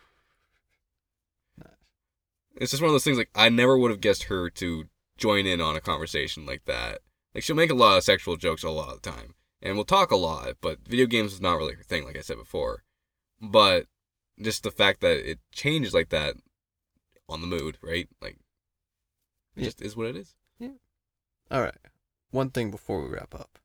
It's 2.56 2.70
just 2.70 2.81
one 2.81 2.89
of 2.89 2.94
those 2.94 3.05
things. 3.05 3.19
Like 3.19 3.31
I 3.35 3.48
never 3.48 3.77
would 3.77 3.90
have 3.90 4.01
guessed 4.01 4.24
her 4.24 4.48
to 4.51 4.85
join 5.16 5.47
in 5.47 5.61
on 5.61 5.77
a 5.77 5.81
conversation 5.81 6.47
like 6.47 6.65
that. 6.66 7.01
Like 7.35 7.43
she'll 7.44 7.56
make 7.56 7.70
a 7.70 7.74
lot 7.74 7.97
of 7.98 8.05
sexual 8.05 8.36
jokes 8.36 8.62
a 8.62 8.70
lot 8.70 8.94
of 8.94 9.02
the 9.02 9.11
time, 9.11 9.35
and 9.61 9.74
we'll 9.74 9.85
talk 9.85 10.11
a 10.11 10.16
lot. 10.16 10.56
But 10.61 10.86
video 10.86 11.06
games 11.06 11.32
is 11.32 11.40
not 11.40 11.56
really 11.56 11.74
her 11.74 11.82
thing, 11.82 12.05
like 12.05 12.16
I 12.16 12.20
said 12.20 12.36
before. 12.36 12.85
But 13.40 13.86
just 14.40 14.62
the 14.62 14.70
fact 14.70 15.01
that 15.01 15.28
it 15.28 15.39
changes 15.52 15.93
like 15.94 16.11
that 16.11 16.36
on 17.28 17.40
the 17.40 17.47
mood, 17.47 17.78
right? 17.82 18.09
Like, 18.20 18.36
it 19.56 19.61
Yeah. 19.61 19.65
just 19.65 19.82
is 19.82 19.97
what 19.97 20.06
it 20.06 20.16
is. 20.16 20.35
Yeah. 20.59 20.74
All 21.51 21.62
right. 21.62 21.74
One 22.31 22.51
thing 22.51 22.70
before 22.70 23.02
we 23.02 23.09
wrap 23.11 23.35
up. 23.35 23.59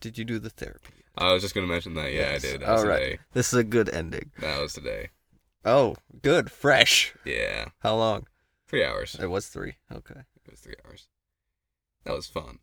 Did 0.00 0.18
you 0.18 0.24
do 0.24 0.38
the 0.38 0.50
therapy? 0.50 1.04
I 1.16 1.32
was 1.32 1.42
just 1.42 1.54
gonna 1.54 1.66
mention 1.66 1.94
that. 1.94 2.12
Yeah, 2.12 2.32
Yes. 2.32 2.44
I 2.44 2.48
did. 2.48 2.60
That 2.62 2.70
was 2.72 2.82
All 2.82 2.88
right. 2.88 2.98
today. 3.00 3.18
This 3.34 3.52
is 3.52 3.58
a 3.58 3.64
good 3.64 3.88
ending. 3.90 4.32
That 4.38 4.60
was 4.60 4.72
today. 4.72 5.10
Oh, 5.64 5.96
good. 6.22 6.50
Fresh. 6.50 7.14
Yeah, 7.24 7.68
How 7.80 7.94
long? 7.96 8.26
three 8.66 8.84
hours. 8.84 9.14
It 9.20 9.26
was 9.26 9.48
three. 9.48 9.76
Okay. 9.92 10.20
It 10.44 10.50
was 10.50 10.60
three 10.60 10.74
hours. 10.84 11.08
That 12.04 12.14
was 12.14 12.26
fun. 12.26 12.58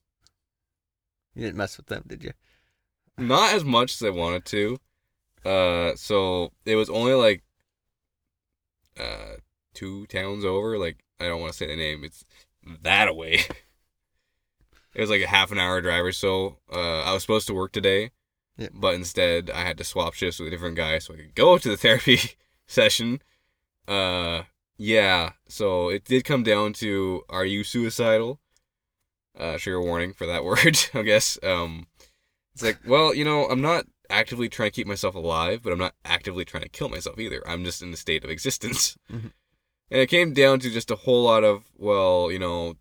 You 1.35 1.43
didn't 1.43 1.57
mess 1.57 1.77
with 1.77 1.87
them, 1.87 2.03
did 2.07 2.23
you? 2.23 2.31
Not 3.17 3.53
as 3.53 3.63
much 3.63 3.93
as 3.93 4.03
I 4.03 4.09
wanted 4.09 4.45
to. 4.45 4.77
Uh, 5.45 5.95
so 5.95 6.51
it 6.65 6.75
was 6.75 6.89
only 6.89 7.13
like 7.13 7.43
uh 8.99 9.35
two 9.73 10.05
towns 10.07 10.43
over. 10.43 10.77
Like 10.77 11.03
I 11.19 11.27
don't 11.27 11.39
want 11.41 11.53
to 11.53 11.57
say 11.57 11.67
the 11.67 11.75
name. 11.75 12.03
It's 12.03 12.25
that 12.81 13.07
away. 13.07 13.33
it 14.95 15.01
was 15.01 15.09
like 15.09 15.21
a 15.21 15.27
half 15.27 15.51
an 15.51 15.59
hour 15.59 15.81
drive 15.81 16.03
or 16.03 16.11
so. 16.11 16.57
Uh, 16.71 17.01
I 17.01 17.13
was 17.13 17.21
supposed 17.23 17.47
to 17.47 17.53
work 17.53 17.71
today, 17.71 18.11
Yeah. 18.57 18.69
but 18.73 18.95
instead 18.95 19.49
I 19.49 19.61
had 19.63 19.77
to 19.77 19.83
swap 19.83 20.13
shifts 20.13 20.39
with 20.39 20.47
a 20.47 20.51
different 20.51 20.75
guy 20.75 20.99
so 20.99 21.13
I 21.13 21.17
could 21.17 21.35
go 21.35 21.57
to 21.57 21.69
the 21.69 21.77
therapy 21.85 22.19
session. 22.67 23.21
Uh, 23.87 24.43
yeah. 24.77 25.31
So 25.47 25.89
it 25.89 26.03
did 26.05 26.25
come 26.25 26.43
down 26.43 26.73
to: 26.73 27.23
Are 27.29 27.45
you 27.45 27.63
suicidal? 27.63 28.39
Uh, 29.39 29.57
trigger 29.57 29.81
warning 29.81 30.13
for 30.13 30.25
that 30.27 30.43
word, 30.49 30.77
I 30.93 31.01
guess. 31.03 31.39
Um, 31.41 31.87
it's 32.53 32.63
like, 32.63 32.79
well, 32.85 33.13
you 33.15 33.23
know, 33.23 33.45
I'm 33.45 33.61
not 33.61 33.85
actively 34.09 34.49
trying 34.49 34.67
to 34.71 34.75
keep 34.75 34.87
myself 34.87 35.15
alive, 35.15 35.61
but 35.63 35.71
I'm 35.71 35.79
not 35.79 35.95
actively 36.03 36.43
trying 36.43 36.63
to 36.63 36.69
kill 36.69 36.89
myself 36.89 37.19
either. 37.19 37.41
I'm 37.47 37.63
just 37.63 37.81
in 37.81 37.93
a 37.93 37.97
state 37.97 38.23
of 38.23 38.29
existence. 38.29 38.97
Mhm. 39.11 39.31
And 39.91 40.01
it 40.01 40.07
came 40.07 40.33
down 40.33 40.59
to 40.59 40.69
just 40.69 40.91
a 40.91 40.95
whole 40.95 41.23
lot 41.23 41.43
of, 41.43 41.63
well, 41.75 42.31
you 42.31 42.37
know, 42.37 42.75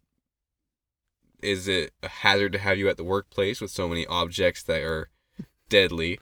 is 1.42 1.66
it 1.66 1.92
a 2.02 2.08
hazard 2.08 2.52
to 2.52 2.58
have 2.58 2.76
you 2.76 2.86
at 2.90 2.98
the 2.98 3.04
workplace 3.04 3.62
with 3.62 3.70
so 3.70 3.88
many 3.88 4.04
objects 4.08 4.62
that 4.64 4.82
are 4.82 5.08
deadly? 5.70 6.20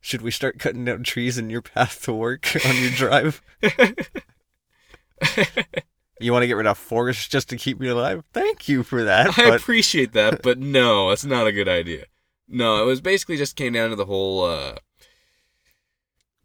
Should 0.00 0.22
we 0.22 0.30
start 0.30 0.58
cutting 0.58 0.86
down 0.86 1.02
trees 1.02 1.36
in 1.36 1.50
your 1.50 1.60
path 1.60 2.00
to 2.04 2.14
work 2.14 2.56
on 2.64 2.76
your 2.76 2.92
drive? 2.92 3.42
You 6.20 6.32
want 6.32 6.42
to 6.42 6.46
get 6.46 6.56
rid 6.56 6.66
of 6.66 6.76
forests 6.78 7.26
just 7.28 7.48
to 7.48 7.56
keep 7.56 7.80
me 7.80 7.88
alive? 7.88 8.22
Thank 8.32 8.68
you 8.68 8.82
for 8.82 9.04
that. 9.04 9.28
I 9.38 9.48
But 9.50 9.60
appreciate 9.60 10.12
that, 10.12 10.42
but 10.42 10.58
no, 10.58 11.08
that's 11.08 11.24
not 11.24 11.46
a 11.46 11.52
good 11.52 11.68
idea. 11.68 12.04
No, 12.46 12.82
it 12.82 12.86
was 12.86 13.00
basically 13.00 13.36
just 13.36 13.56
came 13.56 13.72
down 13.72 13.90
to 13.90 13.96
the 13.96 14.04
whole 14.06 14.44
uh 14.44 14.74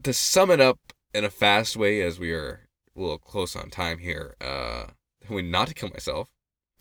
to 0.03 0.13
sum 0.13 0.51
it 0.51 0.61
up 0.61 0.79
in 1.13 1.23
a 1.25 1.29
fast 1.29 1.75
way 1.75 2.01
as 2.01 2.19
we 2.19 2.31
are 2.31 2.67
a 2.95 2.99
little 2.99 3.17
close 3.17 3.55
on 3.55 3.69
time 3.69 3.97
here, 3.99 4.35
uh 4.41 4.85
I 5.29 5.33
mean 5.33 5.51
not 5.51 5.67
to 5.67 5.73
kill 5.73 5.89
myself, 5.89 6.29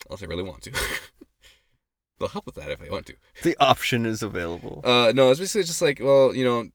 unless 0.09 0.23
I 0.23 0.27
really 0.27 0.43
want 0.43 0.63
to. 0.63 0.73
They'll 2.19 2.29
help 2.29 2.47
with 2.47 2.55
that 2.55 2.71
if 2.71 2.81
I 2.81 2.89
want 2.91 3.07
to. 3.07 3.15
the 3.43 3.57
option 3.59 4.07
is 4.07 4.23
available. 4.23 4.83
Uh 4.85 5.13
no, 5.15 5.31
it's 5.31 5.41
basically 5.41 5.65
just 5.65 5.83
like, 5.83 6.01
well, 6.01 6.35
you 6.35 6.45
know, 6.45 6.69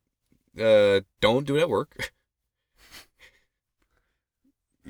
uh 0.98 1.02
don't 1.22 1.46
do 1.48 1.56
it 1.56 1.62
at 1.62 1.70
work. 1.70 2.12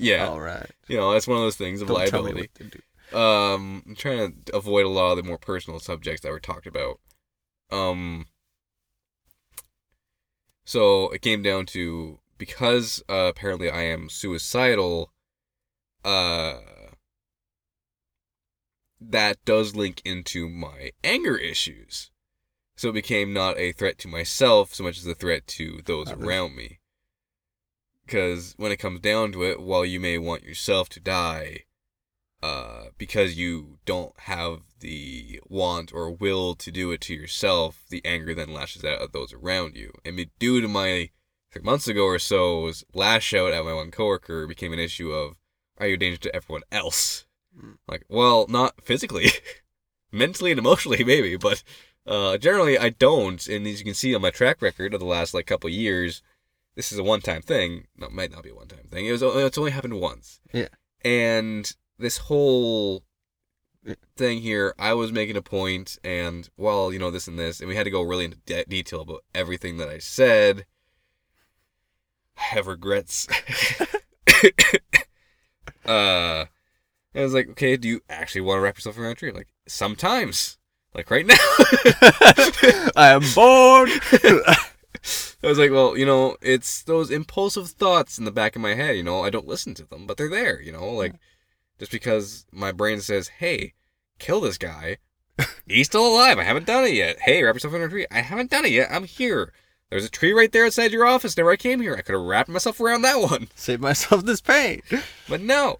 yeah. 0.00 0.26
All 0.26 0.40
right. 0.40 0.70
You 0.88 0.96
know, 0.96 1.12
that's 1.12 1.28
one 1.28 1.38
of 1.38 1.44
those 1.44 1.56
things 1.56 1.80
of 1.82 1.88
Don't 1.88 1.98
liability. 1.98 2.40
what 2.40 2.54
to 2.54 2.64
do. 2.64 3.18
Um, 3.18 3.82
I'm 3.86 3.94
trying 3.96 4.42
to 4.46 4.56
avoid 4.56 4.86
a 4.86 4.88
lot 4.88 5.12
of 5.12 5.16
the 5.16 5.22
more 5.22 5.38
personal 5.38 5.80
subjects 5.80 6.22
that 6.22 6.30
were 6.30 6.40
talked 6.40 6.66
about. 6.66 7.00
Um, 7.70 8.26
so 10.64 11.10
it 11.10 11.22
came 11.22 11.42
down 11.42 11.66
to 11.66 12.20
because 12.38 13.02
uh, 13.08 13.30
apparently 13.34 13.70
I 13.70 13.82
am 13.82 14.08
suicidal. 14.08 15.12
Uh, 16.04 16.58
that 19.00 19.44
does 19.44 19.74
link 19.74 20.02
into 20.04 20.48
my 20.48 20.92
anger 21.02 21.36
issues. 21.36 22.10
So 22.76 22.88
it 22.88 22.94
became 22.94 23.32
not 23.32 23.58
a 23.58 23.72
threat 23.72 23.98
to 23.98 24.08
myself 24.08 24.74
so 24.74 24.84
much 24.84 24.98
as 24.98 25.06
a 25.06 25.14
threat 25.14 25.46
to 25.48 25.80
those 25.84 26.10
around 26.10 26.56
me. 26.56 26.79
Because 28.10 28.54
when 28.56 28.72
it 28.72 28.78
comes 28.78 28.98
down 28.98 29.30
to 29.30 29.44
it, 29.44 29.60
while 29.60 29.84
you 29.84 30.00
may 30.00 30.18
want 30.18 30.42
yourself 30.42 30.88
to 30.88 30.98
die, 30.98 31.60
uh, 32.42 32.86
because 32.98 33.38
you 33.38 33.78
don't 33.84 34.18
have 34.22 34.62
the 34.80 35.38
want 35.48 35.92
or 35.94 36.10
will 36.10 36.56
to 36.56 36.72
do 36.72 36.90
it 36.90 37.00
to 37.02 37.14
yourself, 37.14 37.84
the 37.88 38.04
anger 38.04 38.34
then 38.34 38.52
lashes 38.52 38.84
out 38.84 39.00
at 39.00 39.12
those 39.12 39.32
around 39.32 39.76
you. 39.76 39.92
And 40.04 40.26
due 40.40 40.60
to 40.60 40.66
my 40.66 41.10
three 41.52 41.62
months 41.62 41.86
ago 41.86 42.02
or 42.02 42.18
so's 42.18 42.82
lash 42.92 43.32
out 43.32 43.52
at 43.52 43.64
my 43.64 43.74
one 43.74 43.92
coworker 43.92 44.48
became 44.48 44.72
an 44.72 44.80
issue 44.80 45.12
of 45.12 45.36
are 45.78 45.86
you 45.86 45.94
a 45.94 45.96
danger 45.96 46.18
to 46.22 46.34
everyone 46.34 46.62
else? 46.72 47.26
Mm. 47.56 47.76
Like, 47.86 48.02
well, 48.08 48.46
not 48.48 48.82
physically, 48.82 49.30
mentally 50.10 50.50
and 50.50 50.58
emotionally 50.58 51.04
maybe, 51.04 51.36
but 51.36 51.62
uh, 52.08 52.38
generally 52.38 52.76
I 52.76 52.88
don't. 52.88 53.46
And 53.46 53.68
as 53.68 53.78
you 53.78 53.84
can 53.84 53.94
see 53.94 54.16
on 54.16 54.22
my 54.22 54.30
track 54.30 54.60
record 54.60 54.94
of 54.94 54.98
the 54.98 55.06
last 55.06 55.32
like 55.32 55.46
couple 55.46 55.70
years, 55.70 56.22
this 56.80 56.92
is 56.92 56.98
a 56.98 57.04
one-time 57.04 57.42
thing. 57.42 57.84
No, 57.98 58.06
it 58.06 58.12
might 58.12 58.32
not 58.32 58.42
be 58.42 58.48
a 58.48 58.54
one-time 58.54 58.88
thing. 58.90 59.04
It 59.04 59.12
was 59.12 59.20
it's 59.22 59.58
only 59.58 59.70
happened 59.70 60.00
once. 60.00 60.40
Yeah. 60.50 60.68
And 61.04 61.70
this 61.98 62.16
whole 62.16 63.04
thing 64.16 64.40
here, 64.40 64.74
I 64.78 64.94
was 64.94 65.12
making 65.12 65.36
a 65.36 65.42
point, 65.42 65.98
and 66.02 66.48
well, 66.56 66.90
you 66.90 66.98
know 66.98 67.10
this 67.10 67.28
and 67.28 67.38
this, 67.38 67.60
and 67.60 67.68
we 67.68 67.76
had 67.76 67.84
to 67.84 67.90
go 67.90 68.00
really 68.00 68.24
into 68.24 68.38
de- 68.46 68.64
detail 68.64 69.02
about 69.02 69.24
everything 69.34 69.76
that 69.76 69.90
I 69.90 69.98
said. 69.98 70.64
I 72.38 72.44
have 72.54 72.66
regrets. 72.66 73.28
uh, 75.84 76.46
I 76.46 76.48
was 77.14 77.34
like, 77.34 77.50
okay, 77.50 77.76
do 77.76 77.88
you 77.88 78.00
actually 78.08 78.40
want 78.40 78.56
to 78.56 78.62
wrap 78.62 78.78
yourself 78.78 78.96
around 78.96 79.12
a 79.12 79.16
tree? 79.16 79.32
Like 79.32 79.48
sometimes, 79.68 80.56
like 80.94 81.10
right 81.10 81.26
now. 81.26 81.34
I 82.96 83.10
am 83.10 83.20
bored. 83.34 83.90
I 85.42 85.46
was 85.46 85.58
like, 85.58 85.70
well, 85.70 85.96
you 85.96 86.04
know, 86.04 86.36
it's 86.42 86.82
those 86.82 87.10
impulsive 87.10 87.70
thoughts 87.70 88.18
in 88.18 88.24
the 88.24 88.30
back 88.30 88.54
of 88.56 88.62
my 88.62 88.74
head. 88.74 88.96
You 88.96 89.02
know, 89.02 89.24
I 89.24 89.30
don't 89.30 89.46
listen 89.48 89.74
to 89.74 89.84
them, 89.84 90.06
but 90.06 90.16
they're 90.16 90.28
there. 90.28 90.60
You 90.60 90.72
know, 90.72 90.88
like 90.90 91.14
just 91.78 91.90
because 91.90 92.44
my 92.52 92.72
brain 92.72 93.00
says, 93.00 93.28
"Hey, 93.28 93.72
kill 94.18 94.40
this 94.40 94.58
guy," 94.58 94.98
he's 95.66 95.86
still 95.86 96.06
alive. 96.06 96.38
I 96.38 96.44
haven't 96.44 96.66
done 96.66 96.84
it 96.84 96.92
yet. 96.92 97.20
Hey, 97.20 97.42
wrap 97.42 97.54
yourself 97.54 97.74
in 97.74 97.82
a 97.82 97.88
tree. 97.88 98.06
I 98.10 98.20
haven't 98.20 98.50
done 98.50 98.66
it 98.66 98.72
yet. 98.72 98.90
I'm 98.90 99.04
here. 99.04 99.52
There's 99.88 100.04
a 100.04 100.10
tree 100.10 100.32
right 100.32 100.52
there 100.52 100.66
outside 100.66 100.92
your 100.92 101.06
office. 101.06 101.36
Never 101.36 101.50
I 101.50 101.56
came 101.56 101.80
here. 101.80 101.96
I 101.96 102.02
could 102.02 102.14
have 102.14 102.24
wrapped 102.24 102.48
myself 102.48 102.78
around 102.80 103.02
that 103.02 103.20
one, 103.20 103.48
Save 103.56 103.80
myself 103.80 104.24
this 104.24 104.40
pain. 104.40 104.82
but 105.28 105.40
no. 105.40 105.78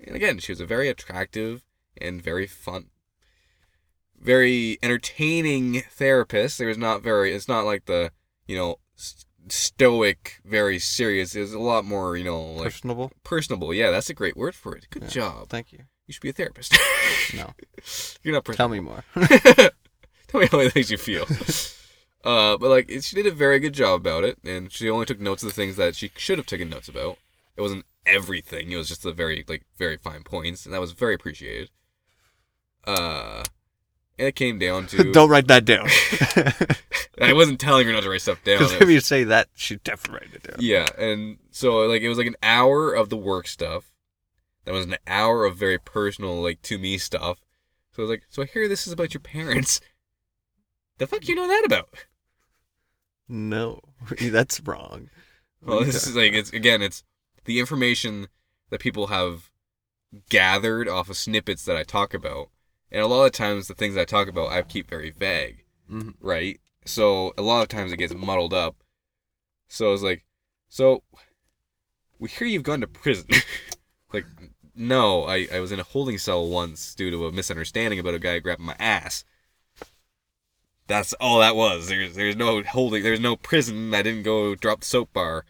And 0.00 0.16
again, 0.16 0.38
she 0.38 0.52
was 0.52 0.60
a 0.60 0.66
very 0.66 0.88
attractive 0.88 1.62
and 2.00 2.22
very 2.22 2.46
fun, 2.46 2.86
very 4.18 4.78
entertaining 4.82 5.82
therapist. 5.90 6.58
There 6.58 6.68
was 6.68 6.78
not 6.78 7.02
very. 7.02 7.32
It's 7.34 7.48
not 7.48 7.64
like 7.64 7.86
the 7.86 8.12
you 8.46 8.56
know 8.56 8.78
stoic, 9.48 10.40
very 10.44 10.78
serious. 10.78 11.34
It 11.34 11.40
was 11.40 11.52
a 11.52 11.58
lot 11.58 11.84
more 11.84 12.16
you 12.16 12.24
know 12.24 12.40
like 12.42 12.64
Personable. 12.64 13.12
personable. 13.24 13.74
Yeah, 13.74 13.90
that's 13.90 14.10
a 14.10 14.14
great 14.14 14.36
word 14.36 14.54
for 14.54 14.74
it. 14.76 14.86
Good 14.90 15.04
Yeah. 15.04 15.08
job. 15.08 15.48
Thank 15.48 15.72
you. 15.72 15.80
You 16.06 16.12
should 16.12 16.22
be 16.22 16.30
a 16.30 16.32
therapist. 16.34 16.76
No. 17.34 17.52
You're 18.22 18.34
not 18.34 18.44
Tell 18.44 18.68
me 18.68 18.80
more. 18.80 19.04
Tell 19.14 20.40
me 20.40 20.46
how 20.50 20.58
it 20.60 20.74
makes 20.74 20.90
you 20.90 20.98
feel. 20.98 21.26
Uh, 22.24 22.56
but 22.56 22.70
like, 22.70 22.90
it- 22.90 23.04
she 23.04 23.14
did 23.16 23.26
a 23.26 23.30
very 23.30 23.58
good 23.60 23.74
job 23.74 24.00
about 24.00 24.24
it, 24.24 24.38
and 24.42 24.72
she 24.72 24.88
only 24.88 25.04
took 25.04 25.20
notes 25.20 25.42
of 25.42 25.48
the 25.50 25.54
things 25.54 25.76
that 25.76 25.94
she 25.94 26.10
should 26.16 26.38
have 26.38 26.46
taken 26.46 26.70
notes 26.70 26.88
about. 26.88 27.18
It 27.54 27.60
wasn't 27.60 27.84
everything; 28.06 28.72
it 28.72 28.76
was 28.78 28.88
just 28.88 29.02
the 29.02 29.12
very 29.12 29.44
like 29.46 29.66
very 29.76 29.98
fine 29.98 30.22
points, 30.22 30.64
and 30.64 30.72
that 30.74 30.80
was 30.80 30.92
very 30.92 31.12
appreciated. 31.14 31.68
Uh, 32.86 33.42
it 34.18 34.34
came 34.36 34.58
down 34.58 34.86
to 34.88 35.12
Don't 35.12 35.28
write 35.28 35.48
that 35.48 35.64
down. 35.64 35.86
I 37.20 37.32
wasn't 37.32 37.60
telling 37.60 37.86
her 37.86 37.92
not 37.92 38.02
to 38.02 38.10
write 38.10 38.20
stuff 38.20 38.42
down. 38.44 38.58
Because 38.58 38.72
if 38.80 38.88
you 38.88 39.00
say 39.00 39.24
that, 39.24 39.48
she 39.54 39.76
definitely 39.76 40.26
write 40.26 40.34
it 40.34 40.42
down. 40.42 40.56
Yeah, 40.60 40.86
and 40.98 41.38
so 41.50 41.78
like 41.86 42.02
it 42.02 42.08
was 42.08 42.18
like 42.18 42.26
an 42.26 42.36
hour 42.42 42.92
of 42.92 43.08
the 43.08 43.16
work 43.16 43.46
stuff. 43.46 43.92
That 44.64 44.72
was 44.72 44.86
an 44.86 44.96
hour 45.06 45.44
of 45.44 45.56
very 45.56 45.78
personal, 45.78 46.42
like 46.42 46.62
to 46.62 46.78
me 46.78 46.96
stuff. 46.98 47.40
So 47.92 48.02
I 48.02 48.04
was 48.04 48.10
like, 48.10 48.22
so 48.28 48.42
I 48.42 48.46
hear 48.46 48.68
this 48.68 48.86
is 48.86 48.92
about 48.92 49.14
your 49.14 49.20
parents. 49.20 49.80
The 50.98 51.06
fuck 51.06 51.28
you 51.28 51.34
know 51.34 51.48
that 51.48 51.64
about? 51.64 51.88
No, 53.28 53.80
that's 54.20 54.60
wrong. 54.60 55.10
Well, 55.62 55.80
this 55.84 56.06
is 56.06 56.14
like 56.14 56.32
it's 56.32 56.52
again, 56.52 56.82
it's 56.82 57.02
the 57.44 57.58
information 57.58 58.28
that 58.70 58.80
people 58.80 59.08
have 59.08 59.50
gathered 60.28 60.88
off 60.88 61.08
of 61.08 61.16
snippets 61.16 61.64
that 61.64 61.76
I 61.76 61.82
talk 61.82 62.14
about, 62.14 62.48
and 62.94 63.02
a 63.02 63.06
lot 63.06 63.24
of 63.26 63.32
times 63.32 63.68
the 63.68 63.74
things 63.74 63.96
I 63.96 64.04
talk 64.06 64.28
about 64.28 64.50
I 64.52 64.62
keep 64.62 64.88
very 64.88 65.10
vague, 65.10 65.64
Mhm. 65.90 66.14
right? 66.20 66.58
So 66.86 67.34
a 67.36 67.42
lot 67.42 67.60
of 67.62 67.68
times 67.68 67.92
it 67.92 67.96
gets 67.98 68.14
muddled 68.14 68.54
up. 68.54 68.76
So 69.68 69.88
I 69.88 69.90
was 69.90 70.02
like, 70.02 70.24
so 70.68 71.02
we 72.18 72.28
hear 72.28 72.46
you've 72.46 72.62
gone 72.62 72.80
to 72.80 72.86
prison. 72.86 73.26
like, 74.12 74.24
no, 74.74 75.24
I, 75.24 75.48
I 75.52 75.60
was 75.60 75.72
in 75.72 75.80
a 75.80 75.84
holding 75.84 76.18
cell 76.18 76.46
once 76.48 76.94
due 76.94 77.10
to 77.10 77.26
a 77.26 77.32
misunderstanding 77.32 77.98
about 77.98 78.14
a 78.14 78.18
guy 78.18 78.38
grabbing 78.38 78.66
my 78.66 78.76
ass. 78.78 79.24
That's 80.86 81.12
all 81.14 81.40
that 81.40 81.56
was. 81.56 81.88
There's 81.88 82.14
there's 82.14 82.36
no 82.36 82.62
holding. 82.62 83.02
There's 83.02 83.20
no 83.20 83.36
prison. 83.36 83.94
I 83.94 84.02
didn't 84.02 84.22
go 84.22 84.54
drop 84.54 84.80
the 84.80 84.86
soap 84.86 85.12
bar. 85.12 85.44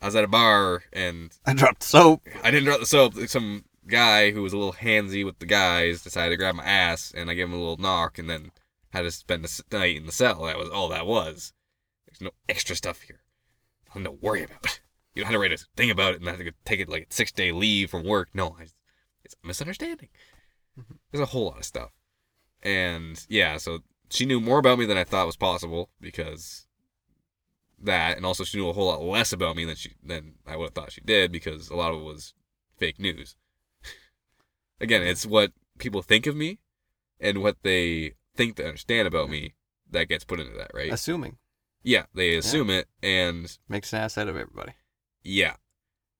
I 0.00 0.06
was 0.06 0.16
at 0.16 0.24
a 0.24 0.28
bar 0.28 0.84
and 0.92 1.30
I 1.46 1.52
dropped 1.54 1.82
soap. 1.82 2.22
I 2.42 2.50
didn't 2.50 2.64
drop 2.64 2.80
the 2.80 2.86
soap. 2.86 3.14
Some 3.28 3.64
guy 3.86 4.30
who 4.30 4.42
was 4.42 4.52
a 4.52 4.58
little 4.58 4.74
handsy 4.74 5.24
with 5.24 5.38
the 5.38 5.46
guys 5.46 6.02
decided 6.02 6.30
to 6.30 6.36
grab 6.36 6.54
my 6.54 6.64
ass, 6.64 7.12
and 7.16 7.30
I 7.30 7.34
gave 7.34 7.46
him 7.48 7.54
a 7.54 7.58
little 7.58 7.76
knock, 7.76 8.18
and 8.18 8.28
then 8.28 8.52
had 8.90 9.02
to 9.02 9.10
spend 9.10 9.44
the 9.44 9.62
night 9.76 9.96
in 9.96 10.06
the 10.06 10.12
cell. 10.12 10.44
That 10.44 10.58
was 10.58 10.68
all 10.68 10.88
that 10.88 11.06
was. 11.06 11.52
There's 12.06 12.20
no 12.20 12.30
extra 12.48 12.76
stuff 12.76 13.02
here. 13.02 13.20
Nothing 13.88 14.04
to 14.04 14.10
worry 14.10 14.44
about. 14.44 14.80
You 15.14 15.22
don't 15.22 15.30
have 15.30 15.34
to 15.34 15.40
write 15.40 15.52
a 15.52 15.58
thing 15.76 15.90
about 15.90 16.14
it 16.14 16.20
and 16.20 16.28
have 16.28 16.38
to 16.38 16.52
take 16.64 16.80
it 16.80 16.88
like 16.88 17.08
a 17.10 17.14
six 17.14 17.32
day 17.32 17.52
leave 17.52 17.90
from 17.90 18.04
work. 18.04 18.30
No, 18.32 18.56
I, 18.58 18.68
it's 19.24 19.36
a 19.42 19.46
misunderstanding. 19.46 20.08
Mm-hmm. 20.78 20.94
There's 21.10 21.22
a 21.22 21.26
whole 21.26 21.46
lot 21.46 21.58
of 21.58 21.64
stuff, 21.64 21.90
and 22.62 23.22
yeah, 23.28 23.58
so 23.58 23.80
she 24.08 24.24
knew 24.24 24.40
more 24.40 24.58
about 24.58 24.78
me 24.78 24.86
than 24.86 24.96
I 24.96 25.04
thought 25.04 25.26
was 25.26 25.36
possible 25.36 25.90
because 26.00 26.66
that, 27.78 28.16
and 28.16 28.24
also 28.24 28.44
she 28.44 28.58
knew 28.58 28.68
a 28.68 28.72
whole 28.72 28.86
lot 28.86 29.02
less 29.02 29.32
about 29.32 29.56
me 29.56 29.64
than 29.64 29.76
she 29.76 29.92
than 30.02 30.36
I 30.46 30.56
would 30.56 30.66
have 30.66 30.74
thought 30.74 30.92
she 30.92 31.00
did 31.02 31.32
because 31.32 31.68
a 31.68 31.76
lot 31.76 31.92
of 31.92 32.00
it 32.00 32.04
was 32.04 32.34
fake 32.78 32.98
news. 32.98 33.36
Again, 34.82 35.02
it's 35.02 35.24
what 35.24 35.52
people 35.78 36.02
think 36.02 36.26
of 36.26 36.36
me 36.36 36.58
and 37.20 37.38
what 37.38 37.56
they 37.62 38.14
think 38.36 38.56
they 38.56 38.64
understand 38.64 39.06
about 39.08 39.30
me 39.30 39.54
that 39.90 40.08
gets 40.08 40.24
put 40.24 40.40
into 40.40 40.52
that, 40.58 40.72
right? 40.74 40.92
Assuming 40.92 41.38
yeah, 41.84 42.04
they 42.14 42.36
assume 42.36 42.68
it, 42.70 42.86
and 43.02 43.58
makes 43.68 43.92
an 43.92 44.00
ass 44.00 44.16
out 44.18 44.28
of 44.28 44.36
everybody. 44.36 44.72
yeah, 45.24 45.54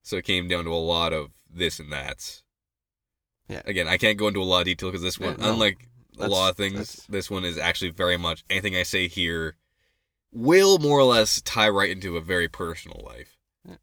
so 0.01 0.17
it 0.17 0.25
came 0.25 0.47
down 0.47 0.63
to 0.65 0.71
a 0.73 0.75
lot 0.75 1.13
of 1.13 1.29
this 1.49 1.79
and 1.79 1.91
that. 1.93 2.41
Yeah. 3.47 3.61
Again, 3.65 3.87
I 3.87 3.97
can't 3.97 4.17
go 4.17 4.27
into 4.27 4.41
a 4.41 4.43
lot 4.43 4.59
of 4.59 4.65
detail 4.65 4.89
because 4.89 5.01
this 5.03 5.19
one, 5.19 5.35
Yeah, 5.37 5.45
no. 5.45 5.53
unlike 5.53 5.87
a 6.17 6.27
lot 6.27 6.49
of 6.49 6.57
things, 6.57 6.73
that's- 6.75 7.05
this 7.07 7.29
one 7.29 7.45
is 7.45 7.57
actually 7.57 7.91
very 7.91 8.17
much 8.17 8.43
anything 8.49 8.75
I 8.75 8.83
say 8.83 9.07
here 9.07 9.55
will 10.31 10.79
more 10.79 10.99
or 10.99 11.03
less 11.05 11.41
tie 11.41 11.69
right 11.69 11.89
into 11.89 12.17
a 12.17 12.21
very 12.21 12.47
personal 12.49 13.01
life. 13.05 13.37
Yeah. 13.67 13.75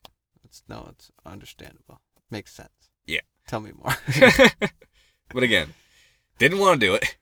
It's 0.45 0.63
no, 0.69 0.89
it's 0.93 1.11
understandable. 1.25 2.01
Makes 2.31 2.53
sense. 2.55 2.91
Yeah. 3.07 3.21
Tell 3.51 3.59
me 3.59 3.73
more. 3.83 3.97
but 5.35 5.43
again, 5.43 5.75
didn't 6.39 6.61
want 6.61 6.81
to 6.81 6.87
do 6.87 6.95
it. 6.95 7.17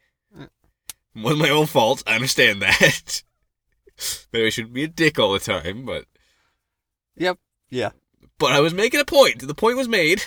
Was 1.16 1.38
my 1.38 1.48
own 1.48 1.64
fault. 1.64 2.02
I 2.06 2.16
understand 2.16 2.60
that. 2.60 3.22
Maybe 4.32 4.46
I 4.46 4.50
shouldn't 4.50 4.74
be 4.74 4.84
a 4.84 4.88
dick 4.88 5.18
all 5.18 5.32
the 5.32 5.38
time, 5.38 5.86
but 5.86 6.04
yep. 7.16 7.38
Yeah. 7.70 7.92
but 8.36 8.52
I 8.52 8.60
was 8.60 8.74
making 8.74 9.00
a 9.00 9.06
point. 9.06 9.48
The 9.48 9.54
point 9.54 9.78
was 9.78 9.88
made, 9.88 10.22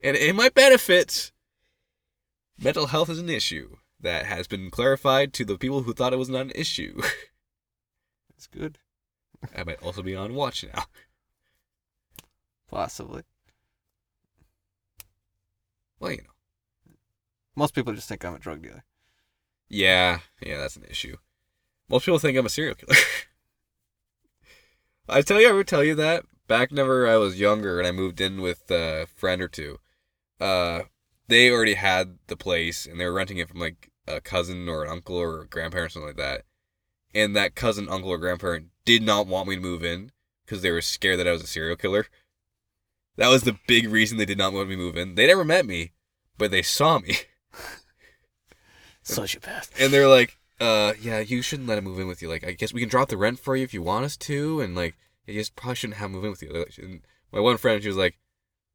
and 0.00 0.16
in 0.16 0.36
my 0.36 0.50
benefit, 0.50 1.32
mental 2.56 2.86
health 2.86 3.10
is 3.10 3.18
an 3.18 3.28
issue 3.28 3.78
that 4.00 4.26
has 4.26 4.46
been 4.46 4.70
clarified 4.70 5.32
to 5.32 5.44
the 5.44 5.58
people 5.58 5.82
who 5.82 5.94
thought 5.94 6.12
it 6.12 6.18
was 6.18 6.28
not 6.28 6.42
an 6.42 6.52
issue. 6.54 7.02
That's 8.30 8.46
good. 8.46 8.78
I 9.56 9.64
might 9.64 9.82
also 9.82 10.00
be 10.00 10.14
on 10.14 10.34
watch 10.34 10.64
now. 10.72 10.84
Possibly. 12.70 13.24
Well, 16.02 16.10
you 16.10 16.18
know. 16.18 16.24
Most 17.54 17.74
people 17.74 17.94
just 17.94 18.08
think 18.08 18.24
I'm 18.24 18.34
a 18.34 18.38
drug 18.40 18.60
dealer. 18.60 18.82
Yeah, 19.68 20.18
yeah, 20.40 20.58
that's 20.58 20.74
an 20.74 20.84
issue. 20.90 21.16
Most 21.88 22.06
people 22.06 22.18
think 22.18 22.36
I'm 22.36 22.44
a 22.44 22.48
serial 22.48 22.74
killer. 22.74 22.98
I 25.08 25.22
tell 25.22 25.40
you, 25.40 25.48
I 25.48 25.52
would 25.52 25.68
tell 25.68 25.84
you 25.84 25.94
that 25.94 26.24
back 26.48 26.70
whenever 26.70 27.08
I 27.08 27.18
was 27.18 27.38
younger 27.38 27.78
and 27.78 27.86
I 27.86 27.92
moved 27.92 28.20
in 28.20 28.40
with 28.40 28.68
a 28.68 29.06
friend 29.14 29.40
or 29.40 29.46
two. 29.46 29.78
Uh, 30.40 30.82
they 31.28 31.52
already 31.52 31.74
had 31.74 32.18
the 32.26 32.36
place 32.36 32.84
and 32.84 32.98
they 32.98 33.06
were 33.06 33.12
renting 33.12 33.38
it 33.38 33.48
from 33.48 33.60
like 33.60 33.92
a 34.08 34.20
cousin 34.20 34.68
or 34.68 34.82
an 34.82 34.90
uncle 34.90 35.16
or 35.16 35.42
a 35.42 35.46
grandparent 35.46 35.86
or 35.86 35.90
something 35.90 36.08
like 36.08 36.16
that. 36.16 36.42
And 37.14 37.36
that 37.36 37.54
cousin, 37.54 37.88
uncle, 37.88 38.10
or 38.10 38.18
grandparent 38.18 38.70
did 38.84 39.02
not 39.02 39.28
want 39.28 39.48
me 39.48 39.54
to 39.54 39.62
move 39.62 39.84
in 39.84 40.10
because 40.44 40.62
they 40.62 40.72
were 40.72 40.82
scared 40.82 41.20
that 41.20 41.28
I 41.28 41.32
was 41.32 41.44
a 41.44 41.46
serial 41.46 41.76
killer. 41.76 42.06
That 43.16 43.28
was 43.28 43.42
the 43.42 43.58
big 43.66 43.88
reason 43.90 44.18
they 44.18 44.24
did 44.24 44.38
not 44.38 44.52
want 44.52 44.68
me 44.68 44.76
move 44.76 44.96
in. 44.96 45.14
They 45.14 45.26
never 45.26 45.44
met 45.44 45.66
me, 45.66 45.92
but 46.38 46.50
they 46.50 46.62
saw 46.62 46.98
me. 46.98 47.16
Sociopath. 49.04 49.70
and 49.80 49.92
they're 49.92 50.08
like, 50.08 50.38
uh, 50.60 50.94
yeah, 51.00 51.18
you 51.18 51.42
shouldn't 51.42 51.68
let 51.68 51.78
him 51.78 51.84
move 51.84 51.98
in 51.98 52.06
with 52.06 52.22
you. 52.22 52.28
Like, 52.28 52.46
I 52.46 52.52
guess 52.52 52.72
we 52.72 52.80
can 52.80 52.88
drop 52.88 53.08
the 53.08 53.16
rent 53.16 53.40
for 53.40 53.56
you 53.56 53.64
if 53.64 53.74
you 53.74 53.82
want 53.82 54.04
us 54.04 54.16
to, 54.18 54.60
and 54.60 54.76
like, 54.76 54.94
you 55.26 55.34
just 55.34 55.56
probably 55.56 55.74
shouldn't 55.74 55.98
have 55.98 56.06
him 56.06 56.12
move 56.12 56.24
in 56.24 56.30
with 56.30 56.42
you. 56.42 56.66
And 56.78 57.00
my 57.32 57.40
one 57.40 57.56
friend, 57.56 57.82
she 57.82 57.88
was 57.88 57.96
like, 57.96 58.18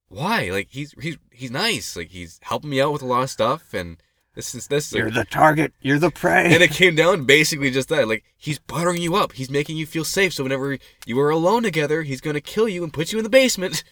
why? 0.10 0.50
Like, 0.52 0.68
he's 0.72 0.94
he's 1.02 1.18
he's 1.32 1.52
nice. 1.52 1.96
Like, 1.96 2.10
he's 2.10 2.40
helping 2.44 2.70
me 2.70 2.82
out 2.82 2.94
with 2.94 3.02
a 3.02 3.06
lot 3.06 3.24
of 3.24 3.30
stuff, 3.30 3.74
and 3.74 3.98
this 4.36 4.54
is 4.54 4.68
this. 4.68 4.94
You're 4.94 5.12
the 5.12 5.26
target. 5.26 5.74
You're 5.82 6.00
the 6.00 6.12
prey. 6.12 6.46
and 6.54 6.62
it 6.62 6.72
came 6.72 6.96
down 6.96 7.26
basically 7.26 7.72
just 7.72 7.90
that. 7.90 8.08
Like, 8.08 8.24
he's 8.38 8.60
buttering 8.60 9.02
you 9.02 9.16
up. 9.16 9.34
He's 9.34 9.50
making 9.50 9.78
you 9.78 9.86
feel 9.86 10.06
safe. 10.06 10.34
So 10.34 10.44
whenever 10.44 10.78
you 11.06 11.20
are 11.20 11.30
alone 11.30 11.64
together, 11.64 12.04
he's 12.04 12.22
gonna 12.22 12.42
kill 12.42 12.70
you 12.70 12.84
and 12.84 12.94
put 12.94 13.12
you 13.12 13.18
in 13.18 13.24
the 13.24 13.30
basement. 13.30 13.84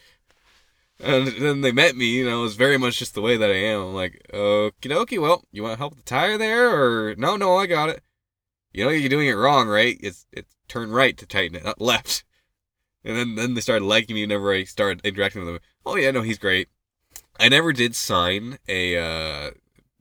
And 1.00 1.28
then 1.28 1.62
they 1.62 1.72
met 1.74 1.96
me, 1.98 2.06
you 2.06 2.26
know, 2.26 2.40
it 2.40 2.44
was 2.44 2.56
very 2.56 2.78
much 2.78 3.00
just 3.00 3.16
the 3.16 3.22
way 3.22 3.36
that 3.36 3.50
I 3.50 3.56
am. 3.56 3.82
I'm 3.82 3.94
like, 3.94 4.26
okie 4.34 4.72
dokie, 4.90 5.22
well, 5.22 5.44
you 5.52 5.62
want 5.62 5.74
to 5.74 5.78
help 5.78 5.92
with 5.96 6.06
the 6.06 6.10
tire 6.10 6.38
there? 6.38 6.70
Or, 6.70 7.16
no, 7.16 7.36
no, 7.36 7.58
I 7.58 7.66
got 7.66 7.90
it. 7.90 8.02
You 8.72 8.86
know, 8.86 8.92
you're 8.92 9.10
doing 9.10 9.28
it 9.28 9.34
wrong, 9.34 9.68
right? 9.68 9.98
It's 10.02 10.26
it's 10.32 10.56
turn 10.68 10.92
right 10.92 11.18
to 11.18 11.26
tighten 11.26 11.58
it, 11.58 11.66
not 11.66 11.82
left. 11.82 12.24
And 13.04 13.18
then, 13.18 13.36
then 13.36 13.54
they 13.54 13.62
started 13.62 13.86
liking 13.86 14.16
me 14.16 14.24
whenever 14.24 14.52
I 14.54 14.64
started 14.64 15.06
interacting 15.06 15.44
with 15.46 15.54
them. 15.54 15.62
Oh, 15.86 15.96
yeah, 15.96 16.12
no, 16.12 16.22
he's 16.22 16.40
great. 16.40 16.70
I 17.40 17.50
never 17.50 17.74
did 17.74 17.96
sign 17.96 18.58
a 18.68 18.98
uh, 18.98 19.52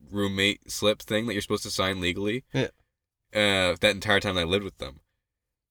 roommate 0.09 0.71
slip 0.71 1.01
thing 1.01 1.25
that 1.25 1.33
you're 1.33 1.41
supposed 1.41 1.63
to 1.63 1.71
sign 1.71 1.99
legally. 1.99 2.45
Yeah. 2.53 2.69
Uh, 3.33 3.75
that 3.81 3.91
entire 3.93 4.21
time 4.21 4.37
I 4.37 4.43
lived 4.43 4.63
with 4.63 4.77
them. 4.77 5.01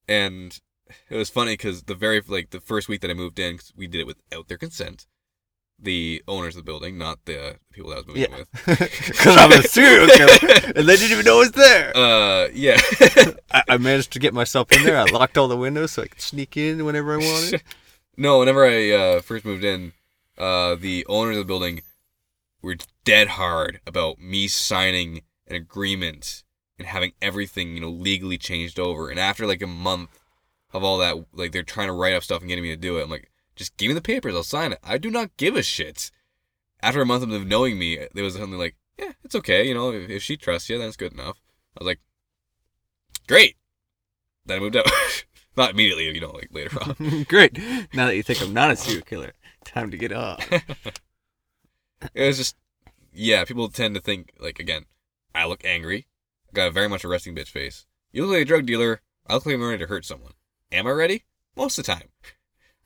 And 0.07 0.61
it 1.09 1.17
was 1.17 1.31
funny 1.31 1.55
because 1.55 1.85
the 1.85 1.95
very, 1.95 2.23
like, 2.29 2.51
the 2.51 2.61
first 2.61 2.89
week 2.89 3.01
that 3.01 3.11
I 3.11 3.15
moved 3.15 3.39
in, 3.39 3.57
'cause 3.57 3.73
we 3.75 3.87
did 3.87 4.03
it 4.03 4.07
without 4.07 4.49
their 4.49 4.59
consent 4.59 5.07
the 5.85 6.23
owners 6.27 6.57
of 6.57 6.65
the 6.65 6.71
building, 6.71 6.99
not 6.99 7.25
the 7.27 7.57
people 7.73 7.91
that 7.91 7.97
I 7.97 7.99
was 8.01 8.07
moving 8.07 8.23
Yeah. 8.23 8.37
with. 8.39 8.79
Because 9.07 9.37
I'm 9.37 9.53
a 9.53 9.63
serial 9.63 10.07
killer, 10.17 10.73
and 10.77 10.89
they 10.89 10.97
didn't 10.97 11.13
even 11.13 11.25
know 11.25 11.37
I 11.37 11.39
was 11.39 11.53
there. 11.53 11.97
Uh, 11.97 12.49
yeah. 12.53 12.77
I, 13.53 13.63
I 13.69 13.77
managed 13.79 14.13
to 14.15 14.19
get 14.19 14.35
myself 14.35 14.73
in 14.73 14.83
there. 14.85 14.99
I 14.99 15.05
locked 15.05 15.39
all 15.39 15.49
the 15.49 15.57
windows 15.57 15.93
so 15.93 16.03
I 16.03 16.07
could 16.09 16.21
sneak 16.21 16.57
in 16.57 16.85
whenever 16.85 17.15
I 17.15 17.19
wanted. 17.19 17.63
no, 18.17 18.39
whenever 18.41 18.67
I 18.67 18.91
uh, 18.91 19.21
first 19.21 19.45
moved 19.45 19.65
in, 19.65 19.93
uh, 20.39 20.75
the 20.75 21.07
owners 21.09 21.37
of 21.37 21.43
the 21.45 21.47
building 21.47 21.83
were 22.63 22.77
dead 23.05 23.29
hard 23.29 23.81
about 23.87 24.19
me 24.19 24.49
signing 24.49 25.21
an 25.47 25.55
agreement 25.57 26.43
and 26.79 26.89
having 26.89 27.13
everything, 27.23 27.75
you 27.75 27.81
know, 27.81 27.91
legally 27.91 28.39
changed 28.39 28.81
over. 28.81 29.11
And 29.11 29.21
after 29.21 29.47
like 29.47 29.63
a 29.63 29.67
month 29.67 30.19
of 30.73 30.83
all 30.83 30.99
that, 30.99 31.17
like 31.33 31.53
they're 31.53 31.63
trying 31.63 31.87
to 31.89 31.93
write 31.93 32.15
up 32.15 32.25
stuff 32.25 32.41
and 32.41 32.49
getting 32.49 32.65
me 32.65 32.71
to 32.71 32.77
do 32.77 32.99
it. 32.99 33.03
I'm 33.05 33.11
like, 33.11 33.31
just 33.57 33.77
give 33.77 33.89
me 33.89 33.95
the 33.95 34.01
papers, 34.01 34.35
I'll 34.35 34.43
sign 34.43 34.73
it. 34.73 34.79
I 34.83 34.99
do 34.99 35.11
not 35.11 35.37
give 35.37 35.57
a 35.57 35.63
shit. 35.63 36.11
After 36.83 37.01
a 37.01 37.07
month 37.07 37.23
of 37.23 37.31
them 37.31 37.49
knowing 37.49 37.79
me, 37.79 38.07
there 38.15 38.25
was 38.25 38.35
something 38.35 38.59
like, 38.59 38.77
yeah, 38.99 39.13
it's 39.23 39.35
okay, 39.35 39.67
you 39.67 39.75
know, 39.75 39.91
if, 39.93 40.11
if 40.11 40.23
she 40.23 40.37
trusts 40.37 40.69
you, 40.69 40.79
then 40.79 40.89
it's 40.89 40.97
good 40.97 41.13
enough. 41.13 41.41
I 41.77 41.83
was 41.83 41.87
like, 41.87 42.01
great. 43.27 43.57
Then 44.47 44.59
I 44.59 44.61
moved 44.61 44.77
out. 44.77 44.87
not 45.57 45.71
immediately, 45.71 46.11
you 46.11 46.21
know, 46.21 46.31
like 46.31 46.51
later 46.53 46.79
on. 46.83 47.25
Great. 47.29 47.59
Now 47.93 48.07
that 48.07 48.17
you 48.17 48.23
think 48.23 48.43
I'm 48.43 48.53
not 48.53 48.71
a 48.71 48.77
serial 48.77 49.05
killer, 49.05 49.33
time 49.65 49.91
to 49.91 49.97
get 49.97 50.13
off. 50.13 50.49
It 52.13 52.27
was 52.27 52.37
just, 52.37 52.57
yeah, 53.15 53.47
people 53.47 53.71
tend 53.71 53.95
to 53.95 54.01
think, 54.01 54.33
like, 54.39 54.59
again, 54.59 54.85
I 55.35 55.47
look 55.47 55.65
angry. 55.65 56.07
I 56.51 56.53
got 56.53 56.69
a 56.69 56.71
very 56.71 56.87
much 56.87 57.03
a 57.03 57.09
resting 57.09 57.35
bitch 57.35 57.49
face. 57.49 57.87
You 58.13 58.27
look 58.27 58.35
like 58.35 58.43
a 58.43 58.45
drug 58.45 58.67
dealer. 58.67 59.01
I 59.27 59.33
look 59.33 59.47
like 59.47 59.55
I'm 59.55 59.63
ready 59.63 59.79
to 59.79 59.87
hurt 59.87 60.05
someone. 60.05 60.33
Am 60.71 60.87
I 60.87 60.91
ready? 60.91 61.25
Most 61.57 61.79
of 61.79 61.87
the 61.87 61.93
time. 61.95 62.09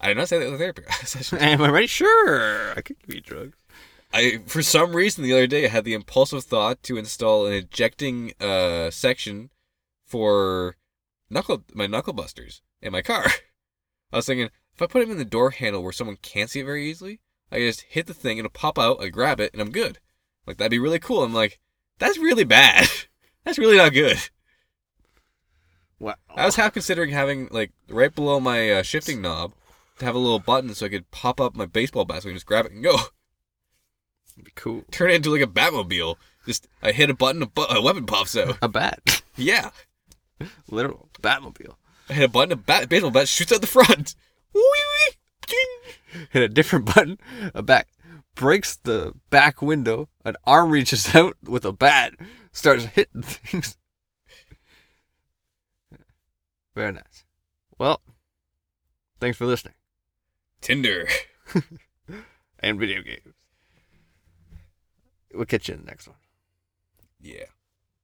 I 0.01 0.09
did 0.09 0.17
not 0.17 0.29
say 0.29 0.39
that 0.39 0.47
in 0.47 0.53
the 0.53 0.59
therapy 0.59 0.83
session. 1.05 1.39
Am 1.39 1.63
I 1.63 1.69
ready? 1.69 1.87
Sure. 1.87 2.73
I 2.77 2.81
could 2.83 2.99
give 3.01 3.15
you 3.17 3.21
drugs. 3.21 3.57
I, 4.13 4.41
for 4.47 4.63
some 4.63 4.95
reason, 4.95 5.23
the 5.23 5.35
other 5.35 5.47
day, 5.47 5.67
I 5.67 5.69
had 5.69 5.85
the 5.85 5.95
impulsive 5.95 6.45
thought 6.45 6.83
to 6.85 6.97
install 6.97 7.47
an 7.47 7.53
ejecting 7.53 8.33
uh, 8.41 8.91
section 8.91 9.51
for 10.07 10.77
knuckle 11.29 11.65
my 11.75 11.87
knuckle 11.87 12.15
busters 12.15 12.63
in 12.81 12.93
my 12.93 13.03
car. 13.03 13.25
I 14.13 14.17
was 14.17 14.27
thinking, 14.27 14.49
if 14.75 14.81
I 14.81 14.87
put 14.87 15.01
them 15.01 15.11
in 15.11 15.19
the 15.19 15.25
door 15.25 15.51
handle 15.51 15.83
where 15.83 15.93
someone 15.93 16.17
can't 16.23 16.49
see 16.49 16.61
it 16.61 16.65
very 16.65 16.89
easily, 16.89 17.21
I 17.53 17.59
just 17.59 17.83
hit 17.83 18.07
the 18.07 18.15
thing, 18.15 18.39
it'll 18.39 18.51
pop 18.51 18.79
out, 18.79 19.03
I 19.03 19.09
grab 19.09 19.41
it, 19.41 19.53
and 19.53 19.61
I'm 19.61 19.71
good. 19.71 19.99
Like 20.47 20.57
that'd 20.57 20.71
be 20.71 20.79
really 20.79 20.99
cool. 20.99 21.23
I'm 21.23 21.35
like, 21.35 21.59
that's 21.99 22.17
really 22.17 22.45
bad. 22.45 22.89
that's 23.45 23.59
really 23.59 23.77
not 23.77 23.93
good. 23.93 24.17
Wow. 25.99 26.15
I 26.35 26.47
was 26.47 26.57
half 26.57 26.73
considering 26.73 27.11
having 27.11 27.49
like 27.51 27.73
right 27.89 28.15
below 28.15 28.41
my 28.41 28.71
uh, 28.71 28.83
shifting 28.83 29.21
knob 29.21 29.53
to 29.53 29.58
have 30.01 30.15
a 30.15 30.19
little 30.19 30.39
button 30.39 30.75
so 30.75 30.87
I 30.87 30.89
could 30.89 31.11
pop 31.11 31.41
up 31.41 31.57
my 31.57 31.67
baseball 31.67 32.05
bat 32.05 32.23
so 32.23 32.29
I 32.29 32.31
can 32.31 32.37
just 32.37 32.47
grab 32.47 32.67
it 32.67 32.73
and 32.73 32.83
go. 32.83 32.95
It'd 34.35 34.45
be 34.45 34.53
cool. 34.55 34.85
Turn 34.91 35.11
it 35.11 35.15
into 35.17 35.31
like 35.31 35.43
a 35.43 35.47
Batmobile. 35.47 36.17
Just 36.47 36.69
I 36.83 36.93
hit 36.93 37.11
a 37.11 37.15
button, 37.15 37.43
a, 37.43 37.47
bu- 37.47 37.63
a 37.69 37.83
weapon 37.83 38.07
pops 38.07 38.37
out. 38.37 38.57
A 38.63 38.69
bat. 38.69 39.23
Yeah, 39.41 39.71
Literal 40.69 41.09
Batmobile. 41.23 41.77
I 42.11 42.15
hit 42.15 42.25
a 42.25 42.29
button, 42.29 42.51
a 42.51 42.57
bat, 42.57 42.89
baseball 42.89 43.13
bat 43.13 43.29
shoots 43.29 43.53
out 43.53 43.61
the 43.61 43.69
front. 43.69 44.17
Wee 44.55 44.61
wee. 44.63 45.13
Ding. 45.47 46.25
Hit 46.31 46.43
a 46.43 46.49
different 46.49 46.87
button. 46.95 47.19
A 47.55 47.63
bat 47.63 47.87
breaks 48.35 48.75
the 48.75 49.13
back 49.31 49.63
window. 49.63 50.09
An 50.25 50.35
arm 50.45 50.71
reaches 50.71 51.15
out 51.15 51.37
with 51.45 51.65
a 51.65 51.71
bat, 51.73 52.15
starts 52.51 52.85
hitting 52.87 53.23
things. 53.23 53.77
Very 56.75 56.93
nice. 56.93 57.25
Well, 57.79 58.01
thanks 59.21 59.39
for 59.39 59.47
listening. 59.47 59.75
Tinder. 60.61 61.09
And 62.61 62.79
video 62.81 63.03
games. 63.03 63.35
We'll 65.33 65.47
catch 65.47 65.69
you 65.69 65.75
in 65.75 65.83
the 65.83 65.87
next 65.87 66.09
one. 66.09 66.17
Yeah. 67.21 67.45